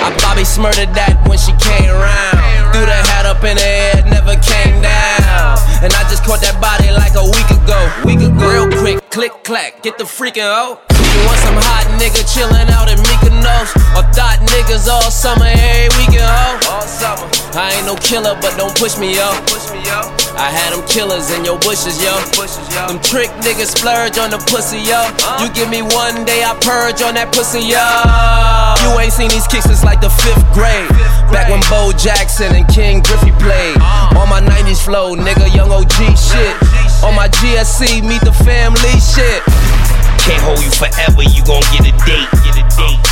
I 0.00 0.14
Bobby 0.22 0.44
smurdered 0.44 0.94
that 0.94 1.20
when 1.28 1.38
she 1.38 1.52
came 1.58 1.90
around. 1.90 2.61
Threw 2.72 2.86
the 2.88 3.00
hat 3.12 3.26
up 3.26 3.44
in 3.44 3.56
the 3.56 3.64
air, 3.64 4.00
never 4.08 4.32
came 4.40 4.80
down. 4.80 5.60
And 5.84 5.92
I 5.92 6.06
just 6.08 6.24
caught 6.24 6.40
that 6.40 6.56
body 6.56 6.88
like 6.94 7.12
a 7.18 7.26
week 7.26 7.50
ago. 7.52 7.80
Week 8.06 8.22
ago. 8.22 8.40
Real 8.48 8.68
quick, 8.80 8.96
click 9.10 9.32
clack, 9.44 9.82
get 9.82 9.98
the 9.98 10.04
freaking 10.04 10.46
hoe. 10.46 10.80
You 10.88 11.20
want 11.28 11.36
some 11.44 11.58
hot 11.58 11.84
nigga 12.00 12.24
chillin' 12.24 12.70
out 12.72 12.88
in 12.88 12.96
Mykonos? 13.02 13.76
Or 13.92 14.06
thought 14.16 14.40
niggas 14.56 14.88
all 14.88 15.10
summer, 15.10 15.44
every 15.44 15.92
weekend, 16.00 16.24
ho? 16.24 16.72
All 16.72 16.86
summer. 16.86 17.28
I 17.52 17.76
ain't 17.76 17.84
no 17.84 17.98
killer, 18.00 18.32
but 18.40 18.56
don't 18.56 18.72
push 18.72 18.96
me, 18.96 19.12
yo. 19.12 19.36
Push 19.52 19.68
me, 19.74 19.84
yo. 19.84 20.08
I 20.40 20.48
had 20.48 20.72
them 20.72 20.80
killers 20.88 21.28
in 21.34 21.44
your 21.44 21.58
bushes, 21.60 22.00
yo. 22.00 22.16
Them 22.88 22.96
trick 23.04 23.28
niggas 23.44 23.76
splurge 23.76 24.16
on 24.16 24.32
the 24.32 24.40
pussy, 24.48 24.80
yo. 24.80 25.04
You 25.42 25.52
give 25.52 25.68
me 25.68 25.82
one 25.82 26.24
day, 26.24 26.40
I 26.40 26.56
purge 26.64 27.04
on 27.04 27.20
that 27.20 27.34
pussy, 27.36 27.60
yo. 27.60 27.84
You 28.80 28.96
ain't 28.96 29.12
seen 29.12 29.28
these 29.28 29.44
kicks 29.50 29.68
since 29.68 29.84
like 29.84 30.00
the 30.00 30.08
fifth 30.24 30.46
grade. 30.56 30.88
Back 31.32 31.48
when 31.48 31.60
Bo 31.70 31.96
Jackson 31.96 32.54
and 32.54 32.68
Ken 32.68 33.00
Griffey 33.00 33.32
played. 33.40 33.80
On 34.20 34.28
my 34.28 34.40
90s 34.40 34.84
flow, 34.84 35.16
nigga, 35.16 35.52
young 35.54 35.72
OG 35.72 36.14
shit. 36.14 36.54
On 37.02 37.14
my 37.14 37.28
GSC, 37.28 38.04
meet 38.04 38.20
the 38.20 38.32
family 38.44 38.94
shit. 39.00 39.42
Can't 40.20 40.42
hold 40.44 40.62
you 40.62 40.70
forever, 40.70 41.22
you 41.22 41.42
gon' 41.44 41.62
get 41.72 41.88
a 41.88 41.92
date. 42.04 42.28
Get 42.44 42.60
a 42.60 42.76
date. 42.76 43.11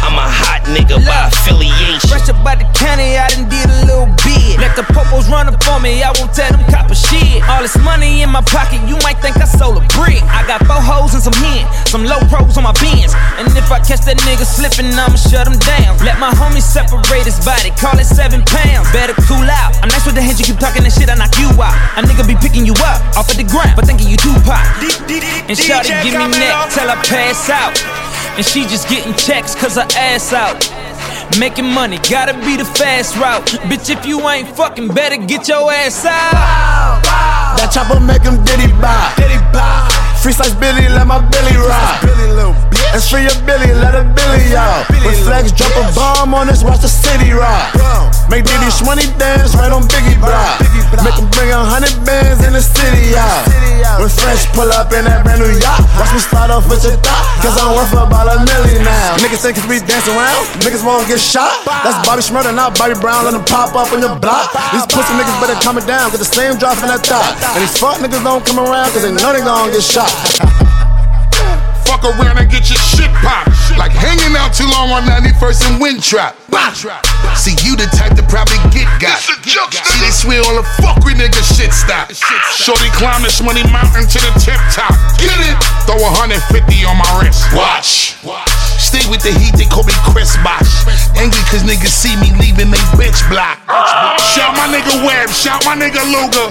I'm 0.00 0.16
a 0.16 0.24
hot 0.24 0.64
nigga 0.70 0.96
by 1.04 1.28
affiliation. 1.28 2.08
Fresh 2.08 2.28
up 2.32 2.40
by 2.42 2.56
the 2.56 2.66
county, 2.72 3.20
I 3.20 3.28
done 3.28 3.48
did 3.48 3.68
a 3.68 3.78
little 3.84 4.10
bit. 4.24 4.58
Let 4.58 4.76
the 4.76 4.84
popos 4.90 5.28
run 5.28 5.48
up 5.48 5.60
on 5.68 5.82
me, 5.82 6.02
I 6.02 6.12
won't 6.16 6.32
tell 6.32 6.50
them 6.50 6.64
copper 6.72 6.96
shit. 6.96 7.44
All 7.48 7.60
this 7.62 7.76
money 7.80 8.22
in 8.22 8.30
my 8.30 8.42
pocket, 8.42 8.80
you 8.88 8.96
might 9.04 9.20
think 9.20 9.36
I 9.36 9.46
sold 9.46 9.76
a 9.76 9.84
brick. 9.94 10.22
I 10.26 10.44
got 10.48 10.64
four 10.64 10.80
hoes 10.80 11.12
and 11.14 11.22
some 11.22 11.36
hen, 11.36 11.68
some 11.86 12.04
low 12.04 12.20
pros 12.32 12.56
on 12.56 12.64
my 12.64 12.74
bins. 12.80 13.12
And 13.36 13.46
if 13.52 13.68
I 13.68 13.78
catch 13.80 14.02
that 14.08 14.18
nigga 14.24 14.44
slipping, 14.44 14.90
I'ma 14.92 15.16
shut 15.16 15.46
him 15.46 15.58
down. 15.60 16.00
Let 16.00 16.18
my 16.18 16.32
homie 16.32 16.64
separate 16.64 17.28
his 17.28 17.38
body, 17.44 17.70
call 17.76 17.96
it 18.00 18.08
seven 18.08 18.42
pounds. 18.48 18.88
Better 18.92 19.14
cool 19.28 19.44
out. 19.46 19.76
I'm 19.84 19.88
nice 19.92 20.04
with 20.06 20.16
the 20.16 20.24
hands, 20.24 20.40
you 20.40 20.46
keep 20.48 20.58
talking 20.58 20.82
that 20.82 20.92
shit, 20.92 21.08
I 21.08 21.16
knock 21.16 21.36
you 21.36 21.48
out. 21.60 21.76
A 21.96 22.02
nigga 22.02 22.26
be 22.26 22.36
picking 22.40 22.64
you 22.64 22.74
up 22.80 22.98
off 23.16 23.28
of 23.30 23.36
the 23.36 23.44
ground, 23.44 23.76
but 23.76 23.86
thinking 23.86 24.08
you 24.08 24.16
Tupac. 24.16 24.64
And 25.46 25.56
shawty 25.56 25.92
give 26.02 26.16
me 26.16 26.26
neck 26.40 26.72
till 26.72 26.88
I 26.88 26.96
pass 27.04 27.48
out. 27.50 28.09
And 28.40 28.46
she 28.46 28.62
just 28.62 28.88
getting 28.88 29.12
checks 29.16 29.54
cause 29.54 29.74
her 29.74 29.86
ass 29.98 30.32
out. 30.32 30.56
Making 31.38 31.66
money, 31.66 31.98
gotta 32.08 32.32
be 32.32 32.56
the 32.56 32.64
fast 32.64 33.14
route. 33.16 33.44
Bitch, 33.68 33.94
if 33.94 34.06
you 34.06 34.26
ain't 34.30 34.48
fucking, 34.56 34.88
better 34.88 35.18
get 35.18 35.46
your 35.46 35.70
ass 35.70 36.06
out. 36.06 37.02
That 37.58 37.70
chopper 37.70 38.00
make 38.00 38.22
him 38.22 38.42
diddy 38.42 38.72
bop. 38.80 39.14
Diddy 39.16 39.36
bop. 39.52 40.09
Free 40.22 40.32
slice 40.32 40.54
Billy, 40.54 40.86
let 40.88 41.06
my 41.06 41.18
Billy 41.18 41.56
ride. 41.56 42.00
Billy, 42.04 42.28
little 42.28 42.70
free 43.10 43.22
your 43.22 43.38
Billy, 43.46 43.70
let 43.72 43.94
a 43.94 44.02
Billy 44.02 44.52
out. 44.54 44.84
When 45.06 45.14
Flex 45.22 45.52
drop 45.52 45.70
a 45.78 45.84
bomb 45.94 46.34
on 46.34 46.50
us, 46.50 46.62
watch 46.62 46.82
the 46.82 46.90
city 46.90 47.30
rock. 47.30 47.72
Make 48.28 48.44
Diddy 48.44 48.70
Shmoney 48.70 49.06
dance 49.18 49.54
right 49.54 49.70
on 49.70 49.86
Biggie 49.86 50.18
block. 50.18 50.60
Make 51.06 51.14
him 51.14 51.30
bring 51.30 51.50
a 51.54 51.62
hundred 51.62 51.94
bands 52.04 52.42
in 52.44 52.52
the 52.52 52.62
city 52.62 53.14
out. 53.14 53.46
When 53.98 54.10
Fresh 54.10 54.50
pull 54.52 54.70
up 54.74 54.92
in 54.92 55.06
that 55.06 55.22
brand 55.24 55.40
new 55.40 55.50
yacht, 55.62 55.82
watch 55.98 56.12
me 56.12 56.20
start 56.20 56.50
off 56.50 56.66
with 56.68 56.82
your 56.82 56.98
thought. 57.00 57.24
Cause 57.42 57.56
I'm 57.56 57.72
worth 57.74 57.94
about 57.94 58.26
a 58.28 58.42
million 58.44 58.84
now. 58.84 59.18
Niggas 59.18 59.42
think 59.42 59.56
cause 59.56 59.66
we 59.66 59.80
dance 59.80 60.06
around, 60.10 60.44
niggas 60.62 60.84
won't 60.84 61.06
get 61.08 61.18
shot. 61.18 61.50
That's 61.66 61.98
Bobby 62.06 62.22
Shmurda, 62.22 62.54
not 62.54 62.76
Bobby 62.78 62.98
Brown, 62.98 63.24
let 63.26 63.34
him 63.34 63.44
pop 63.46 63.74
up 63.74 63.90
on 63.94 64.02
your 64.02 64.14
block. 64.18 64.50
These 64.74 64.86
pussy 64.90 65.14
niggas 65.14 65.38
better 65.38 65.58
calm 65.62 65.78
it 65.78 65.86
down, 65.86 66.10
get 66.10 66.20
the 66.20 66.28
same 66.28 66.58
drop 66.58 66.78
in 66.82 66.90
that 66.90 67.02
top. 67.02 67.26
And 67.54 67.62
these 67.62 67.74
fuck 67.78 67.98
niggas 67.98 68.22
don't 68.22 68.44
come 68.46 68.60
around 68.62 68.90
cause 68.92 69.02
they 69.02 69.14
know 69.14 69.32
they 69.32 69.42
gon' 69.42 69.72
get 69.72 69.82
shot. 69.82 70.09
Fuck 71.86 72.04
around 72.06 72.38
and 72.38 72.50
get 72.50 72.70
your 72.70 72.78
shit 72.78 73.10
popped. 73.18 73.50
Like 73.74 73.90
hanging 73.90 74.36
out 74.38 74.54
too 74.54 74.66
long 74.70 74.90
on 74.94 75.02
91st 75.10 75.60
and 75.66 75.76
Winthrop. 75.82 76.36
Bah! 76.46 76.70
See, 77.34 77.56
you 77.66 77.74
the 77.74 77.90
type 77.96 78.14
to 78.14 78.24
probably 78.30 78.62
get 78.70 78.86
got. 79.02 79.18
See, 79.18 79.98
they 79.98 80.14
swear 80.14 80.42
all 80.46 80.54
the 80.54 80.66
fuck 80.78 81.02
with 81.02 81.18
niggas 81.18 81.50
shit 81.56 81.72
stop. 81.72 82.12
Shorty 82.54 82.90
climb 82.94 83.22
this 83.22 83.42
money 83.42 83.64
mountain 83.72 84.06
to 84.06 84.18
the 84.22 84.32
tip 84.38 84.60
top. 84.70 84.94
Get 85.18 85.34
it? 85.48 85.56
Throw 85.86 85.98
a 85.98 86.10
150 86.14 86.38
on 86.86 86.96
my 86.98 87.10
wrist. 87.18 87.42
Watch. 87.56 88.14
Stay 88.78 89.02
with 89.10 89.22
the 89.22 89.30
heat, 89.38 89.54
they 89.54 89.66
call 89.66 89.84
me 89.84 89.94
Chris 90.10 90.34
Bosh. 90.42 90.86
Angry 91.14 91.42
cause 91.50 91.62
niggas 91.62 91.94
see 91.94 92.16
me 92.18 92.34
leaving 92.38 92.70
they 92.70 92.82
bitch 92.98 93.22
block. 93.30 93.58
Shout 94.34 94.54
my 94.58 94.66
nigga 94.66 95.06
Webb, 95.06 95.30
shout 95.30 95.62
my 95.64 95.74
nigga 95.74 96.02
Luger. 96.06 96.50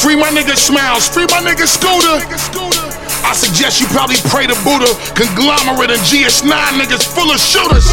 Free 0.00 0.16
my 0.16 0.28
nigga 0.28 0.56
Smiles, 0.56 1.08
free 1.08 1.26
my 1.28 1.40
nigga 1.40 1.68
Scooter. 1.68 2.81
I 3.24 3.34
suggest 3.34 3.80
you 3.80 3.86
probably 3.88 4.16
pray 4.28 4.46
to 4.46 4.54
Buddha. 4.64 4.92
Conglomerate 5.14 5.90
and 5.90 6.02
GS9 6.02 6.50
niggas 6.78 7.06
full 7.06 7.30
of 7.30 7.40
shooters. 7.40 7.86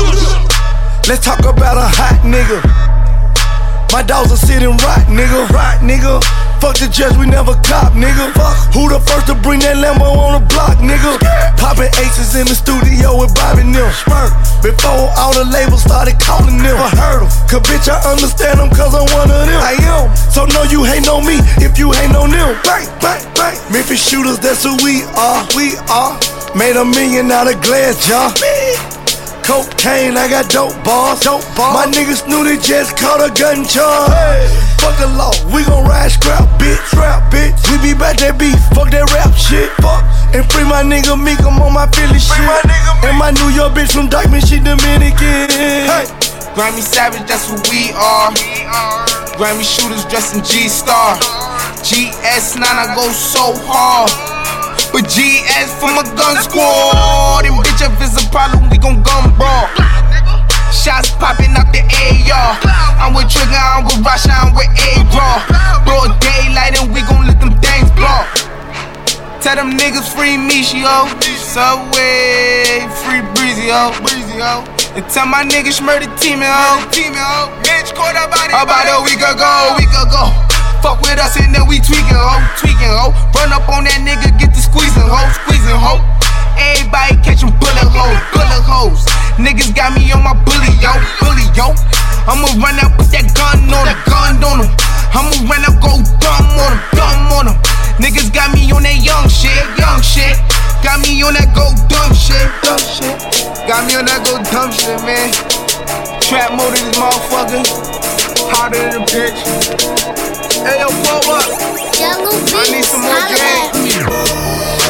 Let's 1.07 1.23
talk 1.23 1.39
about 1.39 1.77
a 1.77 1.87
hot 1.87 2.21
nigga. 2.23 2.88
My 3.91 4.03
dogs 4.03 4.31
are 4.31 4.37
sitting 4.37 4.69
right, 4.85 5.05
nigga. 5.09 5.49
Right, 5.49 5.81
nigga. 5.81 6.21
Fuck 6.61 6.77
the 6.77 6.85
judge, 6.91 7.17
we 7.17 7.25
never 7.25 7.57
cop, 7.65 7.97
nigga. 7.97 8.29
Fuck. 8.37 8.53
Who 8.77 8.85
the 8.85 9.01
first 9.01 9.25
to 9.27 9.35
bring 9.35 9.65
that 9.65 9.81
Lambo 9.81 10.05
on 10.05 10.37
the 10.37 10.43
block, 10.45 10.77
nigga? 10.77 11.17
Popping 11.57 11.89
aces 11.97 12.37
in 12.37 12.45
the 12.45 12.53
studio 12.53 13.17
with 13.17 13.33
Bobby 13.33 13.65
Nim. 13.65 13.89
Smirk. 14.05 14.29
Before 14.61 15.09
all 15.17 15.33
the 15.33 15.47
labels 15.49 15.81
started 15.81 16.21
calling 16.21 16.61
them. 16.61 16.77
I 16.77 16.93
heard 16.93 17.25
them. 17.25 17.31
Cause 17.49 17.65
bitch, 17.65 17.89
I 17.89 17.97
understand 18.05 18.61
them 18.61 18.69
cause 18.69 18.93
I'm 18.93 19.09
one 19.17 19.33
of 19.33 19.41
them. 19.49 19.57
I 19.57 19.73
am. 19.89 20.13
So 20.29 20.45
no, 20.45 20.69
you 20.69 20.85
hate 20.85 21.09
on 21.09 21.25
me 21.25 21.41
if 21.57 21.81
you 21.81 21.89
hate 21.89 22.13
on 22.13 22.29
them. 22.29 22.53
Bang, 22.61 22.85
bang, 23.01 23.25
bang. 23.33 23.57
Memphis 23.73 23.97
shooters, 23.97 24.37
that's 24.37 24.61
who 24.61 24.77
we 24.85 25.01
are. 25.17 25.41
We 25.57 25.73
are. 25.89 26.13
Made 26.53 26.77
a 26.77 26.85
million 26.85 27.33
out 27.33 27.49
of 27.49 27.57
glass 27.65 27.97
jar. 28.05 28.29
Cocaine, 29.49 30.13
I 30.13 30.29
got 30.29 30.45
dope 30.53 30.77
bars. 30.85 31.25
Dope 31.25 31.41
bars. 31.57 31.73
My 31.73 31.89
niggas 31.89 32.29
knew 32.29 32.45
they 32.45 32.61
just 32.61 32.93
caught 32.93 33.17
a 33.17 33.33
gun 33.33 33.65
charge. 33.65 34.45
Fuck 34.77 34.93
the 35.01 35.09
law, 35.17 35.33
we 35.49 35.65
gon' 35.65 35.89
ride 35.89 36.13
scrap, 36.13 36.45
bitch. 36.61 36.77
Scrap, 36.93 37.33
bitch. 37.33 37.57
We 37.65 37.81
be 37.81 37.97
back 37.97 38.21
that 38.21 38.37
beef, 38.37 38.61
fuck 38.77 38.93
that 38.93 39.09
rap 39.09 39.33
shit. 39.33 39.73
Fuck. 39.81 40.05
And 40.37 40.45
free 40.53 40.69
my 40.69 40.85
nigga 40.85 41.17
Meek, 41.17 41.41
I'm 41.41 41.57
on 41.65 41.73
my 41.73 41.89
Philly 41.89 42.21
shit. 42.21 42.37
and 43.01 43.17
my 43.17 43.33
New 43.41 43.49
York 43.57 43.73
bitch 43.73 43.89
from 43.89 44.05
Dyckman, 44.05 44.45
she 44.45 44.61
Dominican. 44.61 45.49
Hey. 45.49 46.05
Grammy 46.53 46.85
Savage, 46.85 47.25
that's 47.25 47.49
who 47.49 47.57
we 47.73 47.89
are. 47.97 48.29
Grammy 49.33 49.65
shooters 49.65 50.05
dressed 50.05 50.37
in 50.37 50.45
G 50.45 50.69
Star. 50.69 51.17
GS9, 51.81 52.61
I 52.61 52.93
go 52.93 53.09
so 53.09 53.57
hard. 53.65 54.13
But 54.99 55.07
GS 55.15 55.79
for 55.79 55.87
my 55.95 56.03
gun 56.19 56.35
squad. 56.43 57.47
And 57.47 57.55
bitch, 57.63 57.79
if 57.79 57.95
it's 58.03 58.19
a 58.19 58.27
problem, 58.35 58.67
we 58.67 58.75
gon' 58.75 58.99
gun 58.99 59.31
brawl. 59.39 59.71
Shots 60.75 61.15
popping 61.15 61.55
out 61.55 61.71
the 61.71 61.79
AR. 61.87 62.59
I'm 62.99 63.15
with 63.15 63.31
Trigger, 63.31 63.55
I'm 63.55 63.87
with 63.87 64.03
Rasha, 64.03 64.35
I'm 64.35 64.51
with 64.51 64.67
A-Raw. 64.67 65.87
Broad 65.87 66.19
daylight 66.19 66.75
and 66.83 66.91
we 66.91 66.99
gon' 67.07 67.23
let 67.23 67.39
them 67.39 67.55
things 67.63 67.87
blow. 67.95 68.27
Tell 69.39 69.55
them 69.55 69.79
niggas 69.79 70.03
free 70.03 70.35
Mishi, 70.35 70.83
yo. 70.83 71.07
Subway, 71.39 72.83
free 72.99 73.23
Breezy, 73.39 73.71
yo. 73.71 73.95
Breezy, 74.03 74.35
yo. 74.35 74.67
And 74.99 75.07
tell 75.07 75.27
my 75.31 75.47
niggas 75.47 75.79
murder 75.79 76.11
team, 76.19 76.43
yo. 76.43 76.75
Team, 76.91 77.15
yo. 77.15 77.47
Bitch, 77.63 77.95
caught 77.95 78.19
up 78.19 78.35
body. 78.35 78.51
About 78.51 78.83
a 78.83 78.99
week 79.07 79.23
ago, 79.23 79.79
week 79.79 79.95
ago. 79.95 80.58
Fuck 80.79 81.03
with 81.03 81.19
us 81.19 81.35
and 81.35 81.51
then 81.51 81.67
we 81.67 81.83
tweaking, 81.83 82.15
ho, 82.15 82.39
tweaking, 82.55 82.87
ho. 82.87 83.11
Run 83.35 83.51
up 83.51 83.67
on 83.67 83.83
that 83.83 83.99
nigga, 83.99 84.31
get 84.39 84.55
the 84.55 84.63
squeezing, 84.63 85.03
ho, 85.03 85.19
squeezing, 85.43 85.75
ho. 85.75 85.99
Everybody 86.55 87.19
catching 87.19 87.51
bullet 87.59 87.89
holes, 87.91 88.19
bullet 88.31 88.63
holes. 88.63 89.03
Niggas 89.35 89.75
got 89.75 89.91
me 89.91 90.07
on 90.15 90.23
my 90.23 90.31
bully, 90.47 90.71
yo, 90.79 90.95
bully, 91.19 91.43
yo. 91.51 91.75
I'ma 92.31 92.47
run 92.63 92.79
out, 92.79 92.95
put 92.95 93.11
that 93.11 93.27
gun 93.35 93.67
on 93.67 93.91
him, 93.91 93.99
gun 94.07 94.39
on 94.39 94.57
him. 94.63 94.71
I'ma 95.11 95.51
run 95.51 95.67
out, 95.67 95.83
go 95.83 95.99
dumb 96.23 96.47
on 96.63 96.71
him, 96.71 96.81
dumb 96.95 97.27
on 97.35 97.45
him. 97.51 97.57
Niggas 97.99 98.31
got 98.31 98.55
me 98.55 98.71
on 98.71 98.87
that 98.87 99.03
young 99.03 99.27
shit, 99.27 99.59
young 99.75 99.99
shit. 99.99 100.39
Got 100.79 101.03
me 101.03 101.19
on 101.27 101.35
that 101.35 101.51
go 101.51 101.75
dumb 101.91 102.15
shit, 102.15 102.47
dumb 102.63 102.79
shit. 102.79 103.19
Got 103.67 103.83
me 103.83 103.99
on 103.99 104.07
that 104.07 104.23
go 104.23 104.39
dumb 104.47 104.71
shit, 104.71 104.95
man. 105.03 105.27
Trap 106.23 106.55
mode 106.55 106.71
in 106.79 106.87
this 106.87 106.95
motherfucker. 106.95 107.67
Hotter 108.47 108.79
than 108.79 109.03
a 109.03 109.05
bitch. 109.05 110.28
Hey, 110.59 110.79
yo, 110.79 110.87
pull 110.87 111.31
up. 111.31 111.45
I 111.47 112.67
need 112.71 112.83
some 112.83 113.01
more 113.01 113.15
game. 113.31 113.71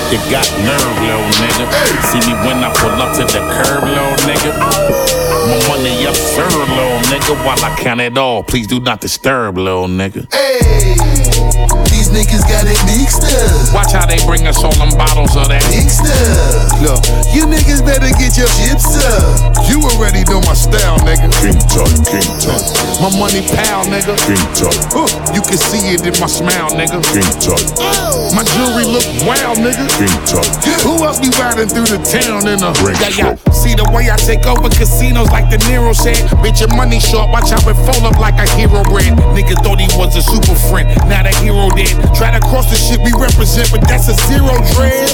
You 0.10 0.18
got 0.32 0.50
nerve, 0.66 0.98
little 1.06 1.30
nigga. 1.38 1.66
See 2.10 2.22
me 2.26 2.34
when 2.46 2.64
I 2.64 2.74
pull 2.74 2.98
up 3.02 3.16
to 3.18 3.24
the 3.26 3.40
curb, 3.54 3.84
little 3.84 4.18
nigga. 4.26 5.19
My 5.30 5.58
money 5.68 6.06
up, 6.08 6.16
sir, 6.16 6.48
little 6.50 7.00
nigga. 7.12 7.34
While 7.46 7.64
I 7.64 7.76
count 7.78 8.02
it 8.02 8.18
all, 8.18 8.44
please 8.44 8.68
do 8.68 8.80
not 8.80 9.02
disturb, 9.02 9.58
little 9.58 9.88
nigga. 9.88 10.26
Hey, 10.34 10.96
these 11.90 12.10
niggas 12.10 12.42
got 12.50 12.66
it 12.66 12.80
mixed 12.90 13.24
up. 13.24 13.74
Watch 13.74 13.94
how 13.94 14.06
they 14.06 14.18
bring 14.26 14.48
us 14.48 14.64
all 14.64 14.74
them 14.74 14.96
bottles 14.98 15.36
of 15.38 15.48
that. 15.50 15.62
Mixed 15.70 16.02
up. 16.06 16.82
Look, 16.82 17.02
you 17.34 17.46
niggas 17.46 17.86
better 17.86 18.10
get 18.18 18.38
your 18.38 18.50
chips 18.58 18.98
up. 19.06 19.54
You 19.70 19.78
already 19.94 20.26
know 20.26 20.42
my 20.50 20.58
style, 20.58 20.98
nigga. 21.06 21.30
King 21.42 21.60
Tut, 21.70 21.90
King 22.10 22.26
Tut. 22.42 22.62
My 22.98 23.14
money 23.14 23.46
pal, 23.54 23.86
nigga. 23.86 24.18
King 24.26 24.42
Tut. 24.58 24.74
Huh, 24.94 25.10
You 25.34 25.42
can 25.46 25.58
see 25.62 25.94
it 25.94 26.02
in 26.02 26.16
my 26.18 26.26
smile, 26.30 26.74
nigga. 26.74 26.98
King 27.14 27.30
Tut. 27.38 27.62
Oh. 27.78 28.34
My 28.34 28.42
jewelry 28.58 28.86
look 28.90 29.06
wild, 29.30 29.62
nigga. 29.62 29.86
King 29.98 30.16
Tut. 30.26 30.48
Who 30.82 31.06
else 31.06 31.22
be 31.22 31.30
riding 31.38 31.70
through 31.70 31.90
the 31.90 32.02
town 32.02 32.50
in 32.50 32.62
a 32.66 32.72
Ring 32.82 32.96
yeah, 33.02 33.36
yeah. 33.36 33.52
See 33.52 33.76
the 33.76 33.86
way 33.94 34.10
I 34.10 34.16
take 34.18 34.46
over 34.48 34.70
like 35.28 35.52
De 35.52 35.58
Niro 35.68 35.92
said. 35.92 36.16
Bitch, 36.40 36.64
your 36.64 36.72
money 36.76 37.00
short. 37.00 37.30
Watch 37.32 37.52
how 37.52 37.60
it 37.68 37.76
fold 37.84 38.08
up 38.08 38.16
like 38.20 38.40
a 38.40 38.48
hero 38.56 38.84
brand. 38.88 39.20
Nigga 39.36 39.60
thought 39.60 39.80
he 39.80 39.92
was 40.00 40.16
a 40.16 40.24
super 40.24 40.56
friend. 40.72 40.88
Now 41.12 41.24
the 41.24 41.36
hero 41.44 41.68
dead. 41.76 41.92
Try 42.16 42.32
to 42.32 42.40
cross 42.40 42.72
the 42.72 42.80
shit 42.80 43.04
we 43.04 43.12
represent, 43.20 43.72
but 43.72 43.84
that's 43.84 44.08
a 44.08 44.16
zero 44.32 44.56
dread. 44.76 45.12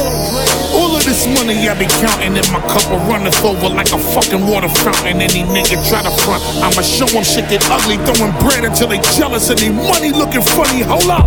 All 0.77 0.93
of 0.93 1.01
this 1.03 1.25
money 1.33 1.57
I 1.65 1.73
be 1.73 1.89
counting 1.97 2.37
in 2.37 2.45
my 2.53 2.61
cup 2.69 2.85
will 2.93 3.01
run 3.09 3.25
us 3.25 3.41
over 3.41 3.69
like 3.69 3.89
a 3.91 3.97
fucking 3.97 4.45
water 4.45 4.69
fountain. 4.69 5.21
Any 5.21 5.41
nigga 5.41 5.81
try 5.89 6.05
to 6.05 6.13
front, 6.21 6.43
I'ma 6.61 6.85
show 6.85 7.09
them 7.09 7.23
shit 7.23 7.49
that 7.49 7.65
ugly, 7.73 7.97
throwing 8.05 8.33
bread 8.37 8.65
until 8.65 8.87
they 8.87 9.01
jealous 9.17 9.49
and 9.49 9.57
they 9.57 9.71
money 9.73 10.11
looking 10.11 10.45
funny. 10.45 10.85
Hold 10.85 11.09
up. 11.09 11.25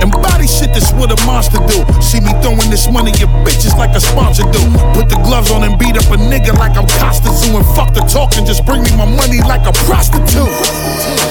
And 0.00 0.10
body 0.10 0.48
shit, 0.48 0.72
that's 0.72 0.92
what 0.92 1.12
a 1.12 1.18
monster 1.26 1.60
do. 1.68 1.84
See 2.00 2.20
me 2.20 2.32
throwing 2.40 2.68
this 2.72 2.88
money 2.88 3.12
at 3.12 3.30
bitches 3.44 3.76
like 3.76 3.94
a 3.96 4.00
sponsor 4.00 4.44
do. 4.48 4.62
Put 4.96 5.08
the 5.08 5.20
gloves 5.22 5.50
on 5.50 5.62
and 5.64 5.78
beat 5.78 5.96
up 5.96 6.08
a 6.08 6.16
nigga 6.16 6.56
like 6.56 6.76
I'm 6.76 6.88
Costa 7.00 7.30
Zoo. 7.30 7.56
And 7.56 7.66
fuck 7.76 7.92
the 7.92 8.00
talking, 8.08 8.44
just 8.44 8.64
bring 8.64 8.82
me 8.82 8.92
my 8.96 9.04
money 9.04 9.40
like 9.44 9.64
a 9.68 9.72
prostitute. 9.84 10.48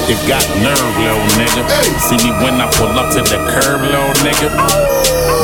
It 0.09 0.17
got 0.25 0.45
nerve, 0.61 0.95
little 1.01 1.27
nigga. 1.37 1.61
See 2.01 2.17
me 2.21 2.31
when 2.41 2.61
I 2.61 2.69
pull 2.77 2.89
up 2.97 3.13
to 3.13 3.21
the 3.21 3.37
curb, 3.53 3.81
little 3.81 4.13
nigga. 4.25 4.49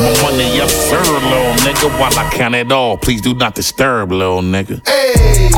My 0.02 0.12
money 0.22 0.60
up, 0.60 0.68
sir, 0.68 1.02
little 1.02 1.54
nigga. 1.66 1.88
While 1.98 2.18
I 2.18 2.28
count 2.30 2.54
it 2.54 2.70
all, 2.70 2.96
please 2.96 3.20
do 3.20 3.34
not 3.34 3.54
disturb, 3.54 4.12
little 4.12 4.42
nigga. 4.42 4.82
Hey, 4.86 5.48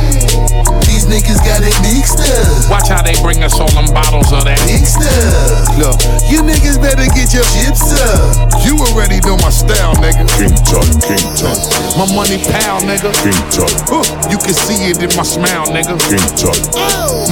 these 0.86 1.06
niggas 1.06 1.40
got 1.42 1.64
it 1.64 1.74
mixed 1.82 2.20
up. 2.20 2.70
Watch 2.70 2.88
how 2.88 3.02
they 3.02 3.16
bring 3.22 3.42
us 3.42 3.58
all 3.58 3.70
them 3.72 3.92
bottles 3.92 4.30
of 4.32 4.44
that. 4.44 4.60
Mixed 4.68 5.00
up. 5.00 5.78
Look, 5.80 5.98
you 6.30 6.42
niggas 6.44 6.76
better 6.80 7.08
get 7.16 7.32
your 7.32 7.48
chips 7.58 7.92
up. 7.92 8.48
You 8.64 8.76
already 8.90 9.20
know 9.24 9.36
my 9.40 9.50
style, 9.50 9.94
nigga. 9.98 10.26
King 10.36 10.54
Tut, 10.66 10.86
King 11.02 11.24
Tut. 11.34 11.58
My 11.96 12.06
money 12.14 12.38
pal, 12.50 12.80
nigga. 12.84 13.10
King 13.22 13.38
Tut. 13.48 13.72
Uh, 13.90 14.04
you 14.30 14.38
can 14.38 14.54
see 14.54 14.90
it 14.90 15.00
in 15.02 15.10
my 15.16 15.24
smile, 15.24 15.66
nigga. 15.72 15.96
King 16.06 16.22
Tut. 16.36 16.58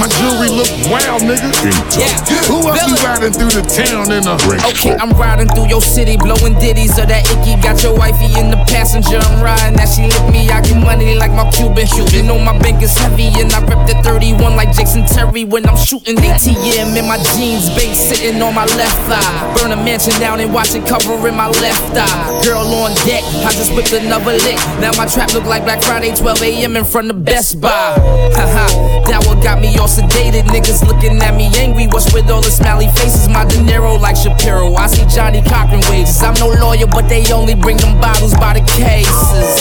My 0.01 0.09
jewelry 0.19 0.51
look 0.51 0.71
wild, 0.89 1.23
nigga. 1.23 1.51
King 1.61 1.77
Tut. 1.93 2.09
Who 2.49 2.67
else 2.67 2.83
be 2.89 2.97
riding 3.05 3.33
through 3.33 3.53
the 3.53 3.65
town 3.67 4.11
in 4.13 4.25
a 4.27 4.37
Okay, 4.71 4.97
I'm 4.97 5.13
riding 5.19 5.49
through 5.49 5.69
your 5.69 5.83
city, 5.83 6.17
blowing 6.17 6.55
ditties 6.59 6.99
of 6.99 7.09
that 7.09 7.27
icky. 7.29 7.61
Got 7.63 7.83
your 7.83 7.97
wifey 7.97 8.33
in 8.39 8.51
the 8.51 8.61
passenger, 8.67 9.19
I'm 9.19 9.43
riding 9.43 9.77
that 9.77 9.91
she 9.93 10.09
lick 10.09 10.27
me. 10.33 10.49
I 10.51 10.61
get 10.63 10.81
money 10.81 11.15
like 11.15 11.33
my 11.33 11.49
Cuban. 11.51 11.87
You 12.13 12.23
know 12.23 12.39
my 12.39 12.57
bank 12.59 12.83
is 12.83 12.97
heavy, 12.97 13.29
and 13.39 13.53
I 13.53 13.61
rep 13.67 13.87
the 13.87 13.95
31 14.03 14.57
like 14.57 14.73
Jason 14.75 15.05
Terry 15.07 15.45
when 15.45 15.69
I'm 15.69 15.77
shooting 15.77 16.17
ATM 16.17 16.97
in 16.97 17.07
my 17.07 17.19
jeans, 17.37 17.69
base 17.77 17.99
sitting 17.99 18.41
on 18.41 18.55
my 18.55 18.65
left 18.81 18.97
thigh. 19.07 19.55
Burn 19.57 19.73
a 19.73 19.77
mansion 19.77 20.16
down 20.19 20.41
and 20.41 20.53
watch 20.53 20.75
it 20.75 20.87
covering 20.87 21.37
my 21.37 21.49
left 21.49 21.97
eye. 21.97 22.41
Girl 22.45 22.67
on 22.83 22.95
deck, 23.07 23.23
I 23.45 23.51
just 23.53 23.75
whipped 23.75 23.93
another 23.93 24.33
lick. 24.33 24.57
Now 24.81 24.93
my 24.97 25.07
trap 25.07 25.33
look 25.35 25.45
like 25.45 25.65
Black 25.65 25.83
Friday, 25.83 26.15
12 26.15 26.43
a.m. 26.43 26.77
in 26.77 26.85
front 26.85 27.11
of 27.11 27.25
Best 27.25 27.61
Buy. 27.61 27.95
Haha, 28.35 29.05
that 29.09 29.25
what 29.27 29.43
got 29.43 29.61
me 29.61 29.77
all 29.79 29.89
sedated. 29.89 30.45
Niggas 30.49 30.87
looking 30.87 31.21
at 31.23 31.35
me 31.37 31.51
angry. 31.57 31.87
What's 31.87 32.13
with 32.13 32.31
all 32.31 32.41
the 32.41 32.51
smiley 32.51 32.89
faces? 32.97 33.29
My 33.29 33.45
De 33.45 33.57
Niro 33.57 34.01
like 34.01 34.17
Shapiro. 34.17 34.75
I 34.75 34.87
see 34.87 35.05
Johnnie 35.07 35.43
Cochran 35.43 35.83
wages. 35.91 36.23
I'm 36.23 36.35
no 36.35 36.49
lawyer, 36.49 36.87
but 36.87 37.09
they 37.09 37.25
only 37.33 37.55
bring 37.55 37.77
them 37.77 38.01
bottles 38.01 38.35
by 38.35 38.55
the 38.55 38.65
cases. 38.65 39.61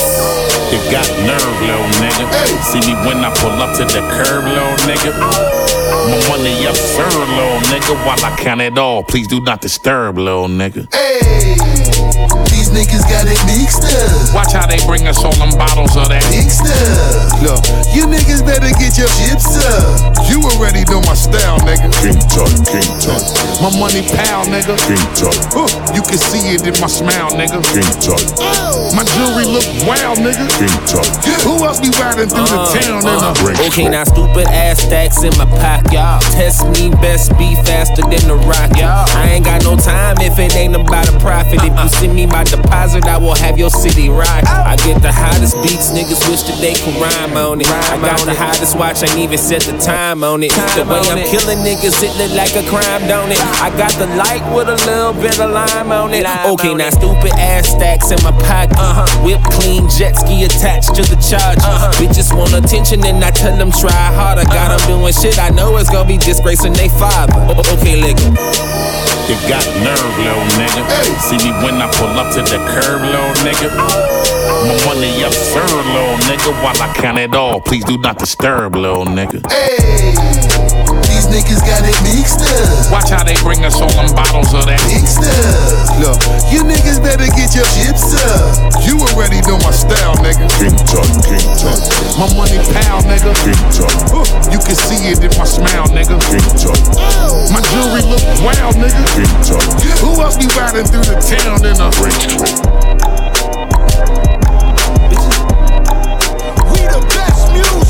It 0.71 0.83
got 0.91 1.07
nerve, 1.23 1.57
little 1.61 1.89
nigga. 2.01 2.25
See 2.63 2.81
me 2.81 2.95
when 3.05 3.23
I 3.23 3.33
pull 3.37 3.51
up 3.61 3.75
to 3.77 3.85
the 3.85 4.01
curb, 4.17 4.45
little 4.45 4.75
nigga. 4.87 5.74
My 5.91 6.27
money 6.29 6.65
up, 6.67 6.75
sir, 6.75 7.03
little 7.03 7.59
nigga. 7.69 7.95
While 8.05 8.23
I 8.25 8.35
count 8.37 8.61
it 8.61 8.77
all, 8.77 9.03
please 9.03 9.27
do 9.27 9.39
not 9.41 9.61
disturb, 9.61 10.17
little 10.17 10.47
nigga. 10.47 10.87
Hey, 10.93 11.55
niggas 12.75 13.07
got 13.07 13.23
it 13.23 13.39
mixed 13.47 13.87
up. 13.87 14.35
Watch 14.35 14.51
how 14.51 14.67
they 14.67 14.77
bring 14.83 15.07
us 15.07 15.23
all 15.23 15.33
them 15.39 15.55
bottles 15.55 15.95
of 15.95 16.11
that. 16.11 16.27
Mixed 16.27 16.67
up. 16.67 17.39
Look, 17.39 17.63
you 17.95 18.03
niggas 18.11 18.43
better 18.43 18.67
get 18.75 18.99
your 18.99 19.07
chips 19.15 19.55
up. 19.63 20.27
You 20.27 20.43
already 20.43 20.83
know 20.91 20.99
my 21.07 21.15
style, 21.15 21.57
nigga. 21.63 21.87
King 22.03 22.19
Tut, 22.27 22.51
King 22.67 22.91
Tut. 22.99 23.23
My 23.63 23.71
money 23.79 24.03
pal, 24.03 24.43
nigga. 24.51 24.75
King 24.83 24.99
Tut. 25.15 25.31
Uh, 25.55 25.71
you 25.95 26.03
can 26.03 26.19
see 26.19 26.43
it 26.51 26.67
in 26.67 26.75
my 26.83 26.91
smile, 26.91 27.31
nigga. 27.39 27.63
King 27.71 27.87
Tut. 28.03 28.19
My 28.91 29.07
jewelry 29.15 29.47
look 29.47 29.65
wild, 29.87 30.19
nigga. 30.19 30.43
King 30.59 30.75
Tut. 30.83 31.07
Who 31.47 31.63
else 31.63 31.79
be 31.79 31.89
riding 31.95 32.27
through 32.27 32.51
the 32.51 32.59
town 32.75 33.07
in 33.07 33.23
a 33.23 33.67
Okay, 33.71 33.87
now 33.87 34.03
stupid 34.03 34.51
ass 34.51 34.83
stacks 34.83 35.23
in 35.23 35.31
my 35.39 35.47
pocket. 35.47 35.95
Test 36.35 36.67
me, 36.75 36.91
best 36.99 37.31
be 37.39 37.55
faster 37.63 38.03
than 38.03 38.27
the 38.27 38.35
rocket. 38.35 38.83
I 38.83 39.39
ain't 39.39 39.45
got 39.45 39.63
no 39.63 39.77
time 39.77 40.17
if 40.19 40.37
it 40.39 40.55
ain't 40.55 40.75
about 40.75 41.07
a 41.07 41.17
profit. 41.19 41.63
If 41.63 41.71
you 41.71 41.89
see 41.89 42.07
me 42.07 42.25
about 42.25 42.51
my 42.51 42.64
deposit, 42.65 43.05
I 43.05 43.17
will 43.17 43.35
have 43.35 43.57
your 43.57 43.69
city 43.69 44.09
rock. 44.09 44.43
I 44.49 44.75
get 44.81 45.01
the 45.01 45.11
hottest 45.11 45.55
beats, 45.61 45.91
niggas 45.93 46.25
wish 46.29 46.43
that 46.49 46.57
they 46.59 46.73
could 46.73 46.97
rhyme 46.97 47.37
on 47.37 47.61
it. 47.61 47.69
I 47.69 47.97
got 48.01 48.19
the 48.25 48.33
hottest 48.33 48.77
watch, 48.77 49.03
I 49.03 49.11
ain't 49.13 49.19
even 49.19 49.37
set 49.37 49.61
the 49.61 49.77
time 49.77 50.23
on 50.23 50.41
it. 50.43 50.51
The 50.73 50.83
way 50.85 51.01
I'm 51.05 51.21
killing 51.29 51.61
niggas, 51.61 52.01
it 52.01 52.13
look 52.17 52.33
like 52.33 52.53
a 52.57 52.65
crime, 52.67 53.07
don't 53.07 53.31
it? 53.31 53.39
I 53.61 53.69
got 53.77 53.93
the 54.01 54.07
light 54.17 54.43
with 54.53 54.69
a 54.69 54.77
little 54.89 55.13
bit 55.13 55.39
of 55.39 55.51
lime 55.51 55.91
on 55.91 56.13
it. 56.13 56.25
Okay, 56.25 56.73
now 56.73 56.89
stupid 56.89 57.33
ass 57.37 57.69
stacks 57.69 58.11
in 58.11 58.19
my 58.23 58.33
pocket. 58.43 58.77
Uh-huh. 58.77 59.05
Whip 59.23 59.41
clean, 59.53 59.87
jet 59.89 60.17
ski 60.17 60.43
attached 60.43 60.95
to 60.95 61.03
the 61.05 61.17
charge. 61.21 61.61
Uh-huh. 61.61 61.91
Bitches 62.01 62.33
want 62.35 62.53
attention 62.53 63.05
and 63.05 63.23
I 63.23 63.31
tell 63.31 63.55
them 63.55 63.71
try 63.71 63.91
harder. 63.91 64.45
Got 64.45 64.73
them 64.73 64.81
doing 64.87 65.13
shit 65.13 65.39
I 65.39 65.49
know 65.49 65.77
it's 65.77 65.89
gonna 65.89 66.07
be 66.07 66.17
disgracing 66.17 66.73
they 66.73 66.89
father. 66.89 67.33
Okay, 67.77 68.01
let 68.01 68.17
It 69.27 69.41
got 69.49 69.65
nerve, 69.81 70.17
little 70.19 70.45
nigga. 70.53 70.85
See 71.19 71.37
me 71.37 71.51
when 71.65 71.81
I 71.81 71.91
pull 71.97 72.09
up 72.19 72.31
to 72.35 72.41
the 72.43 72.59
curb, 72.69 73.01
little 73.01 73.33
nigga. 73.41 74.34
My 74.45 74.77
money 74.85 75.23
up, 75.23 75.33
sir, 75.33 75.65
little 75.65 76.17
nigga. 76.29 76.53
While 76.61 76.77
I 76.81 76.93
count 76.93 77.17
it 77.17 77.33
all, 77.35 77.61
please 77.61 77.83
do 77.85 77.97
not 77.97 78.19
disturb, 78.19 78.75
little 78.75 79.05
nigga. 79.05 79.41
Hey, 79.49 80.13
these 81.09 81.25
niggas 81.29 81.65
got 81.65 81.81
it 81.81 81.97
mixed 82.05 82.45
up. 82.45 82.91
Watch 82.93 83.09
how 83.09 83.23
they 83.23 83.33
bring 83.41 83.65
us 83.65 83.81
all 83.81 83.89
them 83.97 84.13
bottles 84.13 84.53
of 84.53 84.69
that. 84.69 84.81
Mixed 84.85 85.25
up. 85.25 85.97
Look, 85.97 86.19
you 86.53 86.61
niggas 86.61 87.01
better 87.01 87.25
get 87.33 87.57
your 87.57 87.65
chips 87.73 88.13
up. 88.13 88.85
You 88.85 89.01
already 89.13 89.41
know 89.49 89.57
my 89.65 89.73
style, 89.73 90.13
nigga. 90.21 90.45
King 90.61 90.77
Tut, 90.85 91.09
King 91.25 91.49
Tut. 91.57 91.81
My 92.21 92.29
money 92.37 92.61
pal, 92.69 93.01
nigga. 93.09 93.33
King 93.41 93.63
Tut. 93.73 93.89
You 94.53 94.61
can 94.61 94.77
see 94.77 95.09
it 95.09 95.25
in 95.25 95.33
my 95.41 95.45
smile, 95.49 95.89
nigga. 95.89 96.21
King 96.29 96.45
Tut. 96.53 96.77
Oh. 97.01 97.49
My 97.49 97.61
jewelry 97.73 98.05
look 98.05 98.21
wild, 98.45 98.77
nigga. 98.77 99.01
King 99.17 99.35
Tut. 99.41 99.65
Who 100.05 100.21
else 100.21 100.37
be 100.37 100.45
riding 100.53 100.85
through 100.85 101.09
the 101.09 101.17
town 101.17 101.65
in 101.65 101.81
a 101.81 101.89
We 103.95 104.34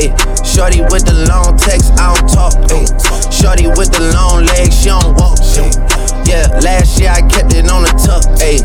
Hey, 0.00 0.08
shorty 0.42 0.80
with 0.80 1.04
the 1.04 1.26
long 1.28 1.58
text, 1.58 1.92
I 2.00 2.16
don't 2.16 2.26
talk. 2.26 2.56
Ay. 2.72 2.88
Shorty 3.28 3.68
with 3.68 3.92
the 3.92 4.10
long 4.16 4.46
legs, 4.46 4.80
she 4.80 4.88
don't 4.88 5.12
walk. 5.12 5.36
Ay. 5.60 5.68
Yeah, 6.24 6.48
last 6.64 6.98
year 6.98 7.10
I 7.10 7.20
kept 7.28 7.52
it 7.52 7.68
on 7.68 7.82
the 7.82 7.92
tuck. 8.00 8.24
Ay. 8.40 8.64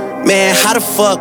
Man, 0.25 0.53
how 0.55 0.73
the 0.73 0.81
fuck? 0.81 1.19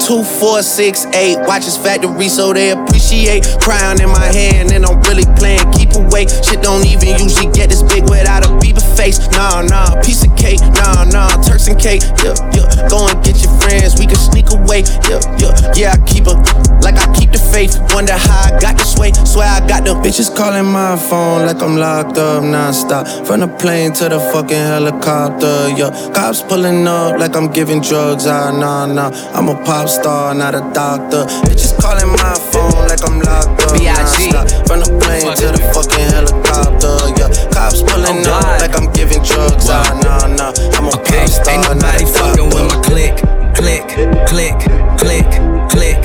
Two, 0.00 0.24
four, 0.24 0.62
six, 0.62 1.06
eight. 1.14 1.36
Watches 1.46 1.76
factory 1.76 2.28
so 2.28 2.52
they 2.52 2.70
appreciate. 2.70 3.44
Crown 3.60 4.00
in 4.00 4.08
my 4.08 4.26
hand 4.32 4.72
and 4.72 4.84
I'm 4.84 5.00
really 5.02 5.28
playing. 5.36 5.70
Keep 5.72 5.94
away. 5.94 6.26
Shit 6.26 6.62
don't 6.62 6.84
even 6.86 7.20
usually 7.20 7.52
get 7.52 7.70
this 7.70 7.82
big 7.82 8.04
without 8.04 8.44
a 8.44 8.48
Bieber 8.58 8.82
face. 8.96 9.18
Nah, 9.30 9.62
nah. 9.62 10.00
Piece 10.02 10.24
of 10.24 10.34
cake. 10.36 10.60
Nah, 10.80 11.04
nah. 11.04 11.28
Turks 11.44 11.68
and 11.68 11.78
cake. 11.78 12.02
Yeah, 12.24 12.34
yeah. 12.56 12.88
Go 12.88 13.06
and 13.06 13.22
get 13.22 13.40
your 13.44 13.52
friends. 13.60 14.00
We 14.00 14.06
can 14.06 14.16
sneak 14.16 14.50
away. 14.50 14.82
Yeah, 15.08 15.20
yeah. 15.38 15.52
Yeah, 15.76 15.94
I 15.94 15.98
keep 16.08 16.26
a 16.26 16.34
like 16.80 16.96
I 16.96 17.06
keep 17.14 17.30
the 17.30 17.38
faith. 17.52 17.76
Wonder 17.94 18.16
how 18.16 18.48
I 18.48 18.58
got 18.58 18.78
this 18.78 18.96
way. 18.96 19.12
Swear 19.12 19.46
I 19.46 19.60
got 19.68 19.84
the 19.84 19.94
bitches 20.00 20.34
calling 20.34 20.66
my 20.66 20.96
phone 20.96 21.46
like 21.46 21.62
I'm 21.62 21.76
locked 21.76 22.16
up 22.16 22.42
nonstop. 22.42 23.26
From 23.26 23.40
the 23.40 23.48
plane 23.48 23.92
to 24.00 24.08
the 24.08 24.18
fucking 24.18 24.56
helicopter. 24.56 25.68
Yeah, 25.76 25.90
cops 26.14 26.42
pulling 26.42 26.86
up 26.88 27.20
like 27.20 27.36
I'm 27.36 27.52
giving 27.52 27.80
drugs. 27.80 28.09
Ah, 28.18 28.50
nah, 28.50 28.86
nah. 28.86 29.10
I'm 29.38 29.48
a 29.48 29.54
pop 29.64 29.88
star, 29.88 30.34
not 30.34 30.54
a 30.54 30.60
doctor. 30.74 31.24
Bitches 31.46 31.78
calling 31.78 32.10
my 32.10 32.34
phone 32.50 32.88
like 32.90 32.98
I'm 33.06 33.20
locked 33.22 33.62
up. 33.62 33.78
B.I.G. 33.78 34.34
From 34.66 34.80
the 34.82 34.90
plane 34.98 35.30
to 35.38 35.46
the 35.54 35.62
fucking 35.70 36.10
helicopter. 36.10 36.98
Yeah, 37.14 37.30
cops 37.54 37.82
pulling 37.86 38.26
Oh, 38.26 38.34
up 38.34 38.58
like 38.60 38.74
I'm 38.74 38.90
giving 38.92 39.22
drugs. 39.22 39.70
Ah, 39.70 39.94
nah, 40.02 40.26
nah. 40.26 40.50
I'm 40.74 40.86
a 40.86 40.98
Okay, 40.98 41.22
pop 41.22 41.28
star, 41.30 41.54
ain't 41.54 41.62
not 41.62 41.78
nobody 41.78 42.02
a 42.02 42.06
fucking 42.10 42.48
with 42.50 42.66
my 42.66 42.78
click, 42.82 43.14
click, 43.54 43.86
click, 44.26 44.58
click, 44.98 45.30
click. 45.70 46.00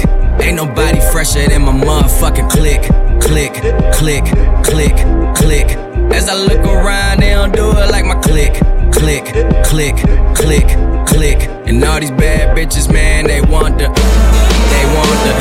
Ain't 0.45 0.57
nobody 0.57 1.02
fresher 1.11 1.48
than 1.49 1.64
my 1.64 1.73
motherfucking 1.73 2.49
click, 2.53 2.86
click, 3.18 3.53
click, 3.98 4.26
click, 4.61 4.95
click. 5.34 5.68
As 6.14 6.30
I 6.30 6.36
look 6.38 6.61
around, 6.69 7.22
they 7.22 7.32
don't 7.34 7.52
do 7.52 7.65
it 7.72 7.90
like 7.90 8.06
my 8.06 8.15
click, 8.22 8.53
click, 8.94 9.26
click, 9.65 9.98
click, 10.38 10.68
click. 11.06 11.49
And 11.68 11.84
all 11.84 11.99
these 11.99 12.11
bad 12.11 12.57
bitches, 12.57 12.91
man, 12.91 13.26
they 13.26 13.41
want 13.41 13.77
the, 13.77 13.88
they 13.88 14.86
want 14.95 15.19
the, 15.26 15.34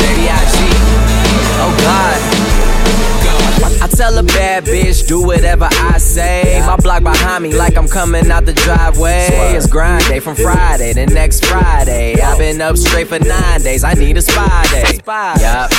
baby 0.00 0.28
I 0.30 0.44
Oh 1.60 1.76
God. 1.80 2.33
I 3.62 3.88
tell 3.88 4.16
a 4.18 4.22
bad 4.22 4.64
bitch, 4.64 5.06
do 5.06 5.22
whatever 5.22 5.68
I 5.70 5.98
say. 5.98 6.62
My 6.66 6.76
block 6.76 7.02
behind 7.02 7.44
me, 7.44 7.54
like 7.54 7.76
I'm 7.76 7.88
coming 7.88 8.30
out 8.30 8.46
the 8.46 8.52
driveway. 8.52 9.28
It's 9.54 9.66
grind 9.66 10.04
day 10.06 10.20
from 10.20 10.36
Friday 10.36 10.92
to 10.94 11.06
next 11.06 11.44
Friday. 11.44 12.20
I've 12.20 12.38
been 12.38 12.60
up 12.60 12.76
straight 12.76 13.08
for 13.08 13.18
nine 13.18 13.60
days. 13.60 13.84
I 13.84 13.94
need 13.94 14.16
a 14.16 14.22
spy 14.22 14.64
day. 14.70 15.00
Yup. 15.06 15.70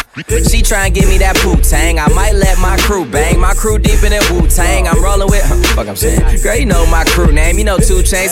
She 0.47 0.61
try 0.61 0.88
and 0.88 0.95
give 0.95 1.11
me 1.11 1.18
that 1.19 1.35
poop 1.43 1.60
tang. 1.60 1.99
I 1.99 2.07
might 2.15 2.31
let 2.39 2.56
my 2.64 2.77
crew 2.88 3.03
bang. 3.03 3.35
My 3.39 3.53
crew 3.53 3.77
deep 3.77 3.99
in 3.99 4.15
that 4.15 4.23
Wu 4.31 4.47
Tang. 4.47 4.88
I'm 4.88 5.03
rolling 5.03 5.27
with. 5.27 5.43
Fuck, 5.76 5.91
I'm 5.91 5.99
saying. 5.99 6.23
Girl, 6.39 6.56
you 6.56 6.65
know 6.65 6.88
my 6.88 7.03
crew 7.03 7.35
name. 7.35 7.60
You 7.60 7.68
know 7.68 7.76
two 7.76 7.99
chains. 7.99 8.31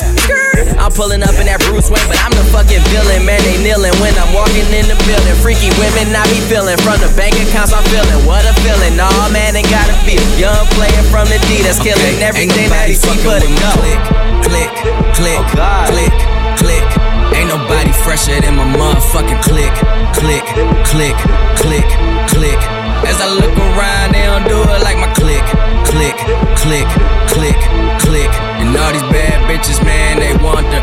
I'm 0.80 0.96
pulling 0.96 1.20
up 1.20 1.36
in 1.36 1.52
that 1.52 1.60
Bruce 1.68 1.92
Wayne, 1.92 2.08
but 2.08 2.16
I'm 2.24 2.32
the 2.32 2.46
fucking 2.56 2.80
villain. 2.88 3.28
Man, 3.28 3.42
they 3.44 3.60
kneeling 3.60 3.92
when 4.00 4.16
I'm 4.16 4.32
walking 4.32 4.64
in 4.72 4.88
the 4.88 4.96
building. 5.04 5.36
Freaky 5.44 5.76
women, 5.76 6.16
I 6.16 6.24
be 6.32 6.40
feeling. 6.48 6.80
From 6.80 7.04
the 7.04 7.12
bank 7.20 7.36
accounts, 7.36 7.76
I'm 7.76 7.84
feeling. 7.92 8.24
What 8.24 8.48
a 8.48 8.56
feeling. 8.64 8.96
Nah, 8.96 9.12
man, 9.34 9.58
they 9.58 9.66
gotta 9.66 9.98
feel. 10.06 10.22
Young 10.38 10.64
player 10.78 11.04
from 11.10 11.26
the 11.26 11.42
D 11.50 11.66
that's 11.66 11.82
killing 11.82 12.22
everything 12.22 12.70
that 12.70 12.86
he 12.86 12.94
see 12.94 13.18
but 13.26 13.42
it 13.42 13.50
go. 13.58 13.74
Click, 13.74 14.00
click, 14.46 14.72
click, 15.18 15.42
oh, 15.58 15.90
click, 15.90 16.14
click. 16.62 16.86
Ain't 17.34 17.50
nobody 17.50 17.90
fresher 18.06 18.38
than 18.38 18.54
my 18.54 18.70
motherfucking 18.70 19.42
click, 19.42 19.74
click, 20.14 20.46
click, 20.86 21.18
click, 21.58 21.90
click. 22.30 22.62
As 23.10 23.18
I 23.20 23.28
look 23.34 23.52
around, 23.58 24.14
they 24.14 24.24
don't 24.24 24.46
do 24.46 24.62
it 24.62 24.82
like 24.86 25.02
my 25.02 25.10
click, 25.18 25.44
click, 25.90 26.16
click, 26.62 26.88
click, 27.34 27.58
click. 28.00 28.32
And 28.62 28.70
all 28.78 28.94
these 28.94 29.04
bad 29.10 29.42
bitches, 29.50 29.82
man, 29.84 30.22
they 30.22 30.32
want 30.46 30.64
the, 30.70 30.80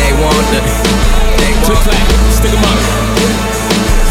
they 0.00 0.12
want 0.16 0.46
the, 0.56 0.60
they 1.36 1.52
want 1.68 1.84
the. 1.84 1.96
Stick 2.32 2.52
'em 2.52 2.64
up. 2.64 3.57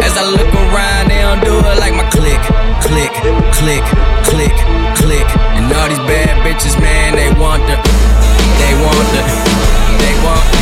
As 0.00 0.16
I 0.16 0.24
look 0.24 0.48
around, 0.48 1.10
they 1.10 1.20
don't 1.20 1.42
do 1.44 1.58
it 1.58 1.76
like 1.78 1.92
my 1.92 2.08
click, 2.08 2.40
click, 2.80 3.12
click, 3.52 3.84
click, 4.24 4.56
click. 4.96 5.28
And 5.58 5.68
all 5.76 5.88
these 5.88 6.04
bad 6.08 6.40
bitches, 6.46 6.80
man, 6.80 7.14
they 7.14 7.28
want 7.40 7.62
the, 7.68 7.76
they 8.56 8.72
want 8.80 9.08
the, 9.12 9.22
they 10.00 10.14
want. 10.24 10.61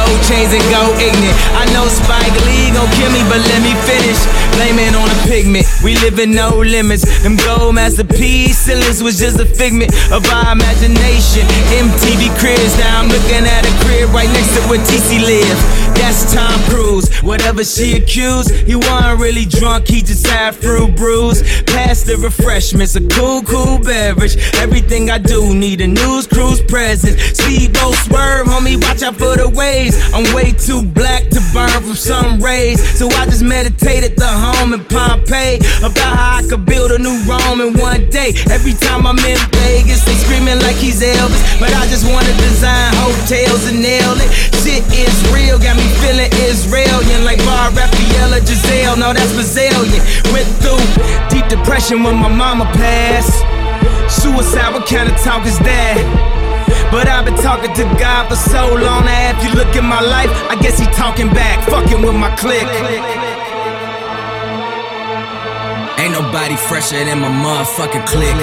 gold 0.01 0.21
chains 0.25 0.53
and 0.53 0.65
go 0.73 0.83
ignorant. 0.97 1.37
I 1.53 1.65
know 1.73 1.85
Spike 1.87 2.33
Lee 2.45 2.73
gon' 2.73 2.89
kill 2.97 3.11
me, 3.13 3.21
but 3.29 3.41
let 3.53 3.61
me 3.61 3.73
finish. 3.85 4.19
Blame 4.57 4.79
it 4.81 4.93
on 4.97 5.07
a 5.09 5.19
pigment. 5.29 5.65
We 5.83 5.95
live 6.01 6.17
in 6.19 6.31
no 6.31 6.57
limits. 6.57 7.05
Them 7.23 7.37
gold 7.37 7.75
masterpiece 7.75 8.57
ceilings 8.57 9.03
was 9.03 9.19
just 9.19 9.39
a 9.39 9.45
figment 9.45 9.93
of 10.11 10.25
our 10.29 10.53
imagination. 10.53 11.45
MTV 11.77 12.33
cribs, 12.39 12.77
now 12.77 13.01
I'm 13.01 13.09
looking 13.09 13.45
at 13.45 13.63
a 13.65 13.73
crib 13.85 14.09
right 14.13 14.29
next 14.29 14.53
to 14.57 14.61
where 14.69 14.79
TC 14.79 15.21
live. 15.21 15.59
That's 15.95 16.33
Tom 16.33 16.59
Cruise. 16.69 17.09
Whatever 17.21 17.63
she 17.63 17.97
accused, 17.97 18.51
he 18.51 18.75
wasn't 18.75 19.19
really 19.19 19.45
drunk, 19.45 19.87
he 19.87 20.01
just 20.01 20.25
had 20.25 20.55
fruit 20.55 20.95
brews. 20.95 21.41
Pass 21.63 22.03
the 22.03 22.17
refreshments, 22.17 22.95
a 22.95 23.01
cool, 23.07 23.41
cool 23.43 23.79
beverage. 23.79 24.35
Everything 24.55 25.09
I 25.09 25.17
do 25.17 25.53
need 25.53 25.81
a 25.81 25.87
news 25.87 26.27
cruise 26.27 26.61
presence. 26.61 27.21
Speedboat 27.37 27.95
swerve, 27.95 28.47
homie, 28.47 28.81
watch 28.81 29.03
out 29.03 29.15
for 29.15 29.37
the 29.37 29.49
waves. 29.49 29.90
I'm 30.13 30.27
way 30.35 30.51
too 30.51 30.83
black 30.83 31.29
to 31.29 31.39
burn 31.53 31.69
from 31.69 31.95
sun 31.95 32.39
rays. 32.41 32.79
So 32.97 33.07
I 33.07 33.25
just 33.25 33.43
meditated 33.43 34.15
the 34.17 34.27
home 34.27 34.73
in 34.73 34.83
Pompeii 34.85 35.57
about 35.79 35.97
how 36.15 36.39
I 36.39 36.41
could 36.47 36.65
build 36.65 36.91
a 36.91 36.99
new 36.99 37.15
Rome 37.23 37.61
in 37.61 37.77
one 37.79 38.09
day. 38.09 38.33
Every 38.51 38.73
time 38.73 39.07
I'm 39.07 39.19
in 39.19 39.39
Vegas, 39.63 40.03
they 40.05 40.15
screaming 40.15 40.59
like 40.61 40.75
he's 40.75 41.01
Elvis. 41.01 41.41
But 41.59 41.73
I 41.73 41.87
just 41.87 42.05
wanna 42.05 42.33
design 42.37 42.91
hotels 42.99 43.67
and 43.67 43.81
nail 43.81 44.13
it. 44.19 44.29
Shit 44.61 44.83
is 44.93 45.15
real, 45.33 45.57
got 45.57 45.75
me 45.75 45.87
feeling 46.03 46.29
Israelian 46.47 47.25
like 47.25 47.39
Bar 47.45 47.71
Refaeli 47.71 48.37
or 48.37 48.43
Gisele. 48.45 48.97
No, 48.97 49.13
that's 49.13 49.33
Brazilian. 49.33 50.01
Went 50.31 50.47
through 50.61 50.81
deep 51.29 51.47
depression 51.47 52.03
when 52.03 52.15
my 52.15 52.29
mama 52.29 52.65
passed. 52.77 53.43
Suicide, 54.11 54.73
what 54.73 54.85
kind 54.87 55.09
of 55.09 55.17
talk 55.21 55.45
is 55.45 55.57
that? 55.59 56.40
But 56.91 57.07
I've 57.07 57.23
been 57.23 57.39
talking 57.39 57.73
to 57.73 57.83
God 57.95 58.27
for 58.27 58.35
so 58.35 58.67
long 58.67 59.05
now. 59.05 59.31
If 59.31 59.39
you 59.47 59.55
look 59.55 59.73
at 59.79 59.83
my 59.83 60.01
life, 60.01 60.29
I 60.51 60.59
guess 60.59 60.77
he 60.77 60.85
talking 60.91 61.29
back, 61.29 61.63
fucking 61.69 62.01
with 62.03 62.15
my 62.15 62.35
clique. 62.35 62.67
Ain't 65.97 66.11
nobody 66.11 66.57
fresher 66.57 66.99
than 66.99 67.21
my 67.23 67.31
motherfucking 67.31 68.05
clique. 68.11 68.35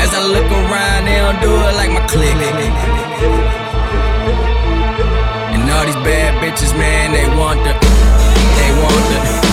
As 0.00 0.10
I 0.16 0.24
look 0.24 0.48
around, 0.48 1.04
they 1.04 1.18
don't 1.20 1.40
do 1.44 1.52
it 1.52 1.74
like 1.76 1.90
my 1.92 2.00
clique. 2.08 2.40
And 5.52 5.68
all 5.68 5.84
these 5.84 6.00
bad 6.00 6.32
bitches, 6.40 6.72
man, 6.78 7.12
they 7.12 7.28
want 7.36 7.60
the, 7.60 7.76
they 8.56 8.70
want 8.80 9.04
the, 9.12 9.49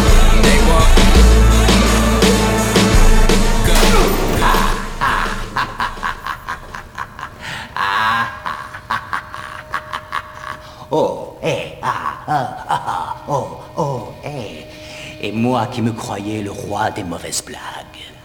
Oh, 10.89 11.35
eh, 11.43 11.77
ah, 11.81 12.23
ah, 12.27 12.65
ah, 12.69 13.15
oh, 13.27 13.59
oh, 13.75 14.13
eh. 14.23 14.65
Et 15.21 15.31
moi 15.33 15.67
qui 15.67 15.81
me 15.81 15.91
croyais 15.91 16.41
le 16.41 16.51
roi 16.51 16.91
des 16.91 17.03
mauvaises 17.03 17.43
blagues. 17.43 18.16